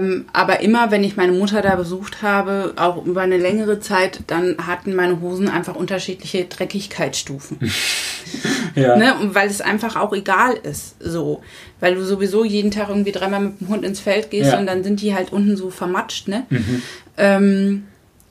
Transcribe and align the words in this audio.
Ähm, 0.00 0.26
aber 0.32 0.60
immer, 0.60 0.92
wenn 0.92 1.02
ich 1.02 1.16
meine 1.16 1.32
Mutter 1.32 1.60
da 1.60 1.74
besucht 1.74 2.22
habe, 2.22 2.72
auch 2.76 3.04
über 3.04 3.22
eine 3.22 3.36
längere 3.36 3.80
Zeit, 3.80 4.20
dann 4.28 4.56
hatten 4.64 4.94
meine 4.94 5.20
Hosen 5.20 5.48
einfach 5.48 5.74
unterschiedliche 5.74 6.44
Dreckigkeitsstufen. 6.44 7.58
ja. 8.76 8.96
Ne? 8.96 9.18
Und 9.18 9.34
weil 9.34 9.48
es 9.48 9.60
einfach 9.60 9.96
auch 9.96 10.12
egal 10.12 10.54
ist, 10.62 10.94
so. 11.00 11.42
Weil 11.80 11.96
du 11.96 12.04
sowieso 12.04 12.44
jeden 12.44 12.70
Tag 12.70 12.90
irgendwie 12.90 13.10
dreimal 13.10 13.40
mit 13.40 13.60
dem 13.60 13.68
Hund 13.68 13.84
ins 13.84 13.98
Feld 13.98 14.30
gehst 14.30 14.52
ja. 14.52 14.58
und 14.58 14.66
dann 14.66 14.84
sind 14.84 15.00
die 15.00 15.14
halt 15.14 15.32
unten 15.32 15.56
so 15.56 15.70
vermatscht, 15.70 16.28
ne? 16.28 16.46
Mhm. 16.48 16.82
Ähm, 17.16 17.84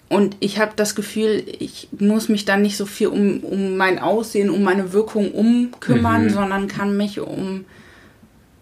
und 0.10 0.38
ich 0.40 0.60
habe 0.60 0.72
das 0.78 0.96
Gefühl, 0.96 1.44
ich 1.60 1.90
muss 2.00 2.30
mich 2.30 2.46
dann 2.46 2.62
nicht 2.62 2.78
so 2.78 2.86
viel 2.86 3.08
um, 3.08 3.40
um 3.40 3.76
mein 3.76 4.00
Aussehen, 4.00 4.50
um 4.50 4.64
meine 4.64 4.94
Wirkung 4.94 5.34
umkümmern, 5.34 6.26
mhm. 6.26 6.30
sondern 6.30 6.68
kann 6.70 6.96
mich 6.96 7.20
um 7.20 7.66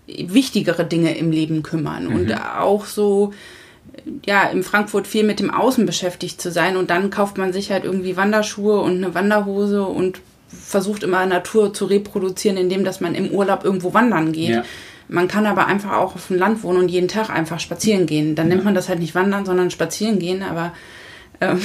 wichtigere 0.08 0.86
Dinge 0.86 1.18
im 1.18 1.32
Leben 1.32 1.64
kümmern. 1.64 2.08
Mhm. 2.08 2.16
Und 2.16 2.34
auch 2.34 2.86
so, 2.86 3.34
ja, 4.26 4.44
in 4.44 4.64
Frankfurt 4.64 5.08
viel 5.08 5.24
mit 5.24 5.40
dem 5.40 5.52
Außen 5.52 5.86
beschäftigt 5.86 6.42
zu 6.42 6.52
sein. 6.52 6.78
Und 6.78 6.90
dann 6.90 7.10
kauft 7.10 7.38
man 7.38 7.54
sich 7.54 7.72
halt 7.72 7.84
irgendwie 7.84 8.18
Wanderschuhe 8.18 8.80
und 8.80 8.98
eine 8.98 9.16
Wanderhose 9.16 9.84
und 9.84 10.22
versucht 10.48 11.04
immer 11.04 11.26
Natur 11.26 11.74
zu 11.74 11.86
reproduzieren, 11.86 12.58
indem 12.58 12.84
dass 12.84 13.02
man 13.02 13.16
im 13.16 13.30
Urlaub 13.30 13.64
irgendwo 13.64 13.94
wandern 13.94 14.32
geht. 14.32 14.50
Ja. 14.50 14.64
Man 15.08 15.28
kann 15.28 15.46
aber 15.46 15.68
einfach 15.68 15.94
auch 15.94 16.16
auf 16.16 16.28
dem 16.28 16.38
Land 16.38 16.64
wohnen 16.64 16.80
und 16.80 16.90
jeden 16.90 17.08
Tag 17.08 17.30
einfach 17.30 17.60
spazieren 17.60 18.06
gehen. 18.06 18.36
Dann 18.36 18.48
ja. 18.48 18.56
nennt 18.56 18.66
man 18.66 18.76
das 18.76 18.90
halt 18.90 19.00
nicht 19.00 19.16
wandern, 19.16 19.46
sondern 19.46 19.70
spazieren 19.70 20.18
gehen. 20.18 20.42
Aber 20.42 20.74
ähm, 21.42 21.62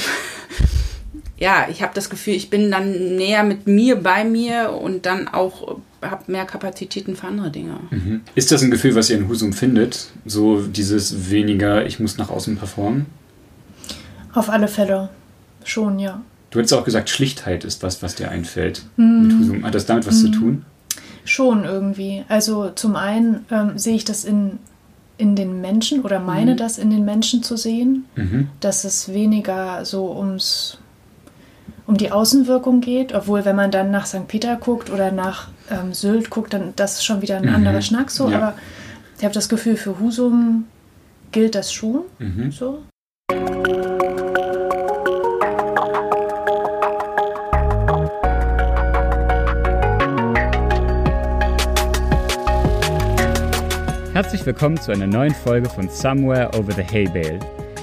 ja, 1.41 1.67
ich 1.71 1.83
habe 1.83 1.93
das 1.95 2.11
Gefühl, 2.11 2.35
ich 2.35 2.51
bin 2.51 2.71
dann 2.71 3.17
näher 3.17 3.43
mit 3.43 3.67
mir 3.67 3.97
bei 3.97 4.25
mir 4.25 4.79
und 4.81 5.07
dann 5.07 5.27
auch 5.27 5.79
habe 6.03 6.31
mehr 6.31 6.45
Kapazitäten 6.45 7.17
für 7.17 7.27
andere 7.27 7.51
Dinge. 7.51 7.81
Mhm. 7.91 8.21
Ist 8.35 8.53
das 8.53 8.63
ein 8.63 8.71
Gefühl, 8.71 8.95
was 8.95 9.11
ihr 9.11 9.17
in 9.17 9.29
Husum 9.29 9.55
findet? 9.55 10.09
So 10.27 10.63
dieses 10.63 11.31
weniger, 11.31 11.85
ich 11.87 11.99
muss 11.99 12.19
nach 12.19 12.31
außen 12.31 12.57
performen? 12.57 13.07
Auf 14.35 14.51
alle 14.51 14.69
Fälle. 14.69 15.09
Schon, 15.65 15.99
ja. 15.99 16.23
Du 16.51 16.59
hättest 16.59 16.75
auch 16.75 16.85
gesagt, 16.85 17.11
Schlichtheit 17.11 17.65
ist 17.65 17.83
was, 17.83 18.03
was 18.03 18.15
dir 18.15 18.31
einfällt 18.31 18.83
mhm. 18.97 19.23
mit 19.23 19.39
Husum. 19.39 19.65
Hat 19.65 19.75
das 19.75 19.87
damit 19.87 20.07
was 20.07 20.23
mhm. 20.23 20.33
zu 20.33 20.39
tun? 20.39 20.65
Schon 21.25 21.65
irgendwie. 21.65 22.25
Also 22.29 22.71
zum 22.71 22.97
einen 22.97 23.47
ähm, 23.51 23.79
sehe 23.79 23.97
ich 23.97 24.05
das 24.05 24.25
in 24.25 24.59
in 25.17 25.37
den 25.37 25.61
Menschen 25.61 26.01
oder 26.01 26.19
meine 26.19 26.53
mhm. 26.53 26.57
das 26.57 26.79
in 26.79 26.89
den 26.89 27.05
Menschen 27.05 27.43
zu 27.43 27.59
sehen, 27.59 28.07
mhm. 28.17 28.49
dass 28.61 28.85
es 28.85 29.13
weniger 29.13 29.85
so 29.85 30.17
ums 30.17 30.79
um 31.91 31.97
die 31.97 32.13
Außenwirkung 32.13 32.81
geht, 32.81 33.13
obwohl 33.15 33.45
wenn 33.45 33.57
man 33.57 33.73
dann 33.73 33.91
nach 33.91 34.07
St. 34.07 34.29
Peter 34.29 34.55
guckt 34.55 34.91
oder 34.91 35.11
nach 35.11 35.49
ähm, 35.73 35.93
Sylt 35.93 36.31
guckt, 36.31 36.55
dann 36.55 36.73
das 36.77 36.95
ist 36.95 37.05
schon 37.05 37.21
wieder 37.21 37.37
ein 37.37 37.49
mhm. 37.49 37.55
anderer 37.57 37.83
Schnack 37.83 38.13
so, 38.13 38.31
ja. 38.31 38.37
aber 38.37 38.55
ich 39.19 39.25
habe 39.25 39.35
das 39.35 39.49
Gefühl, 39.49 39.77
für 39.77 39.99
Husum 39.99 40.67
gilt 41.33 41.57
das 41.57 41.73
schon 41.73 42.03
mhm. 42.21 42.53
so. 42.53 42.85
Herzlich 54.13 54.47
willkommen 54.47 54.81
zu 54.81 54.93
einer 54.93 55.09
neuen 55.09 55.35
Folge 55.35 55.69
von 55.69 55.89
Somewhere 55.89 56.51
Over 56.57 56.73
the 56.73 56.85
Hay 56.85 57.09
Bale. 57.09 57.41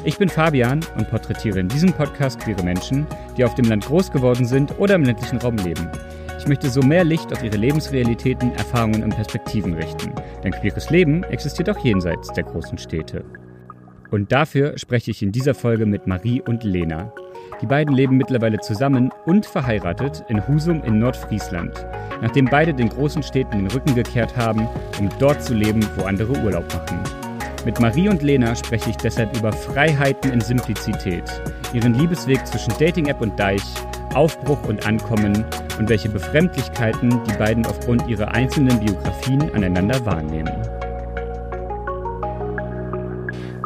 Ich 0.07 0.17
bin 0.17 0.29
Fabian 0.29 0.79
und 0.97 1.09
porträtiere 1.09 1.59
in 1.59 1.67
diesem 1.67 1.91
Podcast 1.91 2.39
queere 2.39 2.63
Menschen, 2.63 3.05
die 3.35 3.43
auf 3.43 3.55
dem 3.55 3.65
Land 3.65 3.87
groß 3.87 4.09
geworden 4.09 4.45
sind 4.45 4.79
oder 4.79 4.95
im 4.95 5.03
ländlichen 5.03 5.37
Raum 5.39 5.57
leben. 5.57 5.85
Ich 6.39 6.47
möchte 6.47 6.69
so 6.69 6.81
mehr 6.81 7.03
Licht 7.03 7.33
auf 7.33 7.43
ihre 7.43 7.57
Lebensrealitäten, 7.57 8.53
Erfahrungen 8.53 9.03
und 9.03 9.09
Perspektiven 9.09 9.73
richten. 9.73 10.13
Denn 10.45 10.53
queeres 10.53 10.89
Leben 10.91 11.23
existiert 11.25 11.69
auch 11.69 11.83
jenseits 11.83 12.31
der 12.31 12.45
großen 12.45 12.77
Städte. 12.77 13.25
Und 14.09 14.31
dafür 14.31 14.77
spreche 14.77 15.11
ich 15.11 15.21
in 15.21 15.33
dieser 15.33 15.53
Folge 15.53 15.85
mit 15.85 16.07
Marie 16.07 16.41
und 16.41 16.63
Lena. 16.63 17.11
Die 17.61 17.65
beiden 17.65 17.93
leben 17.93 18.15
mittlerweile 18.15 18.61
zusammen 18.61 19.11
und 19.25 19.45
verheiratet 19.45 20.23
in 20.29 20.47
Husum 20.47 20.81
in 20.85 20.99
Nordfriesland, 20.99 21.85
nachdem 22.21 22.45
beide 22.45 22.73
den 22.73 22.87
großen 22.87 23.23
Städten 23.23 23.57
den 23.57 23.71
Rücken 23.71 23.93
gekehrt 23.93 24.37
haben, 24.37 24.69
um 25.01 25.09
dort 25.19 25.43
zu 25.43 25.53
leben, 25.53 25.85
wo 25.97 26.05
andere 26.05 26.31
Urlaub 26.31 26.73
machen. 26.73 27.26
Mit 27.67 27.81
Marie 27.81 28.07
und 28.07 28.23
Lena 28.23 28.55
spreche 28.55 28.91
ich 28.91 28.95
deshalb 28.95 29.35
über 29.35 29.51
Freiheiten 29.51 30.31
in 30.31 30.39
Simplizität, 30.39 31.25
ihren 31.73 31.95
Liebesweg 31.95 32.47
zwischen 32.47 32.71
Dating-App 32.79 33.19
und 33.19 33.37
Deich, 33.37 33.61
Aufbruch 34.13 34.63
und 34.69 34.87
Ankommen 34.87 35.43
und 35.77 35.89
welche 35.89 36.07
Befremdlichkeiten 36.07 37.21
die 37.25 37.33
beiden 37.33 37.65
aufgrund 37.65 38.07
ihrer 38.07 38.33
einzelnen 38.33 38.79
Biografien 38.79 39.51
aneinander 39.51 40.05
wahrnehmen. 40.05 40.55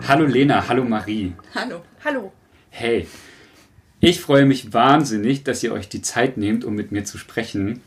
Hallo 0.07 0.25
Lena, 0.25 0.67
hallo 0.67 0.83
Marie. 0.83 1.35
Hallo. 1.53 1.83
Hallo. 2.03 2.31
Hey, 2.71 3.05
ich 3.99 4.19
freue 4.19 4.47
mich 4.47 4.73
wahnsinnig, 4.73 5.43
dass 5.43 5.61
ihr 5.61 5.73
euch 5.73 5.89
die 5.89 6.01
Zeit 6.01 6.37
nehmt, 6.37 6.65
um 6.65 6.73
mit 6.73 6.91
mir 6.91 7.03
zu 7.03 7.19
sprechen. 7.19 7.83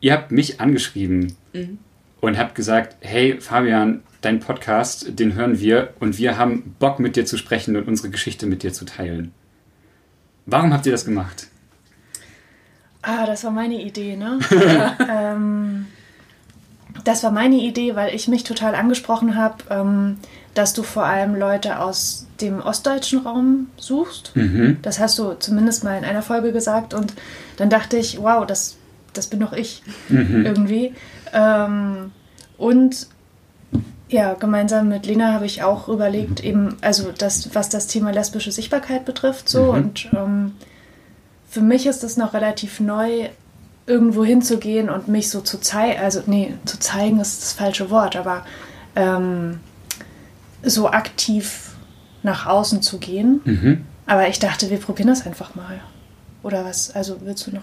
Ihr 0.00 0.14
habt 0.14 0.32
mich 0.32 0.62
angeschrieben 0.62 1.36
mhm. 1.52 1.76
Und 2.20 2.38
habt 2.38 2.54
gesagt, 2.54 2.96
hey 3.00 3.40
Fabian, 3.40 4.02
dein 4.20 4.40
Podcast, 4.40 5.18
den 5.18 5.34
hören 5.34 5.60
wir 5.60 5.94
und 6.00 6.18
wir 6.18 6.36
haben 6.36 6.74
Bock 6.78 6.98
mit 6.98 7.16
dir 7.16 7.26
zu 7.26 7.36
sprechen 7.36 7.76
und 7.76 7.86
unsere 7.86 8.10
Geschichte 8.10 8.46
mit 8.46 8.62
dir 8.62 8.72
zu 8.72 8.84
teilen. 8.84 9.32
Warum 10.46 10.72
habt 10.72 10.86
ihr 10.86 10.92
das 10.92 11.04
gemacht? 11.04 11.48
Ah, 13.02 13.26
das 13.26 13.44
war 13.44 13.50
meine 13.50 13.80
Idee, 13.82 14.16
ne? 14.16 14.38
ähm, 15.10 15.86
das 17.04 17.22
war 17.22 17.30
meine 17.30 17.56
Idee, 17.56 17.94
weil 17.94 18.14
ich 18.14 18.26
mich 18.26 18.42
total 18.44 18.74
angesprochen 18.74 19.36
habe, 19.36 19.56
ähm, 19.70 20.16
dass 20.54 20.72
du 20.72 20.82
vor 20.82 21.04
allem 21.04 21.34
Leute 21.34 21.78
aus 21.78 22.26
dem 22.40 22.60
ostdeutschen 22.60 23.20
Raum 23.20 23.68
suchst. 23.76 24.32
Mhm. 24.34 24.78
Das 24.82 24.98
hast 24.98 25.18
du 25.18 25.34
zumindest 25.34 25.84
mal 25.84 25.96
in 25.98 26.04
einer 26.04 26.22
Folge 26.22 26.52
gesagt. 26.52 26.94
Und 26.94 27.12
dann 27.58 27.70
dachte 27.70 27.96
ich, 27.96 28.20
wow, 28.20 28.46
das, 28.46 28.76
das 29.12 29.28
bin 29.28 29.40
doch 29.40 29.52
ich 29.52 29.82
mhm. 30.08 30.44
irgendwie. 30.44 30.94
Ähm, 31.36 32.12
und 32.56 33.06
ja, 34.08 34.34
gemeinsam 34.34 34.88
mit 34.88 35.06
Lena 35.06 35.32
habe 35.32 35.46
ich 35.46 35.62
auch 35.62 35.88
überlegt, 35.88 36.42
eben, 36.42 36.76
also 36.80 37.12
das, 37.16 37.54
was 37.54 37.68
das 37.68 37.86
Thema 37.86 38.10
lesbische 38.12 38.52
Sichtbarkeit 38.52 39.04
betrifft, 39.04 39.48
so. 39.48 39.64
Mhm. 39.64 39.68
Und 39.70 40.08
ähm, 40.14 40.52
für 41.48 41.60
mich 41.60 41.86
ist 41.86 42.04
es 42.04 42.16
noch 42.16 42.32
relativ 42.32 42.80
neu, 42.80 43.28
irgendwo 43.86 44.24
hinzugehen 44.24 44.88
und 44.88 45.08
mich 45.08 45.30
so 45.30 45.40
zu 45.40 45.60
zeigen, 45.60 46.00
also 46.00 46.22
nee, 46.26 46.54
zu 46.64 46.78
zeigen 46.78 47.20
ist 47.20 47.42
das 47.42 47.52
falsche 47.52 47.90
Wort, 47.90 48.16
aber 48.16 48.44
ähm, 48.96 49.60
so 50.62 50.90
aktiv 50.90 51.76
nach 52.22 52.46
außen 52.46 52.82
zu 52.82 52.98
gehen. 52.98 53.40
Mhm. 53.44 53.84
Aber 54.06 54.28
ich 54.28 54.38
dachte, 54.38 54.70
wir 54.70 54.78
probieren 54.78 55.08
das 55.08 55.26
einfach 55.26 55.54
mal. 55.54 55.80
Oder 56.42 56.64
was? 56.64 56.90
Also 56.94 57.18
willst 57.22 57.46
du 57.46 57.52
noch? 57.52 57.62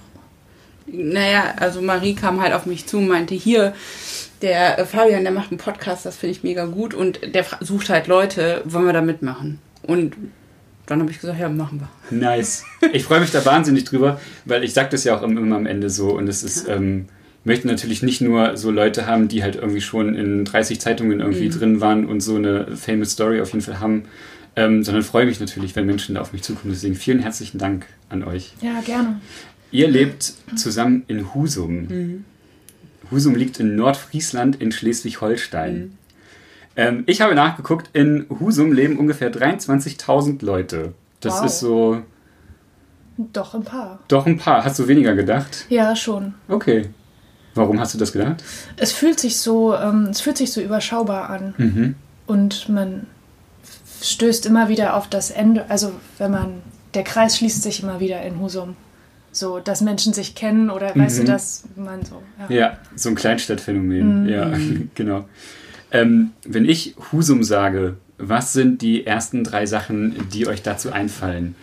Naja, 0.85 1.53
also 1.57 1.81
Marie 1.81 2.13
kam 2.13 2.41
halt 2.41 2.53
auf 2.53 2.65
mich 2.65 2.85
zu 2.85 2.97
und 2.97 3.07
meinte, 3.07 3.35
hier, 3.35 3.73
der 4.41 4.79
äh, 4.79 4.85
Fabian, 4.85 5.23
der 5.23 5.31
macht 5.31 5.51
einen 5.51 5.57
Podcast, 5.57 6.05
das 6.05 6.17
finde 6.17 6.35
ich 6.35 6.43
mega 6.43 6.65
gut 6.65 6.93
und 6.93 7.19
der 7.33 7.45
sucht 7.61 7.89
halt 7.89 8.07
Leute, 8.07 8.61
wollen 8.65 8.85
wir 8.85 8.93
da 8.93 9.01
mitmachen? 9.01 9.59
Und 9.81 10.15
dann 10.85 10.99
habe 10.99 11.11
ich 11.11 11.19
gesagt, 11.19 11.39
ja, 11.39 11.49
machen 11.49 11.81
wir. 11.81 12.17
Nice. 12.17 12.65
Ich 12.91 13.05
freue 13.05 13.21
mich 13.21 13.31
da 13.31 13.43
wahnsinnig 13.45 13.85
drüber, 13.85 14.19
weil 14.45 14.63
ich 14.63 14.73
sage 14.73 14.89
das 14.89 15.03
ja 15.05 15.17
auch 15.17 15.23
immer 15.23 15.55
am 15.55 15.65
Ende 15.65 15.89
so 15.89 16.11
und 16.11 16.27
es 16.27 16.43
ist, 16.43 16.67
ja. 16.67 16.75
ähm, 16.75 17.07
möchte 17.45 17.67
natürlich 17.67 18.03
nicht 18.03 18.21
nur 18.21 18.57
so 18.57 18.71
Leute 18.71 19.05
haben, 19.07 19.27
die 19.27 19.43
halt 19.43 19.55
irgendwie 19.55 19.81
schon 19.81 20.15
in 20.15 20.45
30 20.45 20.79
Zeitungen 20.79 21.19
irgendwie 21.19 21.45
mhm. 21.45 21.51
drin 21.51 21.81
waren 21.81 22.05
und 22.05 22.21
so 22.21 22.35
eine 22.35 22.75
famous 22.75 23.11
Story 23.11 23.41
auf 23.41 23.51
jeden 23.53 23.63
Fall 23.63 23.79
haben, 23.79 24.03
ähm, 24.55 24.83
sondern 24.83 25.03
freue 25.03 25.25
mich 25.25 25.39
natürlich, 25.39 25.75
wenn 25.75 25.85
Menschen 25.85 26.15
da 26.15 26.21
auf 26.21 26.33
mich 26.33 26.43
zukommen. 26.43 26.73
Deswegen 26.73 26.95
vielen 26.95 27.19
herzlichen 27.19 27.57
Dank 27.57 27.87
an 28.09 28.23
euch. 28.23 28.53
Ja, 28.61 28.81
gerne. 28.81 29.19
Ihr 29.73 29.87
lebt 29.87 30.33
zusammen 30.55 31.03
in 31.07 31.33
Husum. 31.33 31.87
Mhm. 31.87 32.25
Husum 33.09 33.33
liegt 33.33 33.59
in 33.59 33.75
Nordfriesland 33.75 34.61
in 34.61 34.71
Schleswig-Holstein. 34.71 35.75
Mhm. 35.75 35.97
Ähm, 36.75 37.03
ich 37.07 37.21
habe 37.21 37.33
nachgeguckt, 37.33 37.89
in 37.93 38.27
Husum 38.39 38.71
leben 38.71 38.99
ungefähr 38.99 39.33
23.000 39.33 40.45
Leute. 40.45 40.93
Das 41.21 41.39
wow. 41.39 41.45
ist 41.45 41.59
so. 41.59 42.01
Doch 43.17 43.55
ein 43.55 43.63
paar. 43.63 43.99
Doch 44.07 44.27
ein 44.27 44.37
paar. 44.37 44.63
Hast 44.63 44.77
du 44.77 44.87
weniger 44.87 45.15
gedacht? 45.15 45.65
Ja, 45.69 45.95
schon. 45.95 46.35
Okay. 46.47 46.89
Warum 47.55 47.79
hast 47.79 47.95
du 47.95 47.97
das 47.97 48.11
gedacht? 48.11 48.43
Es 48.77 48.91
fühlt 48.91 49.19
sich 49.19 49.39
so, 49.39 49.75
ähm, 49.75 50.07
es 50.11 50.21
fühlt 50.21 50.37
sich 50.37 50.51
so 50.51 50.61
überschaubar 50.61 51.31
an. 51.31 51.55
Mhm. 51.57 51.95
Und 52.27 52.69
man 52.69 53.07
stößt 54.03 54.45
immer 54.45 54.69
wieder 54.69 54.95
auf 54.95 55.07
das 55.07 55.31
Ende. 55.31 55.69
Also 55.69 55.93
wenn 56.19 56.29
man, 56.29 56.61
der 56.93 57.03
Kreis 57.03 57.37
schließt 57.37 57.63
sich 57.63 57.81
immer 57.81 57.99
wieder 57.99 58.21
in 58.21 58.39
Husum. 58.39 58.75
So, 59.33 59.59
dass 59.59 59.81
Menschen 59.81 60.13
sich 60.13 60.35
kennen 60.35 60.69
oder 60.69 60.95
mhm. 60.95 61.01
weißt 61.01 61.17
du, 61.17 61.23
mhm. 61.23 61.27
dass 61.27 61.63
man 61.75 62.05
so. 62.05 62.21
Ja, 62.47 62.55
ja 62.55 62.77
so 62.95 63.09
ein 63.09 63.15
Kleinstadtphänomen. 63.15 64.23
Mhm. 64.23 64.29
Ja, 64.29 64.51
genau. 64.95 65.27
Ähm, 65.91 66.31
wenn 66.45 66.65
ich 66.65 66.95
Husum 67.11 67.43
sage, 67.43 67.97
was 68.17 68.53
sind 68.53 68.81
die 68.81 69.05
ersten 69.05 69.43
drei 69.43 69.65
Sachen, 69.65 70.29
die 70.31 70.47
euch 70.47 70.61
dazu 70.61 70.91
einfallen? 70.91 71.55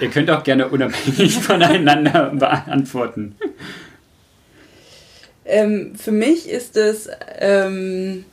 Ihr 0.00 0.08
könnt 0.08 0.30
auch 0.30 0.44
gerne 0.44 0.68
unabhängig 0.68 1.34
voneinander 1.40 2.30
beantworten. 2.30 3.34
Ähm, 5.44 5.94
für 5.96 6.12
mich 6.12 6.48
ist 6.48 6.76
es 6.76 7.08
ähm, 7.38 8.24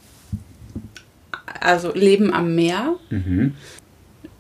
also 1.60 1.94
Leben 1.94 2.32
am 2.32 2.54
Meer, 2.54 2.96
mhm. 3.10 3.56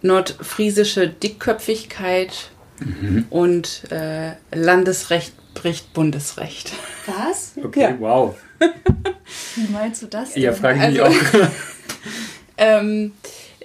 nordfriesische 0.02 1.10
Dickköpfigkeit 1.10 2.52
mhm. 2.82 3.26
und 3.30 3.84
äh, 3.92 4.34
Landesrecht 4.54 5.34
bricht 5.54 5.94
Bundesrecht. 5.94 6.74
Was? 7.06 7.54
Okay, 7.64 7.82
ja. 7.82 7.96
wow. 8.00 8.36
Wie 9.56 9.72
meinst 9.72 10.02
du 10.04 10.08
das 10.08 10.34
denn? 10.34 10.44
Ja, 10.44 10.54
frage 10.54 10.78
ich 10.78 11.02
also, 11.02 11.04
mich 11.04 11.44
auch. 11.44 11.50
ähm, 12.58 13.12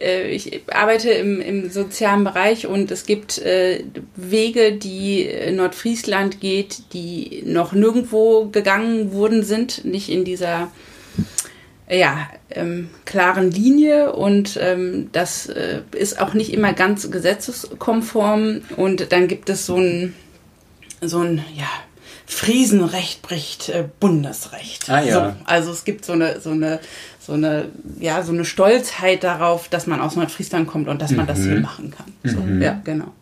äh, 0.00 0.30
ich 0.30 0.62
arbeite 0.72 1.10
im, 1.10 1.40
im 1.40 1.70
sozialen 1.70 2.24
Bereich 2.24 2.66
und 2.66 2.90
es 2.90 3.06
gibt 3.06 3.38
äh, 3.38 3.84
Wege, 4.16 4.72
die 4.72 5.28
Nordfriesland 5.52 6.40
geht, 6.40 6.92
die 6.92 7.42
noch 7.46 7.72
nirgendwo 7.72 8.48
gegangen 8.48 9.12
wurden 9.12 9.42
sind, 9.42 9.84
nicht 9.84 10.08
in 10.08 10.24
dieser 10.24 10.70
ja, 11.88 12.28
ähm, 12.50 12.90
klaren 13.04 13.50
Linie 13.50 14.12
und 14.12 14.58
ähm, 14.60 15.08
das 15.12 15.46
äh, 15.46 15.82
ist 15.92 16.20
auch 16.20 16.34
nicht 16.34 16.52
immer 16.52 16.72
ganz 16.72 17.10
gesetzeskonform 17.10 18.62
und 18.76 19.12
dann 19.12 19.28
gibt 19.28 19.48
es 19.50 19.66
so 19.66 19.76
ein, 19.76 20.14
so 21.00 21.20
ein, 21.20 21.44
ja, 21.54 21.68
Friesenrecht 22.28 23.22
bricht 23.22 23.68
äh, 23.68 23.84
Bundesrecht. 24.00 24.90
Ah, 24.90 25.00
ja. 25.00 25.14
So, 25.14 25.36
also 25.44 25.70
es 25.70 25.84
gibt 25.84 26.04
so 26.04 26.12
eine, 26.12 26.40
so 26.40 26.50
eine, 26.50 26.80
so 27.20 27.34
eine, 27.34 27.68
ja, 28.00 28.22
so 28.22 28.32
eine 28.32 28.44
Stolzheit 28.44 29.22
darauf, 29.22 29.68
dass 29.68 29.86
man 29.86 30.00
aus 30.00 30.16
Nordfriesland 30.16 30.66
kommt 30.66 30.88
und 30.88 31.00
dass 31.00 31.12
man 31.12 31.26
das 31.26 31.38
hier 31.42 31.54
mhm. 31.54 31.62
machen 31.62 31.92
kann. 31.92 32.12
So, 32.24 32.40
mhm. 32.40 32.60
Ja, 32.60 32.80
genau. 32.82 33.12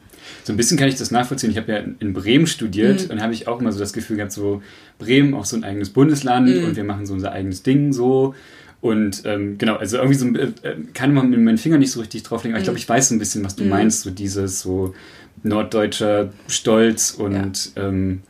So 0.44 0.52
ein 0.52 0.56
bisschen 0.56 0.76
kann 0.76 0.88
ich 0.88 0.96
das 0.96 1.11
nachvollziehen. 1.11 1.50
Ich 1.50 1.56
habe 1.56 1.73
ja 1.73 1.79
in 1.79 2.12
Bremen 2.12 2.46
studiert 2.46 3.06
mhm. 3.06 3.12
und 3.12 3.23
habe 3.23 3.32
ich 3.32 3.49
auch 3.49 3.61
immer 3.61 3.73
so 3.73 3.79
das 3.79 3.94
Gefühl 3.94 4.17
gehabt, 4.17 4.32
so 4.32 4.62
Bremen 4.99 5.35
auch 5.35 5.46
so 5.46 5.56
ein 5.56 5.64
eigenes 5.64 5.91
Bundesland 5.91 6.49
mhm. 6.49 6.64
und 6.64 6.76
wir 6.76 6.85
machen 6.85 7.06
so 7.06 7.14
unser 7.14 7.32
eigenes 7.32 7.62
Ding 7.62 7.93
so. 7.93 8.35
Und 8.82 9.23
ähm, 9.25 9.56
genau, 9.56 9.76
also 9.76 9.96
irgendwie 9.96 10.17
so 10.19 10.29
äh, 10.29 10.52
äh 10.62 10.76
kann 10.93 11.14
man 11.14 11.31
mit 11.31 11.41
meinen 11.41 11.56
Fingern 11.56 11.81
nicht 11.81 11.93
so 11.93 12.00
richtig 12.00 12.23
drauflegen, 12.25 12.55
aber 12.55 12.61
ich 12.61 12.64
glaube, 12.64 12.76
mhm. 12.76 12.82
ich 12.82 12.88
weiß 12.88 13.08
so 13.08 13.14
ein 13.14 13.19
bisschen, 13.19 13.43
was 13.43 13.56
du 13.56 13.64
mhm. 13.64 13.70
meinst, 13.70 14.02
so 14.02 14.11
dieses 14.11 14.61
so 14.61 14.94
norddeutscher 15.43 16.31
Stolz 16.49 17.12
und 17.12 17.75
ja. 17.76 17.82
ähm, 17.88 18.20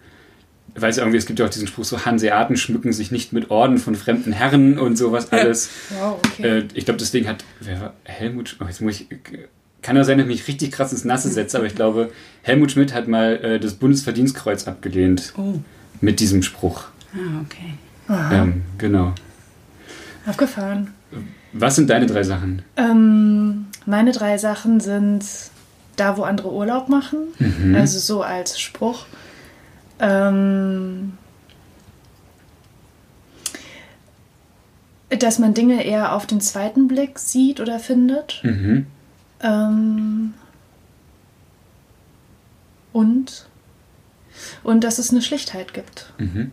weiß 0.77 0.99
irgendwie, 0.99 1.19
es 1.19 1.27
gibt 1.27 1.41
ja 1.41 1.47
auch 1.47 1.51
diesen 1.51 1.67
Spruch, 1.67 1.85
so 1.85 2.05
Hanseaten 2.05 2.57
schmücken 2.57 2.93
sich 2.93 3.11
nicht 3.11 3.33
mit 3.33 3.51
Orden 3.51 3.79
von 3.79 3.97
fremden 3.97 4.33
Herren 4.33 4.79
und 4.79 4.97
sowas 4.97 5.33
alles. 5.33 5.71
Wow, 5.91 6.21
okay. 6.25 6.59
Äh, 6.59 6.65
ich 6.75 6.85
glaube, 6.85 6.99
deswegen 6.99 7.29
hat, 7.29 7.45
wer 7.61 7.81
war 7.81 7.95
Helmut, 8.05 8.57
oh, 8.61 8.65
jetzt 8.67 8.81
muss 8.81 9.01
ich, 9.01 9.09
kann 9.85 9.97
ja 9.97 10.03
sein, 10.03 10.17
dass 10.17 10.27
ich 10.27 10.33
mich 10.33 10.49
richtig 10.49 10.73
krass 10.73 10.93
ins 10.93 11.05
Nasse 11.05 11.29
setze, 11.29 11.59
aber 11.59 11.67
ich 11.67 11.75
glaube, 11.75 12.11
Helmut 12.43 12.73
Schmidt 12.73 12.95
hat 12.95 13.07
mal 13.07 13.37
äh, 13.37 13.61
das 13.61 13.75
Bundesverdienstkreuz 13.75 14.67
abgelehnt. 14.67 15.35
Oh. 15.37 15.61
Mit 16.01 16.21
diesem 16.21 16.43
Spruch. 16.43 16.87
Ah, 17.13 17.43
okay. 17.45 17.75
Ähm, 18.09 18.63
genau. 18.79 19.15
Abgefahren. 20.27 20.95
Was 21.53 21.77
sind 21.77 21.91
deine 21.91 22.07
drei 22.07 22.23
Sachen? 22.23 22.63
Ähm, 22.77 23.67
meine 23.85 24.13
drei 24.13 24.39
Sachen 24.39 24.81
sind 24.81 25.25
da, 25.97 26.17
wo 26.17 26.23
andere 26.23 26.51
Urlaub 26.51 26.89
machen. 26.89 27.19
Mhm. 27.39 27.77
Also 27.77 27.99
so 27.99 28.23
als 28.23 28.59
Spruch. 28.59 29.05
Ähm, 30.01 31.13
dass 35.11 35.39
man 35.39 35.53
Dinge 35.53 35.85
eher 35.85 36.15
auf 36.15 36.27
den 36.27 36.41
zweiten 36.41 36.89
Blick 36.89 37.19
sieht 37.19 37.61
oder 37.61 37.79
findet. 37.79 38.41
Mhm. 38.43 38.87
Ähm, 39.45 40.35
und, 42.93 43.47
und 44.63 44.83
dass 44.83 44.99
es 44.99 45.11
eine 45.11 45.23
Schlichtheit 45.23 45.75
gibt. 45.75 46.13
Mhm. 46.19 46.51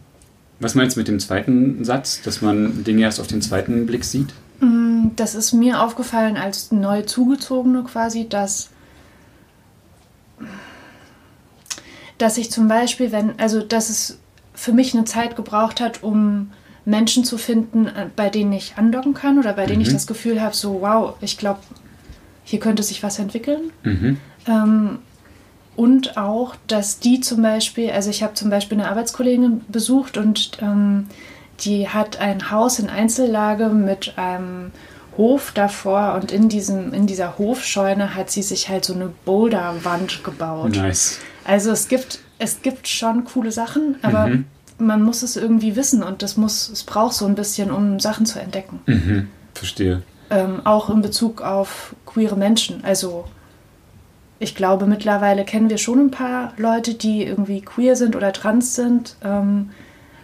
Was 0.59 0.75
meinst 0.75 0.95
du 0.95 0.99
mit 0.99 1.07
dem 1.07 1.19
zweiten 1.19 1.83
Satz, 1.83 2.21
dass 2.21 2.41
man 2.41 2.83
Dinge 2.83 3.01
erst 3.01 3.19
auf 3.19 3.27
den 3.27 3.41
zweiten 3.41 3.87
Blick 3.87 4.03
sieht? 4.03 4.33
Mm, 4.59 5.07
das 5.15 5.33
ist 5.33 5.53
mir 5.53 5.81
aufgefallen 5.81 6.37
als 6.37 6.71
neu 6.71 7.01
zugezogene 7.01 7.83
quasi, 7.83 8.29
dass 8.29 8.69
dass 12.17 12.37
ich 12.37 12.51
zum 12.51 12.67
Beispiel, 12.67 13.11
wenn, 13.11 13.39
also 13.39 13.61
dass 13.61 13.89
es 13.89 14.19
für 14.53 14.73
mich 14.73 14.93
eine 14.93 15.05
Zeit 15.05 15.35
gebraucht 15.35 15.81
hat, 15.81 16.03
um 16.03 16.51
Menschen 16.85 17.23
zu 17.23 17.37
finden, 17.37 17.87
äh, 17.87 18.09
bei 18.15 18.29
denen 18.29 18.53
ich 18.53 18.73
andocken 18.77 19.13
kann 19.13 19.39
oder 19.39 19.53
bei 19.53 19.65
denen 19.65 19.79
mhm. 19.79 19.87
ich 19.87 19.93
das 19.93 20.05
Gefühl 20.05 20.41
habe, 20.41 20.55
so 20.55 20.81
wow, 20.81 21.15
ich 21.21 21.37
glaube, 21.37 21.61
hier 22.43 22.59
könnte 22.59 22.83
sich 22.83 23.03
was 23.03 23.19
entwickeln. 23.19 23.71
Mhm. 23.83 24.17
Ähm, 24.47 24.99
und 25.75 26.17
auch, 26.17 26.55
dass 26.67 26.99
die 26.99 27.21
zum 27.21 27.41
Beispiel, 27.41 27.91
also 27.91 28.09
ich 28.09 28.23
habe 28.23 28.33
zum 28.33 28.49
Beispiel 28.49 28.79
eine 28.79 28.89
Arbeitskollegin 28.89 29.61
besucht 29.67 30.17
und 30.17 30.57
ähm, 30.61 31.07
die 31.61 31.87
hat 31.87 32.19
ein 32.19 32.51
Haus 32.51 32.79
in 32.79 32.89
Einzellage 32.89 33.69
mit 33.69 34.17
einem 34.17 34.71
Hof 35.17 35.51
davor 35.53 36.19
und 36.21 36.31
in, 36.31 36.49
diesem, 36.49 36.93
in 36.93 37.07
dieser 37.07 37.37
Hofscheune 37.37 38.15
hat 38.15 38.31
sie 38.31 38.41
sich 38.41 38.69
halt 38.69 38.85
so 38.85 38.93
eine 38.93 39.11
Boulderwand 39.25 40.23
gebaut. 40.23 40.75
Nice. 40.75 41.19
Also 41.43 41.71
es 41.71 41.87
gibt, 41.87 42.19
es 42.39 42.61
gibt 42.61 42.87
schon 42.87 43.25
coole 43.25 43.51
Sachen, 43.51 43.95
aber 44.01 44.27
mhm. 44.27 44.45
man 44.77 45.03
muss 45.03 45.21
es 45.21 45.35
irgendwie 45.35 45.75
wissen 45.75 46.03
und 46.03 46.21
das 46.21 46.37
muss, 46.37 46.69
es 46.69 46.83
braucht 46.83 47.13
so 47.13 47.25
ein 47.25 47.35
bisschen, 47.35 47.71
um 47.71 47.99
Sachen 47.99 48.25
zu 48.25 48.39
entdecken. 48.39 48.79
Mhm. 48.85 49.27
Verstehe. 49.53 50.03
Ähm, 50.31 50.61
auch 50.65 50.89
in 50.89 51.01
Bezug 51.01 51.41
auf 51.41 51.93
queere 52.05 52.37
Menschen. 52.37 52.83
Also 52.83 53.25
ich 54.39 54.55
glaube, 54.55 54.87
mittlerweile 54.87 55.45
kennen 55.45 55.69
wir 55.69 55.77
schon 55.77 55.99
ein 55.99 56.11
paar 56.11 56.53
Leute, 56.57 56.95
die 56.95 57.23
irgendwie 57.23 57.61
queer 57.61 57.95
sind 57.95 58.15
oder 58.15 58.33
trans 58.33 58.73
sind, 58.73 59.15
ähm, 59.23 59.69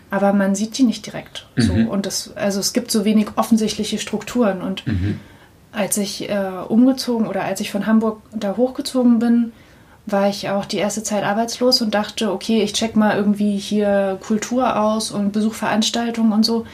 aber 0.10 0.34
man 0.34 0.56
sieht 0.56 0.76
die 0.78 0.84
nicht 0.84 1.06
direkt. 1.06 1.46
Mhm. 1.56 1.62
So. 1.62 1.74
Und 1.74 2.08
das, 2.08 2.32
also 2.36 2.60
es 2.60 2.74
gibt 2.74 2.90
so 2.90 3.06
wenig 3.06 3.28
offensichtliche 3.36 4.00
Strukturen. 4.00 4.62
Und 4.62 4.88
mhm. 4.88 5.20
als 5.72 5.98
ich 5.98 6.30
äh, 6.30 6.50
umgezogen 6.68 7.28
oder 7.28 7.44
als 7.44 7.60
ich 7.60 7.72
von 7.72 7.86
Hamburg 7.86 8.22
da 8.34 8.58
hochgezogen 8.58 9.20
bin, 9.20 9.52
war 10.08 10.30
ich 10.30 10.50
auch 10.50 10.66
die 10.66 10.78
erste 10.78 11.04
Zeit 11.04 11.24
arbeitslos 11.24 11.82
und 11.82 11.94
dachte, 11.94 12.32
okay, 12.32 12.64
ich 12.64 12.74
check 12.74 12.96
mal 12.96 13.18
irgendwie 13.18 13.58
hier 13.58 14.18
Kultur 14.26 14.82
aus 14.82 15.12
und 15.12 15.32
besuche 15.34 15.56
Veranstaltungen 15.56 16.32
und 16.32 16.44
so. 16.44 16.66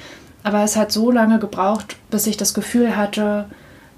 Aber 0.44 0.64
es 0.64 0.76
hat 0.76 0.92
so 0.92 1.12
lange 1.12 1.40
gebraucht, 1.40 1.96
bis 2.12 2.28
ich 2.28 2.38
das 2.38 2.54
Gefühl 2.54 2.96
hatte, 2.96 3.46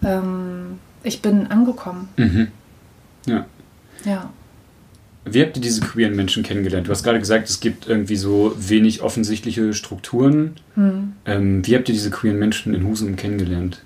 ähm, 0.03 0.79
ich 1.03 1.21
bin 1.21 1.47
angekommen. 1.47 2.09
Mhm. 2.17 2.47
Ja. 3.25 3.45
Ja. 4.05 4.29
Wie 5.27 5.41
habt 5.41 5.57
ihr 5.57 5.61
diese 5.61 5.81
queeren 5.81 6.15
Menschen 6.15 6.43
kennengelernt? 6.43 6.87
Du 6.87 6.91
hast 6.91 7.03
gerade 7.03 7.19
gesagt, 7.19 7.49
es 7.49 7.59
gibt 7.59 7.87
irgendwie 7.87 8.15
so 8.15 8.53
wenig 8.57 9.01
offensichtliche 9.01 9.73
Strukturen. 9.73 10.57
Hm. 10.75 11.13
Ähm, 11.25 11.65
wie 11.65 11.75
habt 11.75 11.89
ihr 11.89 11.95
diese 11.95 12.11
queeren 12.11 12.37
Menschen 12.37 12.75
in 12.75 12.85
Husum 12.85 13.15
kennengelernt? 13.15 13.81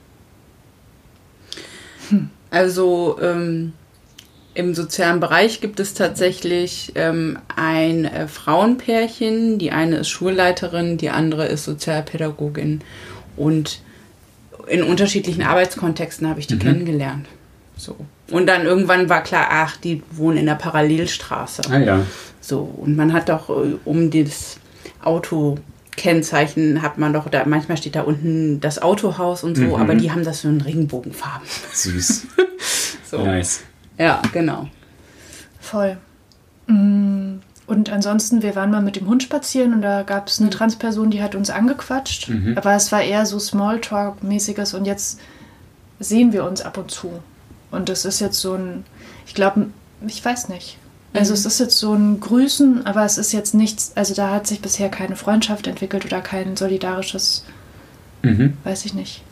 Also 2.51 3.19
ähm, 3.21 3.73
im 4.53 4.73
sozialen 4.73 5.19
Bereich 5.19 5.61
gibt 5.61 5.79
es 5.79 5.93
tatsächlich 5.93 6.91
ähm, 6.95 7.39
ein 7.55 8.05
äh, 8.05 8.27
Frauenpärchen. 8.27 9.59
Die 9.59 9.71
eine 9.71 9.97
ist 9.97 10.09
Schulleiterin, 10.09 10.97
die 10.97 11.09
andere 11.09 11.45
ist 11.45 11.65
Sozialpädagogin. 11.65 12.81
Und 13.37 13.81
in 14.67 14.83
unterschiedlichen 14.83 15.43
Arbeitskontexten 15.43 16.27
habe 16.27 16.39
ich 16.39 16.47
die 16.47 16.55
mhm. 16.55 16.59
kennengelernt. 16.59 17.27
So. 17.77 17.95
Und 18.29 18.47
dann 18.47 18.65
irgendwann 18.65 19.09
war 19.09 19.23
klar, 19.23 19.47
ach, 19.49 19.77
die 19.77 20.03
wohnen 20.11 20.37
in 20.37 20.45
der 20.45 20.55
Parallelstraße. 20.55 21.61
Ah 21.69 21.79
ja. 21.79 22.05
So, 22.41 22.59
und 22.59 22.95
man 22.97 23.13
hat 23.13 23.29
doch 23.29 23.49
äh, 23.49 23.77
um 23.85 24.11
das 24.11 24.57
Autokennzeichen 25.01 26.81
hat 26.81 26.97
man 26.97 27.13
doch 27.13 27.29
da, 27.29 27.45
manchmal 27.45 27.77
steht 27.77 27.95
da 27.95 28.01
unten 28.01 28.59
das 28.59 28.81
Autohaus 28.81 29.43
und 29.43 29.55
so, 29.55 29.63
mhm. 29.63 29.75
aber 29.75 29.95
die 29.95 30.11
haben 30.11 30.23
das 30.23 30.41
so 30.41 30.49
in 30.49 30.61
Regenbogenfarben. 30.61 31.47
Süß. 31.71 32.27
so. 33.09 33.23
Nice. 33.23 33.61
Ja, 33.99 34.21
genau. 34.31 34.67
Voll. 35.59 35.97
Mm, 36.67 37.39
und 37.67 37.91
ansonsten, 37.91 38.41
wir 38.41 38.55
waren 38.55 38.71
mal 38.71 38.81
mit 38.81 38.95
dem 38.95 39.07
Hund 39.07 39.21
spazieren 39.21 39.73
und 39.73 39.81
da 39.81 40.01
gab 40.01 40.27
es 40.27 40.39
eine 40.39 40.47
mhm. 40.47 40.53
Transperson, 40.53 41.11
die 41.11 41.21
hat 41.21 41.35
uns 41.35 41.51
angequatscht. 41.51 42.29
Mhm. 42.29 42.57
Aber 42.57 42.73
es 42.73 42.91
war 42.91 43.03
eher 43.03 43.27
so 43.27 43.37
Smalltalk-mäßiges 43.37 44.73
und 44.73 44.85
jetzt 44.85 45.19
sehen 45.99 46.33
wir 46.33 46.45
uns 46.45 46.61
ab 46.61 46.77
und 46.77 46.89
zu. 46.89 47.19
Und 47.69 47.89
das 47.89 48.05
ist 48.05 48.21
jetzt 48.21 48.39
so 48.39 48.55
ein, 48.55 48.85
ich 49.27 49.35
glaube, 49.35 49.67
ich 50.07 50.23
weiß 50.23 50.49
nicht. 50.49 50.77
Also 51.13 51.31
mhm. 51.31 51.35
es 51.35 51.45
ist 51.45 51.59
jetzt 51.59 51.77
so 51.77 51.93
ein 51.93 52.19
Grüßen, 52.19 52.85
aber 52.85 53.03
es 53.03 53.17
ist 53.17 53.33
jetzt 53.33 53.53
nichts, 53.53 53.91
also 53.95 54.15
da 54.15 54.31
hat 54.31 54.47
sich 54.47 54.61
bisher 54.61 54.89
keine 54.89 55.15
Freundschaft 55.15 55.67
entwickelt 55.67 56.05
oder 56.05 56.21
kein 56.21 56.55
solidarisches, 56.55 57.45
mhm. 58.23 58.53
weiß 58.63 58.85
ich 58.85 58.93
nicht. 58.93 59.23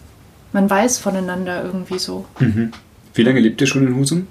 Man 0.53 0.69
weiß 0.69 0.97
voneinander 0.99 1.63
irgendwie 1.63 1.99
so. 1.99 2.25
Mhm. 2.39 2.71
Wie 3.13 3.23
lange 3.23 3.39
lebt 3.39 3.61
ihr 3.61 3.67
schon 3.67 3.87
in 3.87 3.95
Husum? 3.95 4.27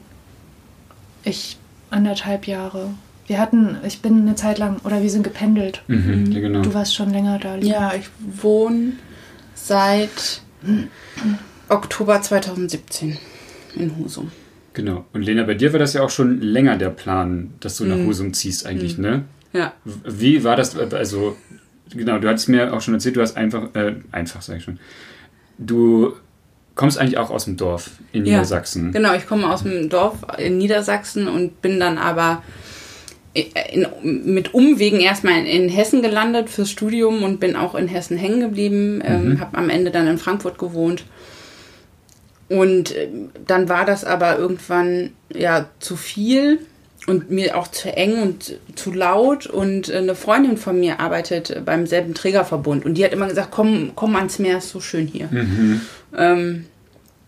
Ich 1.26 1.58
anderthalb 1.90 2.46
Jahre. 2.46 2.94
Wir 3.26 3.40
hatten, 3.40 3.78
ich 3.84 4.00
bin 4.00 4.20
eine 4.20 4.36
Zeit 4.36 4.58
lang, 4.58 4.78
oder 4.84 5.02
wir 5.02 5.10
sind 5.10 5.24
gependelt. 5.24 5.82
Mhm, 5.88 6.30
ja, 6.30 6.40
genau. 6.40 6.62
Du 6.62 6.72
warst 6.72 6.94
schon 6.94 7.10
länger 7.10 7.40
da. 7.40 7.56
Lina. 7.56 7.74
Ja, 7.74 7.94
ich 7.94 8.06
wohne 8.40 8.92
seit 9.54 10.42
Oktober 11.68 12.22
2017 12.22 13.18
in 13.74 13.96
Husum. 13.98 14.30
Genau. 14.72 15.04
Und 15.12 15.22
Lena, 15.22 15.42
bei 15.42 15.54
dir 15.54 15.72
war 15.72 15.80
das 15.80 15.94
ja 15.94 16.02
auch 16.02 16.10
schon 16.10 16.40
länger 16.40 16.76
der 16.76 16.90
Plan, 16.90 17.54
dass 17.58 17.76
du 17.76 17.86
nach 17.86 17.96
mhm. 17.96 18.06
Husum 18.06 18.32
ziehst 18.32 18.64
eigentlich, 18.64 18.96
mhm. 18.96 19.02
ne? 19.04 19.24
Ja. 19.52 19.72
Wie 19.84 20.44
war 20.44 20.54
das, 20.54 20.78
also, 20.78 21.36
genau, 21.90 22.18
du 22.18 22.28
hattest 22.28 22.48
mir 22.48 22.72
auch 22.72 22.80
schon 22.80 22.94
erzählt, 22.94 23.16
du 23.16 23.22
hast 23.22 23.36
einfach, 23.36 23.74
äh, 23.74 23.96
einfach 24.12 24.42
sag 24.42 24.58
ich 24.58 24.64
schon, 24.64 24.78
du 25.58 26.14
kommst 26.76 26.98
eigentlich 26.98 27.18
auch 27.18 27.30
aus 27.30 27.46
dem 27.46 27.56
Dorf 27.56 27.90
in 28.12 28.22
Niedersachsen. 28.22 28.86
Ja, 28.86 28.92
genau, 28.92 29.14
ich 29.14 29.26
komme 29.26 29.52
aus 29.52 29.64
dem 29.64 29.88
Dorf 29.88 30.18
in 30.38 30.58
Niedersachsen 30.58 31.26
und 31.26 31.60
bin 31.62 31.80
dann 31.80 31.98
aber 31.98 32.42
in, 33.34 33.86
mit 34.32 34.54
Umwegen 34.54 35.00
erstmal 35.00 35.38
in, 35.40 35.46
in, 35.46 35.68
Hessen 35.68 36.02
gelandet 36.02 36.48
fürs 36.48 36.70
Studium 36.70 37.22
und 37.22 37.40
bin 37.40 37.56
auch 37.56 37.74
in 37.74 37.88
Hessen 37.88 38.16
hängen 38.16 38.40
geblieben. 38.40 39.02
Ähm, 39.04 39.28
mhm. 39.30 39.40
Habe 39.40 39.58
am 39.58 39.70
Ende 39.70 39.90
dann 39.90 40.06
in 40.06 40.18
Frankfurt 40.18 40.58
gewohnt. 40.58 41.04
Und 42.48 42.94
äh, 42.94 43.08
dann 43.46 43.68
war 43.68 43.84
das 43.84 44.04
aber 44.04 44.38
irgendwann 44.38 45.10
ja 45.32 45.66
zu 45.80 45.96
viel 45.96 46.60
und 47.06 47.30
mir 47.30 47.56
auch 47.56 47.68
zu 47.68 47.94
eng 47.94 48.22
und 48.22 48.58
zu 48.74 48.92
laut. 48.92 49.46
Und 49.46 49.88
äh, 49.88 49.98
eine 49.98 50.14
Freundin 50.14 50.56
von 50.56 50.78
mir 50.78 51.00
arbeitet 51.00 51.64
beim 51.64 51.86
selben 51.86 52.14
Trägerverbund 52.14 52.84
und 52.84 52.94
die 52.94 53.04
hat 53.04 53.12
immer 53.12 53.28
gesagt, 53.28 53.50
komm, 53.50 53.92
komm 53.94 54.16
ans 54.16 54.38
Meer, 54.38 54.58
ist 54.58 54.70
so 54.70 54.80
schön 54.80 55.06
hier. 55.06 55.28
Mhm. 55.30 55.80
Ähm, 56.16 56.66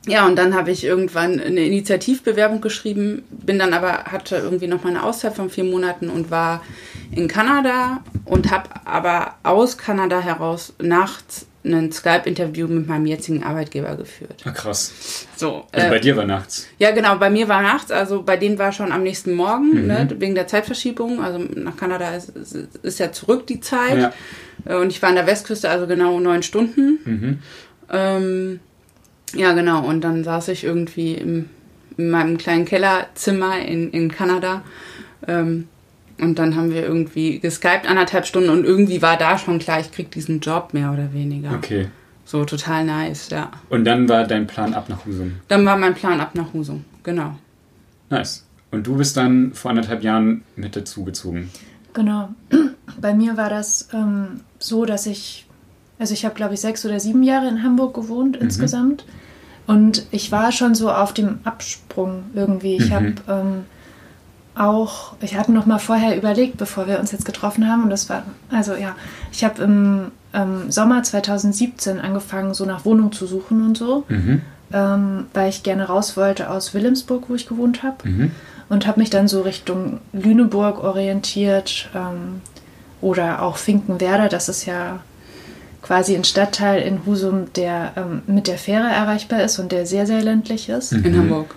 ja, 0.06 0.26
und 0.26 0.36
dann 0.36 0.54
habe 0.54 0.70
ich 0.70 0.84
irgendwann 0.84 1.38
eine 1.38 1.60
Initiativbewerbung 1.60 2.62
geschrieben, 2.62 3.24
bin 3.30 3.58
dann 3.58 3.74
aber, 3.74 4.04
hatte 4.04 4.36
irgendwie 4.36 4.66
noch 4.66 4.82
mal 4.82 4.90
eine 4.90 5.02
Auszeit 5.02 5.34
von 5.34 5.50
vier 5.50 5.64
Monaten 5.64 6.08
und 6.08 6.30
war 6.30 6.62
in 7.10 7.28
Kanada 7.28 8.02
und 8.24 8.50
habe 8.50 8.70
aber 8.86 9.34
aus 9.42 9.76
Kanada 9.76 10.20
heraus 10.20 10.72
nachts 10.80 11.47
ein 11.64 11.92
Skype-Interview 11.92 12.68
mit 12.68 12.86
meinem 12.86 13.06
jetzigen 13.06 13.42
Arbeitgeber 13.42 13.96
geführt. 13.96 14.42
Ah, 14.44 14.50
krass. 14.50 15.26
So, 15.36 15.64
also 15.72 15.86
äh, 15.86 15.90
bei 15.90 15.98
dir 15.98 16.16
war 16.16 16.24
nachts? 16.24 16.66
Ja, 16.78 16.92
genau, 16.92 17.16
bei 17.16 17.30
mir 17.30 17.48
war 17.48 17.62
nachts, 17.62 17.90
also 17.90 18.22
bei 18.22 18.36
denen 18.36 18.58
war 18.58 18.72
schon 18.72 18.92
am 18.92 19.02
nächsten 19.02 19.34
Morgen, 19.34 19.82
mhm. 19.82 19.86
ne, 19.86 20.08
wegen 20.18 20.34
der 20.34 20.46
Zeitverschiebung. 20.46 21.22
Also 21.22 21.38
nach 21.38 21.76
Kanada 21.76 22.14
ist, 22.14 22.30
ist 22.82 22.98
ja 22.98 23.12
zurück 23.12 23.46
die 23.46 23.60
Zeit. 23.60 23.98
Ja. 23.98 24.12
Äh, 24.64 24.76
und 24.76 24.90
ich 24.90 25.02
war 25.02 25.08
an 25.08 25.16
der 25.16 25.26
Westküste, 25.26 25.68
also 25.68 25.86
genau 25.86 26.20
neun 26.20 26.42
Stunden. 26.42 26.98
Mhm. 27.04 27.38
Ähm, 27.90 28.60
ja, 29.34 29.52
genau, 29.52 29.84
und 29.84 30.02
dann 30.02 30.24
saß 30.24 30.48
ich 30.48 30.64
irgendwie 30.64 31.14
im, 31.14 31.50
in 31.96 32.10
meinem 32.10 32.38
kleinen 32.38 32.64
Kellerzimmer 32.64 33.58
in, 33.60 33.90
in 33.90 34.10
Kanada. 34.10 34.62
Ähm, 35.26 35.68
und 36.20 36.38
dann 36.38 36.56
haben 36.56 36.70
wir 36.72 36.82
irgendwie 36.82 37.38
geskypt 37.38 37.88
anderthalb 37.88 38.26
Stunden 38.26 38.50
und 38.50 38.64
irgendwie 38.64 39.02
war 39.02 39.16
da 39.16 39.38
schon 39.38 39.58
klar, 39.58 39.80
ich 39.80 39.92
krieg 39.92 40.10
diesen 40.10 40.40
Job 40.40 40.74
mehr 40.74 40.92
oder 40.92 41.12
weniger. 41.12 41.52
Okay. 41.52 41.88
So 42.24 42.44
total 42.44 42.84
nice, 42.84 43.30
ja. 43.30 43.50
Und 43.70 43.84
dann 43.84 44.08
war 44.08 44.24
dein 44.24 44.46
Plan 44.46 44.74
ab 44.74 44.88
nach 44.88 45.06
Husum? 45.06 45.34
Dann 45.48 45.64
war 45.64 45.76
mein 45.76 45.94
Plan 45.94 46.20
ab 46.20 46.34
nach 46.34 46.52
Husum, 46.52 46.84
genau. 47.02 47.38
Nice. 48.10 48.44
Und 48.70 48.86
du 48.86 48.96
bist 48.96 49.16
dann 49.16 49.54
vor 49.54 49.70
anderthalb 49.70 50.02
Jahren 50.02 50.42
mit 50.56 50.76
dazugezogen? 50.76 51.50
Genau. 51.94 52.28
Bei 53.00 53.14
mir 53.14 53.36
war 53.36 53.48
das 53.48 53.88
ähm, 53.94 54.40
so, 54.58 54.84
dass 54.84 55.06
ich, 55.06 55.46
also 55.98 56.12
ich 56.12 56.24
habe 56.24 56.34
glaube 56.34 56.54
ich 56.54 56.60
sechs 56.60 56.84
oder 56.84 57.00
sieben 57.00 57.22
Jahre 57.22 57.48
in 57.48 57.62
Hamburg 57.62 57.94
gewohnt 57.94 58.36
mhm. 58.36 58.42
insgesamt. 58.42 59.04
Und 59.66 60.06
ich 60.10 60.32
war 60.32 60.52
schon 60.52 60.74
so 60.74 60.90
auf 60.90 61.12
dem 61.12 61.40
Absprung 61.44 62.24
irgendwie. 62.34 62.76
Ich 62.76 62.90
mhm. 62.90 62.94
habe 62.94 63.14
ähm, 63.28 63.64
auch, 64.58 65.14
ich 65.20 65.36
hatte 65.36 65.52
noch 65.52 65.66
mal 65.66 65.78
vorher 65.78 66.16
überlegt, 66.16 66.56
bevor 66.56 66.86
wir 66.86 66.98
uns 66.98 67.12
jetzt 67.12 67.24
getroffen 67.24 67.68
haben, 67.68 67.84
und 67.84 67.90
das 67.90 68.08
war, 68.08 68.22
also 68.50 68.74
ja, 68.74 68.96
ich 69.32 69.44
habe 69.44 69.62
im 69.62 70.10
ähm, 70.34 70.70
Sommer 70.70 71.02
2017 71.02 72.00
angefangen, 72.00 72.54
so 72.54 72.64
nach 72.64 72.84
Wohnung 72.84 73.12
zu 73.12 73.26
suchen 73.26 73.64
und 73.64 73.78
so, 73.78 74.04
mhm. 74.08 74.42
ähm, 74.72 75.26
weil 75.34 75.48
ich 75.48 75.62
gerne 75.62 75.86
raus 75.86 76.16
wollte 76.16 76.50
aus 76.50 76.74
Wilhelmsburg, 76.74 77.24
wo 77.28 77.34
ich 77.34 77.46
gewohnt 77.46 77.82
habe, 77.82 78.08
mhm. 78.08 78.30
und 78.68 78.86
habe 78.86 79.00
mich 79.00 79.10
dann 79.10 79.28
so 79.28 79.42
Richtung 79.42 80.00
Lüneburg 80.12 80.82
orientiert 80.82 81.90
ähm, 81.94 82.40
oder 83.00 83.42
auch 83.42 83.56
Finkenwerder, 83.56 84.28
das 84.28 84.48
ist 84.48 84.66
ja 84.66 85.00
quasi 85.82 86.16
ein 86.16 86.24
Stadtteil 86.24 86.82
in 86.82 87.06
Husum, 87.06 87.52
der 87.54 87.92
ähm, 87.96 88.22
mit 88.26 88.46
der 88.46 88.58
Fähre 88.58 88.88
erreichbar 88.88 89.42
ist 89.42 89.58
und 89.58 89.72
der 89.72 89.86
sehr, 89.86 90.06
sehr 90.06 90.22
ländlich 90.22 90.68
ist. 90.68 90.92
In 90.92 91.12
mhm. 91.12 91.18
Hamburg. 91.18 91.54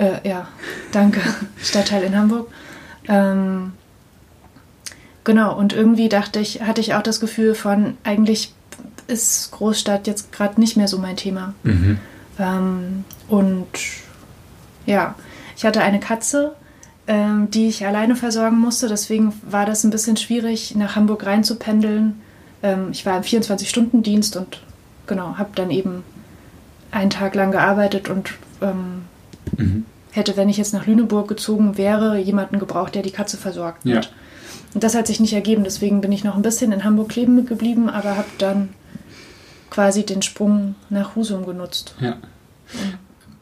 Äh, 0.00 0.26
ja, 0.26 0.48
danke. 0.92 1.20
Stadtteil 1.62 2.04
in 2.04 2.16
Hamburg. 2.16 2.48
Ähm, 3.06 3.72
genau, 5.24 5.56
und 5.56 5.74
irgendwie 5.74 6.08
dachte 6.08 6.40
ich, 6.40 6.62
hatte 6.62 6.80
ich 6.80 6.94
auch 6.94 7.02
das 7.02 7.20
Gefühl 7.20 7.54
von, 7.54 7.98
eigentlich 8.02 8.54
ist 9.08 9.50
Großstadt 9.50 10.06
jetzt 10.06 10.32
gerade 10.32 10.58
nicht 10.58 10.76
mehr 10.76 10.88
so 10.88 10.96
mein 10.96 11.16
Thema. 11.16 11.52
Mhm. 11.64 11.98
Ähm, 12.38 13.04
und 13.28 13.68
ja, 14.86 15.16
ich 15.54 15.66
hatte 15.66 15.82
eine 15.82 16.00
Katze, 16.00 16.54
ähm, 17.06 17.50
die 17.50 17.68
ich 17.68 17.84
alleine 17.84 18.16
versorgen 18.16 18.58
musste. 18.58 18.88
Deswegen 18.88 19.34
war 19.42 19.66
das 19.66 19.84
ein 19.84 19.90
bisschen 19.90 20.16
schwierig, 20.16 20.74
nach 20.76 20.96
Hamburg 20.96 21.26
reinzupendeln. 21.26 22.22
Ähm, 22.62 22.88
ich 22.92 23.04
war 23.04 23.18
im 23.18 23.22
24-Stunden-Dienst 23.22 24.36
und 24.36 24.62
genau, 25.06 25.36
habe 25.36 25.50
dann 25.54 25.70
eben 25.70 26.04
einen 26.90 27.10
Tag 27.10 27.34
lang 27.34 27.50
gearbeitet 27.50 28.08
und 28.08 28.32
ähm, 28.62 29.02
mhm 29.56 29.84
hätte, 30.12 30.36
wenn 30.36 30.48
ich 30.48 30.56
jetzt 30.56 30.74
nach 30.74 30.86
Lüneburg 30.86 31.28
gezogen 31.28 31.76
wäre, 31.76 32.18
jemanden 32.18 32.58
gebraucht, 32.58 32.94
der 32.94 33.02
die 33.02 33.10
Katze 33.10 33.36
versorgt. 33.36 33.84
Ja. 33.84 34.00
Und 34.74 34.84
das 34.84 34.94
hat 34.94 35.06
sich 35.06 35.20
nicht 35.20 35.32
ergeben. 35.32 35.64
Deswegen 35.64 36.00
bin 36.00 36.12
ich 36.12 36.24
noch 36.24 36.36
ein 36.36 36.42
bisschen 36.42 36.72
in 36.72 36.84
Hamburg 36.84 37.10
kleben 37.10 37.44
geblieben, 37.46 37.88
aber 37.88 38.16
habe 38.16 38.28
dann 38.38 38.70
quasi 39.68 40.04
den 40.04 40.22
Sprung 40.22 40.74
nach 40.88 41.16
Husum 41.16 41.46
genutzt. 41.46 41.94
Ja. 42.00 42.16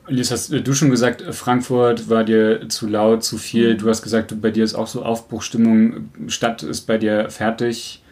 Und 0.06 0.16
jetzt 0.16 0.30
hast 0.30 0.50
du 0.50 0.74
schon 0.74 0.90
gesagt, 0.90 1.22
Frankfurt 1.34 2.08
war 2.08 2.24
dir 2.24 2.68
zu 2.68 2.86
laut, 2.86 3.24
zu 3.24 3.36
viel. 3.36 3.74
Mhm. 3.74 3.78
Du 3.78 3.88
hast 3.90 4.02
gesagt, 4.02 4.40
bei 4.40 4.50
dir 4.50 4.64
ist 4.64 4.74
auch 4.74 4.86
so 4.86 5.02
Aufbruchstimmung. 5.02 6.10
Stadt 6.28 6.62
ist 6.62 6.82
bei 6.82 6.96
dir 6.96 7.28
fertig. 7.30 8.02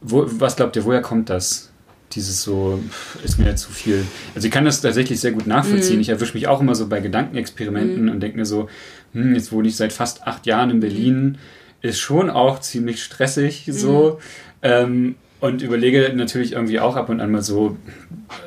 Wo, 0.00 0.24
was 0.26 0.54
glaubt 0.54 0.76
ihr, 0.76 0.84
woher 0.84 1.02
kommt 1.02 1.28
das? 1.30 1.72
Dieses 2.12 2.42
so, 2.42 2.80
ist 3.24 3.38
mir 3.38 3.56
zu 3.56 3.70
viel. 3.70 4.04
Also 4.34 4.46
ich 4.46 4.52
kann 4.52 4.64
das 4.64 4.80
tatsächlich 4.80 5.20
sehr 5.20 5.32
gut 5.32 5.46
nachvollziehen. 5.46 5.98
Mm. 5.98 6.02
Ich 6.02 6.08
erwische 6.08 6.34
mich 6.34 6.46
auch 6.46 6.60
immer 6.60 6.74
so 6.74 6.86
bei 6.86 7.00
Gedankenexperimenten 7.00 8.06
mm. 8.06 8.08
und 8.08 8.20
denke 8.20 8.38
mir 8.38 8.46
so, 8.46 8.68
hm, 9.12 9.34
jetzt 9.34 9.52
wohne 9.52 9.68
ich 9.68 9.76
seit 9.76 9.92
fast 9.92 10.26
acht 10.26 10.46
Jahren 10.46 10.70
in 10.70 10.80
Berlin, 10.80 11.38
ist 11.82 11.98
schon 11.98 12.30
auch 12.30 12.60
ziemlich 12.60 13.02
stressig 13.02 13.68
so. 13.70 14.18
Mm. 14.62 14.62
Ähm, 14.62 15.14
und 15.38 15.60
überlege 15.60 16.12
natürlich 16.14 16.52
irgendwie 16.52 16.80
auch 16.80 16.96
ab 16.96 17.10
und 17.10 17.20
an 17.20 17.30
mal 17.30 17.42
so, 17.42 17.76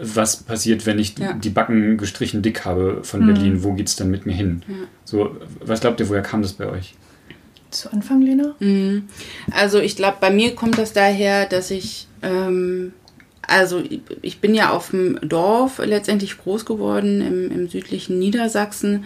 was 0.01 0.37
passiert, 0.37 0.85
wenn 0.87 0.97
ich 0.97 1.17
ja. 1.19 1.33
die 1.33 1.51
Backen 1.51 1.97
gestrichen 1.97 2.41
dick 2.41 2.65
habe 2.65 3.03
von 3.03 3.25
Berlin, 3.27 3.63
wo 3.63 3.73
geht 3.73 3.87
es 3.87 3.95
dann 3.95 4.09
mit 4.09 4.25
mir 4.25 4.33
hin? 4.33 4.63
Ja. 4.67 4.75
So, 5.05 5.37
was 5.59 5.81
glaubt 5.81 5.99
ihr, 5.99 6.09
woher 6.09 6.23
kam 6.23 6.41
das 6.41 6.53
bei 6.53 6.67
euch? 6.67 6.95
Zu 7.69 7.93
Anfang, 7.93 8.23
Lena? 8.23 8.55
Also 9.51 9.79
ich 9.79 9.95
glaube, 9.95 10.17
bei 10.19 10.31
mir 10.31 10.55
kommt 10.55 10.79
das 10.79 10.91
daher, 10.91 11.45
dass 11.45 11.69
ich 11.69 12.07
ähm, 12.23 12.93
also 13.49 13.83
ich 14.21 14.39
bin 14.39 14.55
ja 14.55 14.71
auf 14.71 14.91
dem 14.91 15.19
Dorf 15.21 15.79
letztendlich 15.79 16.37
groß 16.37 16.65
geworden, 16.65 17.21
im, 17.21 17.51
im 17.51 17.69
südlichen 17.69 18.19
Niedersachsen. 18.19 19.05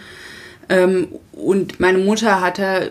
Ähm, 0.69 1.07
und 1.33 1.79
meine 1.79 1.97
Mutter 1.97 2.41
hatte 2.41 2.89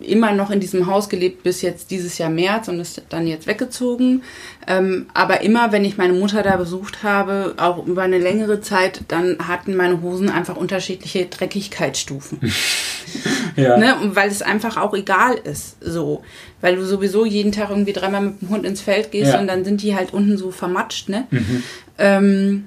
immer 0.00 0.32
noch 0.32 0.50
in 0.50 0.60
diesem 0.60 0.86
Haus 0.86 1.08
gelebt 1.08 1.42
bis 1.42 1.60
jetzt 1.60 1.90
dieses 1.90 2.18
Jahr 2.18 2.30
März 2.30 2.68
und 2.68 2.78
ist 2.78 3.02
dann 3.08 3.26
jetzt 3.26 3.46
weggezogen. 3.46 4.22
Ähm, 4.66 5.06
aber 5.12 5.42
immer, 5.42 5.72
wenn 5.72 5.84
ich 5.84 5.96
meine 5.98 6.12
Mutter 6.12 6.42
da 6.42 6.56
besucht 6.56 7.02
habe, 7.02 7.54
auch 7.56 7.84
über 7.86 8.02
eine 8.02 8.18
längere 8.18 8.60
Zeit, 8.60 9.00
dann 9.08 9.36
hatten 9.46 9.76
meine 9.76 10.02
Hosen 10.02 10.30
einfach 10.30 10.56
unterschiedliche 10.56 11.26
Dreckigkeitsstufen. 11.26 12.40
ja. 13.56 13.76
ne? 13.76 13.96
Weil 14.14 14.28
es 14.28 14.40
einfach 14.42 14.76
auch 14.76 14.94
egal 14.94 15.34
ist, 15.34 15.76
so. 15.80 16.22
Weil 16.60 16.76
du 16.76 16.86
sowieso 16.86 17.26
jeden 17.26 17.52
Tag 17.52 17.70
irgendwie 17.70 17.92
dreimal 17.92 18.22
mit 18.22 18.40
dem 18.40 18.48
Hund 18.50 18.64
ins 18.64 18.80
Feld 18.80 19.10
gehst 19.10 19.32
ja. 19.32 19.40
und 19.40 19.48
dann 19.48 19.64
sind 19.64 19.82
die 19.82 19.94
halt 19.94 20.12
unten 20.14 20.38
so 20.38 20.50
vermatscht, 20.50 21.08
ne? 21.08 21.26
Mhm. 21.30 21.62
Ähm, 21.98 22.64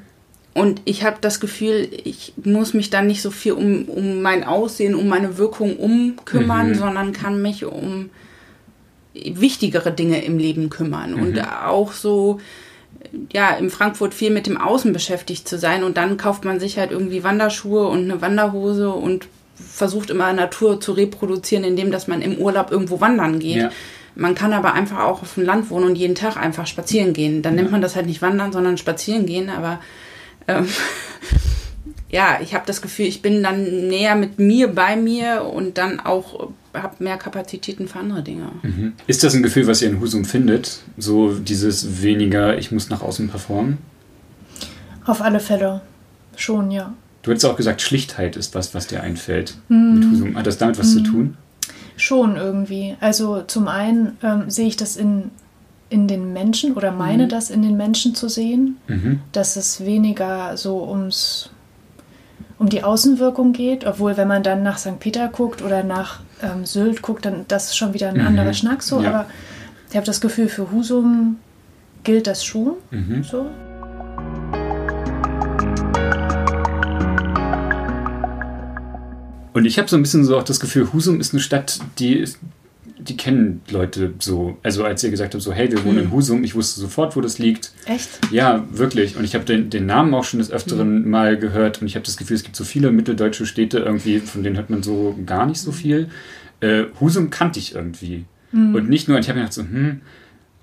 und 0.57 0.81
ich 0.85 1.03
habe 1.03 1.17
das 1.21 1.39
Gefühl, 1.39 1.87
ich 2.03 2.33
muss 2.43 2.73
mich 2.73 2.89
dann 2.89 3.05
nicht 3.05 3.21
so 3.21 3.29
viel 3.29 3.51
um, 3.51 3.83
um 3.83 4.23
mein 4.23 4.43
Aussehen, 4.43 4.95
um 4.95 5.07
meine 5.07 5.37
Wirkung 5.37 5.77
umkümmern, 5.77 6.69
mhm. 6.69 6.73
sondern 6.73 7.13
kann 7.13 7.43
mich 7.43 7.63
um 7.65 8.09
wichtigere 9.13 9.91
Dinge 9.91 10.25
im 10.25 10.39
Leben 10.39 10.71
kümmern. 10.71 11.11
Mhm. 11.11 11.21
Und 11.21 11.39
auch 11.63 11.91
so, 11.91 12.39
ja, 13.31 13.51
in 13.51 13.69
Frankfurt 13.69 14.15
viel 14.15 14.31
mit 14.31 14.47
dem 14.47 14.57
Außen 14.57 14.93
beschäftigt 14.93 15.47
zu 15.47 15.59
sein. 15.59 15.83
Und 15.83 15.95
dann 15.95 16.17
kauft 16.17 16.43
man 16.43 16.59
sich 16.59 16.79
halt 16.79 16.89
irgendwie 16.89 17.23
Wanderschuhe 17.23 17.87
und 17.87 18.05
eine 18.05 18.23
Wanderhose 18.23 18.89
und 18.89 19.27
versucht 19.53 20.09
immer 20.09 20.33
Natur 20.33 20.81
zu 20.81 20.93
reproduzieren, 20.93 21.65
indem 21.65 21.91
dass 21.91 22.07
man 22.07 22.23
im 22.23 22.39
Urlaub 22.39 22.71
irgendwo 22.71 22.99
wandern 22.99 23.37
geht. 23.37 23.57
Ja. 23.57 23.71
Man 24.15 24.33
kann 24.33 24.53
aber 24.53 24.73
einfach 24.73 25.03
auch 25.03 25.21
auf 25.21 25.35
dem 25.35 25.45
Land 25.45 25.69
wohnen 25.69 25.85
und 25.85 25.95
jeden 25.97 26.15
Tag 26.15 26.35
einfach 26.35 26.65
spazieren 26.65 27.13
gehen. 27.13 27.43
Dann 27.43 27.53
ja. 27.53 27.61
nennt 27.61 27.71
man 27.71 27.81
das 27.83 27.95
halt 27.95 28.07
nicht 28.07 28.23
wandern, 28.23 28.51
sondern 28.51 28.79
spazieren 28.79 29.27
gehen. 29.27 29.51
Aber 29.51 29.79
ähm, 30.48 30.68
ja, 32.10 32.39
ich 32.42 32.54
habe 32.54 32.66
das 32.66 32.82
Gefühl, 32.82 33.06
ich 33.06 33.22
bin 33.22 33.44
dann 33.44 33.88
näher 33.88 34.16
mit 34.16 34.39
mir 34.39 34.68
bei 34.70 34.96
mir 34.96 35.44
und 35.44 35.77
dann 35.77 36.00
auch 36.00 36.50
habe 36.74 37.04
mehr 37.04 37.18
Kapazitäten 37.18 37.88
für 37.88 38.00
andere 38.00 38.24
Dinge. 38.24 38.51
Mhm. 38.62 38.94
Ist 39.08 39.24
das 39.24 39.34
ein 39.34 39.44
Gefühl, 39.44 39.68
was 39.68 39.82
ihr 39.82 39.89
in 39.89 40.00
Husum 40.00 40.25
findet? 40.25 40.84
So 40.98 41.34
dieses 41.34 42.01
weniger, 42.01 42.58
ich 42.58 42.72
muss 42.72 42.89
nach 42.89 43.01
außen 43.01 43.30
performen? 43.30 43.80
Auf 45.06 45.22
alle 45.22 45.39
Fälle. 45.39 45.82
Schon, 46.36 46.72
ja. 46.72 46.94
Du 47.24 47.32
hättest 47.32 47.46
auch 47.46 47.58
gesagt, 47.58 47.82
Schlichtheit 47.82 48.36
ist 48.36 48.56
was, 48.56 48.74
was 48.74 48.88
dir 48.88 49.01
einfällt 49.01 49.56
mhm. 49.70 49.96
mit 49.96 50.12
Husum. 50.12 50.38
Hat 50.38 50.48
das 50.48 50.58
damit 50.58 50.77
was 50.77 50.94
mhm. 50.94 50.98
zu 50.98 51.12
tun? 51.12 51.38
Schon 51.96 52.36
irgendwie. 52.36 52.96
Also 53.01 53.42
zum 53.42 53.68
einen 53.68 54.18
ähm, 54.22 54.50
sehe 54.50 54.68
ich 54.68 54.77
das 54.77 54.98
in 54.98 55.32
in 55.89 56.08
den 56.08 56.34
Menschen 56.34 56.74
oder 56.74 56.91
meine 56.91 57.25
mhm. 57.25 57.29
das 57.29 57.50
in 57.50 57.62
den 57.62 57.77
Menschen 57.77 58.13
zu 58.13 58.27
sehen, 58.29 58.77
mhm. 58.88 59.22
dass 59.32 59.56
es 59.56 59.86
weniger 59.86 60.58
so 60.58 60.88
ums 60.88 61.50
um 62.60 62.70
die 62.70 62.84
Außenwirkung 62.84 63.53
geht, 63.53 63.86
obwohl 63.86 64.17
wenn 64.17 64.27
man 64.27 64.41
dann 64.41 64.63
nach 64.63 64.79
St. 64.79 65.00
Peter 65.00 65.27
guckt 65.27 65.62
oder 65.62 65.84
nach 65.84 66.22
ähm, 66.41 66.65
Sylt 66.65 67.03
guckt, 67.03 67.25
dann 67.25 67.46
das 67.48 67.67
ist 67.67 67.77
schon 67.77 67.94
wieder 67.94 68.10
ein 68.10 68.20
mhm. 68.20 68.27
anderer 68.27 68.53
Schnack 68.53 68.82
so, 68.82 69.01
ja. 69.01 69.10
aber 69.10 69.25
ich 69.89 69.96
habe 69.96 70.06
das 70.06 70.22
Gefühl, 70.22 70.50
für 70.50 70.72
Husum 70.72 71.38
gilt 72.03 72.27
das 72.27 72.44
schon 72.44 72.74
mhm. 72.89 73.24
so. 73.24 73.46
Und 79.53 79.65
ich 79.65 79.79
habe 79.79 79.88
so 79.88 79.96
ein 79.96 80.03
bisschen 80.03 80.24
so 80.24 80.38
auch 80.38 80.44
das 80.44 80.60
Gefühl, 80.60 80.94
Husum 80.94 81.20
ist 81.20 81.34
eine 81.34 81.41
Stadt, 81.41 81.79
die 81.98 82.13
ist, 82.13 82.38
die 83.07 83.17
kennen 83.17 83.61
Leute 83.69 84.13
so. 84.19 84.57
Also 84.63 84.83
als 84.83 85.03
ihr 85.03 85.11
gesagt 85.11 85.33
habt, 85.33 85.43
so, 85.43 85.53
hey, 85.53 85.71
wir 85.71 85.83
wohnen 85.83 85.99
in 85.99 86.03
hm. 86.05 86.11
Husum, 86.11 86.43
ich 86.43 86.55
wusste 86.55 86.79
sofort, 86.79 87.15
wo 87.15 87.21
das 87.21 87.39
liegt. 87.39 87.71
Echt? 87.85 88.09
Ja, 88.31 88.65
wirklich. 88.71 89.17
Und 89.17 89.23
ich 89.23 89.35
habe 89.35 89.45
den, 89.45 89.69
den 89.69 89.85
Namen 89.85 90.13
auch 90.13 90.23
schon 90.23 90.39
des 90.39 90.51
Öfteren 90.51 91.03
mhm. 91.03 91.09
mal 91.09 91.37
gehört 91.37 91.81
und 91.81 91.87
ich 91.87 91.95
habe 91.95 92.05
das 92.05 92.17
Gefühl, 92.17 92.35
es 92.35 92.43
gibt 92.43 92.55
so 92.55 92.63
viele 92.63 92.91
mitteldeutsche 92.91 93.45
Städte 93.45 93.79
irgendwie, 93.79 94.19
von 94.19 94.43
denen 94.43 94.57
hört 94.57 94.69
man 94.69 94.83
so 94.83 95.17
gar 95.25 95.45
nicht 95.45 95.59
so 95.59 95.71
viel. 95.71 96.09
Äh, 96.59 96.85
Husum 96.99 97.29
kannte 97.29 97.59
ich 97.59 97.75
irgendwie. 97.75 98.25
Mhm. 98.51 98.75
Und 98.75 98.89
nicht 98.89 99.07
nur, 99.07 99.19
ich 99.19 99.29
habe 99.29 99.39
mir 99.39 99.45
gedacht 99.45 99.53
so, 99.53 99.63
hm, 99.63 100.01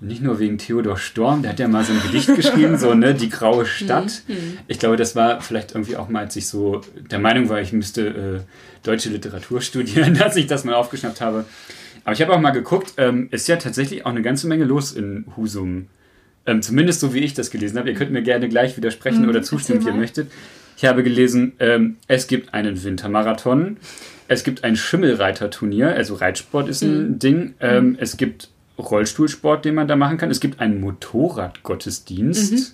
nicht 0.01 0.21
nur 0.21 0.39
wegen 0.39 0.57
Theodor 0.57 0.97
Storm, 0.97 1.41
der 1.41 1.51
hat 1.51 1.59
ja 1.59 1.67
mal 1.67 1.83
so 1.83 1.93
ein 1.93 2.01
Gedicht 2.01 2.27
geschrieben, 2.35 2.77
so, 2.77 2.93
ne, 2.93 3.13
die 3.13 3.29
graue 3.29 3.65
Stadt. 3.65 4.23
Mhm. 4.27 4.57
Ich 4.67 4.79
glaube, 4.79 4.97
das 4.97 5.15
war 5.15 5.41
vielleicht 5.41 5.71
irgendwie 5.71 5.95
auch 5.95 6.09
mal, 6.09 6.19
als 6.19 6.35
ich 6.35 6.47
so 6.47 6.81
der 7.09 7.19
Meinung 7.19 7.49
war, 7.49 7.61
ich 7.61 7.73
müsste 7.73 8.07
äh, 8.07 8.39
deutsche 8.83 9.09
Literatur 9.09 9.61
studieren, 9.61 10.15
dass 10.15 10.35
ich 10.35 10.47
das 10.47 10.63
mal 10.63 10.75
aufgeschnappt 10.75 11.21
habe. 11.21 11.45
Aber 12.05 12.13
ich 12.13 12.21
habe 12.21 12.33
auch 12.33 12.39
mal 12.39 12.51
geguckt, 12.51 12.93
ähm, 12.97 13.27
ist 13.31 13.47
ja 13.47 13.57
tatsächlich 13.57 14.05
auch 14.05 14.11
eine 14.11 14.21
ganze 14.21 14.47
Menge 14.47 14.63
los 14.63 14.93
in 14.93 15.25
Husum. 15.35 15.87
Ähm, 16.45 16.61
zumindest 16.61 16.99
so 16.99 17.13
wie 17.13 17.19
ich 17.19 17.33
das 17.33 17.49
gelesen 17.49 17.77
habe. 17.77 17.89
Ihr 17.89 17.95
könnt 17.95 18.11
mir 18.11 18.21
gerne 18.21 18.47
gleich 18.47 18.77
widersprechen 18.77 19.23
mhm, 19.23 19.29
oder 19.29 19.41
zustimmen, 19.41 19.83
wie 19.83 19.89
ihr 19.89 19.95
möchtet. 19.95 20.31
Ich 20.77 20.85
habe 20.85 21.03
gelesen, 21.03 21.53
ähm, 21.59 21.97
es 22.07 22.27
gibt 22.27 22.53
einen 22.53 22.81
Wintermarathon, 22.83 23.77
es 24.27 24.43
gibt 24.43 24.63
ein 24.63 24.75
Schimmelreiterturnier, 24.75 25.95
also 25.95 26.15
Reitsport 26.15 26.69
ist 26.69 26.83
ein 26.83 27.11
mhm. 27.11 27.19
Ding, 27.19 27.53
ähm, 27.59 27.89
mhm. 27.89 27.97
es 27.99 28.17
gibt 28.17 28.49
Rollstuhlsport, 28.77 29.65
den 29.65 29.75
man 29.75 29.87
da 29.87 29.95
machen 29.95 30.17
kann, 30.17 30.29
es 30.29 30.39
gibt 30.39 30.59
einen 30.59 30.79
Motorradgottesdienst. 30.79 32.53
Mhm 32.53 32.65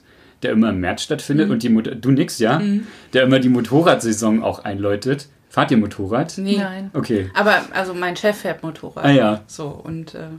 der 0.42 0.52
immer 0.52 0.70
im 0.70 0.80
März 0.80 1.04
stattfindet 1.04 1.48
mhm. 1.48 1.54
und 1.54 1.64
die 1.64 1.70
Mot 1.70 1.90
du 2.02 2.12
nix, 2.12 2.40
ja? 2.40 2.60
Mhm. 2.60 2.88
Der 3.14 3.24
immer 3.24 3.40
die 3.40 3.50
Motorradsaison 3.50 4.44
auch 4.44 4.64
einläutet. 4.64 5.28
Fahrt 5.52 5.70
ihr 5.70 5.76
Motorrad? 5.76 6.38
Nee. 6.38 6.60
Nein. 6.60 6.92
Okay. 6.94 7.30
Aber 7.34 7.62
also 7.74 7.94
mein 7.94 8.16
Chef 8.16 8.38
fährt 8.38 8.64
Motorrad. 8.64 9.04
Ah 9.04 9.12
ja. 9.12 9.42
So, 9.48 9.68
und 9.68 10.16
äh, 10.16 10.30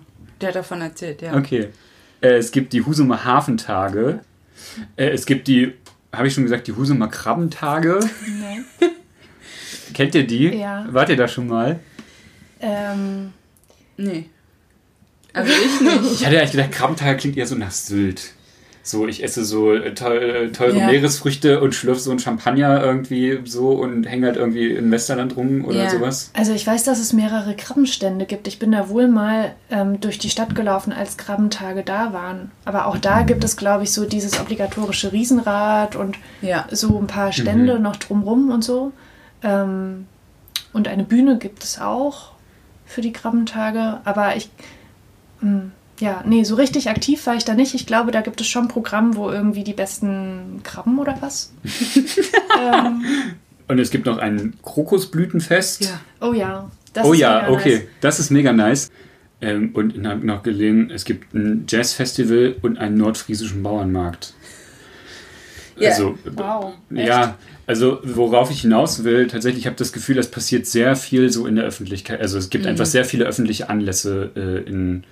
der 0.40 0.48
hat 0.48 0.56
davon 0.56 0.80
erzählt, 0.80 1.20
ja. 1.20 1.36
Okay. 1.36 1.68
Äh, 2.22 2.36
es 2.36 2.50
gibt 2.50 2.72
die 2.72 2.82
Husumer 2.82 3.22
Hafentage. 3.22 4.20
Äh, 4.96 5.10
es 5.10 5.26
gibt 5.26 5.48
die, 5.48 5.74
habe 6.14 6.28
ich 6.28 6.32
schon 6.32 6.44
gesagt, 6.44 6.66
die 6.66 6.72
Husumer 6.72 7.08
Krabbentage. 7.08 8.00
Nein. 8.40 8.64
Kennt 9.92 10.14
ihr 10.14 10.26
die? 10.26 10.48
Ja. 10.56 10.86
Wart 10.88 11.10
ihr 11.10 11.16
da 11.16 11.28
schon 11.28 11.46
mal? 11.46 11.78
Ähm, 12.62 13.34
nee. 13.98 14.30
Also 15.34 15.52
ich 15.52 15.80
nicht. 15.82 16.12
Ich 16.14 16.26
hatte 16.26 16.38
eigentlich 16.38 16.52
gedacht, 16.52 16.72
Krabbentage 16.72 17.18
klingt 17.18 17.36
eher 17.36 17.46
so 17.46 17.54
nach 17.54 17.70
Sylt. 17.70 18.32
So, 18.84 19.06
ich 19.06 19.22
esse 19.22 19.44
so 19.44 19.72
äh, 19.72 19.94
teure 19.94 20.76
ja. 20.76 20.86
Meeresfrüchte 20.86 21.60
und 21.60 21.72
schlürfe 21.72 22.00
so 22.00 22.10
ein 22.10 22.18
Champagner 22.18 22.82
irgendwie 22.82 23.40
so 23.44 23.70
und 23.70 24.04
hänge 24.04 24.26
halt 24.26 24.36
irgendwie 24.36 24.72
in 24.72 24.90
Westerland 24.90 25.36
rum 25.36 25.64
oder 25.64 25.84
ja. 25.84 25.90
sowas. 25.90 26.30
Also 26.34 26.52
ich 26.52 26.66
weiß, 26.66 26.82
dass 26.82 26.98
es 26.98 27.12
mehrere 27.12 27.54
Krabbenstände 27.54 28.26
gibt. 28.26 28.48
Ich 28.48 28.58
bin 28.58 28.72
da 28.72 28.88
wohl 28.88 29.06
mal 29.06 29.54
ähm, 29.70 30.00
durch 30.00 30.18
die 30.18 30.30
Stadt 30.30 30.56
gelaufen, 30.56 30.92
als 30.92 31.16
Krabbentage 31.16 31.84
da 31.84 32.12
waren. 32.12 32.50
Aber 32.64 32.86
auch 32.86 32.98
da 32.98 33.22
gibt 33.22 33.44
es, 33.44 33.56
glaube 33.56 33.84
ich, 33.84 33.92
so 33.92 34.04
dieses 34.04 34.40
obligatorische 34.40 35.12
Riesenrad 35.12 35.94
und 35.94 36.16
ja. 36.40 36.66
so 36.72 36.98
ein 36.98 37.06
paar 37.06 37.32
Stände 37.32 37.76
mhm. 37.76 37.82
noch 37.82 37.96
drumrum 37.96 38.50
und 38.50 38.64
so. 38.64 38.92
Ähm, 39.44 40.06
und 40.72 40.88
eine 40.88 41.04
Bühne 41.04 41.38
gibt 41.38 41.62
es 41.62 41.80
auch 41.80 42.32
für 42.84 43.00
die 43.00 43.12
Krabbentage. 43.12 44.00
Aber 44.04 44.34
ich... 44.34 44.50
Mh, 45.40 45.50
hm, 45.50 45.72
ja, 46.02 46.24
nee, 46.26 46.42
so 46.42 46.56
richtig 46.56 46.90
aktiv 46.90 47.24
war 47.26 47.36
ich 47.36 47.44
da 47.44 47.54
nicht. 47.54 47.74
Ich 47.74 47.86
glaube, 47.86 48.10
da 48.10 48.22
gibt 48.22 48.40
es 48.40 48.48
schon 48.48 48.66
Programm, 48.66 49.14
wo 49.14 49.30
irgendwie 49.30 49.62
die 49.62 49.72
besten 49.72 50.60
Krabben 50.64 50.98
oder 50.98 51.16
was. 51.20 51.52
ähm. 52.60 53.04
Und 53.68 53.78
es 53.78 53.90
gibt 53.90 54.06
noch 54.06 54.18
ein 54.18 54.54
Krokusblütenfest. 54.62 55.84
Ja. 55.84 56.00
Oh 56.20 56.32
ja. 56.32 56.68
Das 56.92 57.06
oh 57.06 57.14
ja, 57.14 57.48
okay. 57.48 57.76
Nice. 57.76 57.84
Das 58.00 58.18
ist 58.18 58.30
mega 58.30 58.52
nice. 58.52 58.90
Ähm, 59.40 59.70
und 59.74 59.96
ich 59.96 60.04
habe 60.04 60.26
noch 60.26 60.42
gelesen, 60.42 60.90
es 60.90 61.04
gibt 61.04 61.32
ein 61.34 61.66
Jazzfestival 61.68 62.56
und 62.62 62.78
einen 62.78 62.96
nordfriesischen 62.96 63.62
Bauernmarkt. 63.62 64.34
Ja. 65.78 65.90
Also, 65.90 66.18
wow. 66.24 66.74
Ja, 66.90 67.38
also 67.66 68.00
worauf 68.02 68.50
ich 68.50 68.62
hinaus 68.62 69.04
will, 69.04 69.28
tatsächlich 69.28 69.66
habe 69.66 69.74
ich 69.74 69.78
das 69.78 69.92
Gefühl, 69.92 70.18
es 70.18 70.28
passiert 70.28 70.66
sehr 70.66 70.96
viel 70.96 71.30
so 71.30 71.46
in 71.46 71.54
der 71.54 71.64
Öffentlichkeit. 71.64 72.20
Also 72.20 72.38
es 72.38 72.50
gibt 72.50 72.64
mhm. 72.64 72.70
einfach 72.70 72.86
sehr 72.86 73.04
viele 73.04 73.24
öffentliche 73.24 73.70
Anlässe 73.70 74.32
äh, 74.34 74.68
in 74.68 75.04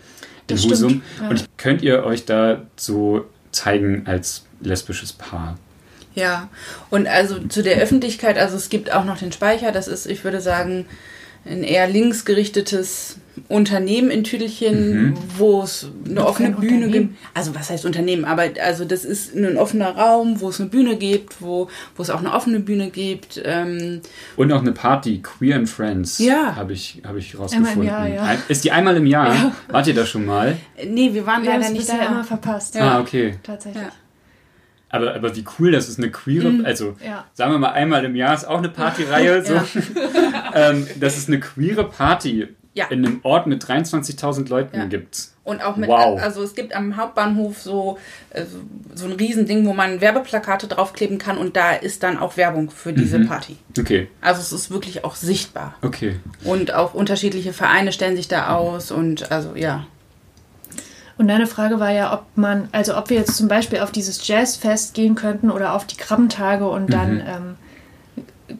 in 0.51 0.57
das 0.57 0.65
Husum. 0.67 1.03
Ja. 1.21 1.29
Und 1.29 1.45
könnt 1.57 1.83
ihr 1.83 2.05
euch 2.05 2.25
da 2.25 2.63
so 2.77 3.27
zeigen 3.53 4.03
als 4.07 4.45
lesbisches 4.61 5.13
Paar? 5.13 5.59
Ja, 6.15 6.49
und 6.91 7.07
also 7.07 7.39
zu 7.39 7.63
der 7.63 7.79
Öffentlichkeit, 7.79 8.37
also 8.37 8.57
es 8.57 8.69
gibt 8.69 8.93
auch 8.93 9.05
noch 9.05 9.19
den 9.19 9.33
Speicher, 9.33 9.71
das 9.73 9.89
ist, 9.89 10.07
ich 10.07 10.25
würde 10.25 10.41
sagen, 10.41 10.87
ein 11.45 11.63
eher 11.63 11.89
linksgerichtetes 11.89 13.17
Unternehmen 13.49 14.11
in 14.11 14.25
Tüdelchen, 14.25 15.03
mhm. 15.03 15.15
wo 15.37 15.63
es 15.63 15.91
eine 16.09 16.27
offene 16.27 16.51
Bühne 16.51 16.89
gibt. 16.89 17.17
Also 17.35 17.55
was 17.55 17.71
heißt 17.71 17.85
Unternehmen? 17.85 18.25
Aber 18.25 18.45
also 18.63 18.85
das 18.85 19.05
ist 19.05 19.35
ein 19.35 19.57
offener 19.57 19.97
Raum, 19.97 20.41
wo 20.41 20.49
es 20.49 20.61
eine 20.61 20.69
Bühne 20.69 20.97
gibt, 20.97 21.41
wo, 21.41 21.69
wo 21.97 22.03
es 22.03 22.11
auch 22.11 22.21
eine 22.21 22.33
offene 22.33 22.61
Bühne 22.61 22.91
gibt. 22.91 23.41
Ähm 23.45 24.01
Und 24.37 24.53
auch 24.53 24.61
eine 24.61 24.73
Party, 24.73 25.21
Queer 25.23 25.57
and 25.57 25.69
Friends. 25.69 26.19
Ja. 26.19 26.57
Habe 26.57 26.73
ich, 26.73 27.03
hab 27.05 27.17
ich 27.17 27.39
rausgefunden. 27.39 27.85
Jahr, 27.85 28.09
ja. 28.09 28.37
Ist 28.49 28.65
die 28.65 28.73
einmal 28.73 28.97
im 28.97 29.07
Jahr? 29.07 29.35
Ja. 29.35 29.53
Wart 29.69 29.87
ihr 29.87 29.95
da 29.95 30.07
schon 30.07 30.27
mal? 30.27 30.57
Nee, 30.87 31.13
wir 31.13 31.27
waren 31.27 31.43
wir 31.43 31.51
leider 31.51 31.71
nicht 31.71 31.89
da. 31.89 32.07
immer 32.07 32.25
verpasst. 32.25 32.75
Ja. 32.75 32.97
Ah, 32.97 33.01
okay. 33.01 33.35
Tatsächlich. 33.43 33.83
Ja. 33.83 33.93
Aber, 34.91 35.15
aber 35.15 35.37
wie 35.37 35.45
cool, 35.59 35.71
das 35.71 35.89
ist 35.89 35.99
eine 35.99 36.11
queere, 36.11 36.51
mhm. 36.51 36.65
also 36.67 36.97
ja. 37.05 37.25
sagen 37.33 37.53
wir 37.53 37.59
mal 37.59 37.71
einmal 37.71 38.05
im 38.05 38.17
Jahr 38.17 38.35
ist 38.35 38.45
auch 38.45 38.59
eine 38.59 38.69
Partyreihe. 38.69 39.45
So. 39.51 39.55
ähm, 40.55 40.87
das 40.99 41.17
ist 41.17 41.29
eine 41.29 41.41
queere 41.41 41.89
Party 41.89 42.49
ja. 42.75 42.87
in 42.87 43.05
einem 43.05 43.21
Ort 43.23 43.47
mit 43.47 43.65
23.000 43.65 44.49
Leuten 44.49 44.77
ja. 44.77 44.85
gibt. 44.87 45.29
Und 45.43 45.63
auch 45.63 45.77
mit, 45.77 45.89
wow. 45.89 46.21
also 46.21 46.43
es 46.43 46.55
gibt 46.55 46.75
am 46.75 46.97
Hauptbahnhof 46.97 47.61
so, 47.61 47.99
äh, 48.31 48.45
so 48.95 49.07
ein 49.07 49.13
Riesending, 49.13 49.67
wo 49.67 49.73
man 49.73 50.01
Werbeplakate 50.01 50.69
draufkleben 50.69 51.19
kann 51.19 51.39
und 51.39 51.57
da 51.57 51.73
ist 51.73 52.03
dann 52.03 52.19
auch 52.19 52.37
Werbung 52.37 52.71
für 52.71 52.93
diese 52.93 53.19
mhm. 53.19 53.27
Party. 53.27 53.57
Okay. 53.79 54.09
Also 54.21 54.41
es 54.41 54.53
ist 54.53 54.71
wirklich 54.71 55.05
auch 55.05 55.17
sichtbar. 55.17 55.75
Okay. 55.83 56.21
Und 56.45 56.73
auch 56.73 56.95
unterschiedliche 56.95 57.53
Vereine 57.53 57.91
stellen 57.91 58.17
sich 58.17 58.29
da 58.29 58.55
aus 58.55 58.93
und 58.93 59.33
also 59.33 59.57
ja. 59.57 59.87
Und 61.19 61.29
deine 61.29 61.47
Frage 61.47 61.81
war 61.81 61.91
ja, 61.91 62.15
ob 62.15 62.25
man, 62.37 62.69
also 62.73 62.97
ob 62.97 63.11
wir 63.11 63.19
jetzt 63.19 63.37
zum 63.37 63.49
Beispiel 63.49 63.81
auf 63.81 63.91
dieses 63.91 64.27
Jazzfest 64.27 64.95
gehen 64.95 65.17
könnten 65.17 65.51
oder 65.51 65.75
auf 65.75 65.87
die 65.87 65.97
Krabbentage 65.97 66.69
und 66.69 66.89
mhm. 66.89 66.93
dann 66.93 67.23
ähm, 67.27 67.57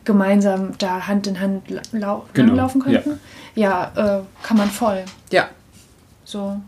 gemeinsam 0.05 0.73
da 0.79 1.07
Hand 1.07 1.27
in 1.27 1.41
Hand 1.41 1.63
lau 1.93 2.27
genau. 2.33 2.55
laufen 2.55 2.83
könnten. 2.83 3.11
Ja, 3.11 3.17
ja 3.55 3.93
äh, 3.97 4.23
kann 4.43 4.57
man 4.57 4.71
voll. 4.71 5.05
Ja. 5.31 5.49
So. 6.25 6.61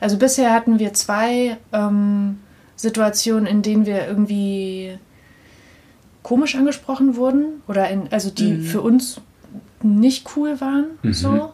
Also 0.00 0.16
bisher 0.16 0.52
hatten 0.52 0.78
wir 0.78 0.94
zwei 0.94 1.58
ähm, 1.72 2.38
Situationen, 2.76 3.46
in 3.46 3.62
denen 3.62 3.86
wir 3.86 4.06
irgendwie 4.06 4.98
komisch 6.22 6.54
angesprochen 6.54 7.16
wurden 7.16 7.62
oder 7.68 7.88
in, 7.90 8.08
also 8.10 8.30
die 8.30 8.52
mhm. 8.52 8.62
für 8.62 8.80
uns 8.80 9.20
nicht 9.82 10.28
cool 10.36 10.60
waren. 10.60 10.86
Mhm. 11.02 11.12
So. 11.12 11.52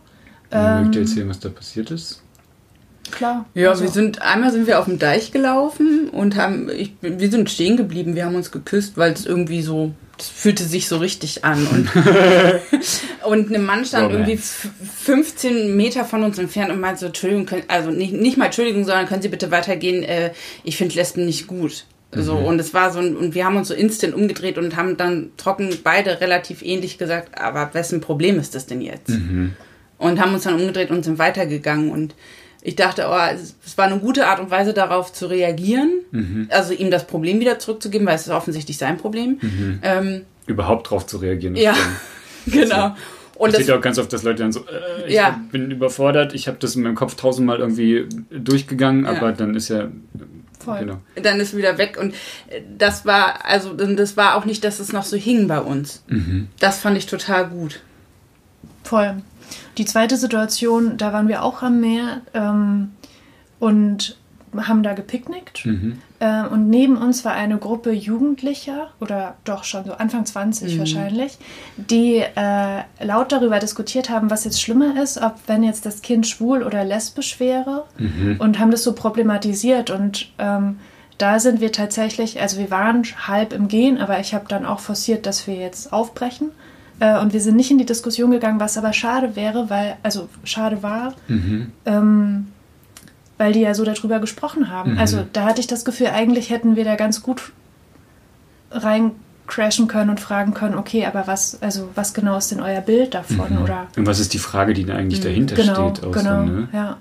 Ähm, 0.51 0.85
Mögt 0.85 0.95
ihr 0.95 1.01
erzählen, 1.03 1.29
was 1.29 1.41
da 1.41 1.49
passiert 1.49 1.91
ist? 1.91 2.23
Klar. 3.11 3.47
Ja, 3.55 3.71
also. 3.71 3.85
wir 3.85 3.91
sind 3.91 4.23
einmal 4.23 4.53
sind 4.53 4.67
wir 4.67 4.79
auf 4.79 4.87
dem 4.87 4.99
Deich 4.99 5.33
gelaufen 5.33 6.09
und 6.11 6.37
haben 6.37 6.69
ich, 6.71 6.95
wir 7.01 7.31
sind 7.31 7.51
stehen 7.51 7.77
geblieben, 7.77 8.15
wir 8.15 8.25
haben 8.25 8.35
uns 8.35 8.51
geküsst, 8.51 8.97
weil 8.97 9.13
es 9.13 9.27
irgendwie 9.27 9.63
so 9.63 9.95
das 10.17 10.29
fühlte 10.29 10.65
sich 10.65 10.89
so 10.89 10.97
richtig 10.99 11.45
an. 11.45 11.67
Und, 11.67 11.91
und 13.25 13.55
ein 13.55 13.65
Mann 13.65 13.85
stand 13.85 14.09
oh, 14.09 14.11
irgendwie 14.13 14.39
15 14.39 15.77
Meter 15.77 16.05
von 16.05 16.23
uns 16.23 16.39
entfernt 16.39 16.71
und 16.71 16.81
meinte 16.81 17.01
so, 17.01 17.07
Entschuldigung, 17.07 17.47
können, 17.47 17.65
also 17.69 17.91
nicht, 17.91 18.13
nicht 18.13 18.37
mal 18.37 18.47
Entschuldigung, 18.47 18.85
sondern 18.85 19.07
können 19.07 19.23
Sie 19.23 19.29
bitte 19.29 19.51
weitergehen, 19.51 20.03
äh, 20.03 20.33
ich 20.65 20.77
finde 20.77 20.95
Lesben 20.95 21.27
nicht 21.27 21.47
gut. 21.47 21.85
So, 22.13 22.37
mhm. 22.37 22.45
und 22.45 22.61
es 22.61 22.73
war 22.73 22.93
so, 22.93 23.01
und 23.01 23.35
wir 23.35 23.45
haben 23.45 23.57
uns 23.57 23.69
so 23.69 23.75
instant 23.75 24.15
umgedreht 24.15 24.59
und 24.59 24.77
haben 24.77 24.97
dann 24.97 25.33
trocken 25.37 25.77
beide 25.83 26.21
relativ 26.21 26.63
ähnlich 26.63 26.99
gesagt, 26.99 27.39
aber 27.39 27.75
wessen 27.75 28.01
Problem 28.01 28.39
ist 28.39 28.55
das 28.55 28.67
denn 28.67 28.81
jetzt? 28.81 29.11
Mhm. 29.11 29.55
Und 29.99 30.21
haben 30.21 30.33
uns 30.33 30.45
dann 30.45 30.55
umgedreht 30.55 30.91
und 30.91 31.05
sind 31.05 31.19
weitergegangen 31.19 31.91
und 31.91 32.15
ich 32.67 32.75
dachte, 32.75 33.07
oh, 33.09 33.37
es 33.65 33.79
war 33.79 33.85
eine 33.85 34.01
gute 34.01 34.27
Art 34.27 34.41
und 34.41 34.51
Weise 34.51 34.75
darauf 34.75 35.13
zu 35.13 35.29
reagieren, 35.29 36.01
mhm. 36.11 36.49
also 36.51 36.75
ihm 36.75 36.91
das 36.91 37.07
Problem 37.07 37.39
wieder 37.39 37.61
zurückzugeben, 37.61 38.05
weil 38.09 38.17
es 38.17 38.23
ist 38.23 38.33
offensichtlich 38.33 38.77
sein 38.77 38.97
Problem. 38.97 39.39
Mhm. 39.41 39.79
Ähm, 39.83 40.23
Überhaupt 40.47 40.89
darauf 40.89 41.07
zu 41.07 41.19
reagieren. 41.19 41.55
Ja, 41.55 41.77
genau. 42.47 42.97
Und 43.37 43.51
es 43.51 43.59
sieht 43.59 43.71
auch 43.71 43.81
ganz 43.81 44.01
oft, 44.01 44.13
dass 44.13 44.25
Leute 44.25 44.43
dann 44.43 44.51
so, 44.51 44.61
äh, 44.61 45.07
ich 45.07 45.15
ja. 45.15 45.41
bin 45.53 45.71
überfordert, 45.71 46.35
ich 46.35 46.49
habe 46.49 46.57
das 46.59 46.75
in 46.75 46.83
meinem 46.83 46.97
Kopf 46.97 47.15
tausendmal 47.15 47.61
irgendwie 47.61 48.07
durchgegangen, 48.31 49.05
ja. 49.05 49.13
aber 49.13 49.31
dann 49.31 49.55
ist 49.55 49.69
ja 49.69 49.89
Voll. 50.59 50.81
Genau. 50.81 50.99
Dann 51.15 51.39
ist 51.39 51.57
wieder 51.57 51.79
weg 51.79 51.97
und 52.01 52.17
das 52.77 53.07
war 53.07 53.45
also 53.45 53.75
das 53.75 54.17
war 54.17 54.35
auch 54.35 54.45
nicht, 54.45 54.65
dass 54.65 54.81
es 54.81 54.93
noch 54.93 55.05
so 55.05 55.17
hing 55.17 55.47
bei 55.47 55.61
uns. 55.61 56.03
Mhm. 56.09 56.49
Das 56.59 56.81
fand 56.81 56.99
ich 56.99 57.07
total 57.07 57.47
gut. 57.47 57.81
Voll. 58.83 59.23
Die 59.79 59.85
zweite 59.85 60.17
Situation, 60.17 60.97
da 60.97 61.13
waren 61.13 61.29
wir 61.29 61.43
auch 61.43 61.63
am 61.63 61.81
Meer 61.81 62.23
ähm, 62.35 62.93
und 63.59 64.17
haben 64.57 64.83
da 64.83 64.95
gepicknickt. 64.95 65.67
Mhm. 65.67 65.99
Äh, 66.19 66.47
und 66.47 66.71
neben 66.71 66.97
uns 66.97 67.25
war 67.25 67.33
eine 67.33 67.59
Gruppe 67.59 67.93
Jugendlicher, 67.93 68.91
oder 69.01 69.35
doch 69.45 69.65
schon 69.65 69.85
so 69.85 69.93
Anfang 69.93 70.25
20 70.25 70.75
mhm. 70.75 70.79
wahrscheinlich, 70.79 71.39
die 71.77 72.17
äh, 72.17 72.83
laut 73.05 73.33
darüber 73.33 73.59
diskutiert 73.59 74.09
haben, 74.09 74.31
was 74.31 74.45
jetzt 74.45 74.61
schlimmer 74.61 75.01
ist, 75.03 75.21
ob 75.21 75.35
wenn 75.47 75.63
jetzt 75.63 75.85
das 75.85 76.03
Kind 76.03 76.27
schwul 76.27 76.63
oder 76.63 76.85
lesbisch 76.85 77.41
wäre. 77.41 77.85
Mhm. 77.99 78.37
Und 78.39 78.59
haben 78.59 78.71
das 78.71 78.83
so 78.83 78.95
problematisiert. 78.95 79.91
Und 79.91 80.33
ähm, 80.39 80.79
da 81.19 81.39
sind 81.39 81.61
wir 81.61 81.73
tatsächlich, 81.73 82.41
also 82.41 82.59
wir 82.59 82.71
waren 82.71 83.03
halb 83.27 83.53
im 83.53 83.69
Gehen, 83.69 83.99
aber 83.99 84.21
ich 84.21 84.35
habe 84.35 84.47
dann 84.49 84.67
auch 84.67 84.81
forciert, 84.81 85.27
dass 85.27 85.47
wir 85.47 85.55
jetzt 85.55 85.93
aufbrechen. 85.93 86.51
Äh, 87.01 87.19
und 87.21 87.33
wir 87.33 87.41
sind 87.41 87.57
nicht 87.57 87.71
in 87.71 87.79
die 87.79 87.87
Diskussion 87.87 88.31
gegangen, 88.31 88.61
was 88.61 88.79
aber 88.79 88.93
schade 88.93 89.37
wäre, 89.37 89.69
weil, 89.69 89.97
also 90.03 90.29
schade 90.45 90.83
war, 90.83 91.15
mhm. 91.29 91.73
ähm, 91.85 92.47
weil 93.39 93.53
die 93.53 93.61
ja 93.61 93.75
so 93.75 93.85
darüber 93.85 94.19
gesprochen 94.19 94.71
haben. 94.71 94.93
Mhm. 94.93 94.99
Also 94.99 95.25
da 95.33 95.45
hatte 95.45 95.61
ich 95.61 95.67
das 95.67 95.85
Gefühl, 95.85 96.09
eigentlich 96.09 96.51
hätten 96.51 96.77
wir 96.77 96.85
da 96.85 96.97
ganz 96.97 97.23
gut 97.23 97.53
rein 98.71 99.13
crashen 99.47 99.87
können 99.87 100.11
und 100.11 100.21
fragen 100.21 100.55
können, 100.55 100.75
okay, 100.75 101.07
aber 101.07 101.27
was, 101.27 101.63
also 101.63 101.89
was 101.95 102.15
genau 102.15 102.37
ist 102.37 102.51
denn 102.51 102.61
euer 102.61 102.81
Bild 102.81 103.15
davon? 103.15 103.55
Mhm. 103.55 103.63
Oder 103.63 103.87
und 103.97 104.07
was 104.07 104.19
ist 104.19 104.35
die 104.35 104.39
Frage, 104.39 104.75
die 104.75 104.85
da 104.85 104.95
eigentlich 104.95 105.21
mhm. 105.21 105.25
dahinter 105.25 105.55
genau, 105.55 105.95
steht? 105.95 106.05
Auch 106.05 106.13
genau, 106.13 106.47
so, 106.47 106.53
ne? 106.53 106.69
ja. 106.73 106.97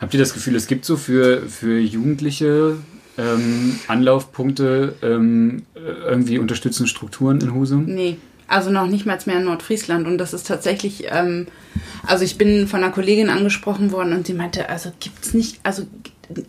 Habt 0.00 0.14
ihr 0.14 0.20
das 0.20 0.34
Gefühl, 0.34 0.56
es 0.56 0.66
gibt 0.66 0.84
so 0.84 0.96
für, 0.96 1.42
für 1.42 1.78
Jugendliche 1.78 2.76
ähm, 3.18 3.78
Anlaufpunkte, 3.88 4.96
ähm, 5.02 5.62
irgendwie 5.74 6.38
unterstützende 6.38 6.88
Strukturen 6.88 7.40
in 7.40 7.54
Husum? 7.54 7.84
Nee. 7.86 8.18
Also 8.50 8.70
noch 8.70 8.88
nicht 8.88 9.06
mal 9.06 9.16
mehr 9.26 9.36
in 9.36 9.44
Nordfriesland. 9.44 10.08
Und 10.08 10.18
das 10.18 10.34
ist 10.34 10.48
tatsächlich, 10.48 11.04
ähm, 11.08 11.46
also 12.04 12.24
ich 12.24 12.36
bin 12.36 12.66
von 12.66 12.82
einer 12.82 12.92
Kollegin 12.92 13.30
angesprochen 13.30 13.92
worden 13.92 14.12
und 14.12 14.26
sie 14.26 14.34
meinte, 14.34 14.68
also 14.68 14.90
gibt 14.98 15.24
es 15.24 15.34
nicht, 15.34 15.60
also 15.62 15.86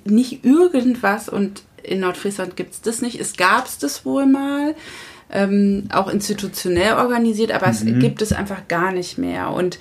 nicht 0.04 0.44
irgendwas 0.44 1.30
und 1.30 1.62
in 1.84 2.00
Nordfriesland 2.00 2.56
gibt 2.56 2.74
es 2.74 2.82
das 2.82 3.04
nicht. 3.04 3.20
Es 3.20 3.38
gab 3.38 3.68
es 3.68 3.78
das 3.78 4.04
wohl 4.04 4.26
mal, 4.26 4.74
ähm, 5.32 5.90
auch 5.92 6.10
institutionell 6.10 6.94
organisiert, 6.94 7.52
aber 7.52 7.68
mhm. 7.68 7.74
es 7.74 7.86
gibt 7.86 8.24
es 8.24 8.34
einfach 8.34 8.68
gar 8.68 8.92
nicht 8.92 9.20
mehr. 9.20 9.52
Und 9.52 9.78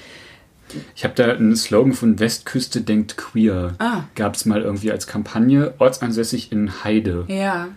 ich 0.94 1.04
habe 1.04 1.14
da 1.14 1.32
einen 1.32 1.56
Slogan 1.56 1.94
von 1.94 2.18
Westküste 2.18 2.82
denkt 2.82 3.16
queer. 3.16 3.76
Ah. 3.78 4.04
Gab 4.14 4.34
es 4.34 4.44
mal 4.44 4.60
irgendwie 4.60 4.92
als 4.92 5.06
Kampagne, 5.06 5.72
ortsansässig 5.78 6.52
in 6.52 6.84
Heide. 6.84 7.24
Ja. 7.28 7.68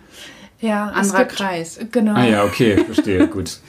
Ja, 0.60 0.88
anderer 0.88 1.24
gibt, 1.24 1.36
Kreis. 1.36 1.78
Genau. 1.90 2.12
Ah 2.14 2.26
ja, 2.26 2.44
okay, 2.44 2.84
verstehe, 2.84 3.26
gut. 3.26 3.58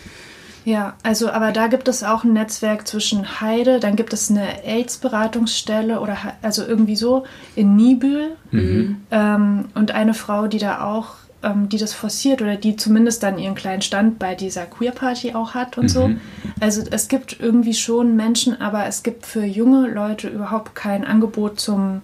Ja, 0.66 0.96
also 1.04 1.30
aber 1.30 1.52
da 1.52 1.68
gibt 1.68 1.88
es 1.88 2.04
auch 2.04 2.24
ein 2.24 2.34
Netzwerk 2.34 2.88
zwischen 2.88 3.40
Heide, 3.40 3.80
dann 3.80 3.96
gibt 3.96 4.14
es 4.14 4.32
eine 4.32 4.64
AIDS-Beratungsstelle 4.66 6.00
oder 6.00 6.18
also 6.42 6.66
irgendwie 6.66 6.96
so 6.96 7.24
in 7.56 7.76
Nibül 7.76 8.32
mhm. 8.50 8.98
ähm, 9.12 9.66
und 9.76 9.92
eine 9.92 10.16
Frau, 10.16 10.48
die 10.48 10.58
da 10.58 10.84
auch, 10.84 11.10
ähm, 11.44 11.70
die 11.70 11.78
das 11.78 11.94
forciert 11.94 12.42
oder 12.42 12.56
die 12.56 12.76
zumindest 12.78 13.22
dann 13.22 13.38
ihren 13.38 13.54
kleinen 13.54 13.84
Stand 13.84 14.18
bei 14.18 14.34
dieser 14.34 14.66
Queer-Party 14.66 15.36
auch 15.36 15.54
hat 15.54 15.78
und 15.78 15.84
mhm. 15.84 15.90
so. 15.90 16.10
Also 16.60 16.82
es 16.90 17.10
gibt 17.10 17.40
irgendwie 17.40 17.76
schon 17.76 18.16
Menschen, 18.16 18.60
aber 18.60 18.88
es 18.88 19.04
gibt 19.04 19.28
für 19.28 19.46
junge 19.46 19.88
Leute 19.88 20.30
überhaupt 20.30 20.74
kein 20.74 21.06
Angebot 21.06 21.60
zum 21.60 22.02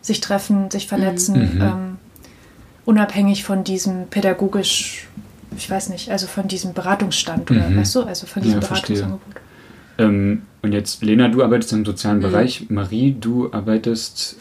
sich 0.00 0.20
treffen, 0.20 0.70
sich 0.70 0.86
vernetzen, 0.86 1.56
mhm. 1.56 1.60
ähm, 1.60 1.98
unabhängig 2.86 3.44
von 3.44 3.62
diesem 3.62 4.06
pädagogisch 4.06 5.06
ich 5.60 5.70
weiß 5.70 5.90
nicht, 5.90 6.10
also 6.10 6.26
von 6.26 6.48
diesem 6.48 6.72
Beratungsstand 6.72 7.50
oder 7.50 7.68
mhm. 7.68 7.76
weißt 7.78 7.94
du, 7.94 8.02
also 8.02 8.26
von 8.26 8.42
diesem 8.42 8.60
ja, 8.60 8.66
Beratungsangebot. 8.66 9.20
Ähm, 9.98 10.42
und 10.62 10.72
jetzt, 10.72 11.02
Lena, 11.02 11.28
du 11.28 11.42
arbeitest 11.42 11.72
im 11.74 11.84
sozialen 11.84 12.18
mhm. 12.18 12.22
Bereich. 12.22 12.70
Marie, 12.70 13.14
du 13.18 13.52
arbeitest 13.52 14.36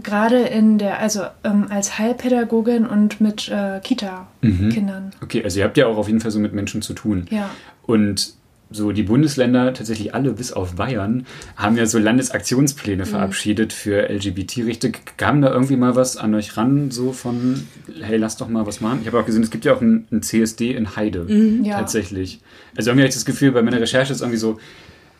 gerade 0.00 0.38
in 0.38 0.78
der, 0.78 1.00
also 1.00 1.22
ähm, 1.42 1.66
als 1.70 1.98
Heilpädagogin 1.98 2.86
und 2.86 3.20
mit 3.20 3.48
äh, 3.48 3.80
Kita-Kindern. 3.80 5.04
Mhm. 5.04 5.10
Okay, 5.22 5.42
also 5.42 5.58
ihr 5.58 5.64
habt 5.64 5.76
ja 5.76 5.86
auch 5.86 5.96
auf 5.96 6.06
jeden 6.06 6.20
Fall 6.20 6.30
so 6.30 6.38
mit 6.38 6.52
Menschen 6.52 6.82
zu 6.82 6.94
tun. 6.94 7.26
Ja. 7.30 7.50
Und 7.82 8.34
so 8.74 8.92
die 8.92 9.04
Bundesländer, 9.04 9.72
tatsächlich 9.72 10.14
alle 10.14 10.32
bis 10.32 10.52
auf 10.52 10.74
Bayern, 10.74 11.26
haben 11.56 11.76
ja 11.76 11.86
so 11.86 11.98
Landesaktionspläne 11.98 13.04
mhm. 13.04 13.08
verabschiedet 13.08 13.72
für 13.72 14.08
LGBT-Rechte. 14.08 14.92
Kam 15.16 15.40
da 15.40 15.52
irgendwie 15.52 15.76
mal 15.76 15.94
was 15.94 16.16
an 16.16 16.34
euch 16.34 16.56
ran, 16.56 16.90
so 16.90 17.12
von, 17.12 17.66
hey, 18.02 18.16
lass 18.16 18.36
doch 18.36 18.48
mal 18.48 18.66
was 18.66 18.80
machen? 18.80 18.98
Ich 19.02 19.06
habe 19.06 19.20
auch 19.20 19.26
gesehen, 19.26 19.42
es 19.42 19.50
gibt 19.50 19.64
ja 19.64 19.74
auch 19.74 19.80
ein, 19.80 20.06
ein 20.10 20.22
CSD 20.22 20.72
in 20.72 20.96
Heide, 20.96 21.24
mhm, 21.24 21.64
ja. 21.64 21.78
tatsächlich. 21.78 22.40
Also 22.76 22.90
irgendwie 22.90 23.02
habe 23.02 23.08
ich 23.08 23.14
das 23.14 23.24
Gefühl, 23.24 23.52
bei 23.52 23.62
meiner 23.62 23.80
Recherche 23.80 24.12
ist 24.12 24.20
irgendwie 24.20 24.38
so, 24.38 24.58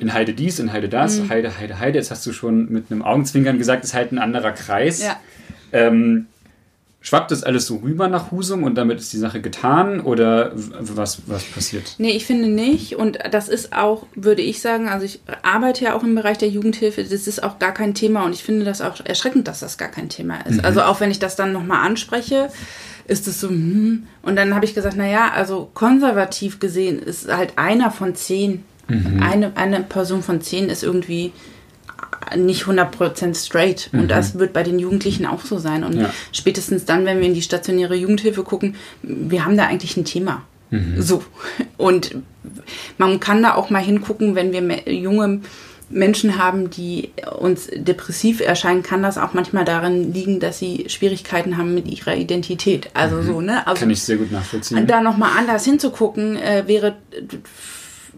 in 0.00 0.12
Heide 0.12 0.34
dies, 0.34 0.58
in 0.58 0.72
Heide 0.72 0.88
das, 0.88 1.20
mhm. 1.20 1.28
Heide, 1.30 1.56
Heide, 1.56 1.78
Heide. 1.78 1.98
Jetzt 1.98 2.10
hast 2.10 2.26
du 2.26 2.32
schon 2.32 2.70
mit 2.70 2.90
einem 2.90 3.02
Augenzwinkern 3.02 3.58
gesagt, 3.58 3.84
ist 3.84 3.94
halt 3.94 4.10
ein 4.10 4.18
anderer 4.18 4.50
Kreis. 4.50 5.02
Ja. 5.02 5.20
Ähm, 5.72 6.26
Schwappt 7.06 7.32
das 7.32 7.42
alles 7.42 7.66
so 7.66 7.76
rüber 7.76 8.08
nach 8.08 8.30
Husum 8.30 8.62
und 8.62 8.76
damit 8.76 8.98
ist 8.98 9.12
die 9.12 9.18
Sache 9.18 9.42
getan 9.42 10.00
oder 10.00 10.52
was, 10.54 11.20
was 11.26 11.44
passiert? 11.44 11.96
Nee, 11.98 12.12
ich 12.12 12.24
finde 12.24 12.48
nicht. 12.48 12.96
Und 12.96 13.18
das 13.30 13.50
ist 13.50 13.74
auch, 13.74 14.06
würde 14.14 14.40
ich 14.40 14.62
sagen, 14.62 14.88
also 14.88 15.04
ich 15.04 15.20
arbeite 15.42 15.84
ja 15.84 15.94
auch 15.94 16.02
im 16.02 16.14
Bereich 16.14 16.38
der 16.38 16.48
Jugendhilfe, 16.48 17.04
das 17.04 17.26
ist 17.26 17.42
auch 17.42 17.58
gar 17.58 17.72
kein 17.72 17.92
Thema 17.92 18.24
und 18.24 18.32
ich 18.32 18.42
finde 18.42 18.64
das 18.64 18.80
auch 18.80 19.04
erschreckend, 19.04 19.48
dass 19.48 19.60
das 19.60 19.76
gar 19.76 19.90
kein 19.90 20.08
Thema 20.08 20.40
ist. 20.46 20.60
Mhm. 20.60 20.64
Also 20.64 20.80
auch 20.80 21.00
wenn 21.00 21.10
ich 21.10 21.18
das 21.18 21.36
dann 21.36 21.52
nochmal 21.52 21.86
anspreche, 21.86 22.48
ist 23.06 23.28
es 23.28 23.38
so, 23.38 23.50
hm. 23.50 24.06
Und 24.22 24.36
dann 24.36 24.54
habe 24.54 24.64
ich 24.64 24.74
gesagt, 24.74 24.96
naja, 24.96 25.30
also 25.34 25.68
konservativ 25.74 26.58
gesehen 26.58 26.98
ist 26.98 27.30
halt 27.30 27.58
einer 27.58 27.90
von 27.90 28.14
zehn. 28.14 28.64
Mhm. 28.88 29.22
Eine, 29.22 29.56
eine 29.58 29.80
Person 29.80 30.22
von 30.22 30.40
zehn 30.40 30.70
ist 30.70 30.82
irgendwie 30.82 31.32
nicht 32.36 32.64
100% 32.64 33.34
straight. 33.34 33.90
Und 33.92 34.02
mhm. 34.02 34.08
das 34.08 34.38
wird 34.38 34.52
bei 34.52 34.62
den 34.62 34.78
Jugendlichen 34.78 35.26
auch 35.26 35.42
so 35.42 35.58
sein. 35.58 35.84
Und 35.84 36.00
ja. 36.00 36.10
spätestens 36.32 36.84
dann, 36.84 37.04
wenn 37.04 37.20
wir 37.20 37.26
in 37.26 37.34
die 37.34 37.42
stationäre 37.42 37.94
Jugendhilfe 37.94 38.42
gucken, 38.42 38.76
wir 39.02 39.44
haben 39.44 39.56
da 39.56 39.66
eigentlich 39.66 39.96
ein 39.96 40.04
Thema. 40.04 40.42
Mhm. 40.70 41.00
So. 41.00 41.22
Und 41.76 42.16
man 42.98 43.20
kann 43.20 43.42
da 43.42 43.54
auch 43.54 43.70
mal 43.70 43.82
hingucken, 43.82 44.34
wenn 44.34 44.52
wir 44.52 44.92
junge 44.92 45.40
Menschen 45.90 46.38
haben, 46.38 46.70
die 46.70 47.10
uns 47.38 47.68
depressiv 47.72 48.40
erscheinen, 48.40 48.82
kann 48.82 49.02
das 49.02 49.18
auch 49.18 49.34
manchmal 49.34 49.64
darin 49.64 50.12
liegen, 50.12 50.40
dass 50.40 50.58
sie 50.58 50.86
Schwierigkeiten 50.88 51.56
haben 51.56 51.74
mit 51.74 51.86
ihrer 51.86 52.16
Identität. 52.16 52.90
Also 52.94 53.16
mhm. 53.16 53.26
so, 53.26 53.40
ne? 53.40 53.66
Also 53.66 53.80
kann 53.80 53.90
ich 53.90 54.02
sehr 54.02 54.16
gut 54.16 54.32
nachvollziehen. 54.32 54.86
Da 54.86 55.00
nochmal 55.00 55.32
anders 55.38 55.64
hinzugucken, 55.64 56.36
äh, 56.36 56.64
wäre 56.66 56.96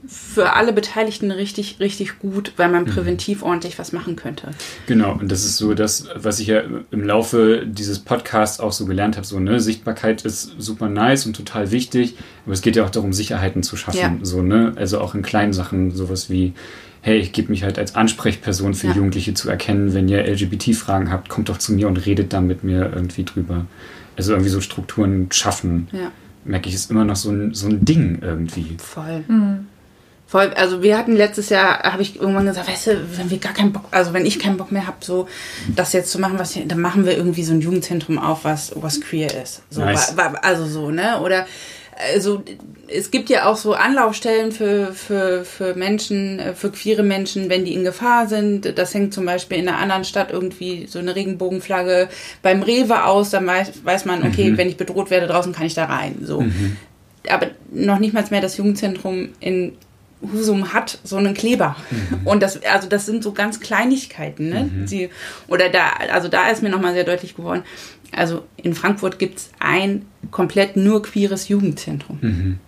für 0.09 0.55
alle 0.55 0.73
Beteiligten 0.73 1.31
richtig, 1.31 1.81
richtig 1.81 2.19
gut, 2.19 2.53
weil 2.57 2.69
man 2.69 2.85
mhm. 2.85 2.88
präventiv 2.88 3.40
mhm. 3.40 3.49
ordentlich 3.49 3.79
was 3.79 3.92
machen 3.92 4.16
könnte. 4.16 4.51
Genau, 4.87 5.12
und 5.12 5.31
das 5.31 5.45
ist 5.45 5.57
so 5.57 5.75
das, 5.75 6.09
was 6.14 6.40
ich 6.40 6.49
ja 6.49 6.62
im 6.90 7.05
Laufe 7.05 7.66
dieses 7.66 7.99
Podcasts 7.99 8.61
auch 8.61 8.73
so 8.73 8.87
gelernt 8.87 9.16
habe. 9.16 9.27
So, 9.27 9.40
ne, 9.40 9.61
Sichtbarkeit 9.61 10.23
ist 10.25 10.55
super 10.59 10.88
nice 10.88 11.27
und 11.27 11.37
total 11.37 11.71
wichtig, 11.71 12.16
aber 12.45 12.55
es 12.55 12.62
geht 12.62 12.77
ja 12.77 12.85
auch 12.85 12.90
darum, 12.90 13.12
Sicherheiten 13.12 13.62
zu 13.62 13.77
schaffen. 13.77 13.99
Ja. 13.99 14.16
So, 14.23 14.42
ne? 14.42 14.73
Also 14.77 15.01
auch 15.01 15.14
in 15.14 15.23
kleinen 15.23 15.53
Sachen, 15.53 15.90
sowas 15.90 16.31
wie, 16.31 16.55
hey, 17.03 17.19
ich 17.19 17.33
gebe 17.33 17.51
mich 17.51 17.62
halt 17.62 17.79
als 17.79 17.95
Ansprechperson 17.95 18.75
für 18.75 18.88
ja. 18.88 18.95
Jugendliche 18.95 19.35
zu 19.35 19.49
erkennen, 19.49 19.95
wenn 19.95 20.09
ihr 20.09 20.27
LGBT-Fragen 20.27 21.11
habt, 21.11 21.29
kommt 21.29 21.49
doch 21.49 21.59
zu 21.59 21.73
mir 21.73 21.88
und 21.88 22.05
redet 22.05 22.33
dann 22.33 22.47
mit 22.47 22.64
mir 22.64 22.92
irgendwie 22.95 23.25
drüber. 23.25 23.66
Also 24.16 24.33
irgendwie 24.33 24.51
so 24.51 24.61
Strukturen 24.61 25.29
schaffen. 25.31 25.88
Ja. 25.92 26.11
Merke 26.45 26.69
ich, 26.69 26.75
ist 26.75 26.90
immer 26.90 27.05
noch 27.05 27.16
so 27.16 27.31
ein, 27.31 27.55
so 27.55 27.69
ein 27.69 27.85
Ding 27.85 28.19
irgendwie. 28.23 28.77
Voll. 28.79 29.25
Mhm. 29.29 29.66
Voll, 30.29 30.53
also 30.55 30.83
wir 30.83 30.99
hatten 30.99 31.15
letztes 31.15 31.51
Jahr, 31.51 31.85
habe 31.85 32.03
ich 32.03 32.17
irgendwann 32.17 32.47
gesagt, 32.47 32.69
weißt 32.69 32.87
du, 32.89 33.19
wenn 33.19 33.31
wir 33.31 33.39
gar 33.39 33.53
keinen 33.53 33.73
Bock, 33.73 33.85
also 33.93 34.12
wenn 34.12 34.27
ich 34.27 34.41
keinen 34.41 34.57
Bock 34.57 34.73
mehr 34.73 34.89
habe, 34.89 34.97
so 35.01 35.29
das 35.75 35.93
jetzt 35.93 36.11
zu 36.11 36.19
machen, 36.19 36.39
was 36.39 36.53
hier, 36.53 36.67
dann 36.67 36.81
machen 36.81 37.07
wir 37.07 37.17
irgendwie 37.17 37.45
so 37.45 37.53
ein 37.53 37.61
Jugendzentrum 37.61 38.19
auf, 38.19 38.45
was, 38.45 38.73
was 38.75 39.01
queer 39.01 39.33
ist. 39.41 39.62
So, 39.71 39.83
nice. 39.83 40.17
Also 40.43 40.67
so, 40.67 40.91
ne? 40.91 41.21
Oder 41.21 41.47
also 42.12 42.43
es 42.89 43.11
gibt 43.11 43.31
ja 43.31 43.47
auch 43.47 43.57
so 43.57 43.75
Anlaufstellen 43.75 44.53
für, 44.53 44.93
für, 44.93 45.45
für 45.45 45.75
Menschen, 45.75 46.39
äh, 46.39 46.55
für 46.55 46.71
queere 46.71 47.03
Menschen, 47.03 47.49
wenn 47.49 47.65
die 47.65 47.75
in 47.75 47.85
Gefahr 47.85 48.27
sind. 48.27 48.79
Das 48.79 48.95
hängt 48.95 49.15
zum 49.15 49.27
Beispiel 49.27 49.59
in 49.59 49.69
einer 49.69 49.79
anderen 49.79 50.05
Stadt 50.05 50.31
irgendwie 50.31 50.87
so 50.87 50.99
eine 50.99 51.17
Regenbogenflagge 51.17 52.09
beim 52.43 52.62
Rewe 52.62 53.05
aus, 53.05 53.31
dann 53.31 53.47
weiß, 53.47 53.85
weiß 53.85 54.05
man, 54.05 54.27
okay, 54.27 54.51
mhm. 54.51 54.59
wenn 54.59 54.69
ich 54.69 54.77
bedroht 54.77 55.11
werde 55.11 55.27
draußen, 55.27 55.53
kann 55.53 55.67
ich 55.67 55.75
da 55.75 55.87
rein. 55.87 56.19
So. 56.23 56.43
Mhm. 56.43 56.77
Aber 57.29 57.49
noch 57.71 57.99
nicht 57.99 58.15
mal 58.15 58.25
mehr 58.31 58.41
das 58.41 58.57
Jugendzentrum 58.57 59.31
in 59.41 59.77
Husum 60.22 60.72
hat 60.72 60.98
so 61.05 61.16
einen 61.16 61.35
Kleber. 61.35 61.76
Mhm. 61.90 62.26
Und 62.26 62.42
das, 62.42 62.62
also 62.64 62.88
das 62.88 63.07
sind 63.07 63.22
so 63.22 63.33
ganz 63.33 63.61
Kleinigkeiten, 63.61 64.48
ne? 64.48 64.70
Mhm. 64.72 64.87
Sie, 64.87 65.11
oder 65.48 65.68
da, 65.68 65.90
also 66.12 66.29
da 66.29 66.48
ist 66.48 66.62
mir 66.62 66.70
nochmal 66.70 66.94
sehr 66.94 67.05
deutlich 67.05 67.37
geworden. 67.37 67.62
Also 68.12 68.44
in 68.57 68.74
Frankfurt 68.74 69.18
gibt 69.18 69.38
es 69.38 69.50
ein 69.59 70.07
komplett 70.31 70.76
nur 70.76 71.02
queeres 71.02 71.48
Jugendzentrum. 71.48 72.18
Mhm. 72.20 72.59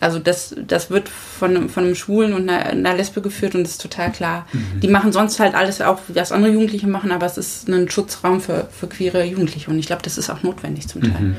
Also 0.00 0.18
das, 0.18 0.54
das 0.66 0.90
wird 0.90 1.08
von, 1.08 1.68
von 1.68 1.84
einem 1.84 1.94
Schwulen 1.94 2.32
und 2.32 2.48
einer, 2.48 2.66
einer 2.66 2.94
Lesbe 2.94 3.20
geführt 3.20 3.54
und 3.54 3.64
das 3.64 3.72
ist 3.72 3.82
total 3.82 4.10
klar. 4.10 4.46
Mhm. 4.52 4.80
Die 4.80 4.88
machen 4.88 5.12
sonst 5.12 5.40
halt 5.40 5.54
alles 5.54 5.80
auch, 5.82 5.98
was 6.08 6.32
andere 6.32 6.52
Jugendliche 6.52 6.86
machen, 6.86 7.12
aber 7.12 7.26
es 7.26 7.36
ist 7.36 7.68
ein 7.68 7.90
Schutzraum 7.90 8.40
für, 8.40 8.68
für 8.70 8.86
queere 8.86 9.24
Jugendliche 9.24 9.70
und 9.70 9.78
ich 9.78 9.86
glaube, 9.86 10.02
das 10.02 10.16
ist 10.16 10.30
auch 10.30 10.42
notwendig 10.42 10.88
zum 10.88 11.02
Teil. 11.02 11.34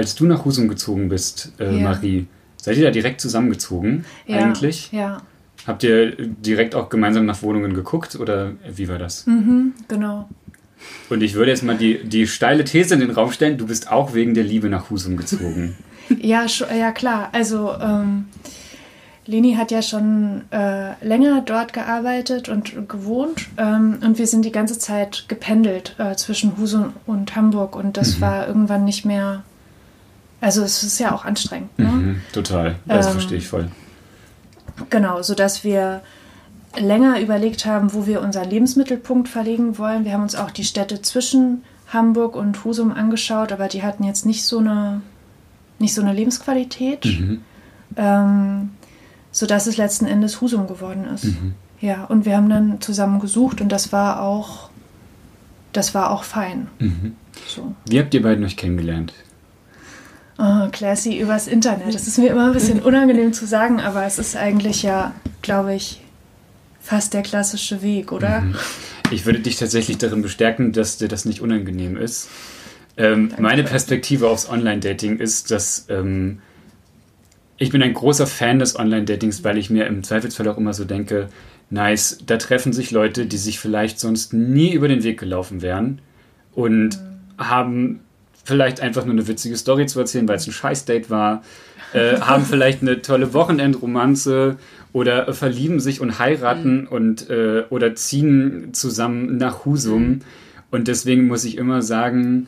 Als 0.00 0.14
du 0.14 0.24
nach 0.24 0.46
Husum 0.46 0.66
gezogen 0.66 1.10
bist, 1.10 1.52
äh, 1.60 1.76
ja. 1.76 1.82
Marie, 1.82 2.26
seid 2.56 2.78
ihr 2.78 2.84
da 2.84 2.90
direkt 2.90 3.20
zusammengezogen 3.20 4.06
ja, 4.26 4.38
eigentlich? 4.38 4.90
Ja. 4.92 5.20
Habt 5.66 5.82
ihr 5.82 6.16
direkt 6.16 6.74
auch 6.74 6.88
gemeinsam 6.88 7.26
nach 7.26 7.42
Wohnungen 7.42 7.74
geguckt 7.74 8.16
oder 8.16 8.52
wie 8.74 8.88
war 8.88 8.96
das? 8.96 9.26
Mhm, 9.26 9.74
genau. 9.88 10.26
Und 11.10 11.22
ich 11.22 11.34
würde 11.34 11.50
jetzt 11.50 11.62
mal 11.64 11.76
die, 11.76 12.02
die 12.02 12.26
steile 12.26 12.64
These 12.64 12.94
in 12.94 13.00
den 13.00 13.10
Raum 13.10 13.30
stellen, 13.30 13.58
du 13.58 13.66
bist 13.66 13.92
auch 13.92 14.14
wegen 14.14 14.32
der 14.32 14.42
Liebe 14.42 14.70
nach 14.70 14.88
Husum 14.88 15.18
gezogen. 15.18 15.76
ja, 16.18 16.46
ja 16.74 16.92
klar. 16.92 17.28
Also 17.32 17.70
ähm, 17.78 18.24
Leni 19.26 19.52
hat 19.52 19.70
ja 19.70 19.82
schon 19.82 20.44
äh, 20.50 20.94
länger 21.06 21.42
dort 21.44 21.74
gearbeitet 21.74 22.48
und 22.48 22.88
gewohnt 22.88 23.48
ähm, 23.58 23.98
und 24.02 24.18
wir 24.18 24.26
sind 24.26 24.46
die 24.46 24.50
ganze 24.50 24.78
Zeit 24.78 25.26
gependelt 25.28 25.94
äh, 25.98 26.16
zwischen 26.16 26.56
Husum 26.56 26.94
und 27.04 27.36
Hamburg 27.36 27.76
und 27.76 27.98
das 27.98 28.16
mhm. 28.16 28.20
war 28.22 28.48
irgendwann 28.48 28.86
nicht 28.86 29.04
mehr. 29.04 29.44
Also 30.40 30.62
es 30.62 30.82
ist 30.82 30.98
ja 30.98 31.12
auch 31.12 31.24
anstrengend. 31.24 31.78
Ne? 31.78 31.86
Mhm, 31.86 32.20
total, 32.32 32.76
das 32.86 33.06
ähm, 33.06 33.12
verstehe 33.12 33.38
ich 33.38 33.48
voll. 33.48 33.68
Genau, 34.88 35.22
sodass 35.22 35.64
wir 35.64 36.00
länger 36.78 37.20
überlegt 37.20 37.66
haben, 37.66 37.92
wo 37.92 38.06
wir 38.06 38.22
unseren 38.22 38.48
Lebensmittelpunkt 38.48 39.28
verlegen 39.28 39.76
wollen. 39.78 40.04
Wir 40.04 40.12
haben 40.12 40.22
uns 40.22 40.34
auch 40.34 40.50
die 40.50 40.64
Städte 40.64 41.02
zwischen 41.02 41.62
Hamburg 41.88 42.36
und 42.36 42.64
Husum 42.64 42.92
angeschaut, 42.92 43.52
aber 43.52 43.68
die 43.68 43.82
hatten 43.82 44.04
jetzt 44.04 44.24
nicht 44.24 44.44
so 44.44 44.58
eine, 44.58 45.02
nicht 45.78 45.94
so 45.94 46.00
eine 46.00 46.12
Lebensqualität, 46.12 47.04
mhm. 47.04 47.42
ähm, 47.96 48.70
sodass 49.32 49.66
es 49.66 49.76
letzten 49.76 50.06
Endes 50.06 50.40
Husum 50.40 50.66
geworden 50.68 51.06
ist. 51.12 51.24
Mhm. 51.24 51.54
Ja, 51.80 52.04
und 52.04 52.24
wir 52.26 52.36
haben 52.36 52.48
dann 52.48 52.80
zusammen 52.80 53.20
gesucht 53.20 53.60
und 53.60 53.70
das 53.70 53.90
war 53.92 54.22
auch, 54.22 54.70
das 55.72 55.94
war 55.94 56.10
auch 56.10 56.24
fein. 56.24 56.68
Mhm. 56.78 57.16
So. 57.48 57.74
Wie 57.86 57.98
habt 57.98 58.14
ihr 58.14 58.22
beiden 58.22 58.44
euch 58.44 58.56
kennengelernt? 58.56 59.12
Oh, 60.42 60.68
classy 60.72 61.18
übers 61.18 61.46
Internet. 61.46 61.94
Das 61.94 62.08
ist 62.08 62.16
mir 62.16 62.30
immer 62.30 62.46
ein 62.46 62.52
bisschen 62.54 62.80
unangenehm 62.82 63.34
zu 63.34 63.46
sagen, 63.46 63.78
aber 63.78 64.06
es 64.06 64.18
ist 64.18 64.36
eigentlich 64.36 64.82
ja, 64.82 65.14
glaube 65.42 65.74
ich, 65.74 66.00
fast 66.80 67.12
der 67.12 67.22
klassische 67.22 67.82
Weg, 67.82 68.10
oder? 68.10 68.40
Mhm. 68.40 68.54
Ich 69.10 69.26
würde 69.26 69.40
dich 69.40 69.56
tatsächlich 69.56 69.98
darin 69.98 70.22
bestärken, 70.22 70.72
dass 70.72 70.96
dir 70.96 71.08
das 71.08 71.26
nicht 71.26 71.42
unangenehm 71.42 71.98
ist. 71.98 72.30
Ähm, 72.96 73.32
meine 73.38 73.64
Perspektive 73.64 74.28
aufs 74.28 74.48
Online-Dating 74.48 75.18
ist, 75.18 75.50
dass 75.50 75.86
ähm, 75.90 76.40
ich 77.58 77.68
bin 77.70 77.82
ein 77.82 77.92
großer 77.92 78.26
Fan 78.26 78.58
des 78.58 78.78
Online-Datings, 78.78 79.44
weil 79.44 79.58
ich 79.58 79.68
mir 79.68 79.86
im 79.86 80.02
Zweifelsfall 80.02 80.48
auch 80.48 80.56
immer 80.56 80.72
so 80.72 80.86
denke, 80.86 81.28
nice, 81.68 82.16
da 82.24 82.38
treffen 82.38 82.72
sich 82.72 82.92
Leute, 82.92 83.26
die 83.26 83.36
sich 83.36 83.58
vielleicht 83.58 84.00
sonst 84.00 84.32
nie 84.32 84.72
über 84.72 84.88
den 84.88 85.02
Weg 85.02 85.20
gelaufen 85.20 85.60
wären 85.60 86.00
und 86.54 86.98
mhm. 86.98 87.48
haben 87.48 88.00
vielleicht 88.44 88.80
einfach 88.80 89.04
nur 89.04 89.14
eine 89.14 89.28
witzige 89.28 89.56
Story 89.56 89.86
zu 89.86 90.00
erzählen, 90.00 90.28
weil 90.28 90.36
es 90.36 90.46
ein 90.46 90.52
Scheiß-Date 90.52 91.10
war, 91.10 91.42
äh, 91.92 92.20
haben 92.20 92.44
vielleicht 92.44 92.82
eine 92.82 93.02
tolle 93.02 93.32
Wochenendromanze 93.34 94.56
oder 94.92 95.28
äh, 95.28 95.32
verlieben 95.32 95.80
sich 95.80 96.00
und 96.00 96.18
heiraten 96.18 96.82
mhm. 96.82 96.88
und 96.88 97.30
äh, 97.30 97.64
oder 97.70 97.94
ziehen 97.94 98.70
zusammen 98.72 99.36
nach 99.36 99.64
Husum. 99.64 100.02
Mhm. 100.02 100.20
Und 100.70 100.88
deswegen 100.88 101.26
muss 101.26 101.44
ich 101.44 101.58
immer 101.58 101.82
sagen, 101.82 102.46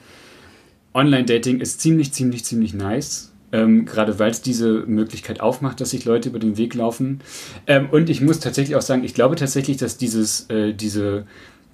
Online-Dating 0.94 1.60
ist 1.60 1.80
ziemlich, 1.80 2.12
ziemlich, 2.12 2.44
ziemlich 2.44 2.74
nice. 2.74 3.30
Ähm, 3.54 3.84
gerade 3.84 4.18
weil 4.18 4.30
es 4.30 4.40
diese 4.40 4.84
Möglichkeit 4.86 5.40
aufmacht, 5.40 5.78
dass 5.80 5.90
sich 5.90 6.06
Leute 6.06 6.30
über 6.30 6.38
den 6.38 6.56
Weg 6.56 6.72
laufen. 6.72 7.20
Ähm, 7.66 7.90
und 7.90 8.08
ich 8.08 8.22
muss 8.22 8.40
tatsächlich 8.40 8.76
auch 8.76 8.82
sagen, 8.82 9.04
ich 9.04 9.12
glaube 9.12 9.36
tatsächlich, 9.36 9.76
dass 9.76 9.98
dieses, 9.98 10.48
äh, 10.48 10.72
diese, 10.72 11.26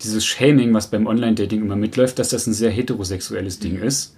dieses 0.02 0.24
Shaming, 0.24 0.72
was 0.74 0.90
beim 0.90 1.06
Online-Dating 1.06 1.62
immer 1.62 1.76
mitläuft, 1.76 2.18
dass 2.18 2.30
das 2.30 2.46
ein 2.46 2.52
sehr 2.52 2.70
heterosexuelles 2.70 3.58
Ding 3.58 3.78
mhm. 3.78 3.84
ist. 3.84 4.14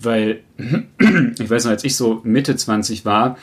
Weil, 0.00 0.40
ich 1.38 1.50
weiß 1.50 1.64
noch, 1.64 1.72
als 1.72 1.84
ich 1.84 1.96
so 1.96 2.20
Mitte 2.24 2.56
20 2.56 3.04
war, 3.04 3.36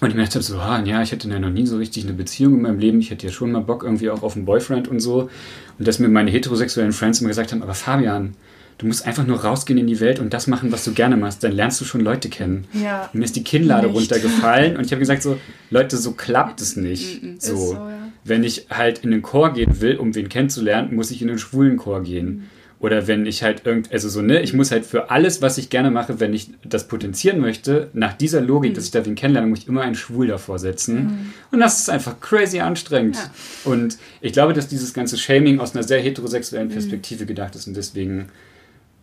und 0.00 0.10
ich 0.10 0.14
mir 0.14 0.24
dachte 0.24 0.42
so, 0.42 0.58
ah, 0.58 0.82
ja, 0.84 1.00
ich 1.00 1.12
hatte 1.12 1.28
ja 1.28 1.38
noch 1.38 1.50
nie 1.50 1.66
so 1.66 1.78
richtig 1.78 2.04
eine 2.04 2.12
Beziehung 2.12 2.56
in 2.56 2.62
meinem 2.62 2.78
Leben. 2.78 3.00
Ich 3.00 3.10
hätte 3.10 3.26
ja 3.26 3.32
schon 3.32 3.52
mal 3.52 3.60
Bock 3.60 3.82
irgendwie 3.82 4.10
auch 4.10 4.22
auf 4.22 4.36
einen 4.36 4.44
Boyfriend 4.44 4.88
und 4.88 5.00
so. 5.00 5.30
Und 5.78 5.88
dass 5.88 5.98
mir 5.98 6.08
meine 6.08 6.30
heterosexuellen 6.30 6.92
Friends 6.92 7.20
immer 7.20 7.28
gesagt 7.28 7.52
haben, 7.52 7.62
aber 7.62 7.72
Fabian, 7.72 8.34
du 8.78 8.86
musst 8.86 9.06
einfach 9.06 9.26
nur 9.26 9.40
rausgehen 9.40 9.78
in 9.78 9.86
die 9.86 10.00
Welt 10.00 10.18
und 10.18 10.32
das 10.34 10.46
machen, 10.46 10.72
was 10.72 10.84
du 10.84 10.92
gerne 10.92 11.16
machst. 11.16 11.42
Dann 11.42 11.52
lernst 11.52 11.80
du 11.80 11.84
schon 11.84 12.02
Leute 12.02 12.28
kennen. 12.28 12.66
Ja. 12.72 13.08
Und 13.12 13.18
mir 13.18 13.24
ist 13.24 13.36
die 13.36 13.44
Kinnlade 13.44 13.86
nicht. 13.86 13.96
runtergefallen 13.96 14.76
und 14.76 14.84
ich 14.84 14.92
habe 14.92 15.00
gesagt 15.00 15.22
so, 15.22 15.38
Leute, 15.70 15.96
so 15.96 16.12
klappt 16.12 16.60
es 16.60 16.76
nicht. 16.76 17.22
Mm, 17.22 17.26
mm, 17.26 17.36
so, 17.38 17.56
so 17.56 17.74
ja. 17.74 18.10
wenn 18.24 18.44
ich 18.44 18.66
halt 18.70 18.98
in 18.98 19.10
den 19.10 19.22
Chor 19.22 19.52
gehen 19.52 19.80
will, 19.80 19.96
um 19.96 20.14
wen 20.14 20.28
kennenzulernen, 20.28 20.94
muss 20.94 21.10
ich 21.10 21.22
in 21.22 21.28
den 21.28 21.38
schwulen 21.38 21.76
Chor 21.76 22.02
gehen. 22.02 22.26
Mhm. 22.26 22.42
Oder 22.78 23.06
wenn 23.06 23.24
ich 23.24 23.42
halt 23.42 23.64
irgend, 23.64 23.90
also 23.90 24.10
so, 24.10 24.20
ne, 24.20 24.42
ich 24.42 24.52
muss 24.52 24.70
halt 24.70 24.84
für 24.84 25.10
alles, 25.10 25.40
was 25.40 25.56
ich 25.56 25.70
gerne 25.70 25.90
mache, 25.90 26.20
wenn 26.20 26.34
ich 26.34 26.50
das 26.62 26.88
potenzieren 26.88 27.40
möchte, 27.40 27.88
nach 27.94 28.12
dieser 28.12 28.42
Logik, 28.42 28.72
mhm. 28.72 28.74
dass 28.74 28.84
ich 28.84 28.90
da 28.90 29.04
wen 29.06 29.14
kennenlerne, 29.14 29.48
muss 29.48 29.60
ich 29.60 29.68
immer 29.68 29.80
einen 29.80 29.94
Schwul 29.94 30.26
davor 30.26 30.58
setzen. 30.58 30.94
Mhm. 30.96 31.32
Und 31.52 31.60
das 31.60 31.80
ist 31.80 31.88
einfach 31.88 32.20
crazy 32.20 32.60
anstrengend. 32.60 33.16
Ja. 33.16 33.72
Und 33.72 33.96
ich 34.20 34.34
glaube, 34.34 34.52
dass 34.52 34.68
dieses 34.68 34.92
ganze 34.92 35.16
Shaming 35.16 35.58
aus 35.58 35.74
einer 35.74 35.84
sehr 35.84 36.00
heterosexuellen. 36.00 36.68
Perspektive 36.68 37.24
mhm. 37.24 37.28
gedacht 37.28 37.56
ist 37.56 37.66
und 37.66 37.76
deswegen 37.76 38.28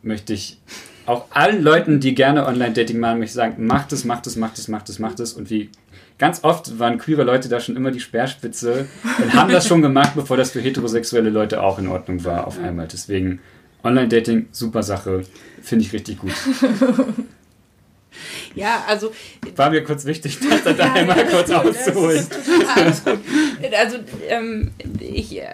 möchte 0.03 0.33
ich 0.33 0.59
auch 1.05 1.25
allen 1.31 1.61
Leuten, 1.61 1.99
die 1.99 2.15
gerne 2.15 2.45
Online-Dating 2.45 2.99
machen, 2.99 3.19
möchte 3.19 3.31
ich 3.31 3.35
sagen, 3.35 3.65
macht 3.65 3.91
es, 3.91 4.05
macht 4.05 4.27
es, 4.27 4.35
macht 4.35 4.57
es, 4.57 4.67
macht 4.67 4.89
es, 4.89 4.99
macht 4.99 5.19
es. 5.19 5.33
Und 5.33 5.49
wie 5.49 5.69
ganz 6.17 6.43
oft 6.43 6.79
waren 6.79 6.97
queere 6.97 7.23
Leute 7.23 7.49
da 7.49 7.59
schon 7.59 7.75
immer 7.75 7.91
die 7.91 7.99
Speerspitze 7.99 8.87
und 9.21 9.33
haben 9.33 9.51
das 9.51 9.67
schon 9.67 9.81
gemacht, 9.81 10.11
bevor 10.15 10.37
das 10.37 10.51
für 10.51 10.61
heterosexuelle 10.61 11.29
Leute 11.29 11.61
auch 11.61 11.79
in 11.79 11.87
Ordnung 11.87 12.23
war 12.23 12.47
auf 12.47 12.59
einmal. 12.59 12.87
Deswegen 12.87 13.39
Online-Dating, 13.83 14.47
super 14.51 14.83
Sache. 14.83 15.23
Finde 15.61 15.85
ich 15.85 15.93
richtig 15.93 16.19
gut. 16.19 16.31
Ja, 18.55 18.83
also. 18.87 19.11
War 19.55 19.69
mir 19.69 19.83
kurz 19.83 20.05
wichtig, 20.05 20.37
das 20.39 20.63
da 20.63 20.85
ja, 20.85 20.93
einmal 20.93 21.25
kurz 21.27 21.49
auszuholen. 21.49 22.25
Alles 22.75 23.03
gut. 23.03 23.19
Also, 23.77 23.97
ähm, 24.27 24.71
ich, 24.99 25.37
äh, 25.37 25.45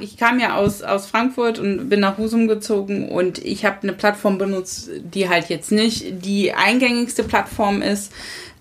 ich 0.00 0.16
kam 0.16 0.40
ja 0.40 0.56
aus, 0.56 0.82
aus 0.82 1.06
Frankfurt 1.06 1.58
und 1.58 1.88
bin 1.88 2.00
nach 2.00 2.18
Husum 2.18 2.48
gezogen 2.48 3.08
und 3.08 3.38
ich 3.44 3.64
habe 3.64 3.78
eine 3.82 3.92
Plattform 3.92 4.38
benutzt, 4.38 4.90
die 5.00 5.28
halt 5.28 5.48
jetzt 5.48 5.72
nicht 5.72 6.24
die 6.24 6.52
eingängigste 6.52 7.24
Plattform 7.24 7.82
ist. 7.82 8.12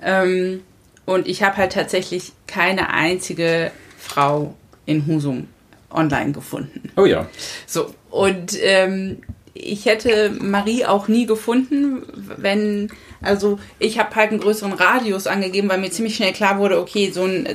Ähm, 0.04 0.62
und 1.06 1.28
ich 1.28 1.42
habe 1.42 1.58
halt 1.58 1.72
tatsächlich 1.72 2.34
keine 2.48 2.90
einzige 2.90 3.72
Frau 3.98 4.56
in 4.86 5.06
Husum 5.08 5.48
online 5.90 6.34
gefunden. 6.34 6.92
Oh 6.98 7.06
ja. 7.06 7.28
So, 7.66 7.94
und 8.10 8.58
ähm, 8.62 9.20
ich 9.60 9.86
hätte 9.86 10.32
Marie 10.40 10.86
auch 10.86 11.08
nie 11.08 11.26
gefunden, 11.26 12.04
wenn, 12.38 12.90
also 13.22 13.60
ich 13.80 14.00
habe 14.00 14.16
halt 14.16 14.32
einen 14.32 14.40
größeren 14.40 14.74
Radius 14.74 15.28
angegeben, 15.28 15.70
weil 15.70 15.80
mir 15.80 15.92
ziemlich 15.92 16.16
schnell 16.16 16.34
klar 16.34 16.60
wurde, 16.60 16.80
okay, 16.80 17.12
so 17.12 17.24
ein, 17.24 17.48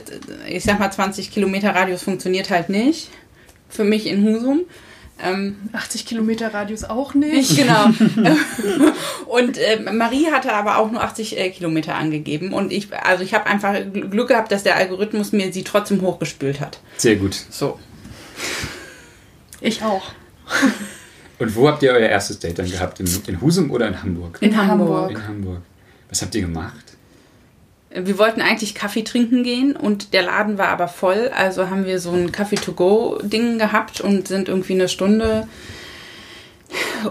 ich 0.49 0.65
sag 0.65 0.79
mal 0.79 0.91
20 0.91 1.31
Kilometer 1.31 1.75
Radius 1.75 2.03
funktioniert 2.03 2.51
halt 2.51 2.69
nicht 2.69 3.09
für 3.73 3.85
mich 3.85 4.07
in 4.07 4.25
Husum. 4.25 4.62
Ähm, 5.23 5.57
80 5.73 6.05
Kilometer 6.07 6.53
Radius 6.53 6.85
auch 6.85 7.15
nicht. 7.15 7.57
Genau. 7.57 7.87
und 9.27 9.57
äh, 9.57 9.79
Marie 9.93 10.31
hatte 10.33 10.53
aber 10.53 10.79
auch 10.79 10.91
nur 10.91 11.03
80 11.03 11.38
äh, 11.38 11.51
Kilometer 11.51 11.95
angegeben. 11.95 12.53
Und 12.53 12.73
ich, 12.73 12.93
also 12.93 13.23
ich 13.23 13.35
habe 13.35 13.47
einfach 13.47 13.75
Glück 13.93 14.29
gehabt, 14.29 14.51
dass 14.53 14.62
der 14.62 14.77
Algorithmus 14.77 15.33
mir 15.33 15.53
sie 15.53 15.62
trotzdem 15.65 16.01
hochgespült 16.03 16.61
hat. 16.61 16.81
Sehr 16.97 17.17
gut. 17.17 17.35
So. 17.51 17.79
Ich 19.61 19.83
auch. 19.83 20.11
Und 21.43 21.57
wo 21.57 21.67
habt 21.67 21.83
ihr 21.83 21.91
euer 21.91 22.09
erstes 22.09 22.39
Date 22.39 22.61
dann 22.61 22.71
gehabt? 22.71 23.01
In, 23.01 23.09
in 23.27 23.41
Husum 23.41 23.73
oder 23.73 23.89
in 23.89 24.01
Hamburg? 24.01 24.39
In 24.41 24.57
Hamburg. 24.57 25.11
In 25.11 25.27
Hamburg. 25.27 25.63
Was 26.09 26.23
habt 26.23 26.37
ihr 26.37 26.43
gemacht? 26.43 26.97
Wir 27.91 28.17
wollten 28.17 28.41
eigentlich 28.41 28.77
Kaffee 28.77 29.03
trinken 29.03 29.43
gehen 29.43 29.75
und 29.75 30.13
der 30.13 30.23
Laden 30.23 30.57
war 30.57 30.69
aber 30.69 30.87
voll. 30.87 31.33
Also 31.37 31.69
haben 31.69 31.85
wir 31.85 31.99
so 31.99 32.13
ein 32.13 32.31
Kaffee-to-go-Ding 32.31 33.59
gehabt 33.59 34.01
und 34.01 34.29
sind 34.29 34.49
irgendwie 34.49 34.75
eine 34.75 34.89
Stunde 34.89 35.49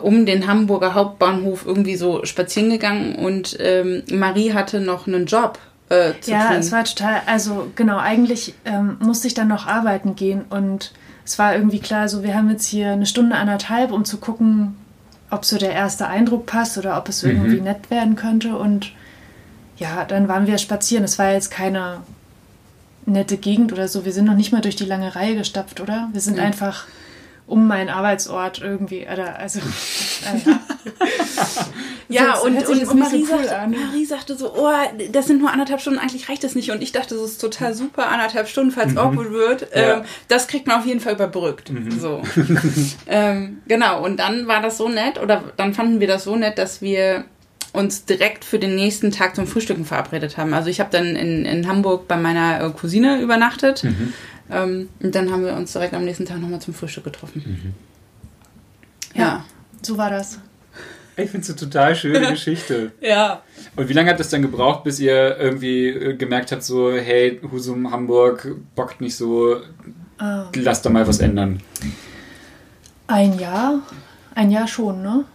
um 0.01 0.25
den 0.25 0.47
Hamburger 0.47 0.93
Hauptbahnhof 0.93 1.65
irgendwie 1.65 1.97
so 1.97 2.23
spazieren 2.23 2.69
gegangen 2.69 3.15
und 3.15 3.57
ähm, 3.59 4.03
Marie 4.11 4.53
hatte 4.53 4.79
noch 4.79 5.07
einen 5.07 5.25
Job. 5.25 5.59
Äh, 5.89 6.13
ja, 6.23 6.47
tun. 6.47 6.57
es 6.57 6.71
war 6.71 6.85
total, 6.85 7.21
also 7.25 7.69
genau, 7.75 7.97
eigentlich 7.97 8.53
ähm, 8.63 8.95
musste 9.01 9.27
ich 9.27 9.33
dann 9.33 9.49
noch 9.49 9.67
arbeiten 9.67 10.15
gehen 10.15 10.45
und 10.49 10.93
es 11.25 11.39
war 11.39 11.55
irgendwie 11.55 11.79
klar, 11.79 12.09
so 12.09 12.23
wir 12.23 12.35
haben 12.35 12.49
jetzt 12.49 12.65
hier 12.65 12.91
eine 12.91 13.05
Stunde, 13.05 13.35
anderthalb, 13.35 13.91
um 13.91 14.05
zu 14.05 14.17
gucken, 14.17 14.75
ob 15.29 15.45
so 15.45 15.57
der 15.57 15.71
erste 15.71 16.07
Eindruck 16.07 16.45
passt 16.45 16.77
oder 16.77 16.97
ob 16.97 17.09
es 17.09 17.23
irgendwie 17.23 17.57
mhm. 17.57 17.63
nett 17.63 17.89
werden 17.89 18.15
könnte. 18.15 18.57
Und 18.57 18.91
ja, 19.77 20.03
dann 20.05 20.27
waren 20.27 20.47
wir 20.47 20.57
spazieren. 20.57 21.03
Es 21.03 21.17
war 21.17 21.31
jetzt 21.31 21.51
keine 21.51 22.01
nette 23.05 23.37
Gegend 23.37 23.71
oder 23.71 23.87
so. 23.87 24.05
Wir 24.05 24.13
sind 24.13 24.25
noch 24.25 24.35
nicht 24.35 24.51
mal 24.51 24.61
durch 24.61 24.75
die 24.75 24.85
lange 24.85 25.15
Reihe 25.15 25.35
gestapft, 25.35 25.79
oder? 25.79 26.09
Wir 26.11 26.21
sind 26.21 26.37
mhm. 26.37 26.43
einfach 26.43 26.85
um 27.47 27.67
meinen 27.67 27.89
Arbeitsort 27.89 28.61
irgendwie, 28.61 29.07
oder, 29.11 29.37
also, 29.37 29.59
äh, 30.25 30.49
ja. 32.09 32.25
Ja, 32.25 32.37
und, 32.39 32.57
und, 32.67 32.87
und 32.87 32.99
Marie, 32.99 33.25
so 33.25 33.33
cool 33.33 33.43
sagte, 33.43 33.69
Marie 33.69 34.05
sagte 34.05 34.35
so, 34.35 34.53
oh, 34.55 34.69
das 35.11 35.27
sind 35.27 35.39
nur 35.41 35.51
anderthalb 35.51 35.81
Stunden, 35.81 35.99
eigentlich 35.99 36.29
reicht 36.29 36.43
das 36.43 36.55
nicht. 36.55 36.71
Und 36.71 36.81
ich 36.81 36.91
dachte, 36.91 37.15
das 37.15 37.23
ist 37.31 37.41
total 37.41 37.73
super, 37.73 38.09
anderthalb 38.09 38.47
Stunden, 38.47 38.71
falls 38.71 38.91
mhm. 38.91 38.97
awkward 38.97 39.31
wird. 39.31 39.67
Ja. 39.73 39.97
Ähm, 39.97 40.01
das 40.27 40.47
kriegt 40.47 40.67
man 40.67 40.79
auf 40.79 40.85
jeden 40.85 40.99
Fall 40.99 41.13
überbrückt. 41.13 41.71
Mhm. 41.71 41.99
So. 41.99 42.21
ähm, 43.07 43.61
genau, 43.67 44.03
und 44.03 44.17
dann 44.19 44.47
war 44.47 44.61
das 44.61 44.77
so 44.77 44.89
nett, 44.89 45.21
oder 45.21 45.43
dann 45.57 45.73
fanden 45.73 45.99
wir 45.99 46.07
das 46.07 46.23
so 46.23 46.35
nett, 46.35 46.57
dass 46.57 46.81
wir 46.81 47.25
uns 47.73 48.03
direkt 48.05 48.43
für 48.43 48.59
den 48.59 48.75
nächsten 48.75 49.11
Tag 49.11 49.35
zum 49.35 49.47
Frühstücken 49.47 49.85
verabredet 49.85 50.37
haben. 50.37 50.53
Also 50.53 50.69
ich 50.69 50.81
habe 50.81 50.89
dann 50.91 51.15
in, 51.15 51.45
in 51.45 51.67
Hamburg 51.67 52.07
bei 52.07 52.17
meiner 52.17 52.61
äh, 52.61 52.69
Cousine 52.71 53.21
übernachtet. 53.21 53.85
Mhm. 53.85 54.13
Ähm, 54.49 54.89
und 55.01 55.15
dann 55.15 55.31
haben 55.31 55.45
wir 55.45 55.53
uns 55.53 55.73
direkt 55.73 55.93
am 55.93 56.05
nächsten 56.05 56.25
Tag 56.25 56.39
nochmal 56.39 56.61
zum 56.61 56.73
Frühstück 56.73 57.03
getroffen. 57.03 57.43
Mhm. 57.45 57.73
Ja. 59.17 59.21
ja, 59.21 59.45
so 59.81 59.97
war 59.97 60.09
das. 60.09 60.39
Ich 61.17 61.29
finde 61.29 61.43
es 61.43 61.49
eine 61.49 61.59
total 61.59 61.95
schöne 61.95 62.27
Geschichte. 62.31 62.91
ja. 63.01 63.43
Und 63.75 63.89
wie 63.89 63.93
lange 63.93 64.09
hat 64.09 64.19
das 64.19 64.29
dann 64.29 64.41
gebraucht, 64.41 64.83
bis 64.83 64.99
ihr 64.99 65.37
irgendwie 65.37 65.89
äh, 65.89 66.15
gemerkt 66.15 66.51
habt, 66.51 66.63
so, 66.63 66.91
hey, 66.91 67.39
Husum, 67.51 67.91
Hamburg, 67.91 68.55
bockt 68.75 69.01
nicht 69.01 69.15
so, 69.15 69.57
ah. 70.17 70.45
lass 70.55 70.81
da 70.81 70.89
mal 70.89 71.07
was 71.07 71.19
ändern? 71.19 71.61
Ein 73.07 73.37
Jahr? 73.39 73.81
Ein 74.35 74.51
Jahr 74.51 74.67
schon, 74.67 75.01
ne? 75.01 75.25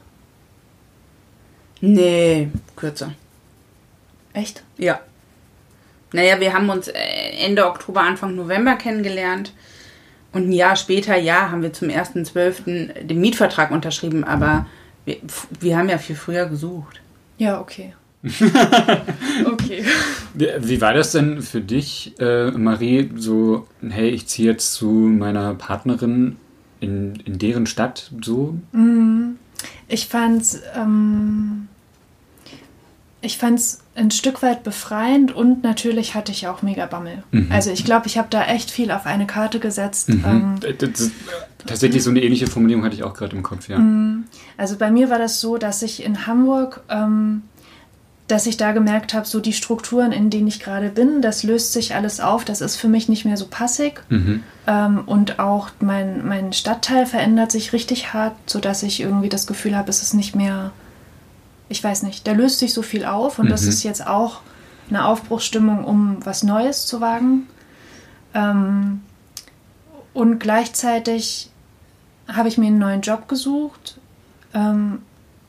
Nee, 1.80 2.48
kürzer. 2.74 3.12
Echt? 4.32 4.62
Ja. 4.78 5.00
Naja, 6.16 6.40
wir 6.40 6.54
haben 6.54 6.70
uns 6.70 6.88
äh, 6.88 6.94
Ende 7.44 7.66
Oktober, 7.66 8.00
Anfang 8.00 8.34
November 8.34 8.76
kennengelernt. 8.76 9.52
Und 10.32 10.48
ein 10.48 10.52
Jahr 10.52 10.74
später, 10.74 11.14
ja, 11.14 11.50
haben 11.50 11.62
wir 11.62 11.74
zum 11.74 11.88
1.12. 11.88 13.02
den 13.02 13.20
Mietvertrag 13.20 13.70
unterschrieben, 13.70 14.24
aber 14.24 14.64
wir, 15.04 15.18
wir 15.60 15.76
haben 15.76 15.90
ja 15.90 15.98
viel 15.98 16.16
früher 16.16 16.46
gesucht. 16.46 17.02
Ja, 17.36 17.60
okay. 17.60 17.92
okay. 19.44 19.84
Wie 20.32 20.80
war 20.80 20.94
das 20.94 21.12
denn 21.12 21.42
für 21.42 21.60
dich, 21.60 22.14
äh, 22.18 22.50
Marie, 22.50 23.10
so, 23.16 23.66
hey, 23.86 24.08
ich 24.08 24.26
ziehe 24.26 24.50
jetzt 24.50 24.72
zu 24.72 24.86
meiner 24.86 25.52
Partnerin 25.52 26.36
in, 26.80 27.16
in 27.26 27.38
deren 27.38 27.66
Stadt 27.66 28.10
so? 28.22 28.56
Mm, 28.72 29.32
ich 29.86 30.06
fand's, 30.08 30.62
ähm, 30.74 31.68
ich 33.20 33.36
fand's 33.36 33.82
ein 33.96 34.10
Stück 34.10 34.42
weit 34.42 34.62
befreiend 34.62 35.34
und 35.34 35.62
natürlich 35.62 36.14
hatte 36.14 36.30
ich 36.30 36.46
auch 36.46 36.62
mega 36.62 36.86
Bammel. 36.86 37.22
Mhm. 37.32 37.48
Also 37.50 37.70
ich 37.70 37.84
glaube, 37.84 38.06
ich 38.06 38.18
habe 38.18 38.28
da 38.30 38.44
echt 38.44 38.70
viel 38.70 38.90
auf 38.90 39.06
eine 39.06 39.26
Karte 39.26 39.58
gesetzt. 39.58 40.10
Mhm. 40.10 40.24
Ähm, 40.26 40.76
das, 40.78 41.10
tatsächlich 41.66 42.02
so 42.02 42.10
eine 42.10 42.22
ähnliche 42.22 42.46
Formulierung 42.46 42.84
hatte 42.84 42.94
ich 42.94 43.02
auch 43.02 43.14
gerade 43.14 43.34
im 43.34 43.42
Kopf, 43.42 43.68
ja. 43.68 43.78
Mhm. 43.78 44.24
Also 44.56 44.76
bei 44.76 44.90
mir 44.90 45.10
war 45.10 45.18
das 45.18 45.40
so, 45.40 45.56
dass 45.56 45.82
ich 45.82 46.04
in 46.04 46.26
Hamburg, 46.26 46.82
ähm, 46.90 47.42
dass 48.28 48.46
ich 48.46 48.56
da 48.56 48.72
gemerkt 48.72 49.14
habe, 49.14 49.26
so 49.26 49.40
die 49.40 49.52
Strukturen, 49.52 50.12
in 50.12 50.30
denen 50.30 50.48
ich 50.48 50.60
gerade 50.60 50.90
bin, 50.90 51.22
das 51.22 51.42
löst 51.42 51.72
sich 51.72 51.94
alles 51.94 52.20
auf, 52.20 52.44
das 52.44 52.60
ist 52.60 52.76
für 52.76 52.88
mich 52.88 53.08
nicht 53.08 53.24
mehr 53.24 53.36
so 53.36 53.46
passig. 53.48 54.02
Mhm. 54.10 54.42
Ähm, 54.66 55.04
und 55.06 55.38
auch 55.38 55.70
mein, 55.80 56.26
mein 56.26 56.52
Stadtteil 56.52 57.06
verändert 57.06 57.50
sich 57.50 57.72
richtig 57.72 58.12
hart, 58.12 58.34
sodass 58.46 58.82
ich 58.82 59.00
irgendwie 59.00 59.28
das 59.28 59.46
Gefühl 59.46 59.76
habe, 59.76 59.88
es 59.88 60.02
ist 60.02 60.12
nicht 60.12 60.36
mehr 60.36 60.72
ich 61.68 61.82
weiß 61.82 62.02
nicht, 62.02 62.26
da 62.26 62.32
löst 62.32 62.58
sich 62.58 62.72
so 62.72 62.82
viel 62.82 63.04
auf 63.04 63.38
und 63.38 63.46
mhm. 63.46 63.50
das 63.50 63.64
ist 63.64 63.82
jetzt 63.82 64.06
auch 64.06 64.40
eine 64.88 65.04
Aufbruchsstimmung, 65.04 65.84
um 65.84 66.24
was 66.24 66.42
Neues 66.42 66.86
zu 66.86 67.00
wagen. 67.00 67.48
Ähm, 68.34 69.00
und 70.14 70.38
gleichzeitig 70.38 71.50
habe 72.28 72.48
ich 72.48 72.58
mir 72.58 72.66
einen 72.66 72.78
neuen 72.78 73.00
Job 73.00 73.28
gesucht. 73.28 73.98
Ähm, 74.54 75.00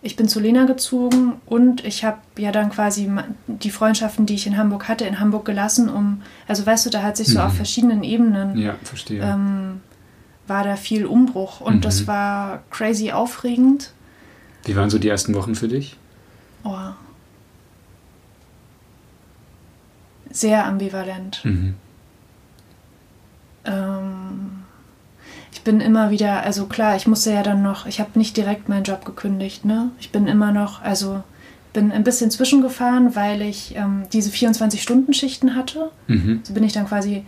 ich 0.02 0.16
bin 0.16 0.28
zu 0.28 0.40
Lena 0.40 0.66
gezogen 0.66 1.34
und 1.46 1.84
ich 1.84 2.04
habe 2.06 2.20
ja 2.38 2.52
dann 2.52 2.70
quasi 2.70 3.10
die 3.48 3.72
Freundschaften, 3.72 4.26
die 4.26 4.36
ich 4.36 4.48
in 4.48 4.58
Hamburg 4.58 4.88
hatte, 4.88 5.06
in 5.06 5.20
Hamburg 5.20 5.46
gelassen, 5.46 5.90
um, 5.90 6.22
also 6.48 6.66
weißt 6.66 6.86
du, 6.86 6.90
da 6.90 7.02
hat 7.04 7.18
sich 7.18 7.28
so 7.28 7.40
mhm. 7.40 7.46
auf 7.46 7.54
verschiedenen 7.56 8.04
Ebenen, 8.04 8.58
ja, 8.58 8.76
verstehe. 8.84 9.22
Ähm, 9.22 9.82
war 10.48 10.64
da 10.64 10.76
viel 10.78 11.06
Umbruch 11.06 11.62
und 11.62 11.78
mhm. 11.78 11.82
das 11.82 12.08
war 12.08 12.64
crazy 12.70 13.12
aufregend. 13.12 13.92
Wie 14.66 14.76
waren 14.76 14.90
so 14.90 15.00
die 15.00 15.10
ersten 15.10 15.34
Wochen 15.36 15.56
für 15.56 15.68
dich? 15.68 15.98
Oh. 16.64 16.92
Sehr 20.32 20.66
ambivalent. 20.66 21.44
Mhm. 21.46 21.76
Ähm, 23.66 24.64
ich 25.52 25.62
bin 25.62 25.82
immer 25.82 26.12
wieder, 26.12 26.44
also 26.44 26.66
klar, 26.66 26.96
ich 26.96 27.08
musste 27.08 27.32
ja 27.32 27.44
dann 27.44 27.62
noch, 27.62 27.86
ich 27.86 28.00
habe 28.00 28.18
nicht 28.20 28.38
direkt 28.38 28.70
meinen 28.70 28.84
Job 28.84 29.06
gekündigt, 29.06 29.66
ne? 29.66 29.92
Ich 30.00 30.12
bin 30.12 30.28
immer 30.28 30.52
noch, 30.52 30.82
also 30.82 31.24
bin 31.74 31.92
ein 31.92 32.04
bisschen 32.04 32.32
zwischengefahren, 32.32 33.16
weil 33.16 33.42
ich 33.42 33.76
ähm, 33.76 34.04
diese 34.12 34.32
24-Stunden-Schichten 34.32 35.56
hatte. 35.56 35.92
Mhm. 36.08 36.42
So 36.44 36.54
bin 36.54 36.64
ich 36.64 36.74
dann 36.74 36.88
quasi 36.88 37.26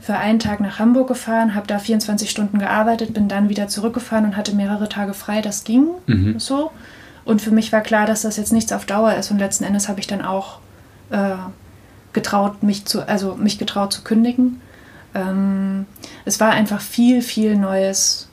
für 0.00 0.16
einen 0.16 0.38
Tag 0.38 0.60
nach 0.60 0.78
Hamburg 0.78 1.08
gefahren, 1.08 1.54
habe 1.54 1.66
da 1.66 1.78
24 1.78 2.30
Stunden 2.30 2.58
gearbeitet, 2.58 3.14
bin 3.14 3.28
dann 3.28 3.48
wieder 3.48 3.68
zurückgefahren 3.68 4.26
und 4.26 4.36
hatte 4.36 4.54
mehrere 4.54 4.88
Tage 4.88 5.14
frei. 5.14 5.40
Das 5.40 5.64
ging 5.64 5.88
mhm. 6.06 6.38
so. 6.38 6.70
Und 7.26 7.42
für 7.42 7.50
mich 7.50 7.72
war 7.72 7.82
klar, 7.82 8.06
dass 8.06 8.22
das 8.22 8.36
jetzt 8.36 8.52
nichts 8.52 8.72
auf 8.72 8.86
Dauer 8.86 9.14
ist. 9.14 9.30
Und 9.30 9.38
letzten 9.38 9.64
Endes 9.64 9.88
habe 9.88 10.00
ich 10.00 10.06
dann 10.06 10.22
auch 10.22 10.60
äh, 11.10 11.34
getraut, 12.12 12.62
mich 12.62 12.86
zu, 12.86 13.06
also 13.06 13.34
mich 13.34 13.58
getraut 13.58 13.92
zu 13.92 14.02
kündigen. 14.02 14.60
Ähm, 15.14 15.86
es 16.24 16.38
war 16.38 16.52
einfach 16.52 16.80
viel, 16.80 17.20
viel 17.22 17.56
Neues 17.56 18.28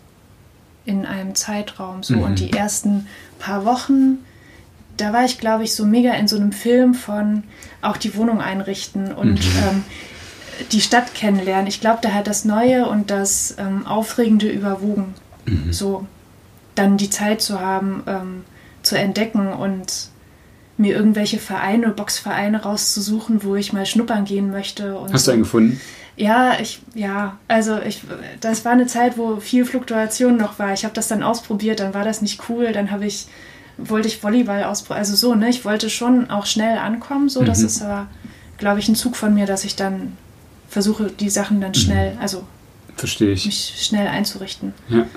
in 0.86 1.08
einem 1.08 1.34
Zeitraum. 1.34 2.03
So. 2.03 2.17
Mhm. 2.17 2.23
Und 2.23 2.39
die 2.39 2.53
ersten 2.53 3.08
paar 3.39 3.65
Wochen, 3.65 4.19
da 4.97 5.12
war 5.12 5.25
ich, 5.25 5.39
glaube 5.39 5.63
ich, 5.63 5.73
so 5.73 5.86
mega 5.86 6.13
in 6.13 6.27
so 6.27 6.36
einem 6.36 6.51
Film 6.51 6.93
von 6.93 7.43
auch 7.82 7.97
die 7.97 8.15
Wohnung 8.15 8.41
einrichten 8.41 9.12
und 9.12 9.39
mhm. 9.39 9.63
ähm, 9.67 9.84
die 10.71 10.82
Stadt 10.82 11.15
kennenlernen. 11.15 11.65
Ich 11.65 11.82
glaube, 11.82 11.99
da 12.03 12.13
hat 12.13 12.27
das 12.27 12.45
Neue 12.45 12.88
und 12.88 13.10
das 13.10 13.56
ähm, 13.58 13.88
Aufregende 13.88 14.49
überwogen. 14.49 15.15
Mhm. 15.45 15.73
So 15.73 16.06
dann 16.75 16.97
die 16.97 17.10
Zeit 17.10 17.41
zu 17.41 17.60
haben, 17.60 18.03
ähm, 18.06 18.43
zu 18.84 18.98
entdecken 18.98 19.48
und 19.48 20.10
mir 20.78 20.96
irgendwelche 20.96 21.39
Vereine, 21.39 21.89
Boxvereine 21.89 22.63
rauszusuchen, 22.63 23.43
wo 23.43 23.56
ich 23.56 23.74
mal 23.74 23.86
schnuppern 23.86 24.26
gehen 24.26 24.52
möchte. 24.52 25.00
Hast 25.12 25.28
du 25.28 25.32
einen 25.32 25.43
gefunden? 25.43 25.80
Ja, 26.15 26.60
ich, 26.60 26.82
ja, 26.93 27.38
also 27.48 27.80
ich, 27.80 28.02
das 28.39 28.65
war 28.65 28.74
eine 28.74 28.86
Zeit, 28.86 29.17
wo 29.17 29.38
viel 29.39 29.65
Fluktuation 29.65 30.38
noch 30.38 30.60
war. 30.60 30.74
Ich 30.74 30.84
habe 30.84 30.93
das 30.93 31.08
dann 31.08 31.24
ausprobiert, 31.24 31.80
dann 31.80 31.93
war 31.93 32.04
das 32.04 32.22
nicht 32.22 32.41
cool, 32.50 32.72
dann 32.72 32.91
habe 32.91 33.06
ich, 33.06 33.28
wollte 33.78 34.08
ich 34.08 34.22
Volleyball 34.22 34.63
ausprobieren, 34.63 35.00
also 35.00 35.15
so, 35.15 35.34
ne, 35.34 35.50
ich 35.50 35.65
wollte 35.65 35.89
schon 35.89 36.30
auch 36.30 36.46
schnell 36.46 36.78
ankommen, 36.78 37.30
so, 37.30 37.41
mhm. 37.41 37.46
das 37.46 37.62
ist 37.62 37.82
aber, 37.82 38.08
glaube 38.60 38.80
ich, 38.80 38.88
ein 38.89 38.96
Zug 38.96 39.15
von 39.15 39.34
mir, 39.34 39.48
dass 39.48 39.63
ich 39.63 39.76
dann 39.76 40.15
versuche, 40.69 41.08
die 41.08 41.32
Sachen 41.32 41.62
dann 41.62 41.74
schnell, 41.74 42.13
mhm. 42.13 42.22
also 42.22 42.43
Verstehe 42.96 43.32
ich. 43.32 43.46
mich 43.46 43.74
schnell 43.80 44.08
einzurichten. 44.08 44.74
Ja. 44.89 45.08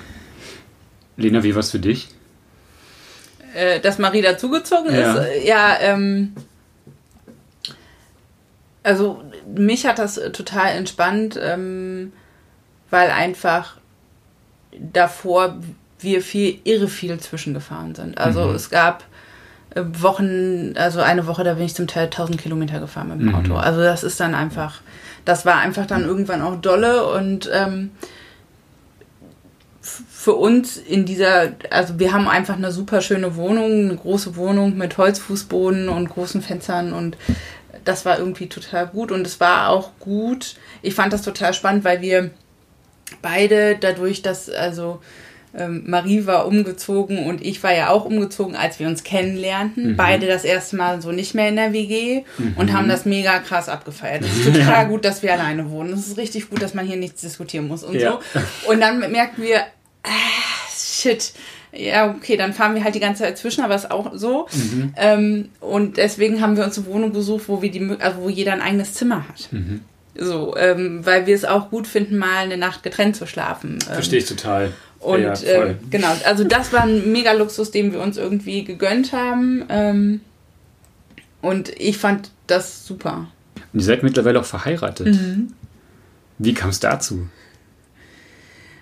Lena, 1.15 1.43
wie 1.43 1.53
war 1.53 1.59
es 1.59 1.69
für 1.69 1.79
dich? 1.79 2.09
Äh, 3.57 3.79
dass 3.79 3.97
Marie 3.97 4.21
dazugezogen 4.21 4.93
ja. 4.93 5.13
ist. 5.13 5.25
Äh, 5.25 5.47
ja, 5.47 5.77
ähm, 5.79 6.35
also 8.83 9.21
mich 9.47 9.85
hat 9.85 9.99
das 9.99 10.15
total 10.31 10.69
entspannt, 10.75 11.39
ähm, 11.41 12.13
weil 12.89 13.09
einfach 13.09 13.77
davor 14.71 15.57
wir 15.99 16.21
viel 16.21 16.59
irre 16.63 16.87
viel 16.87 17.19
zwischengefahren 17.19 17.95
sind. 17.95 18.19
Also 18.19 18.45
mhm. 18.45 18.55
es 18.55 18.69
gab 18.69 19.03
äh, 19.73 19.81
Wochen, 19.83 20.75
also 20.77 21.01
eine 21.01 21.25
Woche, 21.25 21.43
da 21.43 21.55
bin 21.55 21.65
ich 21.65 21.73
zum 21.73 21.87
Teil 21.87 22.05
1000 22.05 22.39
Kilometer 22.39 22.79
gefahren 22.79 23.09
mit 23.09 23.21
dem 23.21 23.33
Auto. 23.33 23.53
Mhm. 23.53 23.57
Also 23.57 23.81
das 23.81 24.03
ist 24.03 24.19
dann 24.19 24.35
einfach, 24.35 24.81
das 25.25 25.47
war 25.47 25.57
einfach 25.57 25.87
dann 25.87 26.03
irgendwann 26.03 26.43
auch 26.43 26.61
dolle 26.61 27.07
und 27.07 27.49
ähm, 27.51 27.89
für 30.27 30.35
uns 30.35 30.75
in 30.75 31.05
dieser, 31.05 31.53
also 31.69 31.99
wir 31.99 32.11
haben 32.11 32.27
einfach 32.27 32.57
eine 32.57 32.73
super 32.73 32.99
schöne 32.99 33.37
Wohnung, 33.37 33.85
eine 33.85 33.95
große 33.95 34.35
Wohnung 34.35 34.77
mit 34.77 34.97
Holzfußboden 34.97 35.87
und 35.87 36.09
großen 36.09 36.41
Fenstern 36.41 36.91
und 36.91 37.15
das 37.85 38.05
war 38.05 38.19
irgendwie 38.19 38.49
total 38.49 38.87
gut 38.87 39.13
und 39.13 39.25
es 39.25 39.39
war 39.39 39.69
auch 39.69 39.91
gut. 40.01 40.57
Ich 40.81 40.95
fand 40.95 41.13
das 41.13 41.21
total 41.21 41.53
spannend, 41.53 41.85
weil 41.85 42.01
wir 42.01 42.31
beide 43.21 43.77
dadurch, 43.79 44.21
dass 44.21 44.49
also 44.49 44.99
ähm, 45.57 45.83
Marie 45.87 46.25
war 46.25 46.45
umgezogen 46.45 47.25
und 47.25 47.41
ich 47.41 47.63
war 47.63 47.73
ja 47.73 47.89
auch 47.89 48.03
umgezogen, 48.03 48.57
als 48.57 48.81
wir 48.81 48.87
uns 48.89 49.05
kennenlernten. 49.05 49.91
Mhm. 49.91 49.95
Beide 49.95 50.27
das 50.27 50.43
erste 50.43 50.75
Mal 50.75 51.01
so 51.01 51.13
nicht 51.13 51.35
mehr 51.35 51.47
in 51.47 51.55
der 51.55 51.71
WG 51.71 52.23
mhm. 52.37 52.55
und 52.57 52.73
haben 52.73 52.89
das 52.89 53.05
mega 53.05 53.39
krass 53.39 53.69
abgefeiert. 53.69 54.23
Es 54.25 54.39
ist 54.39 54.45
total 54.45 54.59
ja. 54.59 54.83
gut, 54.83 55.05
dass 55.05 55.23
wir 55.23 55.31
alleine 55.31 55.71
wohnen. 55.71 55.93
Es 55.93 56.05
ist 56.05 56.17
richtig 56.17 56.49
gut, 56.49 56.61
dass 56.61 56.73
man 56.73 56.85
hier 56.85 56.97
nichts 56.97 57.21
diskutieren 57.21 57.69
muss 57.69 57.85
und 57.85 57.95
ja. 57.95 58.19
so. 58.33 58.69
Und 58.69 58.81
dann 58.81 58.99
merken 58.99 59.41
wir, 59.41 59.61
ah, 60.03 60.09
shit, 60.75 61.33
ja, 61.73 62.09
okay, 62.09 62.37
dann 62.37 62.53
fahren 62.53 62.75
wir 62.75 62.83
halt 62.83 62.95
die 62.95 62.99
ganze 62.99 63.23
Zeit 63.23 63.37
zwischen, 63.37 63.63
aber 63.63 63.75
ist 63.75 63.91
auch 63.91 64.11
so. 64.15 64.47
Mhm. 64.53 64.93
Ähm, 64.95 65.49
und 65.59 65.97
deswegen 65.97 66.41
haben 66.41 66.57
wir 66.57 66.63
uns 66.63 66.77
eine 66.77 66.87
Wohnung 66.87 67.13
gesucht, 67.13 67.45
wo 67.47 67.61
wir 67.61 67.71
die, 67.71 67.95
also 67.99 68.21
wo 68.21 68.29
jeder 68.29 68.53
ein 68.53 68.61
eigenes 68.61 68.93
Zimmer 68.93 69.27
hat. 69.27 69.49
Mhm. 69.51 69.81
So, 70.15 70.55
ähm, 70.57 71.05
weil 71.05 71.27
wir 71.27 71.35
es 71.35 71.45
auch 71.45 71.69
gut 71.69 71.85
finden, 71.85 72.17
mal 72.17 72.37
eine 72.37 72.57
Nacht 72.57 72.81
getrennt 72.81 73.15
zu 73.15 73.27
schlafen. 73.27 73.79
Verstehe 73.81 74.19
ich 74.19 74.25
total. 74.25 74.73
Und 74.99 75.21
ja, 75.21 75.33
äh, 75.33 75.75
genau, 75.91 76.11
also 76.25 76.43
das 76.43 76.73
war 76.73 76.83
ein 76.83 77.11
mega 77.11 77.33
Luxus, 77.33 77.69
den 77.69 77.93
wir 77.93 77.99
uns 77.99 78.17
irgendwie 78.17 78.63
gegönnt 78.63 79.13
haben. 79.13 79.63
Ähm, 79.69 80.21
und 81.41 81.69
ich 81.79 81.99
fand 81.99 82.31
das 82.47 82.87
super. 82.87 83.27
Und 83.73 83.79
ihr 83.79 83.85
seid 83.85 84.01
mittlerweile 84.01 84.39
auch 84.39 84.45
verheiratet. 84.45 85.07
Mhm. 85.07 85.53
Wie 86.39 86.53
kam 86.53 86.69
es 86.71 86.79
dazu? 86.79 87.27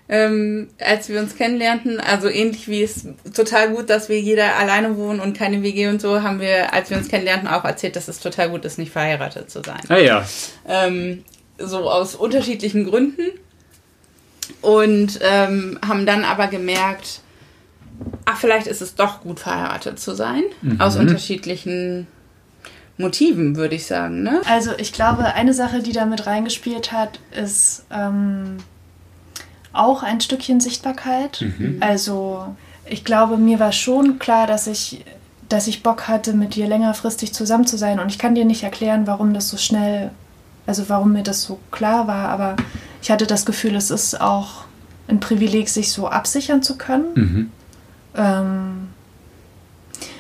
Ähm, 0.08 0.68
als 0.80 1.10
wir 1.10 1.20
uns 1.20 1.36
kennenlernten, 1.36 2.00
also 2.00 2.30
ähnlich 2.30 2.68
wie 2.68 2.84
es 2.84 3.08
total 3.34 3.72
gut, 3.72 3.90
dass 3.90 4.08
wir 4.08 4.20
jeder 4.20 4.56
alleine 4.56 4.98
wohnen 4.98 5.20
und 5.20 5.36
keine 5.36 5.64
WG 5.64 5.88
und 5.88 6.00
so, 6.00 6.22
haben 6.22 6.40
wir, 6.40 6.74
als 6.74 6.92
wir 6.92 6.98
uns 6.98 7.08
kennenlernten, 7.08 7.48
auch 7.48 7.66
erzählt, 7.66 7.96
dass 7.96 8.08
es 8.08 8.20
total 8.20 8.50
gut 8.50 8.66
ist, 8.66 8.78
nicht 8.78 8.92
verheiratet 8.92 9.50
zu 9.50 9.64
sein. 9.66 9.82
Ah 9.90 9.98
ja. 9.98 10.24
Ähm, 10.68 11.24
so 11.58 11.90
aus 11.90 12.16
unterschiedlichen 12.16 12.86
Gründen. 12.86 13.24
Und 14.62 15.20
ähm, 15.22 15.80
haben 15.86 16.06
dann 16.06 16.24
aber 16.24 16.48
gemerkt, 16.48 17.22
ach, 18.26 18.38
vielleicht 18.38 18.68
ist 18.68 18.82
es 18.82 18.94
doch 18.94 19.22
gut, 19.22 19.40
verheiratet 19.40 20.00
zu 20.00 20.14
sein. 20.14 20.44
Mhm. 20.62 20.82
Aus 20.82 20.98
unterschiedlichen 20.98 22.06
Motiven, 22.98 23.56
würde 23.56 23.76
ich 23.76 23.86
sagen. 23.86 24.24
Ne? 24.24 24.42
Also 24.46 24.72
ich 24.78 24.94
glaube, 24.94 25.26
eine 25.34 25.54
Sache, 25.54 25.82
die 25.82 25.92
da 25.92 26.06
mit 26.06 26.28
reingespielt 26.28 26.92
hat, 26.92 27.20
ist 27.32 27.86
ähm, 27.92 28.58
auch 29.76 30.04
ein 30.04 30.22
Stückchen 30.22 30.60
Sichtbarkeit. 30.60 31.42
Mhm. 31.42 31.78
Also 31.80 32.56
ich 32.86 33.04
glaube, 33.04 33.38
mir 33.38 33.60
war 33.60 33.72
schon 33.72 34.20
klar, 34.20 34.48
dass 34.48 34.68
ich, 34.68 35.04
dass 35.50 35.68
ich 35.68 35.84
Bock 35.84 36.08
hatte, 36.08 36.34
mit 36.34 36.56
dir 36.56 36.68
längerfristig 36.68 37.34
zusammen 37.34 37.66
zu 37.66 37.78
sein. 37.78 38.00
Und 38.00 38.10
ich 38.10 38.20
kann 38.20 38.36
dir 38.36 38.46
nicht 38.46 38.64
erklären, 38.64 39.08
warum 39.08 39.34
das 39.34 39.50
so 39.50 39.58
schnell, 39.58 40.12
also 40.66 40.90
warum 40.90 41.14
mir 41.14 41.24
das 41.24 41.44
so 41.44 41.60
klar 41.72 42.08
war, 42.08 42.30
aber 42.30 42.56
ich 43.02 43.12
hatte 43.12 43.28
das 43.28 43.46
Gefühl, 43.46 43.76
es 43.76 43.92
ist 43.92 44.20
auch 44.20 44.66
ein 45.08 45.20
Privileg, 45.20 45.70
sich 45.70 45.92
so 45.92 46.08
absichern 46.08 46.64
zu 46.64 46.78
können. 46.78 47.06
Mhm. 47.14 47.52
Ähm, 48.16 48.88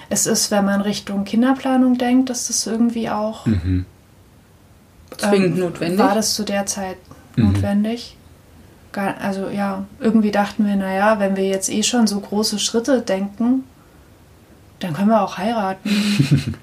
es 0.10 0.28
ist, 0.28 0.52
wenn 0.52 0.66
man 0.66 0.82
Richtung 0.82 1.24
Kinderplanung 1.24 1.98
denkt, 1.98 2.30
dass 2.30 2.48
das 2.48 2.68
irgendwie 2.68 3.10
auch 3.10 3.46
mhm. 3.46 3.86
zwingend 5.18 5.56
ähm, 5.56 5.60
notwendig 5.60 6.00
war 6.00 6.14
das 6.14 6.36
zu 6.36 6.44
der 6.44 6.66
Zeit 6.66 6.98
mhm. 7.36 7.46
notwendig. 7.46 8.15
Gar, 8.96 9.20
also 9.20 9.50
ja, 9.50 9.84
irgendwie 10.00 10.32
dachten 10.32 10.66
wir, 10.66 10.78
naja, 10.78 11.20
wenn 11.20 11.36
wir 11.36 11.46
jetzt 11.46 11.70
eh 11.70 11.84
schon 11.84 12.08
so 12.08 12.18
große 12.18 12.60
Schritte 12.60 13.02
denken, 13.02 13.66
dann 14.80 14.94
können 14.94 15.10
wir 15.10 15.22
auch 15.22 15.38
heiraten. 15.38 16.56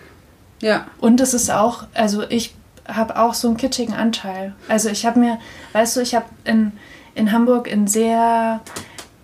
ja. 0.60 0.88
Und 0.98 1.20
es 1.20 1.32
ist 1.32 1.52
auch, 1.52 1.86
also 1.94 2.24
ich 2.28 2.56
habe 2.88 3.16
auch 3.20 3.34
so 3.34 3.46
einen 3.46 3.56
kitschigen 3.56 3.94
Anteil. 3.94 4.56
Also 4.66 4.88
ich 4.88 5.06
habe 5.06 5.20
mir, 5.20 5.38
weißt 5.74 5.96
du, 5.96 6.00
ich 6.00 6.16
habe 6.16 6.24
in, 6.42 6.72
in 7.14 7.30
Hamburg 7.30 7.68
in 7.68 7.86
sehr 7.86 8.60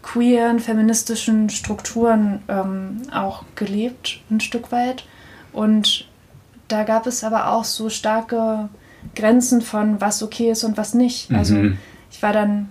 queeren, 0.03 0.61
feministischen 0.61 1.51
Strukturen 1.51 2.43
ähm, 2.47 3.03
auch 3.13 3.43
gelebt, 3.57 4.21
ein 4.31 4.39
Stück 4.39 4.71
weit. 4.71 5.05
Und 5.53 6.07
da 6.69 6.85
gab 6.85 7.09
es 7.09 7.25
aber 7.25 7.51
auch 7.51 7.65
so 7.65 7.91
starke 7.91 8.69
Grenzen 9.17 9.63
von, 9.63 10.01
was 10.01 10.23
okay 10.23 10.53
ist 10.53 10.63
und 10.63 10.77
was 10.77 10.95
nicht. 10.95 11.33
Also 11.33 11.55
mhm. 11.55 11.79
Ich 12.11 12.23
war 12.23 12.33
dann 12.33 12.69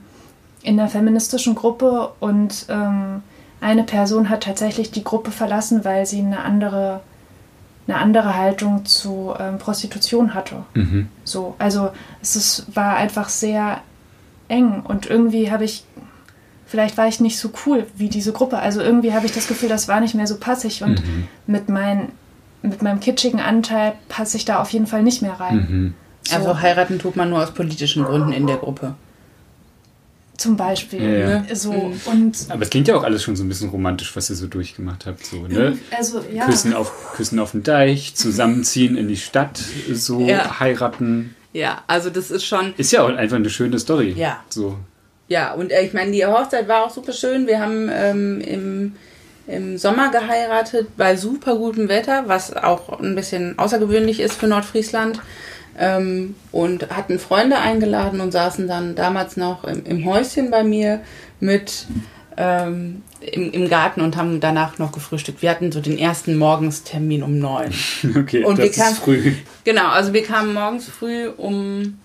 in 0.61 0.79
einer 0.79 0.89
feministischen 0.89 1.55
Gruppe 1.55 2.11
und 2.19 2.65
ähm, 2.69 3.23
eine 3.61 3.83
Person 3.83 4.29
hat 4.29 4.43
tatsächlich 4.43 4.91
die 4.91 5.03
Gruppe 5.03 5.31
verlassen, 5.31 5.85
weil 5.85 6.05
sie 6.05 6.19
eine 6.19 6.43
andere, 6.43 7.01
eine 7.87 7.97
andere 7.97 8.35
Haltung 8.35 8.85
zu 8.85 9.33
ähm, 9.39 9.57
Prostitution 9.57 10.33
hatte. 10.33 10.63
Mhm. 10.73 11.07
So, 11.23 11.55
also 11.59 11.91
es 12.21 12.35
ist, 12.35 12.75
war 12.75 12.95
einfach 12.95 13.29
sehr 13.29 13.81
eng 14.47 14.81
und 14.81 15.05
irgendwie 15.05 15.51
habe 15.51 15.63
ich 15.63 15.83
vielleicht 16.65 16.97
war 16.97 17.07
ich 17.07 17.19
nicht 17.19 17.39
so 17.39 17.49
cool 17.65 17.87
wie 17.95 18.09
diese 18.09 18.31
Gruppe. 18.31 18.59
Also 18.59 18.81
irgendwie 18.81 19.13
habe 19.13 19.25
ich 19.25 19.31
das 19.31 19.47
Gefühl, 19.47 19.69
das 19.69 19.87
war 19.87 19.99
nicht 20.01 20.13
mehr 20.13 20.27
so 20.27 20.37
passig 20.37 20.83
und 20.83 21.03
mhm. 21.03 21.27
mit, 21.47 21.67
mein, 21.67 22.09
mit 22.61 22.83
meinem 22.83 22.99
kitschigen 22.99 23.39
Anteil 23.39 23.93
passe 24.07 24.37
ich 24.37 24.45
da 24.45 24.61
auf 24.61 24.69
jeden 24.69 24.85
Fall 24.85 25.01
nicht 25.01 25.23
mehr 25.23 25.39
rein. 25.39 25.55
Mhm. 25.55 25.93
So. 26.23 26.35
Also 26.35 26.61
heiraten 26.61 26.99
tut 26.99 27.15
man 27.15 27.31
nur 27.31 27.41
aus 27.41 27.51
politischen 27.51 28.03
Gründen 28.03 28.33
in 28.33 28.45
der 28.45 28.57
Gruppe. 28.57 28.93
Zum 30.39 30.55
Beispiel. 30.55 31.03
Ja, 31.03 31.09
ja. 31.09 31.27
Ne? 31.41 31.45
So, 31.53 31.73
mhm. 31.73 31.99
und 32.05 32.37
Aber 32.47 32.61
es 32.63 32.69
klingt 32.69 32.87
ja 32.87 32.95
auch 32.95 33.03
alles 33.03 33.23
schon 33.23 33.35
so 33.35 33.43
ein 33.43 33.49
bisschen 33.49 33.69
romantisch, 33.69 34.15
was 34.15 34.29
ihr 34.29 34.37
so 34.37 34.47
durchgemacht 34.47 35.05
habt. 35.05 35.25
So, 35.25 35.45
ne? 35.45 35.77
also, 35.95 36.23
ja. 36.33 36.45
Küssen, 36.45 36.73
auf, 36.73 37.13
Küssen 37.13 37.39
auf 37.39 37.51
dem 37.51 37.63
Deich, 37.63 38.15
zusammenziehen 38.15 38.95
in 38.95 39.09
die 39.09 39.17
Stadt, 39.17 39.61
so 39.91 40.21
ja. 40.21 40.61
heiraten. 40.61 41.35
Ja, 41.51 41.83
also 41.87 42.09
das 42.09 42.31
ist 42.31 42.45
schon. 42.45 42.73
Ist 42.77 42.93
ja 42.93 43.03
auch 43.03 43.09
einfach 43.09 43.35
eine 43.35 43.49
schöne 43.49 43.79
Story. 43.79 44.13
Ja. 44.15 44.41
So. 44.47 44.77
Ja, 45.27 45.53
und 45.53 45.71
äh, 45.71 45.81
ich 45.81 45.91
meine, 45.91 46.11
die 46.11 46.25
Hochzeit 46.25 46.69
war 46.69 46.85
auch 46.85 46.89
super 46.89 47.11
schön. 47.11 47.45
Wir 47.45 47.59
haben 47.59 47.89
ähm, 47.91 48.39
im, 48.39 48.95
im 49.45 49.77
Sommer 49.77 50.09
geheiratet 50.09 50.87
bei 50.95 51.17
super 51.17 51.57
gutem 51.57 51.89
Wetter, 51.89 52.23
was 52.27 52.55
auch 52.55 52.97
ein 53.01 53.13
bisschen 53.13 53.59
außergewöhnlich 53.59 54.21
ist 54.21 54.35
für 54.35 54.47
Nordfriesland. 54.47 55.19
Ähm, 55.81 56.35
und 56.51 56.89
hatten 56.89 57.19
Freunde 57.19 57.57
eingeladen 57.57 58.19
und 58.19 58.31
saßen 58.33 58.67
dann 58.67 58.95
damals 58.95 59.37
noch 59.37 59.63
im, 59.63 59.85
im 59.85 60.05
Häuschen 60.05 60.51
bei 60.51 60.63
mir 60.63 60.99
mit 61.39 61.87
ähm, 62.39 63.03
im, 63.19 63.51
im 63.51 63.69
Garten 63.69 64.01
und 64.01 64.15
haben 64.15 64.39
danach 64.39 64.77
noch 64.77 64.93
gefrühstückt. 64.93 65.41
Wir 65.41 65.49
hatten 65.49 65.71
so 65.71 65.81
den 65.81 65.97
ersten 65.97 66.37
Morgenstermin 66.37 67.21
um 67.21 67.37
neun. 67.37 67.71
Okay, 68.15 68.43
und 68.43 68.57
das 68.57 68.65
wir 68.65 68.71
kamen, 68.71 68.93
ist 68.93 68.99
früh. 68.99 69.33
Genau, 69.65 69.87
also 69.89 70.13
wir 70.13 70.23
kamen 70.23 70.53
morgens 70.53 70.87
früh 70.87 71.27
um 71.27 71.99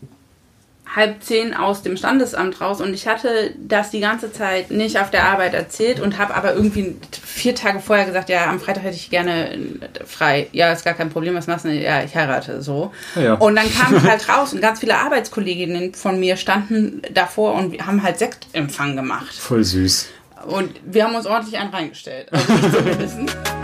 halb 0.95 1.23
zehn 1.23 1.55
aus 1.55 1.83
dem 1.83 1.97
Standesamt 1.97 2.61
raus 2.61 2.81
und 2.81 2.95
ich 2.95 3.09
hatte 3.09 3.53
das 3.59 3.91
die 3.91 4.01
ganze 4.01 4.33
Zeit 4.33 4.71
nicht 4.71 4.99
auf 4.99 5.11
der 5.11 5.25
Arbeit 5.25 5.55
erzählt 5.55 6.01
und 6.01 6.19
habe 6.19 6.35
aber 6.35 6.55
irgendwie 6.55 6.97
vier 7.23 7.55
Tage 7.55 7.81
vorher 7.81 8.07
gesagt, 8.07 8.29
ja, 8.29 8.49
am 8.49 8.61
Freitag 8.61 8.85
hätte 8.85 8.97
ich 8.97 9.11
gerne 9.11 9.59
frei. 10.07 10.49
Ja, 10.53 10.73
ist 10.73 10.85
gar 10.85 10.95
kein 10.95 11.11
Problem, 11.11 11.35
was 11.35 11.47
machst 11.47 11.65
du? 11.65 11.71
Ja, 11.71 12.03
ich 12.03 12.15
heirate 12.15 12.63
so. 12.63 12.93
Ja. 13.17 13.35
Und 13.35 13.57
dann 13.57 13.73
kam 13.73 13.97
ich 13.97 14.03
halt 14.03 14.29
raus 14.29 14.53
und 14.53 14.61
ganz 14.61 14.81
viele 14.81 14.97
Arbeitskolleginnen 14.97 15.95
von 15.95 16.21
mir 16.21 16.37
standen 16.37 17.03
davor 17.13 17.55
und 17.55 17.85
haben 17.85 18.03
halt 18.03 18.19
Sektempfang 18.19 18.95
gemacht. 18.95 19.35
Voll 19.35 19.65
süß. 19.65 20.09
Und 20.47 20.71
wir 20.85 21.05
haben 21.05 21.15
uns 21.15 21.27
ordentlich 21.27 21.59
einen 21.59 21.71
reingestellt. 21.71 22.29
Also 22.33 22.47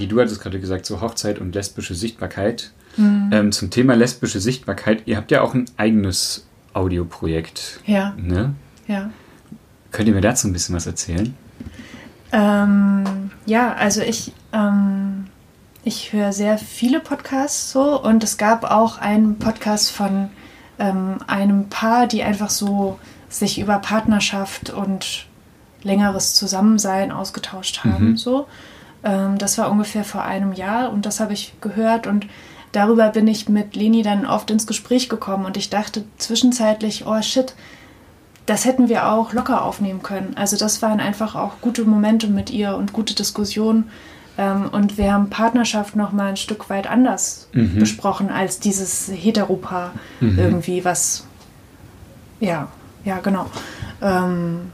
Marie, 0.00 0.08
du 0.08 0.20
hattest 0.20 0.40
gerade 0.40 0.58
gesagt, 0.58 0.86
so 0.86 1.02
Hochzeit 1.02 1.38
und 1.40 1.54
lesbische 1.54 1.94
Sichtbarkeit. 1.94 2.72
Mhm. 2.96 3.30
Ähm, 3.32 3.52
zum 3.52 3.68
Thema 3.68 3.94
lesbische 3.94 4.40
Sichtbarkeit, 4.40 5.02
ihr 5.04 5.18
habt 5.18 5.30
ja 5.30 5.42
auch 5.42 5.52
ein 5.52 5.66
eigenes 5.76 6.46
Audioprojekt. 6.72 7.80
Ja. 7.84 8.14
Ne? 8.16 8.54
Ja. 8.88 9.10
Könnt 9.90 10.08
ihr 10.08 10.14
mir 10.14 10.22
dazu 10.22 10.48
ein 10.48 10.54
bisschen 10.54 10.74
was 10.74 10.86
erzählen? 10.86 11.34
Ähm, 12.32 13.30
ja, 13.44 13.74
also 13.74 14.00
ich, 14.00 14.32
ähm, 14.54 15.26
ich 15.84 16.14
höre 16.14 16.32
sehr 16.32 16.56
viele 16.56 17.00
Podcasts 17.00 17.70
so 17.70 18.00
und 18.02 18.24
es 18.24 18.38
gab 18.38 18.64
auch 18.64 18.96
einen 18.96 19.38
Podcast 19.38 19.90
von 19.90 20.30
ähm, 20.78 21.18
einem 21.26 21.68
Paar, 21.68 22.06
die 22.06 22.22
einfach 22.22 22.48
so 22.48 22.98
sich 23.28 23.60
über 23.60 23.78
Partnerschaft 23.78 24.70
und 24.70 25.26
längeres 25.82 26.34
Zusammensein 26.34 27.12
ausgetauscht 27.12 27.84
haben. 27.84 28.12
Mhm. 28.12 28.16
So. 28.16 28.46
Ähm, 29.04 29.38
das 29.38 29.58
war 29.58 29.70
ungefähr 29.70 30.04
vor 30.04 30.22
einem 30.22 30.52
Jahr 30.52 30.92
und 30.92 31.06
das 31.06 31.20
habe 31.20 31.32
ich 31.32 31.54
gehört 31.60 32.06
und 32.06 32.26
darüber 32.72 33.08
bin 33.10 33.26
ich 33.26 33.48
mit 33.48 33.76
Leni 33.76 34.02
dann 34.02 34.26
oft 34.26 34.50
ins 34.50 34.66
Gespräch 34.66 35.08
gekommen 35.08 35.44
und 35.44 35.56
ich 35.56 35.70
dachte 35.70 36.04
zwischenzeitlich, 36.18 37.06
oh 37.06 37.20
shit, 37.22 37.54
das 38.46 38.64
hätten 38.64 38.88
wir 38.88 39.08
auch 39.08 39.32
locker 39.32 39.62
aufnehmen 39.64 40.02
können. 40.02 40.32
Also 40.36 40.56
das 40.56 40.82
waren 40.82 41.00
einfach 41.00 41.34
auch 41.34 41.60
gute 41.60 41.84
Momente 41.84 42.26
mit 42.26 42.50
ihr 42.50 42.74
und 42.76 42.92
gute 42.92 43.14
Diskussionen. 43.14 43.90
Ähm, 44.38 44.68
und 44.72 44.98
wir 44.98 45.12
haben 45.12 45.30
Partnerschaft 45.30 45.96
noch 45.96 46.12
mal 46.12 46.28
ein 46.28 46.36
Stück 46.36 46.70
weit 46.70 46.88
anders 46.88 47.48
mhm. 47.52 47.78
besprochen 47.78 48.30
als 48.30 48.58
dieses 48.58 49.10
Heteropaar 49.12 49.92
mhm. 50.20 50.38
irgendwie, 50.38 50.84
was 50.84 51.26
ja, 52.40 52.68
ja 53.04 53.18
genau. 53.18 53.46
Ähm, 54.02 54.72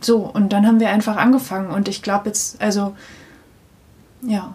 so 0.00 0.18
und 0.18 0.52
dann 0.52 0.66
haben 0.66 0.80
wir 0.80 0.90
einfach 0.90 1.16
angefangen 1.16 1.70
und 1.70 1.88
ich 1.88 2.02
glaube 2.02 2.28
jetzt, 2.28 2.60
also 2.60 2.94
ja, 4.22 4.54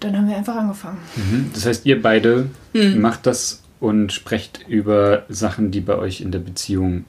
dann 0.00 0.16
haben 0.16 0.28
wir 0.28 0.36
einfach 0.36 0.56
angefangen. 0.56 0.98
Mhm. 1.16 1.50
Das 1.52 1.66
heißt, 1.66 1.86
ihr 1.86 2.00
beide 2.00 2.48
mhm. 2.72 3.00
macht 3.00 3.26
das 3.26 3.62
und 3.80 4.12
sprecht 4.12 4.64
über 4.68 5.24
Sachen, 5.28 5.70
die 5.70 5.80
bei 5.80 5.96
euch 5.96 6.20
in 6.20 6.32
der 6.32 6.40
Beziehung 6.40 7.04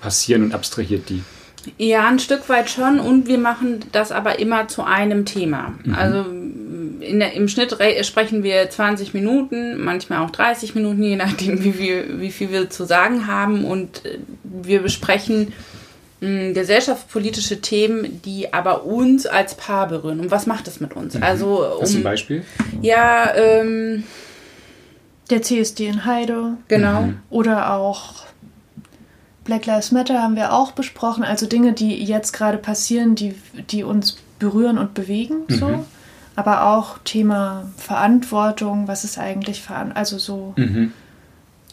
passieren 0.00 0.44
und 0.44 0.54
abstrahiert 0.54 1.08
die. 1.08 1.22
Ja, 1.78 2.06
ein 2.08 2.18
Stück 2.18 2.48
weit 2.50 2.68
schon 2.68 3.00
und 3.00 3.26
wir 3.26 3.38
machen 3.38 3.80
das 3.92 4.12
aber 4.12 4.38
immer 4.38 4.68
zu 4.68 4.82
einem 4.82 5.24
Thema. 5.24 5.72
Mhm. 5.82 5.94
Also 5.94 6.24
der, 7.00 7.32
im 7.32 7.48
Schnitt 7.48 7.76
sprechen 8.02 8.42
wir 8.42 8.68
20 8.68 9.14
Minuten, 9.14 9.82
manchmal 9.82 10.18
auch 10.20 10.30
30 10.30 10.74
Minuten, 10.74 11.02
je 11.02 11.16
nachdem, 11.16 11.64
wie, 11.64 11.72
viel, 11.72 12.20
wie 12.20 12.30
viel 12.30 12.50
wir 12.50 12.68
zu 12.68 12.84
sagen 12.84 13.26
haben 13.26 13.64
und 13.64 14.04
äh, 14.04 14.18
wir 14.42 14.82
besprechen 14.82 15.52
gesellschaftspolitische 16.54 17.60
Themen, 17.60 18.20
die 18.22 18.52
aber 18.52 18.84
uns 18.84 19.26
als 19.26 19.54
Paar 19.54 19.88
berühren. 19.88 20.20
Und 20.20 20.30
was 20.30 20.46
macht 20.46 20.66
das 20.66 20.80
mit 20.80 20.94
uns? 20.94 21.14
Mhm. 21.14 21.22
Also, 21.22 21.64
um, 21.64 21.82
Hast 21.82 21.94
du 21.94 21.98
ein 21.98 22.04
Beispiel? 22.04 22.44
Ja, 22.82 23.34
ähm, 23.34 24.04
Der 25.30 25.42
CSD 25.42 25.86
in 25.86 26.04
Heide. 26.04 26.56
Genau. 26.68 27.02
Mhm. 27.02 27.18
Oder 27.30 27.72
auch 27.74 28.24
Black 29.44 29.66
Lives 29.66 29.92
Matter 29.92 30.22
haben 30.22 30.36
wir 30.36 30.52
auch 30.52 30.72
besprochen. 30.72 31.22
Also 31.24 31.46
Dinge, 31.46 31.72
die 31.72 32.02
jetzt 32.02 32.32
gerade 32.32 32.58
passieren, 32.58 33.14
die, 33.14 33.34
die 33.70 33.84
uns 33.84 34.16
berühren 34.38 34.78
und 34.78 34.94
bewegen. 34.94 35.42
Mhm. 35.48 35.54
So. 35.54 35.84
Aber 36.36 36.66
auch 36.66 36.98
Thema 37.04 37.70
Verantwortung, 37.76 38.88
was 38.88 39.04
ist 39.04 39.18
eigentlich 39.18 39.62
Verantwortung, 39.62 39.96
also 39.96 40.18
so. 40.18 40.54
Mhm. 40.56 40.92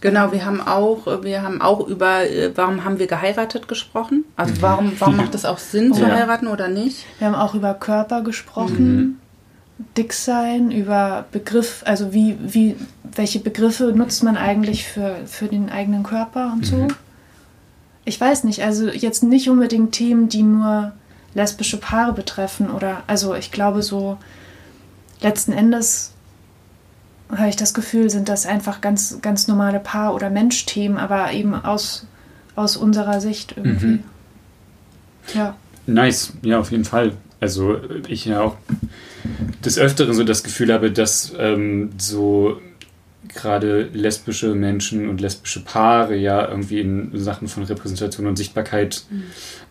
Genau, 0.02 0.32
wir 0.32 0.46
haben 0.46 0.62
auch, 0.62 1.06
wir 1.24 1.44
haben 1.44 1.62
auch 1.62 1.88
über, 1.88 2.28
äh, 2.28 2.52
warum 2.56 2.84
haben 2.84 2.98
wir 2.98 3.06
geheiratet 3.06 3.68
gesprochen? 3.68 4.26
Also 4.36 4.56
mhm. 4.56 4.62
warum, 4.62 4.94
warum 5.00 5.16
macht 5.16 5.36
es 5.36 5.46
auch 5.46 5.60
Sinn 5.60 5.94
zu 5.94 6.02
ja. 6.02 6.10
heiraten 6.10 6.48
oder 6.48 6.68
nicht? 6.68 7.06
Wir 7.20 7.28
haben 7.28 7.36
auch 7.36 7.54
über 7.54 7.76
Körper 7.76 8.24
gesprochen, 8.24 8.96
mhm. 8.96 9.18
Dicksein, 9.98 10.72
über 10.72 11.26
Begriff, 11.32 11.84
also 11.86 12.14
wie, 12.14 12.36
wie, 12.42 12.76
welche 13.04 13.40
Begriffe 13.40 13.94
nutzt 13.96 14.24
man 14.24 14.38
eigentlich 14.38 14.88
für, 14.88 15.18
für 15.26 15.48
den 15.48 15.70
eigenen 15.70 16.02
Körper 16.02 16.52
und 16.52 16.66
so. 16.66 16.78
Mhm. 16.78 16.96
Ich 18.04 18.20
weiß 18.20 18.44
nicht, 18.46 18.64
also 18.64 18.90
jetzt 18.90 19.22
nicht 19.22 19.50
unbedingt 19.50 19.92
Themen, 19.92 20.30
die 20.30 20.42
nur 20.42 20.94
lesbische 21.36 21.78
Paare 21.80 22.14
betreffen 22.14 22.72
oder, 22.72 23.04
also 23.06 23.36
ich 23.36 23.52
glaube 23.52 23.84
so, 23.84 24.18
letzten 25.22 25.54
Endes 25.54 26.14
habe 27.38 27.50
ich 27.50 27.56
das 27.56 27.74
Gefühl, 27.74 28.10
sind 28.10 28.30
das 28.30 28.46
einfach 28.46 28.82
ganz, 28.82 29.20
ganz 29.22 29.48
normale 29.48 29.80
Paar- 29.80 30.14
oder 30.14 30.30
Mensch-Themen, 30.30 30.98
aber 30.98 31.32
eben 31.32 31.54
aus, 31.54 32.06
aus 32.56 32.78
unserer 32.78 33.22
Sicht 33.22 33.56
irgendwie. 33.58 33.86
Mhm. 33.86 34.04
Ja. 35.34 35.56
Nice, 35.86 36.34
ja, 36.42 36.60
auf 36.60 36.72
jeden 36.72 36.86
Fall. 36.86 37.14
Also 37.40 37.78
ich 38.08 38.26
ja 38.26 38.42
auch 38.42 38.56
des 39.66 39.78
Öfteren 39.78 40.14
so 40.14 40.24
das 40.24 40.44
Gefühl 40.44 40.72
habe, 40.72 40.92
dass 40.92 41.34
ähm, 41.38 41.92
so 41.98 42.60
gerade 43.34 43.90
lesbische 43.94 44.54
Menschen 44.56 45.10
und 45.10 45.22
lesbische 45.22 45.64
Paare 45.64 46.16
ja 46.16 46.48
irgendwie 46.48 46.80
in 46.80 47.12
Sachen 47.14 47.48
von 47.48 47.64
Repräsentation 47.64 48.28
und 48.28 48.36
Sichtbarkeit 48.38 49.04
mhm. 49.10 49.24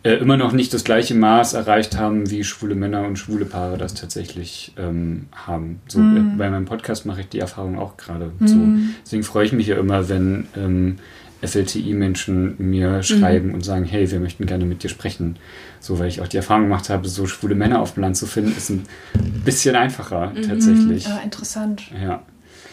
äh, 0.03 0.15
immer 0.15 0.37
noch 0.37 0.53
nicht 0.53 0.73
das 0.73 0.85
gleiche 0.85 1.15
Maß 1.15 1.55
erreicht 1.55 1.97
haben, 1.97 2.31
wie 2.31 2.45
schwule 2.45 2.75
Männer 2.75 3.07
und 3.07 3.17
schwule 3.17 3.45
Paare 3.45 3.79
das 3.79 3.95
tatsächlich 3.95 4.73
ähm, 4.79 5.27
haben. 5.33 5.81
So, 5.89 5.99
mhm. 5.99 6.17
äh, 6.17 6.39
bei 6.39 6.51
meinem 6.51 6.65
Podcast 6.65 7.07
mache 7.07 7.23
ich 7.23 7.29
die 7.29 7.39
Erfahrung 7.39 7.79
auch 7.79 7.97
gerade. 7.97 8.33
Mhm. 8.39 8.49
So, 8.49 8.57
deswegen 9.05 9.23
freue 9.23 9.47
ich 9.47 9.53
mich 9.53 9.67
ja 9.67 9.77
immer, 9.77 10.09
wenn 10.09 10.47
ähm, 10.57 10.99
FLTI-Menschen 11.43 12.57
mir 12.59 13.03
schreiben 13.03 13.49
mhm. 13.49 13.55
und 13.55 13.65
sagen, 13.65 13.85
hey, 13.85 14.11
wir 14.11 14.21
möchten 14.21 14.47
gerne 14.47 14.65
mit 14.65 14.83
dir 14.83 14.91
sprechen. 14.91 15.37
So, 15.81 15.99
weil 15.99 16.09
ich 16.09 16.21
auch 16.21 16.29
die 16.29 16.37
Erfahrung 16.37 16.65
gemacht 16.65 16.91
habe, 16.91 17.09
so 17.09 17.27
schwule 17.27 17.55
Männer 17.55 17.81
auf 17.81 17.95
dem 17.95 18.03
Land 18.03 18.17
zu 18.17 18.27
finden, 18.27 18.55
ist 18.57 18.71
ein 18.71 18.85
bisschen 19.45 19.77
einfacher 19.77 20.33
mhm. 20.35 20.43
tatsächlich. 20.43 21.05
Ja, 21.05 21.19
interessant. 21.19 21.85
Ja. 22.03 22.23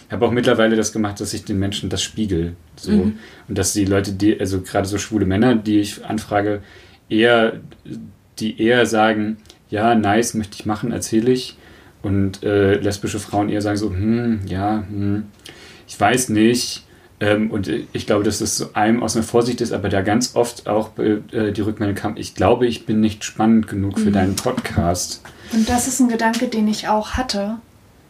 Ich 0.08 0.14
habe 0.14 0.26
auch 0.26 0.32
mittlerweile 0.32 0.76
das 0.76 0.93
gemacht, 0.93 1.20
dass 1.20 1.34
ich 1.34 1.43
den 1.43 1.60
Menschen 1.60 1.89
das 1.89 2.01
spiegel. 2.01 2.55
So. 2.78 2.91
Mhm. 2.91 3.20
Und 3.47 3.58
dass 3.58 3.74
die 3.74 3.86
Leute, 3.86 4.14
die, 4.14 4.39
also 4.39 4.62
gerade 4.62 4.88
so 4.88 4.97
schwule 4.97 5.26
Männer, 5.26 5.55
die 5.55 5.80
ich 5.80 6.05
anfrage, 6.05 6.62
eher, 7.10 7.60
die 8.39 8.62
eher 8.62 8.86
sagen, 8.86 9.38
ja, 9.70 9.95
nice, 9.95 10.34
möchte 10.34 10.55
ich 10.58 10.66
machen, 10.66 10.91
erzähle 10.91 11.32
ich. 11.32 11.58
Und 12.01 12.41
äh, 12.43 12.76
lesbische 12.76 13.20
Frauen 13.20 13.49
eher 13.49 13.62
sagen 13.62 13.78
so, 13.78 13.89
hm, 13.89 14.41
ja, 14.47 14.86
hm, 14.89 15.26
ich 15.88 15.99
weiß 15.99 16.30
nicht. 16.30 16.86
Ähm, 17.20 17.49
und 17.49 17.70
ich 17.91 18.05
glaube, 18.05 18.24
dass 18.24 18.39
das 18.39 18.55
so 18.55 18.70
einem 18.74 19.01
aus 19.01 19.16
einer 19.16 19.24
Vorsicht 19.24 19.60
ist, 19.60 19.74
aber 19.74 19.89
da 19.89 20.01
ganz 20.01 20.36
oft 20.36 20.68
auch 20.68 20.91
äh, 20.99 21.51
die 21.51 21.62
Rückmeldung 21.62 21.95
kam, 21.95 22.16
ich 22.16 22.36
glaube, 22.36 22.68
ich 22.68 22.86
bin 22.86 23.01
nicht 23.01 23.24
spannend 23.24 23.68
genug 23.68 23.99
für 23.99 24.10
mhm. 24.10 24.14
deinen 24.14 24.36
Podcast. 24.36 25.22
Und 25.51 25.68
das 25.68 25.88
ist 25.88 25.99
ein 25.99 26.10
Gedanke, 26.10 26.47
den 26.47 26.68
ich 26.68 26.88
auch 26.88 27.12
hatte, 27.12 27.58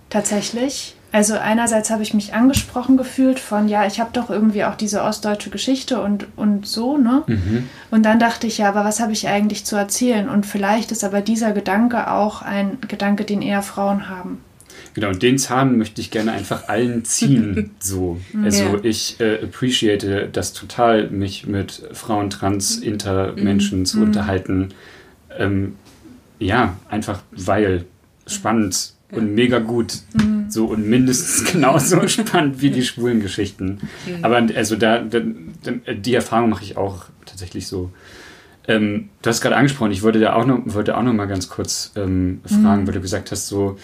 tatsächlich. 0.09 0.96
Also 1.11 1.35
einerseits 1.35 1.89
habe 1.89 2.03
ich 2.03 2.13
mich 2.13 2.33
angesprochen 2.33 2.97
gefühlt 2.97 3.39
von, 3.39 3.69
ja, 3.69 3.87
ich 3.87 3.99
habe 3.99 4.09
doch 4.11 4.29
irgendwie 4.29 4.65
auch 4.65 4.75
diese 4.75 5.03
ostdeutsche 5.03 5.49
Geschichte 5.49 6.01
und, 6.01 6.27
und 6.35 6.67
so, 6.67 6.97
ne? 6.97 7.23
Mhm. 7.27 7.69
Und 7.91 8.03
dann 8.05 8.19
dachte 8.19 8.45
ich, 8.45 8.57
ja, 8.57 8.69
aber 8.69 8.83
was 8.83 8.99
habe 8.99 9.13
ich 9.13 9.27
eigentlich 9.27 9.65
zu 9.65 9.77
erzählen? 9.77 10.27
Und 10.27 10.45
vielleicht 10.45 10.91
ist 10.91 11.03
aber 11.03 11.21
dieser 11.21 11.53
Gedanke 11.53 12.11
auch 12.11 12.41
ein 12.41 12.77
Gedanke, 12.87 13.23
den 13.23 13.41
eher 13.41 13.61
Frauen 13.61 14.09
haben. 14.09 14.41
Genau, 14.95 15.09
und 15.09 15.23
den 15.23 15.37
Zahn 15.37 15.77
möchte 15.77 16.01
ich 16.01 16.11
gerne 16.11 16.33
einfach 16.33 16.67
allen 16.67 17.05
ziehen. 17.05 17.71
so. 17.79 18.19
Also 18.43 18.63
ja. 18.63 18.79
ich 18.83 19.19
äh, 19.19 19.43
appreciate 19.43 20.27
das 20.31 20.53
total, 20.53 21.09
mich 21.09 21.47
mit 21.47 21.83
Frauen, 21.93 22.29
Trans, 22.29 22.77
Inter 22.77 23.33
Menschen 23.33 23.79
mhm. 23.79 23.85
zu 23.85 23.97
mhm. 23.97 24.03
unterhalten. 24.03 24.69
Ähm, 25.37 25.75
ja, 26.39 26.77
einfach 26.89 27.21
weil 27.31 27.85
spannend 28.25 28.93
und 29.11 29.33
mega 29.33 29.59
gut. 29.59 29.99
Mhm. 30.13 30.49
So 30.49 30.65
und 30.65 30.87
mindestens 30.87 31.51
genauso 31.51 32.07
spannend 32.07 32.61
wie 32.61 32.69
die 32.69 32.83
schwulen 32.83 33.21
Geschichten. 33.21 33.79
Mhm. 34.05 34.23
Aber 34.23 34.41
also 34.55 34.75
da, 34.75 34.99
da, 34.99 35.19
die 35.93 36.13
Erfahrung 36.13 36.49
mache 36.49 36.63
ich 36.63 36.77
auch 36.77 37.05
tatsächlich 37.25 37.67
so. 37.67 37.91
Ähm, 38.67 39.09
du 39.21 39.29
hast 39.29 39.39
gerade 39.39 39.55
angesprochen, 39.55 39.91
ich 39.91 40.03
wollte 40.03 40.19
da 40.19 40.33
auch 40.33 40.45
noch, 40.45 40.59
wollte 40.65 40.97
auch 40.97 41.03
noch 41.03 41.13
mal 41.13 41.27
ganz 41.27 41.47
kurz 41.47 41.93
ähm, 41.95 42.41
fragen, 42.45 42.81
mhm. 42.81 42.87
weil 42.87 42.95
du 42.95 43.01
gesagt 43.01 43.31
hast, 43.31 43.47
so 43.47 43.77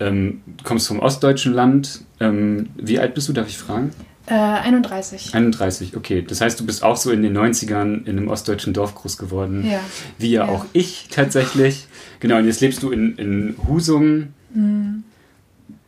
ähm, 0.00 0.42
kommst 0.62 0.86
vom 0.86 1.00
ostdeutschen 1.00 1.52
Land. 1.52 2.02
Ähm, 2.20 2.68
wie 2.76 3.00
alt 3.00 3.14
bist 3.14 3.28
du, 3.28 3.32
darf 3.32 3.48
ich 3.48 3.58
fragen? 3.58 3.90
Äh, 4.26 4.34
31. 4.34 5.34
31, 5.34 5.96
okay. 5.96 6.22
Das 6.26 6.40
heißt, 6.40 6.60
du 6.60 6.66
bist 6.66 6.82
auch 6.82 6.96
so 6.96 7.10
in 7.10 7.22
den 7.22 7.36
90ern 7.36 8.04
in 8.04 8.18
einem 8.18 8.28
ostdeutschen 8.28 8.74
Dorf 8.74 8.94
groß 8.94 9.16
geworden. 9.16 9.66
Ja. 9.68 9.80
Wie 10.18 10.30
ja, 10.30 10.44
ja. 10.44 10.52
auch 10.52 10.66
ich 10.72 11.08
tatsächlich. 11.10 11.86
Genau, 12.20 12.36
und 12.36 12.44
jetzt 12.44 12.60
lebst 12.60 12.82
du 12.82 12.90
in, 12.90 13.16
in 13.16 13.56
Husum. 13.66 14.34
Mhm. 14.52 15.04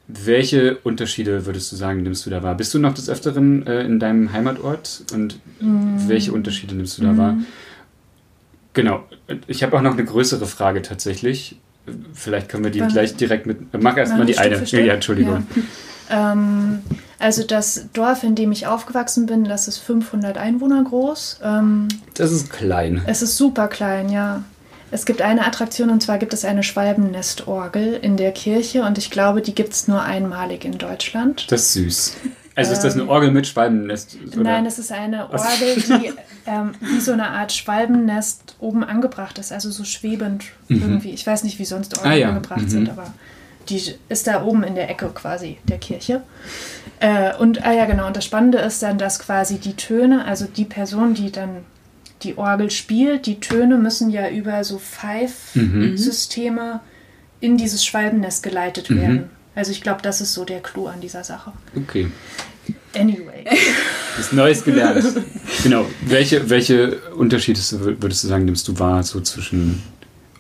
Welche 0.09 0.77
Unterschiede 0.79 1.47
würdest 1.47 1.71
du 1.71 1.77
sagen, 1.77 2.03
nimmst 2.03 2.27
du 2.27 2.31
da 2.31 2.43
wahr? 2.43 2.57
Bist 2.57 2.75
du 2.75 2.79
noch 2.79 2.95
des 2.95 3.09
Öfteren 3.09 3.67
äh, 3.67 3.83
in 3.83 4.01
deinem 4.01 4.33
Heimatort 4.33 5.05
und 5.13 5.39
mhm. 5.61 6.09
welche 6.09 6.33
Unterschiede 6.33 6.75
nimmst 6.75 6.99
du 6.99 7.03
da 7.03 7.13
mhm. 7.13 7.19
wahr? 7.19 7.37
Genau, 8.73 9.05
ich 9.47 9.63
habe 9.63 9.77
auch 9.77 9.83
noch 9.83 9.93
eine 9.93 10.05
größere 10.05 10.47
Frage 10.47 10.83
tatsächlich. 10.83 11.57
Vielleicht 12.13 12.49
können 12.49 12.65
wir 12.65 12.71
die 12.71 12.81
Was? 12.81 12.93
gleich 12.93 13.17
direkt 13.17 13.47
mit. 13.47 13.59
Mach 13.81 13.97
erstmal 13.97 14.27
die 14.27 14.39
eine. 14.39 14.63
Ja, 14.65 14.95
Entschuldigung. 14.95 15.47
Ja. 16.09 16.33
ähm, 16.33 16.81
also 17.19 17.43
das 17.43 17.89
Dorf, 17.93 18.23
in 18.23 18.35
dem 18.35 18.53
ich 18.53 18.67
aufgewachsen 18.67 19.27
bin, 19.27 19.45
das 19.45 19.69
ist 19.69 19.79
500 19.79 20.39
Einwohner 20.39 20.83
groß. 20.85 21.41
Ähm, 21.43 21.89
das 22.15 22.33
ist 22.33 22.51
klein. 22.51 23.03
Es 23.07 23.23
ist 23.23 23.37
super 23.37 23.69
klein, 23.69 24.09
ja. 24.09 24.43
Es 24.91 25.07
gibt 25.07 25.23
eine 25.23 25.47
Attraktion 25.47 25.91
und 25.91 26.03
zwar 26.03 26.19
gibt 26.19 26.33
es 26.33 26.45
eine 26.45 26.63
Schwalbennestorgel 26.63 27.95
in 27.95 28.17
der 28.17 28.33
Kirche 28.33 28.85
und 28.85 28.99
ich 28.99 29.11
glaube, 29.11 29.41
die 29.41 29.55
gibt 29.55 29.73
es 29.73 29.89
nur 29.89 30.03
einmalig 30.03 30.65
in 30.65 30.79
Deutschland. 30.79 31.51
Das 31.51 31.63
ist 31.63 31.73
süß. 31.75 32.17
Also 32.57 32.73
ist 32.73 32.83
das 32.83 32.95
eine 32.95 33.05
ähm, 33.05 33.09
Orgel 33.09 33.31
mit 33.31 33.47
Schwalbennest? 33.47 34.19
Oder? 34.33 34.43
Nein, 34.43 34.67
es 34.67 34.79
ist 34.79 34.93
eine 34.93 35.31
Orgel, 35.31 35.77
die 35.77 36.13
ähm, 36.47 36.73
wie 36.81 37.01
so 37.01 37.13
eine 37.13 37.29
Art 37.29 37.53
Schwalbennest 37.53 38.57
oben 38.59 38.85
angebracht 38.85 39.39
ist, 39.39 39.53
also 39.53 39.71
so 39.71 39.85
schwebend 39.85 40.45
mhm. 40.69 40.83
irgendwie. 40.83 41.11
Ich 41.11 41.27
weiß 41.27 41.45
nicht, 41.45 41.59
wie 41.59 41.65
sonst 41.65 41.97
Orgeln 41.97 42.13
ah, 42.13 42.17
ja. 42.17 42.29
angebracht 42.29 42.63
mhm. 42.63 42.69
sind, 42.69 42.91
aber 42.91 43.15
die 43.69 43.81
ist 44.09 44.27
da 44.27 44.43
oben 44.43 44.65
in 44.65 44.75
der 44.75 44.91
Ecke 44.91 45.09
quasi 45.15 45.59
der 45.69 45.79
Kirche. 45.79 46.23
Äh, 46.99 47.35
und, 47.37 47.65
ah 47.65 47.73
ja, 47.73 47.87
genau, 47.87 48.07
und 48.09 48.17
das 48.17 48.25
Spannende 48.25 48.59
ist 48.59 48.83
dann, 48.83 48.99
dass 48.99 49.21
quasi 49.21 49.59
die 49.59 49.75
Töne, 49.75 50.25
also 50.25 50.47
die 50.47 50.65
Person, 50.65 51.15
die 51.15 51.31
dann 51.31 51.65
die 52.23 52.37
Orgel 52.39 52.71
spielt, 52.71 53.27
die 53.27 53.41
Töne 53.41 53.77
müssen 53.77 54.11
ja 54.11 54.29
über 54.29 54.63
so 54.65 54.79
Pfeifsysteme 54.79 56.75
mhm. 56.75 56.81
in 57.41 57.57
dieses 57.57 57.85
Schwalbennest 57.85 58.43
geleitet 58.43 58.91
werden. 58.91 59.15
Mhm. 59.15 59.31
Also 59.55 59.73
ich 59.73 59.83
glaube, 59.83 60.03
das 60.03 60.21
ist 60.21 60.35
so 60.35 60.45
der 60.45 60.61
Clou 60.61 60.87
an 60.87 61.01
dieser 61.01 61.25
Sache. 61.25 61.53
Okay. 61.77 62.11
Anyway. 62.95 63.45
Das 64.17 64.33
Neues 64.33 64.65
gelernt. 64.65 65.05
genau. 65.63 65.87
Welche, 66.03 66.51
welche 66.51 66.97
Unterschiede 67.13 67.61
würdest 68.01 68.25
du 68.25 68.29
sagen, 68.29 68.45
nimmst 68.45 68.67
du 68.69 68.79
wahr 68.79 69.03
so 69.03 69.21
zwischen 69.21 69.83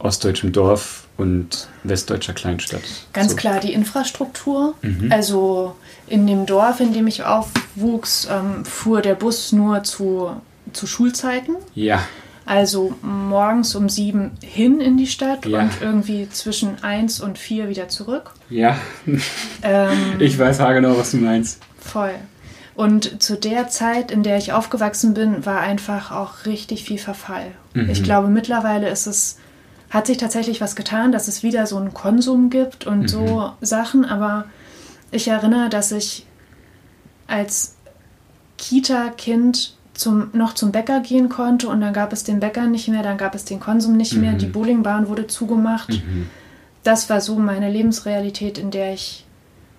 ostdeutschem 0.00 0.52
Dorf 0.52 1.06
und 1.16 1.68
westdeutscher 1.84 2.32
Kleinstadt? 2.32 2.82
Ganz 3.12 3.30
so. 3.30 3.36
klar 3.36 3.60
die 3.60 3.72
Infrastruktur. 3.72 4.74
Mhm. 4.82 5.10
Also 5.12 5.76
in 6.08 6.26
dem 6.26 6.46
Dorf, 6.46 6.80
in 6.80 6.92
dem 6.92 7.06
ich 7.06 7.22
aufwuchs, 7.22 8.26
ähm, 8.30 8.64
fuhr 8.64 9.00
der 9.02 9.14
Bus 9.14 9.52
nur 9.52 9.84
zu, 9.84 10.30
zu 10.72 10.86
Schulzeiten. 10.86 11.56
Ja. 11.74 12.06
Also 12.46 12.94
morgens 13.02 13.74
um 13.74 13.88
sieben 13.88 14.32
hin 14.42 14.80
in 14.80 14.96
die 14.96 15.06
Stadt 15.06 15.46
ja. 15.46 15.60
und 15.60 15.70
irgendwie 15.80 16.28
zwischen 16.30 16.82
eins 16.82 17.20
und 17.20 17.38
vier 17.38 17.68
wieder 17.68 17.88
zurück. 17.88 18.32
Ja. 18.48 18.76
Ähm, 19.62 19.98
ich 20.18 20.38
weiß 20.38 20.58
haargenau, 20.58 20.96
was 20.98 21.12
du 21.12 21.18
meinst. 21.18 21.60
Voll. 21.78 22.14
Und 22.74 23.22
zu 23.22 23.36
der 23.36 23.68
Zeit, 23.68 24.10
in 24.10 24.22
der 24.22 24.38
ich 24.38 24.52
aufgewachsen 24.52 25.14
bin, 25.14 25.44
war 25.44 25.60
einfach 25.60 26.12
auch 26.12 26.46
richtig 26.46 26.84
viel 26.84 26.98
Verfall. 26.98 27.52
Mhm. 27.74 27.90
Ich 27.90 28.02
glaube, 28.02 28.28
mittlerweile 28.28 28.88
ist 28.88 29.06
es, 29.06 29.38
hat 29.90 30.06
sich 30.06 30.16
tatsächlich 30.16 30.60
was 30.60 30.76
getan, 30.76 31.12
dass 31.12 31.28
es 31.28 31.42
wieder 31.42 31.66
so 31.66 31.76
einen 31.76 31.92
Konsum 31.92 32.48
gibt 32.48 32.86
und 32.86 33.02
mhm. 33.02 33.08
so 33.08 33.52
Sachen, 33.60 34.04
aber 34.04 34.46
ich 35.10 35.28
erinnere, 35.28 35.68
dass 35.68 35.92
ich 35.92 36.26
als 37.26 37.76
Kita-Kind 38.56 39.76
zum, 40.00 40.30
noch 40.32 40.54
zum 40.54 40.72
Bäcker 40.72 41.00
gehen 41.00 41.28
konnte 41.28 41.68
und 41.68 41.80
dann 41.80 41.92
gab 41.92 42.12
es 42.12 42.24
den 42.24 42.40
Bäcker 42.40 42.66
nicht 42.66 42.88
mehr, 42.88 43.02
dann 43.02 43.18
gab 43.18 43.34
es 43.34 43.44
den 43.44 43.60
Konsum 43.60 43.96
nicht 43.96 44.14
mhm. 44.14 44.20
mehr, 44.22 44.32
die 44.32 44.46
Bowlingbahn 44.46 45.08
wurde 45.08 45.26
zugemacht. 45.26 45.90
Mhm. 45.90 46.28
Das 46.82 47.10
war 47.10 47.20
so 47.20 47.38
meine 47.38 47.70
Lebensrealität, 47.70 48.56
in 48.56 48.70
der 48.70 48.94
ich 48.94 49.26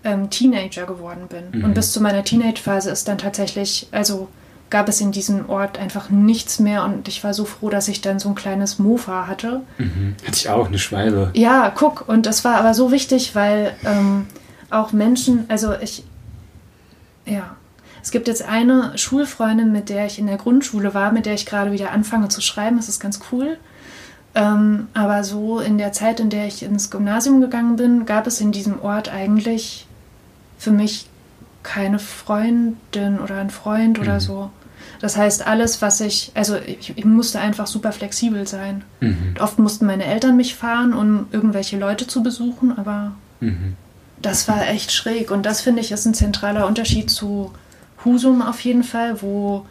ähm, 0.04 0.30
Teenager 0.30 0.86
geworden 0.86 1.28
bin. 1.28 1.60
Mhm. 1.60 1.66
Und 1.66 1.74
bis 1.74 1.92
zu 1.92 2.02
meiner 2.02 2.24
Teenage-Phase 2.24 2.92
ist 2.92 3.08
dann 3.08 3.18
tatsächlich, 3.18 3.88
also 3.92 4.28
gab 4.70 4.88
es 4.88 5.02
in 5.02 5.12
diesem 5.12 5.50
Ort 5.50 5.80
einfach 5.80 6.12
nichts 6.12 6.60
mehr 6.60 6.86
und 6.86 7.08
ich 7.08 7.24
war 7.24 7.34
so 7.34 7.44
froh, 7.44 7.70
dass 7.70 7.88
ich 7.88 8.02
dann 8.02 8.20
so 8.20 8.30
ein 8.30 8.36
kleines 8.36 8.78
Mofa 8.78 9.28
hatte. 9.28 9.62
Mhm. 9.80 10.16
Hatte 10.26 10.38
ich 10.38 10.50
auch, 10.50 10.68
eine 10.68 10.80
Schwalbe. 10.80 11.32
Ja, 11.34 11.72
guck, 11.76 12.08
und 12.08 12.28
das 12.28 12.46
war 12.46 12.56
aber 12.56 12.76
so 12.76 12.92
wichtig, 12.92 13.36
weil 13.36 13.76
ähm, 13.84 14.28
auch 14.70 14.94
Menschen, 14.94 15.46
also 15.50 15.74
ich, 15.82 16.04
ja, 17.26 17.56
es 18.04 18.12
gibt 18.12 18.28
jetzt 18.28 18.44
eine 18.44 18.98
Schulfreundin, 18.98 19.72
mit 19.72 19.90
der 19.90 20.06
ich 20.06 20.18
in 20.18 20.28
der 20.28 20.38
Grundschule 20.38 20.94
war, 20.94 21.12
mit 21.12 21.26
der 21.26 21.34
ich 21.34 21.46
gerade 21.46 21.72
wieder 21.72 21.92
anfange 21.92 22.30
zu 22.30 22.42
schreiben, 22.42 22.78
das 22.78 22.90
ist 22.90 23.00
ganz 23.00 23.20
cool. 23.32 23.58
Ähm, 24.34 24.88
aber 24.94 25.24
so 25.24 25.60
in 25.60 25.78
der 25.78 25.92
Zeit, 25.92 26.20
in 26.20 26.30
der 26.30 26.48
ich 26.48 26.64
ins 26.64 26.90
Gymnasium 26.90 27.42
gegangen 27.42 27.76
bin, 27.76 28.06
gab 28.06 28.28
es 28.28 28.40
in 28.40 28.52
diesem 28.52 28.82
Ort 28.82 29.10
eigentlich 29.10 29.88
für 30.58 30.72
mich 30.72 31.08
keine 31.64 32.00
Freundin 32.00 33.20
oder 33.20 33.38
einen 33.38 33.50
Freund 33.50 33.98
mhm. 33.98 34.04
oder 34.04 34.20
so. 34.20 34.50
Das 35.00 35.18
heißt, 35.18 35.46
alles, 35.46 35.82
was 35.82 36.00
ich, 36.00 36.32
also 36.34 36.56
ich, 36.56 36.94
ich 36.96 37.06
musste 37.06 37.40
einfach 37.40 37.68
super 37.68 37.92
flexibel 37.92 38.48
sein. 38.48 38.84
Mhm. 39.00 39.36
Oft 39.40 39.60
mussten 39.60 39.86
meine 39.86 40.06
Eltern 40.06 40.38
mich 40.38 40.56
fahren, 40.56 40.94
um 40.94 41.28
irgendwelche 41.32 41.78
Leute 41.78 42.08
zu 42.08 42.24
besuchen, 42.24 42.78
aber 42.78 43.14
mhm. 43.42 43.76
das 44.22 44.48
war 44.48 44.68
echt 44.68 44.92
schräg. 44.92 45.30
Und 45.32 45.46
das 45.46 45.62
finde 45.62 45.82
ich 45.82 45.92
ist 45.92 46.06
ein 46.06 46.14
zentraler 46.14 46.68
Unterschied 46.68 47.10
zu 47.10 47.52
Husum 48.06 48.42
auf 48.42 48.60
jeden 48.62 48.84
Fall, 48.84 49.22
wo 49.22 49.66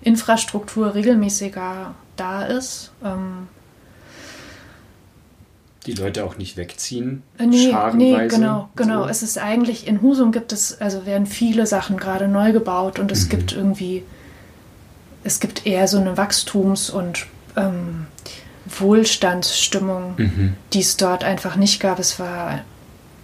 Infrastruktur 0.00 0.94
regelmäßiger 0.94 1.94
da 2.16 2.42
ist. 2.44 2.92
Ähm, 3.04 3.48
die 5.86 5.92
Leute 5.92 6.24
auch 6.24 6.36
nicht 6.36 6.56
wegziehen. 6.56 7.22
Äh, 7.38 7.46
nee, 7.46 7.72
nee 7.94 8.26
genau, 8.28 8.68
genau. 8.74 9.04
So. 9.04 9.08
Es 9.08 9.22
ist 9.22 9.38
eigentlich, 9.38 9.86
in 9.86 10.02
Husum 10.02 10.32
gibt 10.32 10.52
es, 10.52 10.80
also 10.80 11.06
werden 11.06 11.26
viele 11.26 11.66
Sachen 11.66 11.96
gerade 11.96 12.26
neu 12.26 12.52
gebaut 12.52 12.98
und 12.98 13.12
es 13.12 13.26
mhm. 13.26 13.28
gibt 13.30 13.52
irgendwie 13.52 14.02
es 15.26 15.40
gibt 15.40 15.66
eher 15.66 15.88
so 15.88 15.98
eine 15.98 16.16
Wachstums- 16.16 16.88
und 16.88 17.26
ähm, 17.56 18.06
Wohlstandsstimmung, 18.66 20.14
mhm. 20.16 20.56
die 20.72 20.80
es 20.80 20.96
dort 20.96 21.24
einfach 21.24 21.56
nicht 21.56 21.80
gab. 21.80 21.98
Es 21.98 22.20
war, 22.20 22.60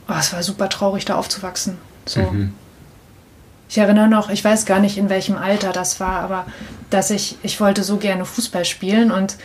oh, 0.08 0.14
es 0.18 0.32
war 0.32 0.42
super 0.42 0.68
traurig, 0.68 1.04
da 1.04 1.14
aufzuwachsen. 1.14 1.78
So. 2.04 2.20
Mhm. 2.20 2.54
Ich 3.72 3.78
erinnere 3.78 4.06
noch, 4.06 4.28
ich 4.28 4.44
weiß 4.44 4.66
gar 4.66 4.80
nicht, 4.80 4.98
in 4.98 5.08
welchem 5.08 5.38
Alter 5.38 5.72
das 5.72 5.98
war, 5.98 6.20
aber 6.20 6.44
dass 6.90 7.10
ich, 7.10 7.38
ich 7.42 7.58
wollte 7.58 7.82
so 7.82 7.96
gerne 7.96 8.26
Fußball 8.26 8.66
spielen 8.66 9.10
und 9.10 9.38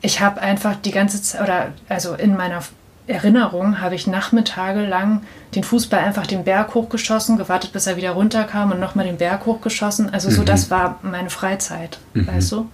ich 0.00 0.20
habe 0.20 0.40
einfach 0.40 0.74
die 0.74 0.90
ganze 0.90 1.22
Zeit, 1.22 1.42
oder 1.42 1.68
also 1.88 2.14
in 2.14 2.36
meiner 2.36 2.64
Erinnerung 3.06 3.80
habe 3.80 3.94
ich 3.94 4.08
nachmittage 4.08 4.84
lang 4.84 5.22
den 5.54 5.62
Fußball 5.62 6.00
einfach 6.00 6.26
den 6.26 6.42
Berg 6.42 6.74
hochgeschossen, 6.74 7.36
gewartet, 7.36 7.72
bis 7.72 7.86
er 7.86 7.96
wieder 7.96 8.10
runterkam 8.10 8.72
und 8.72 8.80
nochmal 8.80 9.06
den 9.06 9.18
Berg 9.18 9.46
hochgeschossen. 9.46 10.12
Also 10.12 10.28
so, 10.28 10.40
mhm. 10.40 10.46
das 10.46 10.68
war 10.72 10.98
meine 11.02 11.30
Freizeit, 11.30 12.00
mhm. 12.14 12.26
weißt 12.26 12.50
du? 12.50 12.68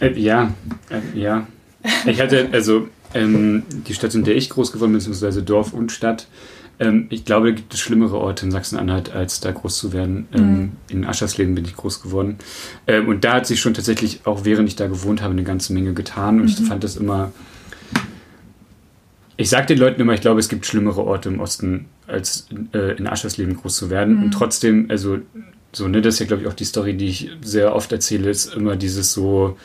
Äh, 0.00 0.12
ja, 0.20 0.52
äh, 0.90 1.18
ja. 1.18 1.46
Ich 2.04 2.20
hatte, 2.20 2.50
also 2.52 2.88
ähm, 3.14 3.62
die 3.70 3.94
Stadt, 3.94 4.14
in 4.14 4.24
der 4.24 4.36
ich 4.36 4.50
groß 4.50 4.72
geworden 4.72 4.90
bin, 4.90 4.98
beziehungsweise 4.98 5.42
Dorf 5.42 5.72
und 5.72 5.90
Stadt, 5.90 6.26
ähm, 6.80 7.06
ich 7.10 7.24
glaube, 7.24 7.48
da 7.48 7.56
gibt 7.56 7.74
es 7.74 7.80
schlimmere 7.80 8.18
Orte 8.18 8.46
in 8.46 8.52
Sachsen-Anhalt, 8.52 9.12
als 9.12 9.40
da 9.40 9.52
groß 9.52 9.76
zu 9.78 9.92
werden. 9.92 10.28
Ähm, 10.32 10.58
mhm. 10.58 10.72
In 10.88 11.04
Aschersleben 11.04 11.54
bin 11.54 11.64
ich 11.64 11.76
groß 11.76 12.02
geworden. 12.02 12.38
Ähm, 12.86 13.08
und 13.08 13.24
da 13.24 13.34
hat 13.34 13.46
sich 13.46 13.60
schon 13.60 13.74
tatsächlich, 13.74 14.20
auch 14.24 14.44
während 14.44 14.68
ich 14.68 14.76
da 14.76 14.86
gewohnt 14.86 15.22
habe, 15.22 15.32
eine 15.32 15.44
ganze 15.44 15.72
Menge 15.72 15.94
getan. 15.94 16.40
Und 16.40 16.48
ich 16.48 16.60
mhm. 16.60 16.64
fand 16.64 16.84
das 16.84 16.96
immer 16.96 17.32
ich 19.40 19.50
sage 19.50 19.66
den 19.66 19.78
Leuten 19.78 20.00
immer, 20.00 20.14
ich 20.14 20.20
glaube, 20.20 20.40
es 20.40 20.48
gibt 20.48 20.66
schlimmere 20.66 21.04
Orte 21.04 21.28
im 21.28 21.38
Osten, 21.38 21.86
als 22.08 22.48
äh, 22.74 22.96
in 22.96 23.06
Aschersleben 23.06 23.56
groß 23.56 23.76
zu 23.76 23.88
werden. 23.88 24.16
Mhm. 24.16 24.22
Und 24.24 24.30
trotzdem, 24.32 24.86
also, 24.88 25.18
so, 25.72 25.86
ne, 25.86 26.02
das 26.02 26.14
ist 26.14 26.20
ja, 26.20 26.26
glaube 26.26 26.42
ich, 26.42 26.48
auch 26.48 26.54
die 26.54 26.64
Story, 26.64 26.96
die 26.96 27.06
ich 27.06 27.30
sehr 27.40 27.74
oft 27.74 27.92
erzähle, 27.92 28.30
ist 28.30 28.52
immer 28.52 28.74
dieses 28.74 29.12
so 29.12 29.56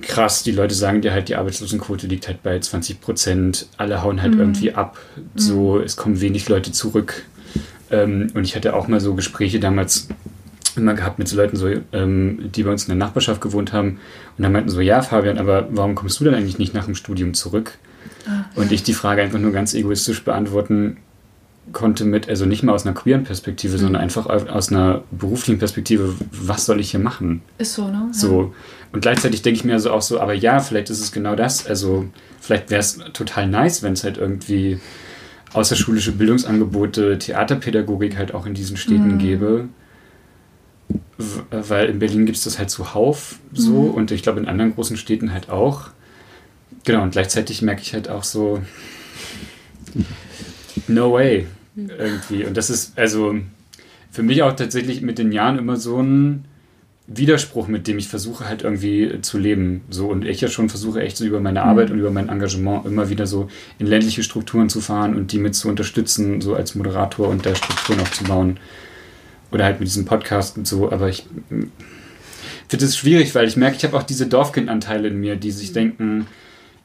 krass, 0.00 0.42
die 0.42 0.52
Leute 0.52 0.74
sagen 0.74 1.02
dir 1.02 1.12
halt, 1.12 1.28
die 1.28 1.36
Arbeitslosenquote 1.36 2.06
liegt 2.06 2.28
halt 2.28 2.42
bei 2.42 2.58
20 2.58 3.00
Prozent, 3.00 3.66
alle 3.76 4.02
hauen 4.02 4.22
halt 4.22 4.34
mhm. 4.34 4.40
irgendwie 4.40 4.72
ab, 4.74 4.98
so, 5.34 5.74
mhm. 5.74 5.82
es 5.82 5.96
kommen 5.96 6.20
wenig 6.20 6.48
Leute 6.48 6.72
zurück. 6.72 7.24
Ähm, 7.90 8.28
und 8.34 8.44
ich 8.44 8.56
hatte 8.56 8.74
auch 8.74 8.88
mal 8.88 9.00
so 9.00 9.14
Gespräche 9.14 9.60
damals 9.60 10.08
immer 10.76 10.94
gehabt 10.94 11.18
mit 11.18 11.28
so 11.28 11.36
Leuten, 11.36 11.56
so, 11.56 11.68
ähm, 11.92 12.50
die 12.54 12.62
bei 12.62 12.70
uns 12.70 12.84
in 12.84 12.88
der 12.88 12.96
Nachbarschaft 12.96 13.40
gewohnt 13.40 13.72
haben. 13.72 13.98
Und 14.36 14.42
dann 14.42 14.52
meinten 14.52 14.70
so, 14.70 14.80
ja, 14.80 15.02
Fabian, 15.02 15.38
aber 15.38 15.68
warum 15.70 15.94
kommst 15.94 16.20
du 16.20 16.24
denn 16.24 16.34
eigentlich 16.34 16.58
nicht 16.58 16.74
nach 16.74 16.84
dem 16.84 16.94
Studium 16.94 17.34
zurück? 17.34 17.78
Und 18.54 18.70
ich 18.70 18.82
die 18.82 18.92
Frage 18.92 19.22
einfach 19.22 19.38
nur 19.38 19.52
ganz 19.52 19.74
egoistisch 19.74 20.24
beantworten 20.24 20.98
konnte 21.72 22.04
mit, 22.04 22.28
also 22.28 22.46
nicht 22.46 22.62
mal 22.62 22.72
aus 22.72 22.86
einer 22.86 22.94
queeren 22.94 23.24
Perspektive, 23.24 23.76
mhm. 23.76 23.80
sondern 23.80 24.02
einfach 24.02 24.26
aus 24.26 24.70
einer 24.70 25.02
beruflichen 25.10 25.58
Perspektive, 25.58 26.14
was 26.30 26.66
soll 26.66 26.80
ich 26.80 26.90
hier 26.90 27.00
machen? 27.00 27.42
Ist 27.58 27.74
so, 27.74 27.88
ne? 27.88 28.08
So. 28.12 28.54
Und 28.92 29.02
gleichzeitig 29.02 29.42
denke 29.42 29.58
ich 29.58 29.64
mir 29.64 29.74
also 29.74 29.92
auch 29.92 30.02
so, 30.02 30.20
aber 30.20 30.34
ja, 30.34 30.60
vielleicht 30.60 30.90
ist 30.90 31.00
es 31.00 31.12
genau 31.12 31.36
das. 31.36 31.66
Also 31.66 32.06
vielleicht 32.40 32.70
wäre 32.70 32.80
es 32.80 32.98
total 33.12 33.46
nice, 33.46 33.82
wenn 33.82 33.92
es 33.92 34.04
halt 34.04 34.18
irgendwie 34.18 34.80
außerschulische 35.52 36.12
Bildungsangebote, 36.12 37.18
Theaterpädagogik 37.18 38.16
halt 38.16 38.34
auch 38.34 38.46
in 38.46 38.54
diesen 38.54 38.76
Städten 38.76 39.14
mhm. 39.14 39.18
gäbe. 39.18 39.68
Weil 41.50 41.88
in 41.88 41.98
Berlin 41.98 42.26
gibt 42.26 42.38
es 42.38 42.44
das 42.44 42.58
halt 42.58 42.70
zuhauf 42.70 43.38
so 43.52 43.70
mhm. 43.70 43.90
und 43.90 44.10
ich 44.10 44.22
glaube 44.22 44.40
in 44.40 44.48
anderen 44.48 44.74
großen 44.74 44.96
Städten 44.96 45.32
halt 45.32 45.50
auch. 45.50 45.90
Genau, 46.84 47.02
und 47.02 47.10
gleichzeitig 47.12 47.62
merke 47.62 47.82
ich 47.82 47.92
halt 47.92 48.08
auch 48.08 48.24
so, 48.24 48.62
no 50.88 51.12
way, 51.12 51.46
irgendwie. 51.76 52.44
Und 52.44 52.56
das 52.56 52.70
ist 52.70 52.98
also 52.98 53.36
für 54.10 54.22
mich 54.22 54.42
auch 54.42 54.54
tatsächlich 54.54 55.02
mit 55.02 55.18
den 55.18 55.32
Jahren 55.32 55.58
immer 55.58 55.76
so 55.76 56.00
ein 56.00 56.44
Widerspruch, 57.06 57.66
mit 57.66 57.88
dem 57.88 57.98
ich 57.98 58.08
versuche 58.08 58.48
halt 58.48 58.62
irgendwie 58.62 59.20
zu 59.22 59.38
leben. 59.38 59.82
So 59.90 60.08
und 60.08 60.24
ich 60.24 60.40
ja 60.40 60.48
schon 60.48 60.68
versuche 60.68 61.00
echt 61.00 61.16
so 61.16 61.24
über 61.24 61.40
meine 61.40 61.62
Arbeit 61.62 61.88
mhm. 61.88 61.94
und 61.94 62.00
über 62.00 62.10
mein 62.10 62.28
Engagement 62.28 62.86
immer 62.86 63.08
wieder 63.10 63.26
so 63.26 63.48
in 63.78 63.86
ländliche 63.86 64.22
Strukturen 64.22 64.68
zu 64.68 64.80
fahren 64.80 65.16
und 65.16 65.32
die 65.32 65.38
mit 65.38 65.54
zu 65.54 65.68
unterstützen, 65.68 66.40
so 66.40 66.54
als 66.54 66.74
Moderator 66.74 67.28
und 67.28 67.44
da 67.44 67.54
Strukturen 67.54 68.00
aufzubauen. 68.00 68.60
Oder 69.50 69.64
halt 69.64 69.80
mit 69.80 69.88
diesem 69.88 70.04
Podcast 70.04 70.56
und 70.56 70.68
so. 70.68 70.92
Aber 70.92 71.08
ich 71.08 71.26
finde 72.68 72.84
es 72.84 72.96
schwierig, 72.96 73.34
weil 73.34 73.48
ich 73.48 73.56
merke, 73.56 73.76
ich 73.76 73.84
habe 73.84 73.96
auch 73.96 74.04
diese 74.04 74.28
Dorfkindanteile 74.28 75.08
in 75.08 75.18
mir, 75.18 75.34
die 75.34 75.50
sich 75.50 75.70
mhm. 75.70 75.74
denken, 75.74 76.26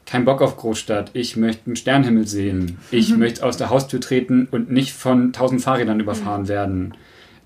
kein 0.06 0.24
Bock 0.24 0.40
auf 0.40 0.56
Großstadt, 0.56 1.10
ich 1.12 1.36
möchte 1.36 1.66
einen 1.66 1.76
Sternhimmel 1.76 2.26
sehen, 2.26 2.78
ich 2.90 3.10
mhm. 3.10 3.18
möchte 3.18 3.44
aus 3.44 3.56
der 3.56 3.70
Haustür 3.70 4.00
treten 4.00 4.48
und 4.50 4.70
nicht 4.70 4.92
von 4.92 5.32
tausend 5.32 5.60
Fahrrädern 5.60 6.00
überfahren 6.00 6.42
mhm. 6.42 6.48
werden. 6.48 6.94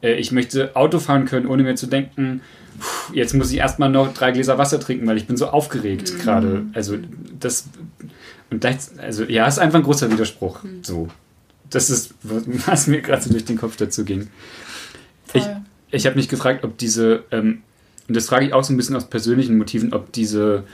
Äh, 0.03 0.15
ich 0.15 0.31
möchte 0.31 0.77
Auto 0.77 0.99
fahren 0.99 1.25
können, 1.25 1.47
ohne 1.47 1.63
mir 1.63 1.75
zu 1.75 1.87
denken, 1.87 2.43
jetzt 3.13 3.35
muss 3.35 3.51
ich 3.51 3.59
erstmal 3.59 3.89
noch 3.89 4.13
drei 4.13 4.31
Gläser 4.31 4.59
Wasser 4.59 4.79
trinken, 4.79 5.07
weil 5.07 5.17
ich 5.17 5.27
bin 5.27 5.37
so 5.37 5.49
aufgeregt 5.49 6.13
mhm. 6.13 6.19
gerade. 6.19 6.63
Also 6.75 6.99
das 7.39 7.69
und 8.51 8.65
das, 8.65 8.99
also 8.99 9.25
ja, 9.25 9.47
ist 9.47 9.59
einfach 9.59 9.79
ein 9.79 9.85
großer 9.85 10.11
Widerspruch. 10.11 10.61
So, 10.83 11.09
das 11.71 11.89
ist 11.89 12.15
was 12.23 12.87
mir 12.87 13.01
gerade 13.01 13.23
so 13.23 13.31
durch 13.31 13.45
den 13.45 13.57
Kopf 13.57 13.77
dazu 13.77 14.05
ging. 14.05 14.29
Voll. 15.27 15.41
Ich, 15.41 15.47
ich 15.93 16.07
habe 16.07 16.17
mich 16.17 16.29
gefragt, 16.29 16.65
ob 16.65 16.77
diese 16.77 17.25
ähm, 17.31 17.63
und 18.09 18.17
das 18.17 18.27
frage 18.27 18.45
ich 18.45 18.53
auch 18.53 18.65
so 18.65 18.73
ein 18.73 18.77
bisschen 18.77 18.97
aus 18.97 19.09
persönlichen 19.09 19.57
Motiven, 19.57 19.93
ob 19.93 20.11
diese 20.13 20.65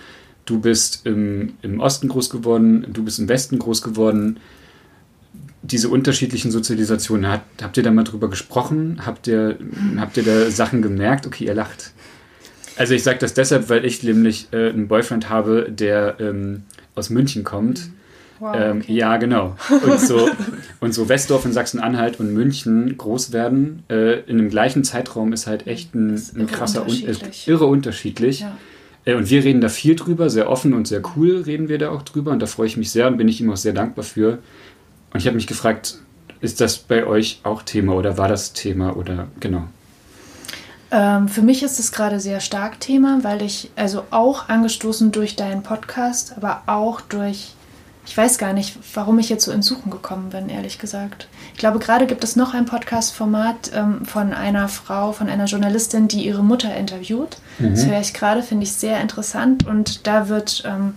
du 0.46 0.60
bist 0.60 1.04
im, 1.04 1.54
im 1.60 1.80
Osten 1.80 2.08
groß 2.08 2.30
geworden, 2.30 2.86
du 2.92 3.04
bist 3.04 3.18
im 3.18 3.28
Westen 3.28 3.58
groß 3.58 3.82
geworden. 3.82 4.38
Diese 5.62 5.88
unterschiedlichen 5.88 6.52
Sozialisationen, 6.52 7.28
hat, 7.28 7.42
habt 7.60 7.76
ihr 7.76 7.82
da 7.82 7.90
mal 7.90 8.04
drüber 8.04 8.30
gesprochen? 8.30 9.02
Habt 9.04 9.26
ihr, 9.26 9.58
habt 9.98 10.16
ihr 10.16 10.22
da 10.22 10.50
Sachen 10.50 10.80
gemerkt? 10.80 11.26
Okay, 11.26 11.44
ihr 11.44 11.54
lacht. 11.54 11.92
Also 12.76 12.94
ich 12.94 13.02
sage 13.02 13.18
das 13.18 13.34
deshalb, 13.34 13.68
weil 13.68 13.84
ich 13.84 14.02
nämlich 14.02 14.48
äh, 14.52 14.68
einen 14.68 14.86
Boyfriend 14.86 15.28
habe, 15.28 15.66
der 15.70 16.16
ähm, 16.20 16.62
aus 16.94 17.10
München 17.10 17.42
kommt. 17.42 17.90
Wow, 18.38 18.54
ähm, 18.56 18.80
okay. 18.82 18.92
Ja, 18.92 19.16
genau. 19.16 19.56
Und 19.70 19.98
so, 19.98 20.28
und 20.80 20.92
so 20.92 21.08
Westdorf 21.08 21.46
in 21.46 21.52
Sachsen-Anhalt 21.52 22.20
und 22.20 22.32
München 22.32 22.96
groß 22.96 23.32
werden 23.32 23.82
äh, 23.88 24.20
in 24.20 24.36
dem 24.36 24.50
gleichen 24.50 24.84
Zeitraum 24.84 25.32
ist 25.32 25.46
halt 25.46 25.66
echt 25.66 25.94
ein, 25.94 26.20
ein 26.36 26.46
krasser, 26.46 26.82
unterschiedlich. 26.82 27.48
Un 27.48 27.54
irre 27.54 27.66
unterschiedlich. 27.66 28.40
Ja. 28.40 28.56
Äh, 29.06 29.14
und 29.14 29.30
wir 29.30 29.42
reden 29.42 29.62
da 29.62 29.70
viel 29.70 29.96
drüber, 29.96 30.28
sehr 30.28 30.50
offen 30.50 30.74
und 30.74 30.86
sehr 30.86 31.00
cool 31.16 31.40
reden 31.46 31.68
wir 31.70 31.78
da 31.78 31.90
auch 31.90 32.02
drüber. 32.02 32.32
Und 32.32 32.40
da 32.40 32.46
freue 32.46 32.66
ich 32.66 32.76
mich 32.76 32.90
sehr 32.90 33.06
und 33.06 33.16
bin 33.16 33.28
ich 33.28 33.40
ihm 33.40 33.50
auch 33.50 33.56
sehr 33.56 33.72
dankbar 33.72 34.04
für. 34.04 34.38
Und 35.12 35.20
ich 35.20 35.26
habe 35.26 35.36
mich 35.36 35.46
gefragt, 35.46 35.98
ist 36.42 36.60
das 36.60 36.76
bei 36.76 37.06
euch 37.06 37.40
auch 37.44 37.62
Thema 37.62 37.94
oder 37.94 38.18
war 38.18 38.28
das 38.28 38.52
Thema 38.52 38.94
oder 38.96 39.28
genau? 39.40 39.64
Ähm, 40.90 41.28
für 41.28 41.42
mich 41.42 41.62
ist 41.62 41.80
es 41.80 41.90
gerade 41.90 42.20
sehr 42.20 42.40
stark 42.40 42.78
Thema, 42.80 43.20
weil 43.22 43.42
ich 43.42 43.70
also 43.76 44.04
auch 44.10 44.48
angestoßen 44.48 45.10
durch 45.10 45.34
deinen 45.34 45.62
Podcast, 45.62 46.34
aber 46.36 46.62
auch 46.66 47.00
durch 47.00 47.54
ich 48.06 48.16
weiß 48.16 48.38
gar 48.38 48.52
nicht, 48.52 48.78
warum 48.94 49.18
ich 49.18 49.28
jetzt 49.28 49.44
so 49.44 49.50
ins 49.50 49.66
Suchen 49.66 49.90
gekommen 49.90 50.30
bin, 50.30 50.48
ehrlich 50.48 50.78
gesagt. 50.78 51.26
Ich 51.52 51.58
glaube, 51.58 51.80
gerade 51.80 52.06
gibt 52.06 52.22
es 52.22 52.36
noch 52.36 52.54
ein 52.54 52.64
Podcast-Format 52.64 53.72
ähm, 53.74 54.04
von 54.04 54.32
einer 54.32 54.68
Frau, 54.68 55.10
von 55.10 55.28
einer 55.28 55.46
Journalistin, 55.46 56.06
die 56.06 56.24
ihre 56.24 56.44
Mutter 56.44 56.74
interviewt. 56.74 57.38
Mhm. 57.58 57.70
Das 57.70 57.84
höre 57.84 58.00
ich 58.00 58.14
gerade, 58.14 58.44
finde 58.44 58.62
ich 58.62 58.72
sehr 58.72 59.00
interessant. 59.00 59.66
Und 59.66 60.06
da 60.06 60.28
wird 60.28 60.62
ähm, 60.64 60.94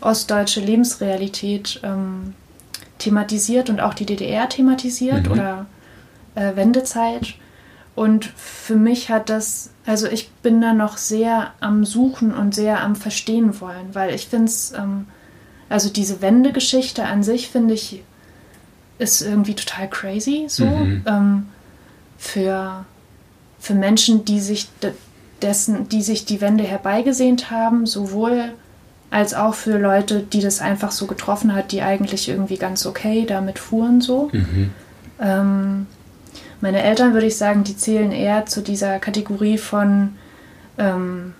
ostdeutsche 0.00 0.60
Lebensrealität 0.60 1.80
ähm, 1.82 2.34
thematisiert 2.98 3.68
und 3.68 3.80
auch 3.80 3.94
die 3.94 4.06
DDR 4.06 4.48
thematisiert 4.48 5.26
mhm. 5.26 5.32
oder 5.32 5.66
äh, 6.36 6.54
Wendezeit. 6.54 7.34
Und 7.96 8.26
für 8.26 8.76
mich 8.76 9.10
hat 9.10 9.28
das, 9.28 9.70
also 9.86 10.06
ich 10.06 10.30
bin 10.30 10.60
da 10.60 10.72
noch 10.72 10.98
sehr 10.98 11.52
am 11.58 11.84
Suchen 11.84 12.32
und 12.32 12.54
sehr 12.54 12.80
am 12.80 12.94
Verstehen 12.94 13.60
wollen, 13.60 13.94
weil 13.94 14.14
ich 14.14 14.28
finde 14.28 14.46
es, 14.46 14.72
ähm, 14.72 15.06
also 15.74 15.88
diese 15.88 16.22
Wendegeschichte 16.22 17.02
an 17.02 17.24
sich 17.24 17.48
finde 17.48 17.74
ich, 17.74 18.04
ist 18.98 19.22
irgendwie 19.22 19.54
total 19.54 19.90
crazy 19.90 20.44
so. 20.46 20.66
Mhm. 20.66 21.02
Ähm, 21.04 21.46
für, 22.16 22.84
für 23.58 23.74
Menschen, 23.74 24.24
die 24.24 24.38
sich 24.38 24.68
dessen, 25.42 25.88
die 25.88 26.02
sich 26.02 26.26
die 26.26 26.40
Wende 26.40 26.62
herbeigesehnt 26.62 27.50
haben, 27.50 27.86
sowohl 27.86 28.52
als 29.10 29.34
auch 29.34 29.54
für 29.54 29.76
Leute, 29.76 30.20
die 30.20 30.40
das 30.40 30.60
einfach 30.60 30.92
so 30.92 31.08
getroffen 31.08 31.56
hat, 31.56 31.72
die 31.72 31.82
eigentlich 31.82 32.28
irgendwie 32.28 32.56
ganz 32.56 32.86
okay 32.86 33.26
damit 33.26 33.58
fuhren 33.58 34.00
so. 34.00 34.30
Mhm. 34.32 34.70
Ähm, 35.20 35.86
meine 36.60 36.84
Eltern, 36.84 37.14
würde 37.14 37.26
ich 37.26 37.36
sagen, 37.36 37.64
die 37.64 37.76
zählen 37.76 38.12
eher 38.12 38.46
zu 38.46 38.62
dieser 38.62 39.00
Kategorie 39.00 39.58
von, 39.58 40.14
ähm, 40.78 41.34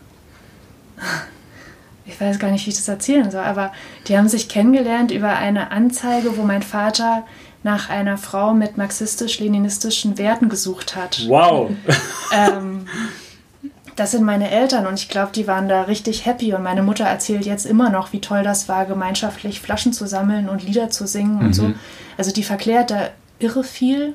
ich 2.07 2.20
weiß 2.20 2.38
gar 2.38 2.50
nicht, 2.50 2.66
wie 2.66 2.70
ich 2.70 2.76
das 2.76 2.88
erzählen 2.88 3.30
soll, 3.30 3.44
aber 3.44 3.72
die 4.07 4.16
haben 4.16 4.28
sich 4.28 4.48
kennengelernt 4.48 5.11
über 5.11 5.30
eine 5.30 5.70
Anzeige, 5.70 6.36
wo 6.36 6.42
mein 6.42 6.62
Vater 6.62 7.24
nach 7.62 7.88
einer 7.88 8.18
Frau 8.18 8.52
mit 8.52 8.76
marxistisch-leninistischen 8.76 10.18
Werten 10.18 10.48
gesucht 10.48 10.96
hat. 10.96 11.24
Wow! 11.28 11.70
ähm, 12.32 12.86
das 13.96 14.11
sind 14.11 14.24
meine 14.24 14.50
Eltern 14.50 14.86
und 14.86 14.98
ich 14.98 15.09
glaube, 15.09 15.32
die 15.34 15.46
waren 15.46 15.68
da 15.68 15.82
richtig 15.82 16.26
happy 16.26 16.52
und 16.52 16.62
meine 16.62 16.82
Mutter 16.82 17.05
erzählt 17.05 17.46
jetzt 17.46 17.64
immer 17.64 17.90
noch, 17.90 18.12
wie 18.12 18.20
toll 18.20 18.42
das 18.42 18.68
war, 18.68 18.86
gemeinschaftlich 18.86 19.61
Flaschen 19.61 19.92
zu 19.92 20.07
sammeln 20.07 20.48
und 20.48 20.62
Lieder 20.62 20.90
zu 20.90 21.07
singen 21.07 21.36
mhm. 21.36 21.46
und 21.46 21.52
so. 21.55 21.72
Also 22.18 22.32
die 22.32 22.42
verklärt 22.42 22.90
da 22.90 23.11
irre 23.38 23.64
viel. 23.64 24.14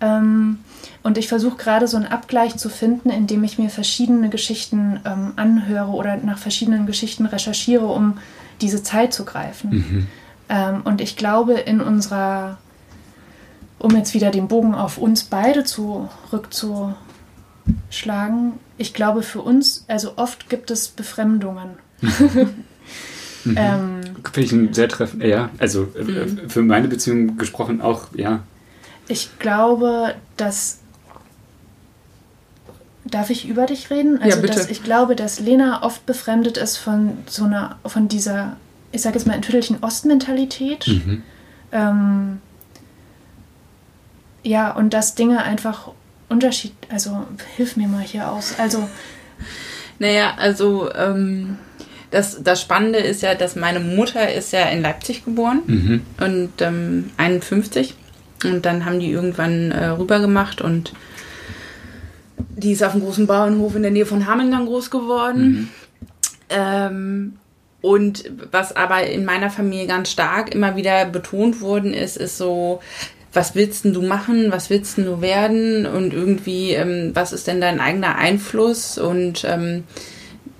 Ähm, 0.00 0.58
und 1.02 1.18
ich 1.18 1.28
versuche 1.28 1.56
gerade 1.56 1.86
so 1.86 1.96
einen 1.96 2.06
Abgleich 2.06 2.56
zu 2.56 2.68
finden, 2.68 3.10
indem 3.10 3.44
ich 3.44 3.58
mir 3.58 3.70
verschiedene 3.70 4.28
Geschichten 4.28 5.00
ähm, 5.04 5.32
anhöre 5.36 5.92
oder 5.92 6.16
nach 6.16 6.38
verschiedenen 6.38 6.86
Geschichten 6.86 7.26
recherchiere, 7.26 7.86
um 7.86 8.18
diese 8.60 8.82
Zeit 8.82 9.14
zu 9.14 9.24
greifen. 9.24 9.70
Mhm. 9.70 10.06
Ähm, 10.48 10.82
und 10.84 11.00
ich 11.00 11.16
glaube, 11.16 11.54
in 11.54 11.80
unserer, 11.80 12.58
um 13.78 13.96
jetzt 13.96 14.14
wieder 14.14 14.30
den 14.30 14.48
Bogen 14.48 14.74
auf 14.74 14.98
uns 14.98 15.24
beide 15.24 15.64
zurückzuschlagen, 15.64 18.52
ich 18.78 18.94
glaube 18.94 19.22
für 19.22 19.42
uns, 19.42 19.84
also 19.88 20.12
oft 20.16 20.48
gibt 20.48 20.70
es 20.70 20.88
Befremdungen. 20.88 21.70
Mhm. 22.00 22.64
ähm, 23.56 24.00
Finde 24.32 24.46
ich 24.46 24.52
ein 24.52 24.74
sehr 24.74 24.88
treffend, 24.88 25.22
ja, 25.22 25.50
also 25.58 25.88
äh, 25.96 26.02
mhm. 26.02 26.50
für 26.50 26.62
meine 26.62 26.88
Beziehung 26.88 27.36
gesprochen 27.36 27.80
auch, 27.80 28.08
ja. 28.14 28.40
Ich 29.08 29.38
glaube, 29.38 30.14
dass. 30.36 30.80
Darf 33.04 33.30
ich 33.30 33.48
über 33.48 33.66
dich 33.66 33.90
reden? 33.90 34.20
Also, 34.20 34.36
ja, 34.36 34.42
bitte. 34.42 34.54
Dass 34.58 34.68
ich 34.68 34.82
glaube, 34.82 35.14
dass 35.14 35.38
Lena 35.38 35.84
oft 35.84 36.04
befremdet 36.06 36.56
ist 36.56 36.76
von 36.76 37.18
so 37.26 37.44
einer, 37.44 37.78
von 37.86 38.08
dieser, 38.08 38.56
ich 38.90 39.02
sage 39.02 39.16
jetzt 39.16 39.26
mal, 39.26 39.34
entwickelten 39.34 39.78
Ostmentalität. 39.80 40.88
Mhm. 40.88 41.22
Ähm, 41.70 42.40
ja, 44.42 44.72
und 44.72 44.92
dass 44.92 45.14
Dinge 45.14 45.42
einfach 45.42 45.92
Unterschied, 46.28 46.72
also 46.88 47.26
hilf 47.56 47.76
mir 47.76 47.88
mal 47.88 48.02
hier 48.02 48.30
aus. 48.30 48.54
Also. 48.58 48.88
Naja, 49.98 50.34
also 50.36 50.92
ähm, 50.92 51.58
das, 52.10 52.42
das 52.42 52.60
Spannende 52.60 52.98
ist 52.98 53.22
ja, 53.22 53.34
dass 53.34 53.56
meine 53.56 53.80
Mutter 53.80 54.32
ist 54.32 54.52
ja 54.52 54.66
in 54.68 54.82
Leipzig 54.82 55.24
geboren 55.24 55.62
mhm. 55.66 56.02
und 56.20 56.52
ähm, 56.60 57.10
51 57.16 57.94
und 58.44 58.66
dann 58.66 58.84
haben 58.84 59.00
die 59.00 59.10
irgendwann 59.10 59.70
äh, 59.72 59.86
rüber 59.86 60.20
gemacht 60.20 60.60
und 60.60 60.92
die 62.56 62.72
ist 62.72 62.82
auf 62.82 62.92
einem 62.92 63.02
großen 63.02 63.26
Bauernhof 63.26 63.76
in 63.76 63.82
der 63.82 63.90
Nähe 63.90 64.06
von 64.06 64.26
Hameln 64.26 64.50
dann 64.50 64.66
groß 64.66 64.90
geworden. 64.90 65.50
Mhm. 65.50 65.68
Ähm, 66.48 67.32
und 67.80 68.30
was 68.50 68.74
aber 68.74 69.06
in 69.06 69.24
meiner 69.24 69.50
Familie 69.50 69.86
ganz 69.86 70.10
stark 70.10 70.54
immer 70.54 70.76
wieder 70.76 71.04
betont 71.06 71.60
worden 71.60 71.94
ist, 71.94 72.16
ist 72.16 72.36
so, 72.36 72.80
was 73.32 73.54
willst 73.54 73.84
denn 73.84 73.92
du 73.92 74.02
machen, 74.02 74.50
was 74.50 74.70
willst 74.70 74.96
denn 74.96 75.04
du 75.04 75.20
werden 75.20 75.86
und 75.86 76.12
irgendwie, 76.12 76.72
ähm, 76.72 77.12
was 77.14 77.32
ist 77.32 77.46
denn 77.46 77.60
dein 77.60 77.80
eigener 77.80 78.16
Einfluss 78.16 78.98
und 78.98 79.44
ähm, 79.44 79.84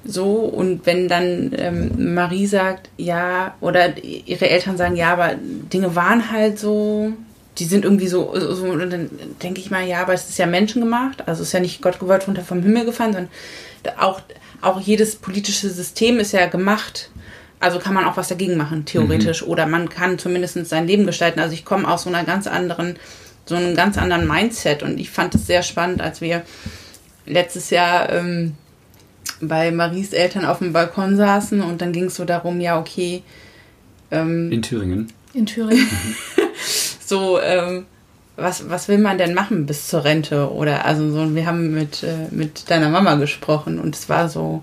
so. 0.05 0.35
Und 0.35 0.87
wenn 0.87 1.09
dann 1.09 1.53
ähm, 1.57 2.15
Marie 2.15 2.47
sagt, 2.47 2.91
ja, 2.97 3.55
oder 3.61 3.97
ihre 4.03 4.49
Eltern 4.49 4.77
sagen, 4.77 4.95
ja, 4.97 5.13
aber 5.13 5.35
Dinge 5.73 5.97
waren 5.97 6.31
halt 6.31 6.59
so, 6.59 7.13
die 7.59 7.65
sind 7.65 7.85
irgendwie 7.85 8.09
so, 8.09 8.33
so 8.35 8.65
und 8.65 8.91
dann 8.91 9.11
denke 9.43 9.61
ich 9.61 9.71
mal, 9.71 9.87
ja, 9.87 10.03
aber 10.03 10.13
es 10.13 10.29
ist 10.29 10.39
ja 10.39 10.47
menschengemacht, 10.47 11.27
also 11.27 11.43
es 11.43 11.49
ist 11.49 11.53
ja 11.53 11.61
nicht 11.61 11.81
Gott 11.81 11.99
gewollt 11.99 12.27
runter 12.27 12.43
vom 12.43 12.63
Himmel 12.63 12.85
gefallen, 12.85 13.13
sondern 13.13 13.33
auch, 13.99 14.21
auch 14.61 14.81
jedes 14.81 15.17
politische 15.17 15.69
System 15.71 16.19
ist 16.19 16.33
ja 16.33 16.47
gemacht. 16.47 17.11
Also 17.59 17.79
kann 17.79 17.95
man 17.95 18.05
auch 18.05 18.19
was 18.19 18.29
dagegen 18.29 18.57
machen, 18.57 18.85
theoretisch. 18.85 19.43
Mhm. 19.43 19.49
Oder 19.49 19.67
man 19.67 19.89
kann 19.89 20.19
zumindest 20.19 20.67
sein 20.67 20.87
Leben 20.87 21.07
gestalten. 21.07 21.41
Also 21.41 21.55
ich 21.55 21.65
komme 21.65 21.91
aus 21.91 22.03
so 22.03 22.11
einer 22.11 22.25
ganz 22.25 22.47
anderen, 22.47 22.97
so 23.47 23.55
einem 23.55 23.75
ganz 23.75 23.97
anderen 23.97 24.29
Mindset. 24.29 24.83
Und 24.83 24.99
ich 24.99 25.11
fand 25.11 25.35
es 25.35 25.47
sehr 25.47 25.63
spannend, 25.63 26.03
als 26.03 26.21
wir 26.21 26.43
letztes 27.25 27.71
Jahr 27.71 28.13
ähm, 28.13 28.57
bei 29.41 29.71
Maries 29.71 30.13
Eltern 30.13 30.45
auf 30.45 30.59
dem 30.59 30.73
Balkon 30.73 31.17
saßen 31.17 31.61
und 31.61 31.81
dann 31.81 31.93
ging 31.93 32.05
es 32.05 32.17
so 32.17 32.25
darum, 32.25 32.61
ja, 32.61 32.79
okay. 32.79 33.23
Ähm, 34.11 34.53
in 34.53 34.63
Thüringen. 34.63 35.13
In 35.35 35.47
Thüringen. 35.47 35.89
so, 37.09 37.41
ähm, 37.41 37.87
was, 38.37 38.69
was 38.69 38.89
will 38.89 38.99
man 38.99 39.19
denn 39.19 39.35
machen 39.35 39.67
bis 39.67 39.89
zur 39.89 40.05
Rente? 40.05 40.53
Oder 40.53 40.85
also 40.85 41.11
so, 41.11 41.35
wir 41.35 41.47
haben 41.47 41.73
mit, 41.73 42.03
äh, 42.03 42.29
mit 42.31 42.71
deiner 42.71 42.91
Mama 42.91 43.15
gesprochen 43.15 43.79
und 43.79 43.95
es 43.95 44.09
war 44.09 44.29
so, 44.29 44.63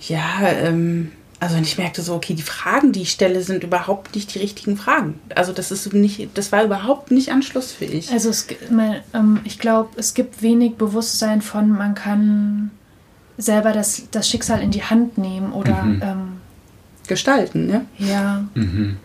ja, 0.00 0.42
ähm, 0.42 1.12
also 1.38 1.56
ich 1.56 1.76
merkte 1.76 2.02
so, 2.02 2.14
okay, 2.14 2.34
die 2.34 2.42
Fragen, 2.42 2.92
die 2.92 3.02
ich 3.02 3.10
stelle, 3.10 3.42
sind 3.42 3.64
überhaupt 3.64 4.14
nicht 4.14 4.32
die 4.32 4.38
richtigen 4.38 4.76
Fragen. 4.76 5.18
Also 5.34 5.52
das 5.52 5.72
ist 5.72 5.92
nicht, 5.92 6.30
das 6.34 6.52
war 6.52 6.62
überhaupt 6.62 7.10
nicht 7.10 7.32
anschlussfähig. 7.32 8.12
Also 8.12 8.30
es, 8.30 8.46
ähm, 9.12 9.40
ich 9.42 9.58
glaube, 9.58 9.90
es 9.96 10.14
gibt 10.14 10.42
wenig 10.42 10.76
Bewusstsein 10.76 11.42
von, 11.42 11.70
man 11.70 11.96
kann 11.96 12.70
selber 13.38 13.72
das, 13.72 14.04
das 14.12 14.28
Schicksal 14.28 14.62
in 14.62 14.70
die 14.70 14.84
Hand 14.84 15.18
nehmen 15.18 15.52
oder 15.52 15.82
mhm. 15.82 16.02
ähm, 16.04 16.28
gestalten, 17.08 17.66
ne? 17.66 17.86
Ja. 17.98 18.44
Mhm. 18.54 18.98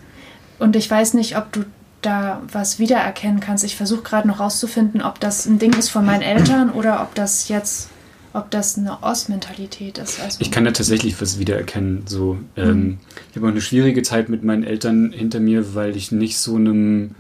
Und 0.60 0.76
ich 0.76 0.90
weiß 0.90 1.16
nicht, 1.16 1.38
ob 1.38 1.52
du 1.52 1.66
da 2.08 2.42
was 2.52 2.80
wiedererkennen 2.80 3.40
kannst. 3.40 3.64
Ich 3.64 3.76
versuche 3.76 4.02
gerade 4.02 4.28
noch 4.28 4.40
rauszufinden, 4.40 5.02
ob 5.02 5.20
das 5.20 5.46
ein 5.46 5.60
Ding 5.60 5.74
ist 5.74 5.90
von 5.90 6.06
meinen 6.06 6.22
Eltern 6.22 6.72
oder 6.72 7.02
ob 7.02 7.14
das 7.16 7.50
jetzt, 7.50 7.90
ob 8.34 8.50
das 8.50 8.78
eine 8.78 9.04
Ostmentalität 9.04 9.98
ist. 9.98 10.20
Also 10.20 10.40
ich 10.40 10.50
kann 10.50 10.64
da 10.64 10.72
tatsächlich 10.72 11.20
was 11.22 11.38
wiedererkennen. 11.38 12.04
So, 12.08 12.38
ähm, 12.56 12.80
mhm. 12.80 12.98
ich 13.30 13.36
habe 13.36 13.48
auch 13.48 13.52
eine 13.52 13.62
schwierige 13.62 14.04
Zeit 14.04 14.30
mit 14.30 14.44
meinen 14.44 14.64
Eltern 14.64 15.12
hinter 15.12 15.40
mir, 15.40 15.76
weil 15.76 15.96
ich 15.98 16.12
nicht 16.12 16.38
so 16.38 16.56
einem 16.56 17.16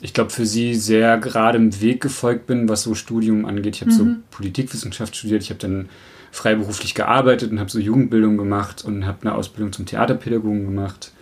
ich 0.00 0.12
glaube, 0.12 0.28
für 0.28 0.44
sie 0.44 0.74
sehr 0.74 1.16
geradem 1.16 1.80
Weg 1.80 2.02
gefolgt 2.02 2.46
bin, 2.46 2.68
was 2.68 2.82
so 2.82 2.94
Studium 2.94 3.46
angeht. 3.46 3.76
Ich 3.76 3.80
habe 3.80 3.90
mhm. 3.90 3.96
so 3.96 4.06
Politikwissenschaft 4.32 5.16
studiert, 5.16 5.42
ich 5.42 5.48
habe 5.48 5.60
dann 5.60 5.88
freiberuflich 6.30 6.94
gearbeitet 6.94 7.50
und 7.50 7.58
habe 7.58 7.70
so 7.70 7.78
Jugendbildung 7.78 8.36
gemacht 8.36 8.84
und 8.84 9.06
habe 9.06 9.22
eine 9.22 9.34
Ausbildung 9.34 9.72
zum 9.72 9.86
Theaterpädagogen 9.86 10.66
gemacht. 10.66 11.13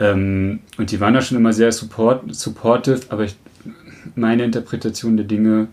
Ähm, 0.00 0.60
und 0.76 0.90
die 0.90 1.00
waren 1.00 1.14
da 1.14 1.20
schon 1.20 1.36
immer 1.36 1.52
sehr 1.52 1.72
support, 1.72 2.34
supportive, 2.34 3.02
aber 3.08 3.24
ich, 3.24 3.36
meine 4.14 4.44
Interpretation 4.44 5.16
der 5.16 5.26
Dinge 5.26 5.68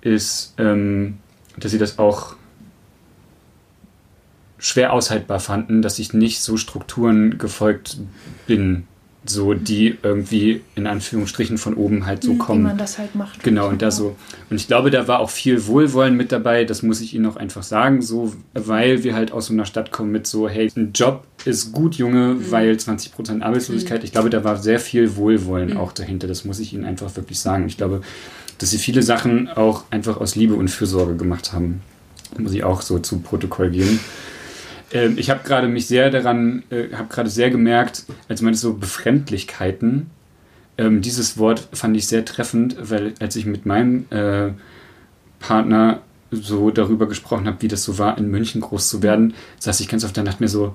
ist, 0.00 0.54
ähm, 0.58 1.18
dass 1.56 1.72
sie 1.72 1.78
das 1.78 1.98
auch 1.98 2.36
schwer 4.58 4.92
aushaltbar 4.92 5.40
fanden, 5.40 5.82
dass 5.82 5.98
ich 5.98 6.14
nicht 6.14 6.40
so 6.40 6.56
Strukturen 6.56 7.38
gefolgt 7.38 7.98
bin, 8.46 8.86
so 9.26 9.54
die 9.54 9.96
irgendwie 10.02 10.60
in 10.74 10.86
Anführungsstrichen 10.86 11.56
von 11.56 11.74
oben 11.74 12.04
halt 12.04 12.22
so 12.22 12.34
mhm, 12.34 12.38
kommen. 12.38 12.60
Wie 12.60 12.68
man 12.68 12.78
das 12.78 12.98
halt 12.98 13.14
macht. 13.14 13.42
Genau, 13.42 13.68
und 13.68 13.80
da 13.80 13.90
so. 13.90 14.16
Und 14.50 14.56
ich 14.56 14.66
glaube, 14.66 14.90
da 14.90 15.08
war 15.08 15.20
auch 15.20 15.30
viel 15.30 15.66
Wohlwollen 15.66 16.16
mit 16.16 16.30
dabei, 16.30 16.64
das 16.64 16.82
muss 16.82 17.00
ich 17.00 17.14
Ihnen 17.14 17.26
auch 17.26 17.36
einfach 17.36 17.62
sagen, 17.62 18.02
so, 18.02 18.34
weil 18.52 19.02
wir 19.02 19.14
halt 19.14 19.32
aus 19.32 19.46
so 19.46 19.54
einer 19.54 19.64
Stadt 19.64 19.90
kommen 19.92 20.12
mit 20.12 20.26
so, 20.26 20.48
hey, 20.48 20.70
ein 20.76 20.92
Job 20.92 21.24
ist 21.44 21.72
gut, 21.72 21.94
Junge, 21.94 22.34
mhm. 22.34 22.50
weil 22.50 22.72
20% 22.72 23.42
Arbeitslosigkeit, 23.42 24.00
mhm. 24.00 24.04
ich 24.04 24.12
glaube, 24.12 24.30
da 24.30 24.44
war 24.44 24.56
sehr 24.56 24.78
viel 24.78 25.16
Wohlwollen 25.16 25.70
mhm. 25.70 25.76
auch 25.78 25.92
dahinter, 25.92 26.26
das 26.26 26.44
muss 26.44 26.60
ich 26.60 26.74
Ihnen 26.74 26.84
einfach 26.84 27.14
wirklich 27.16 27.38
sagen. 27.38 27.66
Ich 27.66 27.76
glaube, 27.76 28.02
dass 28.58 28.70
Sie 28.70 28.78
viele 28.78 29.02
Sachen 29.02 29.48
auch 29.48 29.84
einfach 29.90 30.18
aus 30.18 30.36
Liebe 30.36 30.54
und 30.54 30.68
Fürsorge 30.68 31.16
gemacht 31.16 31.52
haben. 31.52 31.80
muss 32.38 32.52
ich 32.52 32.64
auch 32.64 32.82
so 32.82 32.98
zu 32.98 33.18
Protokoll 33.20 33.70
geben. 33.70 34.00
Ähm, 34.94 35.18
ich 35.18 35.28
habe 35.28 35.42
gerade 35.44 35.68
mich 35.68 35.86
sehr 35.86 36.08
daran, 36.08 36.62
äh, 36.70 36.94
habe 36.94 37.08
gerade 37.08 37.28
sehr 37.28 37.50
gemerkt, 37.50 38.04
als 38.28 38.40
meinte 38.40 38.58
so 38.58 38.74
Befremdlichkeiten. 38.74 40.06
Ähm, 40.78 41.02
dieses 41.02 41.36
Wort 41.36 41.68
fand 41.72 41.96
ich 41.96 42.06
sehr 42.06 42.24
treffend, 42.24 42.76
weil 42.80 43.12
als 43.20 43.36
ich 43.36 43.44
mit 43.44 43.66
meinem 43.66 44.06
äh, 44.10 44.52
Partner 45.40 46.00
so 46.30 46.70
darüber 46.70 47.06
gesprochen 47.06 47.46
habe, 47.46 47.60
wie 47.60 47.68
das 47.68 47.84
so 47.84 47.98
war, 47.98 48.16
in 48.16 48.30
München 48.30 48.60
groß 48.60 48.88
zu 48.88 49.02
werden, 49.02 49.34
saß 49.58 49.80
ich 49.80 49.88
ganz 49.88 50.04
oft 50.04 50.16
der 50.16 50.24
Nacht 50.24 50.40
mir 50.40 50.48
so, 50.48 50.74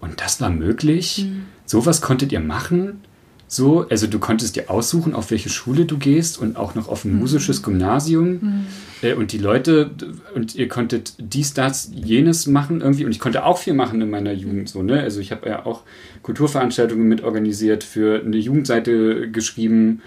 und 0.00 0.20
das 0.20 0.40
war 0.40 0.50
möglich? 0.50 1.26
Mhm. 1.26 1.46
Sowas 1.64 2.00
konntet 2.02 2.30
ihr 2.30 2.40
machen? 2.40 3.00
So, 3.48 3.86
also 3.88 4.08
du 4.08 4.18
konntest 4.18 4.56
dir 4.56 4.70
aussuchen, 4.70 5.14
auf 5.14 5.30
welche 5.30 5.50
Schule 5.50 5.84
du 5.84 5.98
gehst 5.98 6.38
und 6.38 6.56
auch 6.56 6.74
noch 6.74 6.88
auf 6.88 7.04
ein 7.04 7.12
mhm. 7.12 7.20
musisches 7.20 7.62
Gymnasium. 7.62 8.28
Mhm. 8.28 8.66
Äh, 9.02 9.14
und 9.14 9.32
die 9.32 9.38
Leute, 9.38 9.90
und 10.34 10.56
ihr 10.56 10.66
konntet 10.68 11.14
dies, 11.18 11.54
das, 11.54 11.90
jenes 11.94 12.46
machen 12.46 12.80
irgendwie. 12.80 13.04
Und 13.04 13.12
ich 13.12 13.20
konnte 13.20 13.44
auch 13.44 13.58
viel 13.58 13.74
machen 13.74 14.00
in 14.02 14.10
meiner 14.10 14.32
Jugend. 14.32 14.68
So, 14.68 14.82
ne? 14.82 15.00
Also 15.00 15.20
ich 15.20 15.30
habe 15.30 15.48
ja 15.48 15.64
auch 15.64 15.82
Kulturveranstaltungen 16.22 17.06
mit 17.06 17.22
organisiert, 17.22 17.84
für 17.84 18.20
eine 18.20 18.36
Jugendseite 18.36 19.30
geschrieben. 19.30 20.02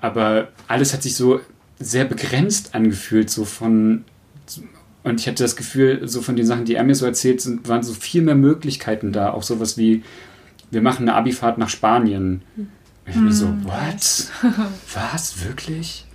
Aber 0.00 0.48
alles 0.66 0.94
hat 0.94 1.02
sich 1.02 1.14
so 1.14 1.40
sehr 1.78 2.06
begrenzt 2.06 2.74
angefühlt, 2.74 3.28
so 3.28 3.44
von. 3.44 4.04
Und 5.04 5.20
ich 5.20 5.26
hatte 5.26 5.42
das 5.42 5.56
Gefühl, 5.56 6.08
so 6.08 6.22
von 6.22 6.36
den 6.36 6.46
Sachen, 6.46 6.64
die 6.64 6.76
er 6.76 6.84
mir 6.84 6.94
so 6.94 7.04
erzählt, 7.04 7.40
sind, 7.40 7.68
waren 7.68 7.82
so 7.82 7.92
viel 7.92 8.22
mehr 8.22 8.36
Möglichkeiten 8.36 9.12
da. 9.12 9.32
Auch 9.32 9.42
sowas 9.42 9.76
wie 9.76 10.04
wir 10.72 10.82
machen 10.82 11.08
eine 11.08 11.16
Abifahrt 11.16 11.58
nach 11.58 11.68
Spanien. 11.68 12.42
Ich 13.06 13.14
bin 13.14 13.30
so, 13.30 13.46
hm. 13.46 13.64
what? 13.64 14.30
Was? 14.94 15.44
Wirklich? 15.44 16.06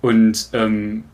Und 0.00 0.48
ähm, 0.54 1.04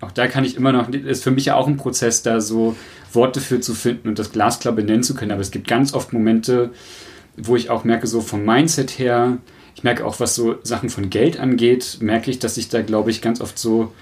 auch 0.00 0.10
da 0.10 0.26
kann 0.26 0.44
ich 0.44 0.56
immer 0.56 0.72
noch, 0.72 0.88
ist 0.88 1.22
für 1.22 1.30
mich 1.30 1.44
ja 1.46 1.54
auch 1.54 1.68
ein 1.68 1.76
Prozess, 1.76 2.22
da 2.22 2.40
so 2.40 2.76
Worte 3.12 3.40
für 3.40 3.60
zu 3.60 3.74
finden 3.74 4.08
und 4.08 4.18
das 4.18 4.32
glasklar 4.32 4.74
benennen 4.74 5.04
zu 5.04 5.14
können. 5.14 5.30
Aber 5.30 5.40
es 5.40 5.52
gibt 5.52 5.68
ganz 5.68 5.94
oft 5.94 6.12
Momente, 6.12 6.72
wo 7.36 7.54
ich 7.54 7.70
auch 7.70 7.84
merke, 7.84 8.08
so 8.08 8.20
vom 8.20 8.44
Mindset 8.44 8.98
her, 8.98 9.38
ich 9.76 9.84
merke 9.84 10.04
auch, 10.04 10.18
was 10.18 10.34
so 10.34 10.56
Sachen 10.64 10.90
von 10.90 11.08
Geld 11.08 11.38
angeht, 11.38 11.98
merke 12.00 12.32
ich, 12.32 12.40
dass 12.40 12.56
ich 12.56 12.68
da, 12.68 12.82
glaube 12.82 13.12
ich, 13.12 13.22
ganz 13.22 13.40
oft 13.40 13.58
so 13.58 13.92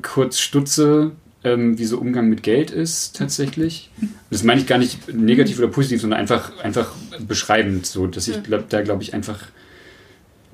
kurz 0.00 0.38
stutze 0.38 1.12
ähm, 1.42 1.78
wie 1.78 1.84
so 1.84 1.98
Umgang 1.98 2.28
mit 2.28 2.42
Geld 2.42 2.70
ist 2.70 3.16
tatsächlich. 3.16 3.90
Das 4.30 4.42
meine 4.42 4.60
ich 4.60 4.66
gar 4.66 4.78
nicht 4.78 5.12
negativ 5.12 5.58
oder 5.58 5.68
positiv, 5.68 6.00
sondern 6.00 6.20
einfach, 6.20 6.58
einfach 6.62 6.94
beschreibend, 7.26 7.86
so 7.86 8.06
dass 8.06 8.28
ich 8.28 8.42
glaub, 8.42 8.68
da 8.68 8.82
glaube 8.82 9.02
ich 9.02 9.14
einfach 9.14 9.46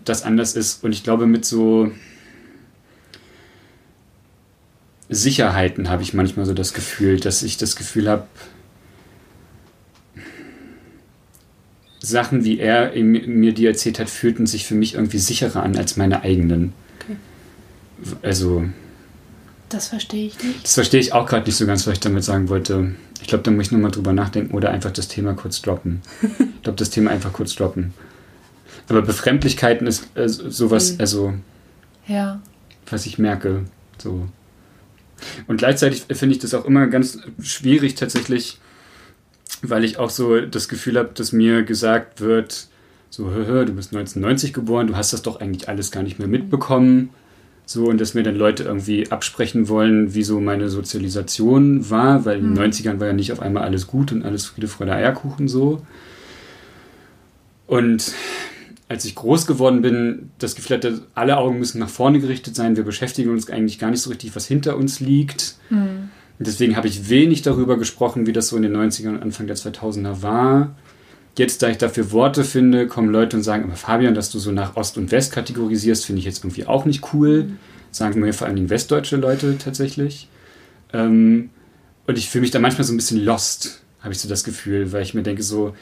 das 0.05 0.23
anders 0.23 0.55
ist. 0.55 0.85
Und 0.85 0.93
ich 0.93 1.03
glaube, 1.03 1.27
mit 1.27 1.45
so 1.45 1.91
Sicherheiten 5.09 5.89
habe 5.89 6.03
ich 6.03 6.15
manchmal 6.15 6.47
so 6.47 6.55
das 6.55 6.73
Gefühl, 6.73 7.21
dass 7.21 7.43
ich 7.43 7.57
das 7.57 7.77
Gefühl 7.77 8.09
habe, 8.09 8.27
Sachen, 12.01 12.45
wie 12.45 12.61
er 12.61 12.93
mir 12.95 13.53
die 13.53 13.67
erzählt 13.67 13.99
hat, 13.99 14.09
fühlten 14.09 14.47
sich 14.47 14.65
für 14.65 14.77
mich 14.77 14.95
irgendwie 14.95 15.19
sicherer 15.19 15.65
an 15.65 15.77
als 15.77 15.97
meine 15.97 16.23
eigenen. 16.23 16.73
Okay. 17.01 17.17
Also 18.23 18.67
das 19.69 19.89
verstehe 19.89 20.27
ich 20.27 20.43
nicht. 20.43 20.65
Das 20.65 20.75
verstehe 20.75 21.01
ich 21.01 21.13
auch 21.13 21.27
gerade 21.27 21.47
nicht 21.47 21.57
so 21.57 21.67
ganz, 21.67 21.87
was 21.87 21.95
ich 21.95 22.01
damit 22.01 22.25
sagen 22.25 22.49
wollte. 22.49 22.95
Ich 23.21 23.29
glaube, 23.29 23.43
da 23.43 23.51
muss 23.51 23.67
ich 23.67 23.73
nochmal 23.73 23.91
drüber 23.91 24.13
nachdenken 24.13 24.55
oder 24.55 24.71
einfach 24.71 24.93
das 24.93 25.09
Thema 25.09 25.35
kurz 25.35 25.63
droppen. 25.63 26.03
ich 26.23 26.63
glaube, 26.63 26.79
das 26.79 26.91
Thema 26.91 27.11
einfach 27.11 27.33
kurz 27.33 27.55
droppen. 27.55 27.93
Aber 28.89 29.03
Befremdlichkeiten 29.03 29.87
ist 29.87 30.09
äh, 30.15 30.29
sowas, 30.29 30.93
mhm. 30.93 31.01
also. 31.01 31.35
Ja. 32.07 32.41
Was 32.89 33.07
ich 33.07 33.19
merke. 33.19 33.65
So. 33.99 34.29
Und 35.47 35.57
gleichzeitig 35.57 36.05
finde 36.11 36.35
ich 36.35 36.41
das 36.41 36.55
auch 36.55 36.65
immer 36.65 36.87
ganz 36.87 37.19
schwierig 37.41 37.95
tatsächlich, 37.97 38.59
weil 39.63 39.85
ich 39.85 39.99
auch 39.99 40.11
so 40.11 40.41
das 40.41 40.69
Gefühl 40.69 40.99
habe, 40.99 41.11
dass 41.15 41.33
mir 41.33 41.63
gesagt 41.65 42.21
wird, 42.21 42.69
so, 43.11 43.31
hör, 43.31 43.47
hör, 43.47 43.65
du 43.65 43.73
bist 43.73 43.89
1990 43.89 44.53
geboren, 44.53 44.89
du 44.89 44.97
hast 44.97 45.13
das 45.13 45.23
doch 45.23 45.41
eigentlich 45.41 45.69
alles 45.69 45.91
gar 45.91 46.03
nicht 46.03 46.19
mehr 46.19 46.29
mitbekommen. 46.29 47.11
So, 47.69 47.87
und 47.87 48.01
dass 48.01 48.15
mir 48.15 48.23
dann 48.23 48.37
Leute 48.37 48.63
irgendwie 48.63 49.11
absprechen 49.11 49.69
wollen, 49.69 50.15
wie 50.15 50.23
so 50.23 50.41
meine 50.41 50.69
Sozialisation 50.69 51.91
war, 51.91 52.25
weil 52.25 52.41
mhm. 52.41 52.51
in 52.51 52.55
den 52.55 52.73
90ern 52.73 53.01
war 53.01 53.09
ja 53.09 53.13
nicht 53.13 53.33
auf 53.33 53.41
einmal 53.41 53.65
alles 53.65 53.89
gut 53.89 54.13
und 54.13 54.25
alles 54.25 54.47
Friede, 54.47 54.69
Freude, 54.69 54.93
Eierkuchen 54.93 55.49
so. 55.49 55.83
Und 57.67 58.13
als 58.89 59.05
ich 59.05 59.17
groß 59.17 59.49
geworden 59.49 59.83
bin, 59.83 60.31
das 60.39 60.55
Gefühl 60.55 60.77
hatte, 60.77 61.03
alle 61.15 61.39
Augen 61.39 61.59
müssen 61.59 61.81
nach 61.81 61.89
vorne 61.89 62.21
gerichtet 62.21 62.55
sein, 62.55 62.77
wir 62.77 62.85
beschäftigen 62.85 63.31
uns 63.31 63.51
eigentlich 63.51 63.81
gar 63.81 63.91
nicht 63.91 64.01
so 64.01 64.11
richtig, 64.11 64.37
was 64.37 64.47
hinter 64.47 64.77
uns 64.77 65.01
liegt. 65.01 65.57
Mhm. 65.69 66.11
Und 66.39 66.47
deswegen 66.47 66.77
habe 66.77 66.87
ich 66.87 67.09
wenig 67.09 67.43
darüber 67.43 67.79
gesprochen, 67.79 68.27
wie 68.27 68.33
das 68.33 68.47
so 68.49 68.57
in 68.57 68.63
den 68.63 68.77
90ern 68.77 69.09
und 69.09 69.23
Anfang 69.23 69.49
der 69.49 69.57
2000er 69.57 70.23
war. 70.23 70.77
Jetzt, 71.39 71.63
da 71.63 71.69
ich 71.69 71.79
dafür 71.79 72.13
Worte 72.13 72.45
finde, 72.45 72.87
kommen 72.87 73.11
Leute 73.11 73.37
und 73.37 73.43
sagen, 73.43 73.65
aber 73.65 73.77
Fabian, 73.77 74.15
dass 74.15 74.31
du 74.31 74.39
so 74.39 74.53
nach 74.53 74.77
Ost 74.77 74.97
und 74.97 75.11
West 75.13 75.33
kategorisierst, 75.33 76.07
finde 76.07 76.21
ich 76.21 76.25
jetzt 76.25 76.43
irgendwie 76.43 76.67
auch 76.67 76.85
nicht 76.87 77.13
cool. 77.13 77.45
Mhm. 77.45 77.59
Sagen 77.91 78.21
mir 78.21 78.33
vor 78.33 78.47
allen 78.47 78.57
Dingen 78.57 78.71
westdeutsche 78.71 79.17
Leute 79.17 79.59
tatsächlich. 79.59 80.29
Ähm, 80.93 81.51
und 82.07 82.19
ich 82.19 82.31
fühle 82.31 82.43
mich 82.43 82.51
da 82.51 82.59
manchmal 82.59 82.85
so 82.85 82.93
ein 82.93 82.97
bisschen 82.97 83.25
lost, 83.25 83.83
habe 84.01 84.13
ich 84.13 84.21
so 84.21 84.29
das 84.29 84.45
Gefühl, 84.45 84.93
weil 84.93 85.03
ich 85.03 85.15
mir 85.15 85.23
denke 85.23 85.43
so, 85.43 85.75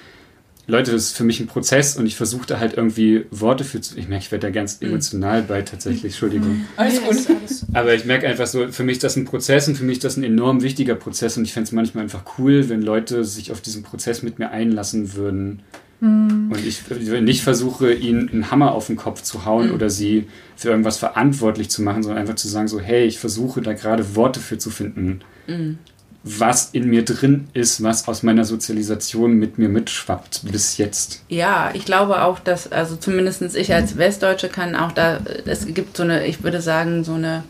Leute, 0.67 0.93
das 0.93 1.03
ist 1.05 1.17
für 1.17 1.25
mich 1.25 1.41
ein 1.41 1.47
Prozess 1.47 1.97
und 1.97 2.07
ich 2.07 2.17
versuche 2.17 2.47
da 2.47 2.59
halt 2.59 2.75
irgendwie 2.75 3.27
Worte 3.31 3.65
für 3.65 3.81
zu. 3.83 3.99
Ich 3.99 4.09
merke, 4.09 4.25
ich 4.25 4.33
werde 4.33 4.47
da 4.47 4.51
ganz 4.51 4.81
mhm. 4.81 4.89
emotional 4.89 5.43
bei 5.43 5.61
tatsächlich, 5.63 6.13
Entschuldigung. 6.13 6.49
Mhm. 6.49 6.65
Alles 6.77 7.03
gut. 7.03 7.39
Aber 7.75 7.95
ich 7.95 8.07
merke 8.07 8.27
einfach 8.27 8.47
so, 8.47 8.69
für 8.69 8.83
mich 8.83 8.95
ist 8.95 9.05
das 9.05 9.17
ein 9.17 9.27
Prozess 9.27 9.69
und 9.69 9.77
für 9.77 9.85
mich 9.85 9.99
ist 9.99 10.05
das 10.05 10.17
ein 10.17 10.25
enorm 10.25 10.63
wichtiger 10.63 10.95
Prozess 10.95 11.37
und 11.37 11.45
ich 11.45 11.53
fände 11.53 11.67
es 11.67 11.73
manchmal 11.73 12.05
einfach 12.05 12.25
cool, 12.39 12.69
wenn 12.71 12.81
Leute 12.81 13.25
sich 13.25 13.53
auf 13.53 13.61
diesen 13.61 13.83
Prozess 13.83 14.23
mit 14.23 14.39
mir 14.39 14.51
einlassen 14.51 15.15
würden. 15.15 15.63
Mhm. 16.01 16.51
Und 16.51 16.65
ich 16.65 16.81
nicht 17.21 17.43
versuche, 17.43 17.93
ihnen 17.93 18.31
einen 18.31 18.51
Hammer 18.51 18.73
auf 18.73 18.87
den 18.87 18.97
Kopf 18.97 19.23
zu 19.23 19.45
hauen 19.45 19.69
mhm. 19.69 19.75
oder 19.75 19.91
sie 19.91 20.29
für 20.57 20.71
irgendwas 20.71 20.97
verantwortlich 20.97 21.69
zu 21.69 21.83
machen, 21.83 22.03
sondern 22.03 22.23
einfach 22.23 22.37
zu 22.37 22.49
sagen, 22.49 22.69
so, 22.69 22.81
hey, 22.81 23.05
ich 23.05 23.19
versuche 23.19 23.61
da 23.61 23.75
gerade 23.75 24.17
Worte 24.17 24.41
für 24.41 24.57
zu 24.57 24.71
finden. 24.71 25.21
Mhm 25.47 25.79
was 26.25 26.71
in 26.73 26.89
mir 26.89 27.05
drin 27.05 27.49
ist, 27.53 27.83
was 27.83 28.09
aus 28.09 28.23
meiner 28.23 28.47
Sozialisation 28.47 29.35
mit 29.35 29.59
mir 29.59 29.69
mitschwappt 29.69 30.41
bis 30.51 30.79
jetzt. 30.79 31.23
Ja, 31.29 31.71
ich 31.75 31.85
glaube 31.85 32.23
auch, 32.23 32.39
dass, 32.39 32.73
also 32.73 32.97
zumindest 32.97 33.43
ich 33.43 33.75
als 33.75 33.99
Westdeutsche 33.99 34.49
kann 34.49 34.75
auch 34.75 34.93
da, 34.93 35.21
es 35.45 35.67
gibt 35.67 35.99
so 35.99 36.03
eine, 36.03 36.27
ich 36.27 36.43
würde 36.43 36.63
sagen, 36.63 37.05
so 37.05 37.13
eine 37.13 37.45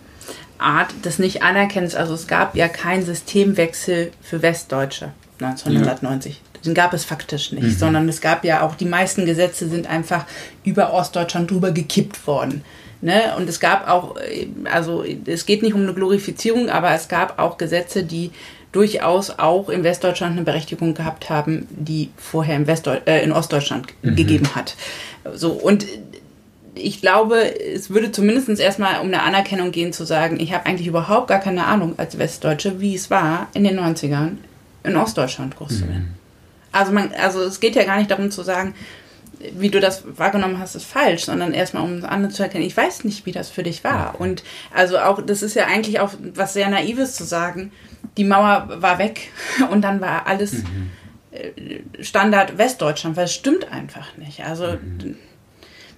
Art 0.58 0.92
des 1.04 1.20
Nicht-Anerkennens. 1.20 1.94
Also 1.94 2.14
es 2.14 2.26
gab 2.26 2.56
ja 2.56 2.66
keinen 2.66 3.04
Systemwechsel 3.04 4.10
für 4.20 4.42
Westdeutsche 4.42 5.12
1990. 5.40 6.32
Ja. 6.34 6.60
Den 6.64 6.74
gab 6.74 6.94
es 6.94 7.04
faktisch 7.04 7.52
nicht, 7.52 7.62
mhm. 7.62 7.76
sondern 7.76 8.08
es 8.08 8.20
gab 8.20 8.44
ja 8.44 8.62
auch, 8.62 8.74
die 8.74 8.86
meisten 8.86 9.24
Gesetze 9.26 9.68
sind 9.68 9.86
einfach 9.86 10.24
über 10.64 10.92
Ostdeutschland 10.92 11.50
drüber 11.50 11.70
gekippt 11.70 12.26
worden. 12.26 12.64
Ne? 13.02 13.34
Und 13.36 13.48
es 13.50 13.60
gab 13.60 13.86
auch, 13.86 14.16
also 14.64 15.04
es 15.26 15.44
geht 15.44 15.62
nicht 15.62 15.74
um 15.74 15.82
eine 15.82 15.92
Glorifizierung, 15.92 16.70
aber 16.70 16.92
es 16.92 17.08
gab 17.08 17.38
auch 17.38 17.58
Gesetze, 17.58 18.02
die 18.02 18.30
durchaus 18.74 19.30
auch 19.30 19.68
in 19.68 19.84
Westdeutschland 19.84 20.32
eine 20.32 20.42
Berechtigung 20.42 20.94
gehabt 20.94 21.30
haben, 21.30 21.68
die 21.70 22.10
vorher 22.16 22.56
in, 22.56 22.66
Westdeu 22.66 22.98
äh, 23.06 23.22
in 23.22 23.30
Ostdeutschland 23.30 23.86
mhm. 24.02 24.16
gegeben 24.16 24.54
hat. 24.54 24.74
So, 25.32 25.52
und 25.52 25.86
ich 26.74 27.00
glaube, 27.00 27.60
es 27.60 27.90
würde 27.90 28.10
zumindest 28.10 28.48
erstmal 28.58 29.00
um 29.00 29.06
eine 29.06 29.22
Anerkennung 29.22 29.70
gehen, 29.70 29.92
zu 29.92 30.04
sagen, 30.04 30.40
ich 30.40 30.52
habe 30.52 30.66
eigentlich 30.66 30.88
überhaupt 30.88 31.28
gar 31.28 31.38
keine 31.38 31.66
Ahnung 31.66 31.94
als 31.98 32.18
Westdeutsche, 32.18 32.80
wie 32.80 32.96
es 32.96 33.10
war 33.10 33.46
in 33.54 33.62
den 33.62 33.78
90ern 33.78 34.38
in 34.82 34.96
Ostdeutschland 34.96 35.56
groß 35.56 35.78
zu 35.78 35.88
werden. 35.88 36.02
Mhm. 36.02 36.14
Also, 36.72 36.90
man, 36.90 37.12
also 37.22 37.42
es 37.42 37.60
geht 37.60 37.76
ja 37.76 37.84
gar 37.84 37.98
nicht 37.98 38.10
darum 38.10 38.32
zu 38.32 38.42
sagen, 38.42 38.74
wie 39.52 39.70
du 39.70 39.80
das 39.80 40.04
wahrgenommen 40.18 40.58
hast, 40.58 40.74
ist 40.74 40.84
falsch, 40.84 41.24
sondern 41.24 41.52
erstmal 41.52 41.82
um 41.82 42.04
andere 42.04 42.32
zu 42.32 42.42
erkennen, 42.42 42.64
ich 42.64 42.76
weiß 42.76 43.04
nicht, 43.04 43.26
wie 43.26 43.32
das 43.32 43.50
für 43.50 43.62
dich 43.62 43.84
war. 43.84 44.20
Und 44.20 44.42
also 44.72 44.98
auch, 44.98 45.20
das 45.22 45.42
ist 45.42 45.54
ja 45.54 45.66
eigentlich 45.66 46.00
auch 46.00 46.12
was 46.34 46.54
sehr 46.54 46.68
Naives 46.68 47.14
zu 47.16 47.24
sagen, 47.24 47.72
die 48.16 48.24
Mauer 48.24 48.68
war 48.76 48.98
weg 48.98 49.28
und 49.70 49.82
dann 49.82 50.00
war 50.00 50.26
alles 50.26 50.52
mhm. 50.52 50.90
Standard 52.00 52.58
Westdeutschland, 52.58 53.16
weil 53.16 53.24
es 53.24 53.34
stimmt 53.34 53.70
einfach 53.72 54.16
nicht. 54.16 54.44
Also 54.44 54.78
mhm. 54.80 55.16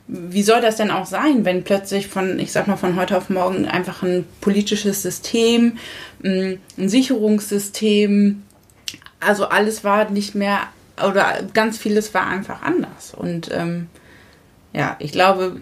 wie 0.07 0.43
soll 0.43 0.61
das 0.61 0.77
denn 0.77 0.91
auch 0.91 1.07
sein, 1.07 1.45
wenn 1.45 1.63
plötzlich 1.63 2.09
von, 2.09 2.39
ich 2.39 2.53
sag 2.53 2.67
mal, 2.67 2.77
von 2.77 2.97
heute 2.97 3.17
auf 3.17 3.29
morgen 3.29 3.67
einfach 3.67 4.03
ein 4.03 4.25
politisches 4.41 5.03
System, 5.03 5.79
ein 6.23 6.61
Sicherungssystem, 6.77 8.43
also 9.21 9.47
alles 9.47 9.85
war 9.85 10.11
nicht 10.11 10.35
mehr 10.35 10.61
oder 11.05 11.43
ganz 11.53 11.79
vieles 11.79 12.15
war 12.15 12.27
einfach 12.27 12.63
anders. 12.63 13.15
Und 13.15 13.51
ähm, 13.53 13.89
ja, 14.73 14.97
ich 14.99 15.13
glaube, 15.13 15.61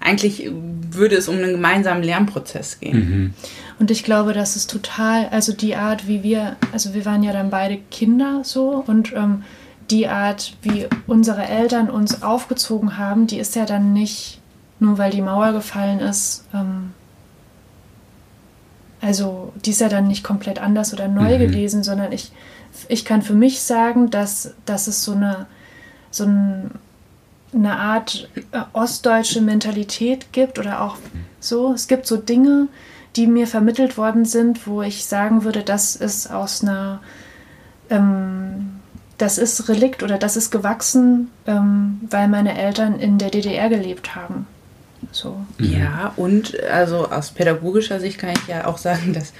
eigentlich 0.00 0.50
würde 0.52 1.16
es 1.16 1.28
um 1.28 1.36
einen 1.36 1.52
gemeinsamen 1.52 2.02
Lernprozess 2.02 2.80
gehen. 2.80 2.98
Mhm. 2.98 3.34
Und 3.78 3.90
ich 3.90 4.04
glaube, 4.04 4.32
das 4.32 4.56
ist 4.56 4.70
total, 4.70 5.28
also 5.28 5.52
die 5.52 5.76
Art, 5.76 6.08
wie 6.08 6.22
wir, 6.22 6.56
also 6.72 6.94
wir 6.94 7.04
waren 7.04 7.22
ja 7.22 7.32
dann 7.32 7.50
beide 7.50 7.78
Kinder 7.90 8.40
so 8.44 8.82
und 8.86 9.12
ähm, 9.14 9.44
die 9.90 10.08
Art, 10.08 10.56
wie 10.62 10.86
unsere 11.06 11.44
Eltern 11.44 11.90
uns 11.90 12.22
aufgezogen 12.22 12.96
haben, 12.96 13.26
die 13.26 13.38
ist 13.38 13.56
ja 13.56 13.66
dann 13.66 13.92
nicht, 13.92 14.40
nur 14.78 14.98
weil 14.98 15.10
die 15.10 15.22
Mauer 15.22 15.52
gefallen 15.52 16.00
ist, 16.00 16.44
ähm, 16.54 16.92
also 19.00 19.52
die 19.64 19.70
ist 19.70 19.80
ja 19.80 19.88
dann 19.88 20.08
nicht 20.08 20.22
komplett 20.22 20.58
anders 20.58 20.92
oder 20.92 21.08
neu 21.08 21.36
mhm. 21.36 21.38
gewesen, 21.38 21.82
sondern 21.82 22.12
ich, 22.12 22.32
ich 22.88 23.04
kann 23.04 23.22
für 23.22 23.34
mich 23.34 23.62
sagen, 23.62 24.10
dass, 24.10 24.54
dass 24.64 24.86
es 24.86 25.04
so 25.04 25.12
eine, 25.12 25.46
so 26.10 26.24
ein, 26.24 26.70
eine 27.52 27.78
Art 27.78 28.28
äh, 28.52 28.60
ostdeutsche 28.72 29.40
Mentalität 29.40 30.32
gibt 30.32 30.58
oder 30.58 30.82
auch 30.82 30.96
so. 31.40 31.72
Es 31.72 31.88
gibt 31.88 32.06
so 32.06 32.16
Dinge, 32.16 32.68
die 33.16 33.26
mir 33.26 33.46
vermittelt 33.46 33.96
worden 33.96 34.24
sind, 34.24 34.66
wo 34.66 34.82
ich 34.82 35.04
sagen 35.04 35.44
würde, 35.44 35.62
das 35.62 35.96
ist 35.96 36.30
aus 36.30 36.62
einer 36.62 37.00
ähm, 37.90 38.80
das 39.20 39.36
ist 39.36 39.68
Relikt 39.68 40.02
oder 40.02 40.16
das 40.16 40.36
ist 40.36 40.50
gewachsen, 40.50 41.30
ähm, 41.46 42.00
weil 42.08 42.28
meine 42.28 42.56
Eltern 42.58 42.98
in 42.98 43.18
der 43.18 43.30
DDR 43.30 43.68
gelebt 43.68 44.14
haben. 44.14 44.46
So. 45.12 45.36
Mhm. 45.58 45.72
Ja, 45.78 46.12
und 46.16 46.58
also 46.64 47.10
aus 47.10 47.30
pädagogischer 47.30 48.00
Sicht 48.00 48.18
kann 48.18 48.30
ich 48.30 48.46
ja 48.48 48.66
auch 48.66 48.78
sagen, 48.78 49.12
dass 49.12 49.32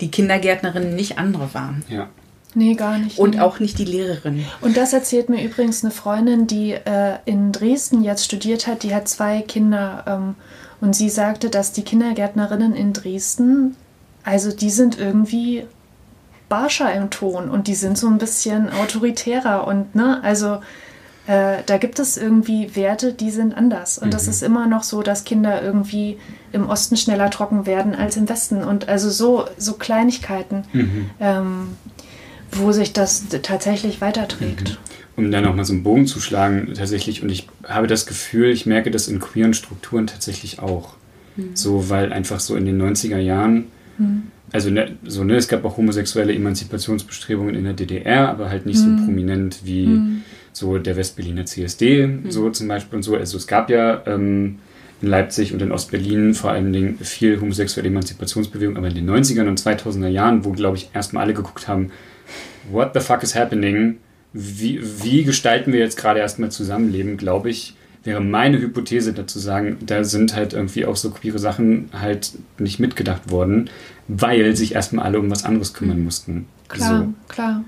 die 0.00 0.10
Kindergärtnerinnen 0.10 0.94
nicht 0.94 1.18
andere 1.18 1.52
waren. 1.52 1.82
Ja. 1.88 2.08
Nee, 2.54 2.74
gar 2.74 2.98
nicht. 2.98 3.18
Und 3.18 3.34
nee. 3.34 3.40
auch 3.40 3.58
nicht 3.58 3.78
die 3.78 3.84
Lehrerin. 3.84 4.44
Und 4.60 4.76
das 4.76 4.92
erzählt 4.92 5.28
mir 5.28 5.42
übrigens 5.44 5.84
eine 5.84 5.92
Freundin, 5.92 6.46
die 6.46 6.72
äh, 6.72 7.16
in 7.24 7.52
Dresden 7.52 8.02
jetzt 8.02 8.24
studiert 8.24 8.66
hat. 8.66 8.82
Die 8.82 8.94
hat 8.94 9.08
zwei 9.08 9.42
Kinder. 9.42 10.04
Ähm, 10.06 10.34
und 10.80 10.94
sie 10.94 11.08
sagte, 11.08 11.50
dass 11.50 11.72
die 11.72 11.82
Kindergärtnerinnen 11.82 12.74
in 12.74 12.92
Dresden, 12.92 13.76
also 14.22 14.54
die 14.54 14.70
sind 14.70 14.98
irgendwie 14.98 15.64
barscher 16.48 16.92
im 16.92 17.10
Ton 17.10 17.48
und 17.48 17.68
die 17.68 17.74
sind 17.74 17.96
so 17.96 18.06
ein 18.06 18.18
bisschen 18.18 18.70
autoritärer 18.70 19.66
und 19.66 19.94
ne, 19.94 20.22
also 20.22 20.58
äh, 21.26 21.62
da 21.64 21.78
gibt 21.78 21.98
es 21.98 22.18
irgendwie 22.18 22.76
Werte, 22.76 23.14
die 23.14 23.30
sind 23.30 23.56
anders. 23.56 23.96
Und 23.98 24.08
mhm. 24.08 24.12
das 24.12 24.28
ist 24.28 24.42
immer 24.42 24.66
noch 24.66 24.82
so, 24.82 25.02
dass 25.02 25.24
Kinder 25.24 25.62
irgendwie 25.62 26.18
im 26.52 26.68
Osten 26.68 26.96
schneller 26.96 27.30
trocken 27.30 27.64
werden 27.64 27.94
als 27.94 28.16
im 28.16 28.28
Westen. 28.28 28.62
Und 28.62 28.88
also 28.88 29.08
so, 29.08 29.46
so 29.56 29.74
Kleinigkeiten, 29.74 30.64
mhm. 30.72 31.10
ähm, 31.20 31.76
wo 32.58 32.72
sich 32.72 32.92
das 32.92 33.26
tatsächlich 33.42 34.00
weiterträgt. 34.00 34.70
Mhm. 34.70 35.24
Um 35.24 35.30
da 35.30 35.40
nochmal 35.40 35.64
so 35.64 35.72
einen 35.72 35.84
Bogen 35.84 36.06
zu 36.06 36.20
schlagen, 36.20 36.72
tatsächlich, 36.74 37.22
und 37.22 37.30
ich 37.30 37.48
habe 37.64 37.86
das 37.86 38.06
Gefühl, 38.06 38.50
ich 38.50 38.66
merke 38.66 38.90
das 38.90 39.06
in 39.06 39.20
queeren 39.20 39.54
Strukturen 39.54 40.06
tatsächlich 40.06 40.58
auch. 40.58 40.94
Mhm. 41.36 41.50
So, 41.54 41.88
weil 41.88 42.12
einfach 42.12 42.40
so 42.40 42.56
in 42.56 42.64
den 42.64 42.80
90er 42.80 43.18
Jahren 43.18 43.66
mhm 43.98 44.24
also 44.54 44.70
ne, 44.70 44.96
so, 45.04 45.24
ne, 45.24 45.34
es 45.34 45.48
gab 45.48 45.64
auch 45.64 45.76
homosexuelle 45.76 46.32
Emanzipationsbestrebungen 46.32 47.56
in 47.56 47.64
der 47.64 47.72
DDR, 47.72 48.28
aber 48.28 48.50
halt 48.50 48.66
nicht 48.66 48.78
mhm. 48.86 48.98
so 48.98 49.04
prominent 49.04 49.58
wie 49.64 49.86
mhm. 49.86 50.22
so 50.52 50.78
der 50.78 50.96
Westberliner 50.96 51.44
CSD, 51.44 52.06
mhm. 52.06 52.30
so 52.30 52.48
zum 52.50 52.68
Beispiel 52.68 52.98
und 52.98 53.02
so. 53.02 53.16
Also 53.16 53.36
es 53.36 53.48
gab 53.48 53.68
ja 53.68 54.02
ähm, 54.06 54.60
in 55.02 55.08
Leipzig 55.08 55.52
und 55.52 55.60
in 55.60 55.72
Ostberlin 55.72 56.34
vor 56.34 56.52
allen 56.52 56.72
Dingen 56.72 56.98
viel 57.00 57.40
homosexuelle 57.40 57.88
Emanzipationsbewegung, 57.88 58.76
aber 58.76 58.86
in 58.86 58.94
den 58.94 59.10
90er 59.10 59.44
und 59.48 59.60
2000er 59.60 60.06
Jahren, 60.06 60.44
wo, 60.44 60.52
glaube 60.52 60.76
ich, 60.76 60.90
erstmal 60.94 61.24
alle 61.24 61.34
geguckt 61.34 61.66
haben, 61.66 61.90
what 62.70 62.92
the 62.94 63.00
fuck 63.00 63.22
is 63.22 63.34
happening? 63.34 63.98
Wie, 64.32 64.80
wie 65.02 65.24
gestalten 65.24 65.72
wir 65.72 65.80
jetzt 65.80 65.96
gerade 65.96 66.20
erstmal 66.20 66.50
Zusammenleben, 66.50 67.16
glaube 67.16 67.50
ich, 67.50 67.76
wäre 68.04 68.20
meine 68.20 68.60
Hypothese 68.60 69.12
dazu 69.12 69.38
sagen, 69.38 69.78
da 69.80 70.04
sind 70.04 70.36
halt 70.36 70.52
irgendwie 70.52 70.84
auch 70.84 70.96
so 70.96 71.10
queere 71.10 71.38
Sachen 71.38 71.88
halt 71.92 72.32
nicht 72.58 72.78
mitgedacht 72.78 73.30
worden, 73.30 73.70
weil 74.08 74.54
sich 74.56 74.74
erstmal 74.74 75.06
alle 75.06 75.18
um 75.18 75.30
was 75.30 75.44
anderes 75.44 75.72
kümmern 75.72 76.04
mussten. 76.04 76.46
Klar, 76.68 77.00
so. 77.00 77.32
klar. 77.32 77.64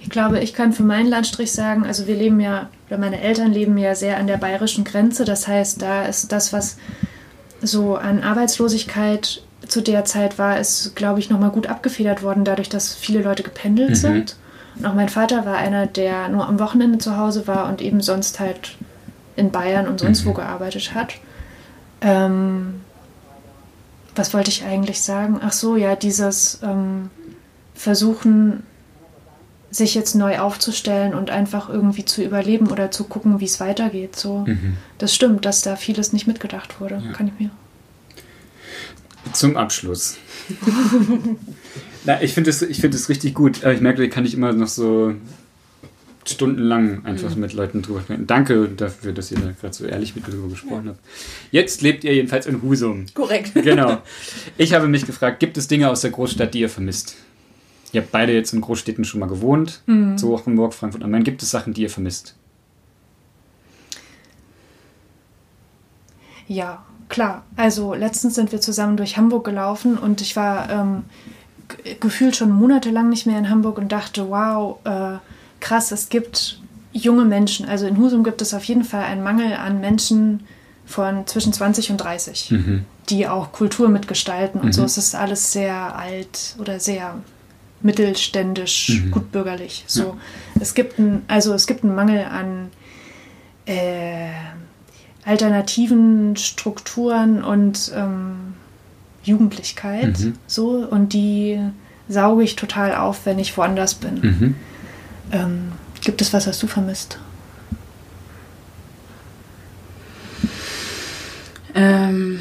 Ich 0.00 0.08
glaube, 0.08 0.40
ich 0.40 0.54
kann 0.54 0.72
für 0.72 0.84
meinen 0.84 1.08
Landstrich 1.08 1.52
sagen, 1.52 1.84
also 1.84 2.06
wir 2.06 2.14
leben 2.14 2.38
ja, 2.38 2.68
oder 2.88 2.98
meine 2.98 3.20
Eltern 3.20 3.52
leben 3.52 3.76
ja 3.76 3.94
sehr 3.94 4.18
an 4.18 4.26
der 4.26 4.36
bayerischen 4.36 4.84
Grenze. 4.84 5.24
Das 5.24 5.48
heißt, 5.48 5.82
da 5.82 6.04
ist 6.04 6.30
das, 6.30 6.52
was 6.52 6.76
so 7.60 7.96
an 7.96 8.22
Arbeitslosigkeit 8.22 9.42
zu 9.68 9.82
der 9.82 10.04
Zeit 10.04 10.38
war, 10.38 10.58
ist, 10.58 10.94
glaube 10.96 11.20
ich, 11.20 11.30
nochmal 11.30 11.50
gut 11.50 11.66
abgefedert 11.66 12.22
worden, 12.22 12.44
dadurch, 12.44 12.68
dass 12.68 12.94
viele 12.94 13.22
Leute 13.22 13.42
gependelt 13.42 13.90
mhm. 13.90 13.94
sind. 13.94 14.36
Und 14.76 14.86
auch 14.86 14.94
mein 14.94 15.08
Vater 15.08 15.46
war 15.46 15.56
einer, 15.56 15.86
der 15.86 16.28
nur 16.28 16.48
am 16.48 16.58
Wochenende 16.58 16.98
zu 16.98 17.16
Hause 17.16 17.46
war 17.46 17.68
und 17.68 17.80
eben 17.80 18.00
sonst 18.00 18.40
halt 18.40 18.76
in 19.36 19.50
Bayern 19.50 19.88
und 19.88 20.00
sonst 20.00 20.24
mhm. 20.24 20.30
wo 20.30 20.32
gearbeitet 20.34 20.94
hat. 20.94 21.14
Ähm, 22.00 22.80
was 24.16 24.34
wollte 24.34 24.50
ich 24.50 24.64
eigentlich 24.64 25.00
sagen? 25.00 25.40
Ach 25.42 25.52
so, 25.52 25.76
ja, 25.76 25.96
dieses 25.96 26.60
ähm, 26.62 27.10
Versuchen, 27.74 28.62
sich 29.70 29.94
jetzt 29.94 30.14
neu 30.14 30.38
aufzustellen 30.38 31.14
und 31.14 31.30
einfach 31.30 31.68
irgendwie 31.68 32.04
zu 32.04 32.22
überleben 32.22 32.68
oder 32.68 32.90
zu 32.92 33.04
gucken, 33.04 33.40
wie 33.40 33.44
es 33.44 33.58
weitergeht. 33.58 34.14
So, 34.16 34.44
mhm. 34.46 34.76
das 34.98 35.14
stimmt, 35.14 35.44
dass 35.44 35.62
da 35.62 35.76
vieles 35.76 36.12
nicht 36.12 36.26
mitgedacht 36.26 36.80
wurde, 36.80 37.02
ja. 37.04 37.12
kann 37.12 37.28
ich 37.28 37.40
mir. 37.40 37.50
Zum 39.32 39.56
Abschluss. 39.56 40.18
Na, 42.04 42.22
ich 42.22 42.34
finde 42.34 42.50
es 42.50 42.58
find 42.58 43.08
richtig 43.08 43.34
gut. 43.34 43.64
Ich 43.64 43.80
merke, 43.80 44.02
da 44.02 44.08
kann 44.08 44.24
ich 44.24 44.34
immer 44.34 44.52
noch 44.52 44.68
so 44.68 45.14
stundenlang 46.26 47.04
einfach 47.04 47.34
mhm. 47.34 47.40
mit 47.40 47.52
Leuten 47.52 47.82
drüber 47.82 48.00
sprechen. 48.00 48.26
Danke 48.26 48.68
dafür, 48.68 49.12
dass 49.12 49.30
ihr 49.30 49.38
da 49.38 49.52
gerade 49.58 49.74
so 49.74 49.84
ehrlich 49.84 50.14
mit 50.14 50.26
mir 50.26 50.32
drüber 50.32 50.48
gesprochen 50.48 50.86
ja. 50.86 50.92
habt. 50.92 51.00
Jetzt 51.50 51.82
lebt 51.82 52.04
ihr 52.04 52.14
jedenfalls 52.14 52.46
in 52.46 52.62
Husum. 52.62 53.06
Korrekt. 53.14 53.52
Genau. 53.54 54.02
Ich 54.56 54.72
habe 54.72 54.88
mich 54.88 55.06
gefragt, 55.06 55.40
gibt 55.40 55.56
es 55.56 55.68
Dinge 55.68 55.90
aus 55.90 56.02
der 56.02 56.10
Großstadt, 56.10 56.54
die 56.54 56.60
ihr 56.60 56.68
vermisst? 56.68 57.16
Ihr 57.92 58.02
habt 58.02 58.12
beide 58.12 58.32
jetzt 58.32 58.52
in 58.52 58.60
Großstädten 58.60 59.04
schon 59.04 59.20
mal 59.20 59.28
gewohnt, 59.28 59.82
mhm. 59.86 60.18
so 60.18 60.34
auch 60.34 60.46
Hamburg, 60.46 60.74
Frankfurt 60.74 61.02
am 61.02 61.10
Main. 61.10 61.24
Gibt 61.24 61.42
es 61.42 61.50
Sachen, 61.50 61.74
die 61.74 61.82
ihr 61.82 61.90
vermisst? 61.90 62.34
Ja, 66.46 66.84
klar. 67.08 67.44
Also 67.56 67.94
letztens 67.94 68.34
sind 68.34 68.52
wir 68.52 68.60
zusammen 68.60 68.96
durch 68.96 69.16
Hamburg 69.16 69.44
gelaufen 69.44 69.98
und 69.98 70.20
ich 70.20 70.36
war 70.36 70.70
ähm, 70.70 71.04
gefühlt 72.00 72.36
schon 72.36 72.50
monatelang 72.50 73.08
nicht 73.08 73.26
mehr 73.26 73.38
in 73.38 73.50
Hamburg 73.50 73.78
und 73.78 73.90
dachte, 73.92 74.28
wow, 74.28 74.78
äh, 74.84 75.18
krass, 75.60 75.92
es 75.92 76.08
gibt 76.08 76.60
junge 76.92 77.24
Menschen. 77.24 77.68
Also 77.68 77.86
in 77.86 77.98
Husum 77.98 78.24
gibt 78.24 78.42
es 78.42 78.54
auf 78.54 78.64
jeden 78.64 78.84
Fall 78.84 79.04
einen 79.04 79.22
Mangel 79.22 79.54
an 79.54 79.80
Menschen 79.80 80.40
von 80.86 81.26
zwischen 81.26 81.52
20 81.52 81.90
und 81.90 81.98
30, 81.98 82.50
mhm. 82.50 82.84
die 83.08 83.26
auch 83.26 83.52
Kultur 83.52 83.88
mitgestalten 83.88 84.60
und 84.60 84.68
mhm. 84.68 84.72
so. 84.72 84.84
Es 84.84 84.98
ist 84.98 85.14
alles 85.14 85.52
sehr 85.52 85.96
alt 85.96 86.56
oder 86.58 86.78
sehr 86.80 87.16
mittelständisch, 87.80 89.02
mhm. 89.04 89.10
gutbürgerlich. 89.10 89.84
So, 89.86 90.02
ja. 90.02 90.16
es 90.60 90.74
gibt 90.74 90.98
ein, 90.98 91.22
also 91.28 91.52
es 91.54 91.66
gibt 91.66 91.84
einen 91.84 91.94
Mangel 91.94 92.24
an 92.24 92.70
äh, 93.66 94.30
alternativen 95.24 96.36
Strukturen 96.36 97.42
und 97.42 97.92
ähm, 97.94 98.54
Jugendlichkeit. 99.22 100.18
Mhm. 100.18 100.34
So 100.46 100.86
und 100.88 101.12
die 101.12 101.60
sauge 102.08 102.44
ich 102.44 102.56
total 102.56 102.94
auf, 102.94 103.24
wenn 103.24 103.38
ich 103.38 103.56
woanders 103.56 103.94
bin. 103.94 104.20
Mhm. 104.20 104.54
Ähm, 105.32 105.72
gibt 106.02 106.20
es 106.20 106.32
was, 106.32 106.46
was 106.46 106.58
du 106.58 106.66
vermisst? 106.66 107.18
Ähm, 111.74 112.40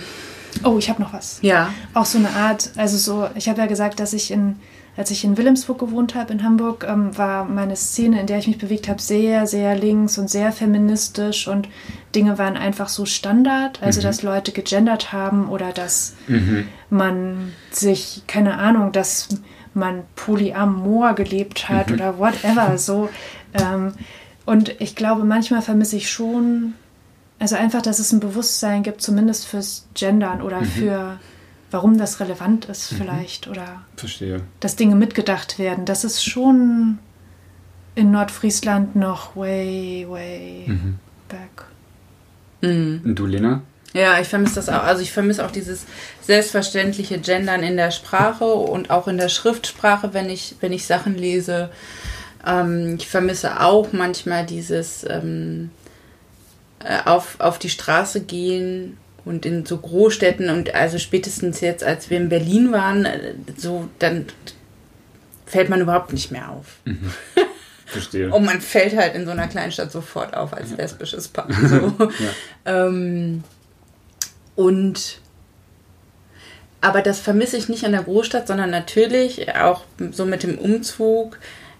oh, 0.63 0.77
ich 0.77 0.89
habe 0.89 1.01
noch 1.01 1.13
was. 1.13 1.39
Ja. 1.41 1.73
Auch 1.93 2.05
so 2.05 2.17
eine 2.17 2.29
Art, 2.29 2.71
also 2.75 2.97
so, 2.97 3.29
ich 3.35 3.49
habe 3.49 3.59
ja 3.59 3.65
gesagt, 3.65 3.99
dass 3.99 4.13
ich 4.13 4.29
in, 4.29 4.57
als 4.95 5.09
ich 5.09 5.23
in 5.23 5.37
Wilhelmsburg 5.37 5.79
gewohnt 5.79 6.13
habe, 6.13 6.33
in 6.33 6.43
Hamburg, 6.43 6.85
ähm, 6.87 7.17
war 7.17 7.45
meine 7.45 7.75
Szene, 7.75 8.19
in 8.19 8.27
der 8.27 8.37
ich 8.37 8.47
mich 8.47 8.59
bewegt 8.59 8.87
habe, 8.87 9.01
sehr, 9.01 9.47
sehr 9.47 9.75
links 9.75 10.17
und 10.17 10.29
sehr 10.29 10.51
feministisch 10.51 11.47
und 11.47 11.67
Dinge 12.15 12.37
waren 12.37 12.57
einfach 12.57 12.89
so 12.89 13.05
Standard, 13.05 13.81
also 13.81 13.99
mhm. 13.99 14.03
dass 14.03 14.23
Leute 14.23 14.51
gegendert 14.51 15.11
haben 15.11 15.49
oder 15.49 15.71
dass 15.71 16.15
mhm. 16.27 16.67
man 16.89 17.53
sich, 17.71 18.23
keine 18.27 18.57
Ahnung, 18.57 18.91
dass 18.91 19.29
man 19.73 20.03
polyamor 20.15 21.13
gelebt 21.13 21.69
hat 21.69 21.89
mhm. 21.89 21.95
oder 21.95 22.19
whatever 22.19 22.77
so. 22.77 23.09
Ähm, 23.53 23.93
und 24.45 24.79
ich 24.81 24.95
glaube, 24.95 25.23
manchmal 25.23 25.61
vermisse 25.61 25.95
ich 25.95 26.11
schon, 26.11 26.73
also 27.39 27.55
einfach, 27.55 27.81
dass 27.81 27.99
es 27.99 28.11
ein 28.11 28.19
Bewusstsein 28.19 28.83
gibt, 28.83 29.01
zumindest 29.01 29.45
fürs 29.47 29.87
Gendern 29.93 30.41
oder 30.41 30.61
mhm. 30.61 30.65
für 30.65 31.19
warum 31.71 31.97
das 31.97 32.19
relevant 32.19 32.65
ist 32.65 32.91
mhm. 32.91 32.97
vielleicht 32.97 33.47
oder 33.47 33.81
Verstehe. 33.97 34.41
dass 34.59 34.75
Dinge 34.75 34.95
mitgedacht 34.95 35.57
werden. 35.57 35.85
Das 35.85 36.03
ist 36.03 36.23
schon 36.23 36.99
in 37.95 38.11
Nordfriesland 38.11 38.95
noch 38.95 39.35
way, 39.35 40.05
way 40.07 40.65
mhm. 40.67 40.99
back. 41.27 41.65
Mhm. 42.63 43.01
Und 43.03 43.15
du, 43.15 43.25
Lena? 43.25 43.61
Ja, 43.93 44.19
ich 44.19 44.27
vermisse 44.27 44.55
das 44.55 44.69
auch. 44.69 44.83
Also 44.83 45.03
ich 45.03 45.11
vermisse 45.11 45.45
auch 45.45 45.51
dieses 45.51 45.85
selbstverständliche 46.21 47.19
Gendern 47.19 47.61
in 47.61 47.77
der 47.77 47.91
Sprache 47.91 48.45
und 48.45 48.89
auch 48.89 49.07
in 49.07 49.17
der 49.17 49.29
Schriftsprache, 49.29 50.13
wenn 50.13 50.29
ich, 50.29 50.55
wenn 50.61 50.73
ich 50.73 50.87
Sachen 50.87 51.15
lese. 51.15 51.69
Ähm, 52.45 52.95
ich 52.97 53.07
vermisse 53.07 53.61
auch 53.61 53.93
manchmal 53.93 54.45
dieses 54.45 55.05
ähm, 55.07 55.69
äh, 56.83 56.97
auf, 57.05 57.39
auf 57.39 57.59
die 57.59 57.69
Straße 57.69 58.21
gehen 58.21 58.97
und 59.25 59.45
in 59.45 59.65
so 59.65 59.77
Großstädten 59.77 60.49
und 60.49 60.73
also 60.73 60.97
spätestens 60.97 61.61
jetzt, 61.61 61.83
als 61.83 62.09
wir 62.09 62.17
in 62.17 62.29
Berlin 62.29 62.71
waren, 62.71 63.05
äh, 63.05 63.35
so 63.57 63.89
dann 63.99 64.25
fällt 65.45 65.69
man 65.69 65.81
überhaupt 65.81 66.13
nicht 66.13 66.31
mehr 66.31 66.49
auf. 66.49 66.79
Mhm. 66.85 67.11
Verstehe. 67.93 68.31
und 68.31 68.45
man 68.45 68.61
fällt 68.61 68.95
halt 68.95 69.15
in 69.15 69.25
so 69.25 69.31
einer 69.31 69.47
Kleinstadt 69.47 69.91
sofort 69.91 70.35
auf 70.35 70.53
als 70.53 70.71
lesbisches 70.71 71.27
Paar. 71.27 71.47
So. 71.63 71.93
ja. 72.65 72.87
ähm, 72.87 73.43
und 74.55 75.19
aber 76.81 77.01
das 77.01 77.19
vermisse 77.19 77.55
ich 77.55 77.69
nicht 77.69 77.83
in 77.83 77.93
der 77.93 78.03
Großstadt, 78.03 78.45
sondern 78.47 78.69
natürlich 78.69 79.55
auch 79.55 79.83
so 80.11 80.25
mit 80.25 80.43
dem 80.43 80.57
Umzug. 80.57 81.39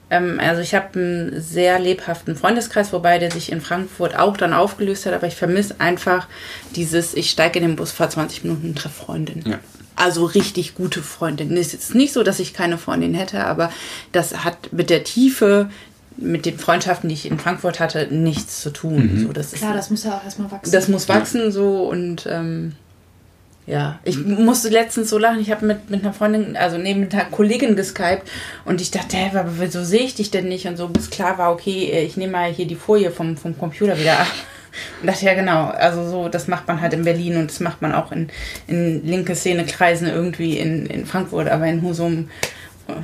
Ähm, 0.10 0.40
also 0.40 0.62
ich 0.62 0.74
habe 0.76 0.98
einen 0.98 1.42
sehr 1.42 1.78
lebhaften 1.78 2.38
Freundeskreis, 2.38 2.94
wobei 2.94 3.20
der 3.20 3.30
sich 3.30 3.52
in 3.52 3.60
Frankfurt 3.60 4.16
auch 4.16 4.38
dann 4.38 4.54
aufgelöst 4.54 5.06
hat, 5.06 5.14
aber 5.14 5.28
ich 5.28 5.36
vermisse 5.36 5.76
einfach 5.80 6.28
dieses, 6.76 7.14
ich 7.16 7.30
steige 7.32 7.60
in 7.60 7.66
den 7.68 7.76
Bus, 7.76 7.92
fahre 7.92 8.12
20 8.12 8.44
Minuten 8.46 8.70
und 8.70 8.78
treffe 8.78 9.04
Freundin. 9.04 9.44
Ja. 9.46 9.60
also 9.96 10.26
richtig 10.26 10.74
gute 10.74 11.04
Freundinnen. 11.04 11.58
Es 11.58 11.74
ist 11.74 11.96
nicht 11.96 12.14
so, 12.14 12.24
dass 12.24 12.40
ich 12.40 12.54
keine 12.54 12.78
Freundin 12.78 13.14
hätte, 13.14 13.46
aber 13.46 13.72
das 14.14 14.46
hat 14.46 14.72
mit 14.72 14.90
der 14.90 15.04
Tiefe, 15.04 15.70
mit 16.18 16.46
den 16.46 16.58
Freundschaften, 16.58 17.10
die 17.10 17.16
ich 17.16 17.30
in 17.30 17.40
Frankfurt 17.40 17.80
hatte, 17.80 18.08
nichts 18.12 18.62
zu 18.62 18.70
tun. 18.72 19.14
Mhm. 19.14 19.28
So, 19.28 19.34
das 19.34 19.52
Klar, 19.52 19.72
ist, 19.72 19.78
das 19.78 19.90
muss 19.90 20.04
ja 20.04 20.18
auch 20.18 20.24
erstmal 20.24 20.52
wachsen. 20.52 20.72
Das 20.72 20.88
muss 20.88 21.10
wachsen 21.10 21.52
so 21.52 21.90
und 21.90 22.28
ähm, 22.30 22.74
ja, 23.66 24.00
ich 24.04 24.18
musste 24.18 24.70
letztens 24.70 25.10
so 25.10 25.18
lachen. 25.18 25.40
Ich 25.40 25.50
habe 25.50 25.66
mit, 25.66 25.90
mit 25.90 26.04
einer 26.04 26.14
Freundin, 26.14 26.58
also 26.58 26.78
neben 26.78 27.00
mit 27.00 27.14
einer 27.14 27.26
Kollegin 27.26 27.76
geskypt 27.76 28.30
und 28.66 28.82
ich 28.82 28.92
dachte, 28.92 29.16
hä, 29.16 29.38
aber 29.38 29.52
wieso 29.58 29.84
sehe 29.84 30.02
ich 30.02 30.16
dich 30.16 30.32
denn 30.32 30.50
nicht? 30.50 30.68
Und 30.68 30.76
so, 30.76 30.90
bis 30.90 31.10
klar 31.10 31.38
war, 31.38 31.52
okay, 31.52 32.04
ich 32.06 32.18
nehme 32.18 32.34
mal 32.34 32.52
hier 32.52 32.68
die 32.68 32.76
Folie 32.76 33.12
vom, 33.12 33.38
vom 33.38 33.58
Computer 33.58 33.98
wieder 33.98 34.20
ab. 34.20 34.28
Und 35.02 35.08
dachte, 35.08 35.26
ja 35.26 35.36
genau, 35.36 35.68
also 35.68 36.10
so, 36.10 36.30
das 36.30 36.48
macht 36.48 36.68
man 36.68 36.82
halt 36.82 36.94
in 36.94 37.04
Berlin 37.04 37.38
und 37.38 37.52
das 37.52 37.60
macht 37.60 37.84
man 37.84 37.94
auch 37.94 38.12
in, 38.12 38.30
in 38.66 39.06
linke 39.06 39.36
Szene-Kreisen 39.36 40.08
irgendwie 40.08 40.58
in, 40.58 40.88
in 40.88 41.06
Frankfurt, 41.06 41.48
aber 41.48 41.68
in 41.68 41.84
Husum, 41.84 42.32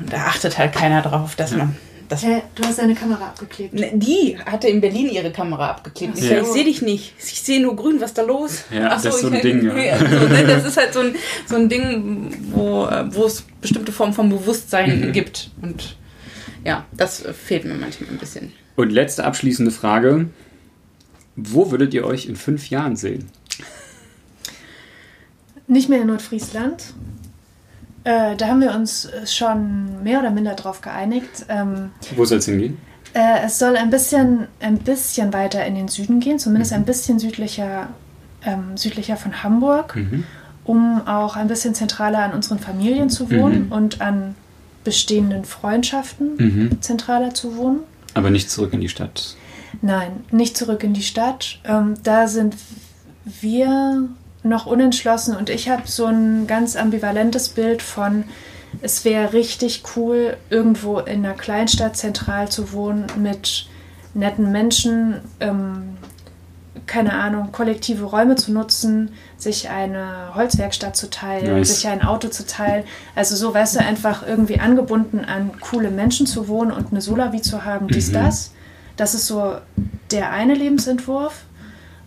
da 0.09 0.17
achtet 0.25 0.57
halt 0.57 0.73
keiner 0.73 1.03
drauf, 1.03 1.35
dass 1.35 1.51
man 1.51 1.77
das 2.09 2.23
Hä, 2.23 2.41
du 2.55 2.63
hast 2.63 2.79
deine 2.79 2.95
Kamera 2.95 3.27
abgeklebt. 3.27 3.75
Ne, 3.75 3.91
die 3.93 4.35
hatte 4.43 4.67
in 4.67 4.81
Berlin 4.81 5.09
ihre 5.09 5.31
Kamera 5.31 5.69
abgeklebt. 5.69 6.17
Ich, 6.17 6.29
ja. 6.29 6.41
ich 6.41 6.47
sehe 6.47 6.63
dich 6.63 6.81
nicht. 6.81 7.13
Ich 7.19 7.41
sehe 7.41 7.61
nur 7.61 7.75
grün, 7.75 8.01
was 8.01 8.15
da 8.15 8.23
los? 8.23 8.63
Ja, 8.71 8.89
Ach 8.91 9.01
das 9.01 9.15
ist 9.15 9.21
so 9.21 9.27
ein 9.29 9.41
Ding. 9.41 9.63
Ja. 9.77 9.97
so, 9.99 10.27
ne, 10.27 10.43
das 10.47 10.65
ist 10.65 10.75
halt 10.75 10.91
so 10.91 11.01
ein, 11.01 11.15
so 11.45 11.55
ein 11.55 11.69
Ding, 11.69 12.35
wo, 12.51 12.89
wo 13.11 13.25
es 13.25 13.45
bestimmte 13.61 13.91
Formen 13.91 14.13
von 14.13 14.27
Bewusstsein 14.29 15.07
mhm. 15.07 15.11
gibt. 15.11 15.51
Und 15.61 15.97
ja, 16.65 16.85
das 16.97 17.21
fehlt 17.21 17.65
mir 17.65 17.75
manchmal 17.75 18.09
ein 18.09 18.17
bisschen. 18.17 18.53
Und 18.75 18.91
letzte 18.91 19.23
abschließende 19.23 19.71
Frage. 19.71 20.29
Wo 21.35 21.69
würdet 21.69 21.93
ihr 21.93 22.05
euch 22.05 22.25
in 22.25 22.35
fünf 22.35 22.71
Jahren 22.71 22.95
sehen? 22.95 23.29
Nicht 25.67 25.89
mehr 25.89 26.01
in 26.01 26.07
Nordfriesland. 26.07 26.93
Äh, 28.09 28.35
da 28.35 28.47
haben 28.47 28.59
wir 28.59 28.73
uns 28.73 29.07
schon 29.25 30.01
mehr 30.01 30.19
oder 30.19 30.31
minder 30.31 30.55
drauf 30.55 30.81
geeinigt. 30.81 31.45
Ähm, 31.47 31.91
Wo 32.15 32.25
soll 32.25 32.39
es 32.39 32.45
hingehen? 32.45 32.79
Äh, 33.13 33.45
es 33.45 33.59
soll 33.59 33.75
ein 33.75 33.91
bisschen, 33.91 34.47
ein 34.59 34.79
bisschen 34.79 35.31
weiter 35.31 35.63
in 35.63 35.75
den 35.75 35.89
Süden 35.89 36.19
gehen, 36.19 36.39
zumindest 36.39 36.71
mhm. 36.71 36.79
ein 36.79 36.85
bisschen 36.85 37.19
südlicher, 37.19 37.89
ähm, 38.43 38.75
südlicher 38.77 39.15
von 39.15 39.43
Hamburg, 39.43 39.95
mhm. 39.95 40.23
um 40.63 41.05
auch 41.05 41.35
ein 41.35 41.47
bisschen 41.47 41.75
zentraler 41.75 42.23
an 42.23 42.33
unseren 42.33 42.57
Familien 42.57 43.11
zu 43.11 43.29
wohnen 43.29 43.67
mhm. 43.67 43.71
und 43.71 44.01
an 44.01 44.33
bestehenden 44.83 45.45
Freundschaften 45.45 46.35
mhm. 46.37 46.81
zentraler 46.81 47.35
zu 47.35 47.57
wohnen. 47.57 47.81
Aber 48.15 48.31
nicht 48.31 48.49
zurück 48.49 48.73
in 48.73 48.81
die 48.81 48.89
Stadt. 48.89 49.35
Nein, 49.83 50.23
nicht 50.31 50.57
zurück 50.57 50.83
in 50.83 50.95
die 50.95 51.03
Stadt. 51.03 51.59
Ähm, 51.63 51.93
da 52.01 52.27
sind 52.27 52.55
wir 53.39 54.09
noch 54.49 54.65
unentschlossen 54.65 55.35
und 55.35 55.49
ich 55.49 55.69
habe 55.69 55.83
so 55.85 56.05
ein 56.05 56.47
ganz 56.47 56.75
ambivalentes 56.75 57.49
Bild 57.49 57.81
von, 57.81 58.25
es 58.81 59.05
wäre 59.05 59.33
richtig 59.33 59.83
cool, 59.95 60.37
irgendwo 60.49 60.99
in 60.99 61.25
einer 61.25 61.33
Kleinstadt 61.33 61.97
zentral 61.97 62.49
zu 62.49 62.73
wohnen 62.73 63.07
mit 63.17 63.67
netten 64.13 64.51
Menschen, 64.51 65.21
ähm, 65.39 65.97
keine 66.85 67.13
Ahnung, 67.13 67.51
kollektive 67.51 68.05
Räume 68.05 68.35
zu 68.35 68.51
nutzen, 68.51 69.11
sich 69.37 69.69
eine 69.69 70.33
Holzwerkstatt 70.33 70.95
zu 70.95 71.09
teilen, 71.09 71.57
nice. 71.57 71.75
sich 71.75 71.87
ein 71.87 72.01
Auto 72.01 72.29
zu 72.29 72.45
teilen. 72.47 72.83
Also 73.15 73.35
so, 73.35 73.53
weißt 73.53 73.75
du, 73.75 73.79
einfach 73.79 74.27
irgendwie 74.27 74.59
angebunden 74.59 75.23
an 75.23 75.51
coole 75.61 75.91
Menschen 75.91 76.25
zu 76.25 76.47
wohnen 76.47 76.71
und 76.71 76.91
eine 76.91 77.01
Solavi 77.01 77.41
zu 77.41 77.63
haben, 77.63 77.87
dies, 77.87 78.09
mhm. 78.09 78.13
das. 78.13 78.51
Das 78.97 79.13
ist 79.13 79.27
so 79.27 79.53
der 80.11 80.31
eine 80.31 80.55
Lebensentwurf. 80.55 81.43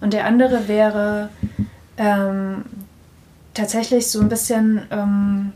Und 0.01 0.13
der 0.13 0.27
andere 0.27 0.67
wäre 0.67 1.29
ähm, 2.03 2.65
tatsächlich 3.55 4.11
so 4.11 4.21
ein 4.21 4.29
bisschen, 4.29 4.83
ähm, 4.91 5.53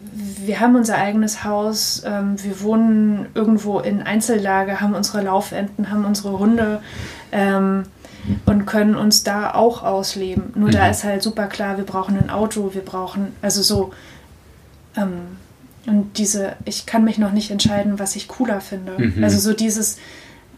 wir 0.00 0.60
haben 0.60 0.74
unser 0.74 0.96
eigenes 0.96 1.44
Haus, 1.44 2.02
ähm, 2.04 2.42
wir 2.42 2.60
wohnen 2.62 3.26
irgendwo 3.34 3.78
in 3.78 4.02
Einzellage, 4.02 4.80
haben 4.80 4.94
unsere 4.94 5.22
Laufenten, 5.22 5.90
haben 5.90 6.04
unsere 6.04 6.38
Hunde 6.38 6.80
ähm, 7.30 7.84
und 8.44 8.66
können 8.66 8.96
uns 8.96 9.22
da 9.22 9.54
auch 9.54 9.84
ausleben. 9.84 10.52
Nur 10.56 10.68
mhm. 10.68 10.72
da 10.72 10.88
ist 10.88 11.04
halt 11.04 11.22
super 11.22 11.46
klar, 11.46 11.76
wir 11.76 11.84
brauchen 11.84 12.18
ein 12.18 12.30
Auto, 12.30 12.74
wir 12.74 12.84
brauchen, 12.84 13.32
also 13.40 13.62
so, 13.62 13.92
ähm, 14.96 15.38
und 15.86 16.18
diese, 16.18 16.56
ich 16.64 16.86
kann 16.86 17.04
mich 17.04 17.18
noch 17.18 17.32
nicht 17.32 17.50
entscheiden, 17.50 17.98
was 17.98 18.16
ich 18.16 18.26
cooler 18.26 18.60
finde. 18.60 18.94
Mhm. 18.98 19.22
Also 19.22 19.38
so 19.38 19.52
dieses, 19.52 19.98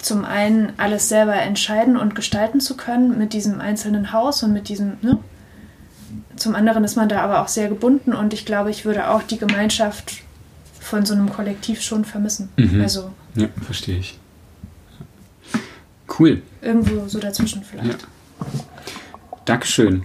zum 0.06 0.24
einen 0.24 0.72
alles 0.76 1.08
selber 1.08 1.34
entscheiden 1.34 1.96
und 1.96 2.14
gestalten 2.14 2.60
zu 2.60 2.76
können 2.76 3.18
mit 3.18 3.32
diesem 3.32 3.60
einzelnen 3.60 4.12
Haus 4.12 4.44
und 4.44 4.52
mit 4.52 4.68
diesem, 4.68 4.98
ne? 5.02 5.18
Zum 6.36 6.54
anderen 6.54 6.84
ist 6.84 6.96
man 6.96 7.08
da 7.08 7.22
aber 7.22 7.42
auch 7.42 7.48
sehr 7.48 7.68
gebunden 7.68 8.12
und 8.12 8.32
ich 8.32 8.46
glaube, 8.46 8.70
ich 8.70 8.84
würde 8.84 9.10
auch 9.10 9.24
die 9.24 9.36
Gemeinschaft 9.36 10.18
von 10.78 11.04
so 11.04 11.14
einem 11.14 11.32
Kollektiv 11.32 11.82
schon 11.82 12.04
vermissen. 12.04 12.50
Mhm. 12.56 12.82
Also, 12.82 13.10
ja, 13.34 13.48
verstehe 13.64 13.98
ich. 13.98 14.16
Cool. 16.18 16.40
Irgendwo 16.62 17.08
so 17.08 17.18
dazwischen 17.18 17.64
vielleicht. 17.64 18.02
Ja. 18.02 18.08
Dankeschön. 19.44 20.04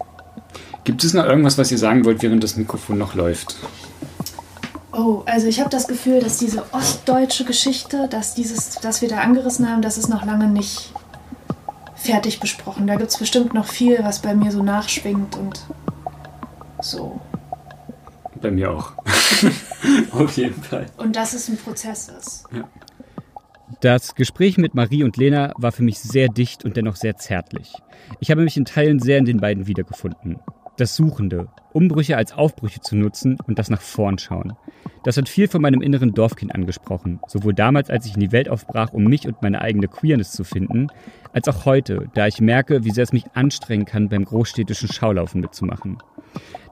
Gibt 0.83 1.03
es 1.03 1.13
noch 1.13 1.25
irgendwas, 1.25 1.59
was 1.59 1.71
ihr 1.71 1.77
sagen 1.77 2.05
wollt, 2.05 2.23
während 2.23 2.43
das 2.43 2.55
Mikrofon 2.55 2.97
noch 2.97 3.13
läuft? 3.13 3.55
Oh, 4.93 5.23
also 5.25 5.47
ich 5.47 5.59
habe 5.59 5.69
das 5.69 5.87
Gefühl, 5.87 6.19
dass 6.19 6.37
diese 6.37 6.65
ostdeutsche 6.73 7.45
Geschichte, 7.45 8.07
dass 8.09 8.33
dieses, 8.33 8.75
das 8.75 9.01
wir 9.01 9.07
da 9.07 9.19
angerissen 9.19 9.69
haben, 9.69 9.81
das 9.81 9.97
ist 9.97 10.09
noch 10.09 10.25
lange 10.25 10.47
nicht 10.47 10.91
fertig 11.95 12.39
besprochen. 12.39 12.87
Da 12.87 12.95
gibt 12.95 13.11
es 13.11 13.17
bestimmt 13.17 13.53
noch 13.53 13.67
viel, 13.67 13.99
was 14.03 14.21
bei 14.21 14.33
mir 14.33 14.51
so 14.51 14.63
nachschwingt 14.63 15.37
und 15.37 15.65
so. 16.81 17.21
Bei 18.41 18.51
mir 18.51 18.71
auch. 18.71 18.93
Auf 20.11 20.35
jeden 20.35 20.61
Fall. 20.61 20.87
Und 20.97 21.15
dass 21.15 21.33
es 21.33 21.47
ein 21.47 21.57
Prozess 21.57 22.09
ist. 22.09 22.45
Ja. 22.53 22.67
Das 23.79 24.15
Gespräch 24.15 24.57
mit 24.57 24.75
Marie 24.75 25.03
und 25.03 25.15
Lena 25.15 25.53
war 25.57 25.71
für 25.71 25.83
mich 25.83 25.99
sehr 25.99 26.27
dicht 26.27 26.65
und 26.65 26.75
dennoch 26.75 26.95
sehr 26.95 27.15
zärtlich. 27.17 27.73
Ich 28.19 28.29
habe 28.29 28.41
mich 28.41 28.57
in 28.57 28.65
Teilen 28.65 28.99
sehr 28.99 29.17
in 29.17 29.25
den 29.25 29.39
beiden 29.39 29.67
wiedergefunden. 29.67 30.39
Das 30.77 30.95
Suchende, 30.95 31.49
Umbrüche 31.73 32.17
als 32.17 32.33
Aufbrüche 32.33 32.79
zu 32.79 32.95
nutzen 32.95 33.37
und 33.45 33.59
das 33.59 33.69
nach 33.69 33.81
vorn 33.81 34.17
schauen. 34.17 34.53
Das 35.03 35.17
hat 35.17 35.27
viel 35.27 35.47
von 35.47 35.61
meinem 35.61 35.81
inneren 35.81 36.13
Dorfkind 36.13 36.55
angesprochen, 36.55 37.19
sowohl 37.27 37.53
damals, 37.53 37.89
als 37.89 38.05
ich 38.05 38.13
in 38.13 38.21
die 38.21 38.31
Welt 38.31 38.49
aufbrach, 38.49 38.93
um 38.93 39.03
mich 39.03 39.27
und 39.27 39.41
meine 39.41 39.61
eigene 39.61 39.87
Queerness 39.87 40.31
zu 40.31 40.43
finden, 40.43 40.87
als 41.33 41.47
auch 41.47 41.65
heute, 41.65 42.09
da 42.13 42.27
ich 42.27 42.39
merke, 42.39 42.83
wie 42.83 42.91
sehr 42.91 43.03
es 43.03 43.13
mich 43.13 43.25
anstrengen 43.33 43.85
kann, 43.85 44.09
beim 44.09 44.25
großstädtischen 44.25 44.91
Schaulaufen 44.91 45.41
mitzumachen. 45.41 45.97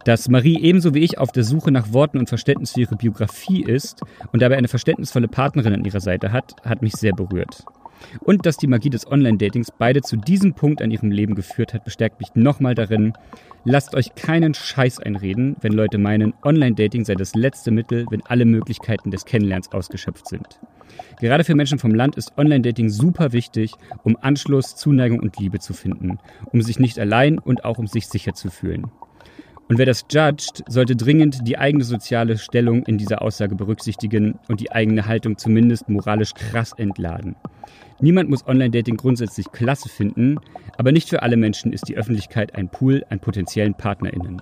Dass 0.05 0.29
Marie 0.29 0.59
ebenso 0.61 0.93
wie 0.93 0.99
ich 0.99 1.17
auf 1.17 1.31
der 1.31 1.43
Suche 1.43 1.71
nach 1.71 1.91
Worten 1.91 2.17
und 2.17 2.29
Verständnis 2.29 2.71
für 2.71 2.81
ihre 2.81 2.95
Biografie 2.95 3.63
ist 3.63 4.01
und 4.31 4.41
dabei 4.41 4.57
eine 4.57 4.69
verständnisvolle 4.69 5.27
Partnerin 5.27 5.73
an 5.73 5.85
ihrer 5.85 5.99
Seite 5.99 6.31
hat, 6.31 6.55
hat 6.63 6.81
mich 6.81 6.93
sehr 6.93 7.13
berührt. 7.13 7.65
Und 8.21 8.45
dass 8.45 8.57
die 8.57 8.67
Magie 8.67 8.89
des 8.89 9.05
Online-Datings 9.09 9.71
beide 9.77 10.01
zu 10.01 10.17
diesem 10.17 10.53
Punkt 10.53 10.81
an 10.81 10.91
ihrem 10.91 11.11
Leben 11.11 11.35
geführt 11.35 11.73
hat, 11.73 11.83
bestärkt 11.85 12.19
mich 12.19 12.29
nochmal 12.35 12.75
darin, 12.75 13.13
lasst 13.65 13.95
euch 13.95 14.15
keinen 14.15 14.53
Scheiß 14.53 14.99
einreden, 14.99 15.55
wenn 15.61 15.73
Leute 15.73 15.97
meinen, 15.97 16.33
Online-Dating 16.43 17.05
sei 17.05 17.15
das 17.15 17.35
letzte 17.35 17.71
Mittel, 17.71 18.05
wenn 18.09 18.21
alle 18.25 18.45
Möglichkeiten 18.45 19.11
des 19.11 19.25
Kennenlernens 19.25 19.71
ausgeschöpft 19.71 20.27
sind. 20.27 20.59
Gerade 21.19 21.43
für 21.43 21.55
Menschen 21.55 21.79
vom 21.79 21.93
Land 21.93 22.15
ist 22.15 22.37
Online-Dating 22.37 22.89
super 22.89 23.31
wichtig, 23.33 23.73
um 24.03 24.17
Anschluss, 24.21 24.75
Zuneigung 24.75 25.19
und 25.19 25.37
Liebe 25.37 25.59
zu 25.59 25.73
finden, 25.73 26.19
um 26.51 26.61
sich 26.61 26.79
nicht 26.79 26.99
allein 26.99 27.39
und 27.39 27.65
auch 27.65 27.77
um 27.77 27.87
sich 27.87 28.07
sicher 28.07 28.33
zu 28.33 28.49
fühlen. 28.49 28.91
Und 29.69 29.77
wer 29.77 29.85
das 29.85 30.05
judgt, 30.11 30.63
sollte 30.67 30.95
dringend 30.95 31.47
die 31.47 31.59
eigene 31.59 31.83
soziale 31.83 32.39
Stellung 32.39 32.83
in 32.87 32.97
dieser 32.97 33.21
Aussage 33.21 33.55
berücksichtigen 33.55 34.39
und 34.47 34.59
die 34.61 34.71
eigene 34.71 35.05
Haltung 35.05 35.37
zumindest 35.37 35.87
moralisch 35.89 36.33
krass 36.33 36.73
entladen. 36.75 37.35
Niemand 38.01 38.31
muss 38.31 38.47
Online-Dating 38.47 38.97
grundsätzlich 38.97 39.51
klasse 39.51 39.87
finden, 39.87 40.39
aber 40.77 40.91
nicht 40.91 41.07
für 41.07 41.21
alle 41.21 41.37
Menschen 41.37 41.71
ist 41.71 41.87
die 41.87 41.95
Öffentlichkeit 41.97 42.55
ein 42.55 42.69
Pool 42.69 43.05
an 43.09 43.19
potenziellen 43.19 43.75
PartnerInnen. 43.75 44.41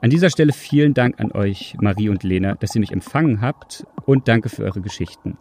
An 0.00 0.10
dieser 0.10 0.30
Stelle 0.30 0.52
vielen 0.52 0.94
Dank 0.94 1.18
an 1.18 1.32
euch, 1.32 1.74
Marie 1.80 2.08
und 2.08 2.22
Lena, 2.22 2.54
dass 2.54 2.76
ihr 2.76 2.80
mich 2.80 2.92
empfangen 2.92 3.40
habt 3.40 3.84
und 4.06 4.28
danke 4.28 4.50
für 4.50 4.62
eure 4.62 4.82
Geschichten. 4.82 5.36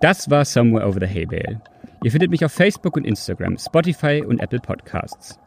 Das 0.00 0.28
war 0.28 0.44
Somewhere 0.44 0.86
Over 0.86 1.06
the 1.06 1.14
Hay 1.14 1.24
Bale. 1.24 1.62
Ihr 2.04 2.10
findet 2.10 2.30
mich 2.30 2.44
auf 2.44 2.52
Facebook 2.52 2.96
und 2.96 3.06
Instagram, 3.06 3.56
Spotify 3.56 4.22
und 4.26 4.40
Apple 4.40 4.60
Podcasts. 4.60 5.38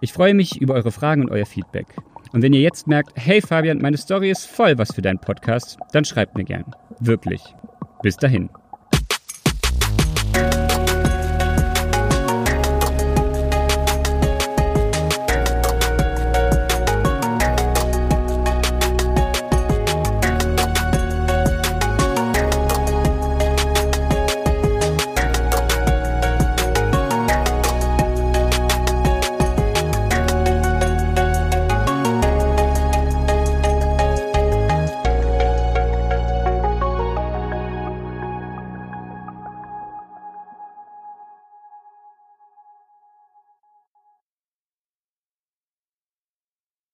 Ich 0.00 0.12
freue 0.14 0.32
mich 0.32 0.60
über 0.60 0.74
eure 0.74 0.92
Fragen 0.92 1.22
und 1.22 1.30
euer 1.30 1.46
Feedback. 1.46 1.86
Und 2.32 2.42
wenn 2.42 2.52
ihr 2.52 2.60
jetzt 2.60 2.86
merkt, 2.86 3.12
hey 3.16 3.40
Fabian, 3.40 3.78
meine 3.78 3.96
Story 3.96 4.30
ist 4.30 4.46
voll 4.46 4.78
was 4.78 4.94
für 4.94 5.02
deinen 5.02 5.18
Podcast, 5.18 5.78
dann 5.92 6.04
schreibt 6.04 6.36
mir 6.36 6.44
gern. 6.44 6.64
Wirklich. 7.00 7.42
Bis 8.02 8.16
dahin. 8.16 8.48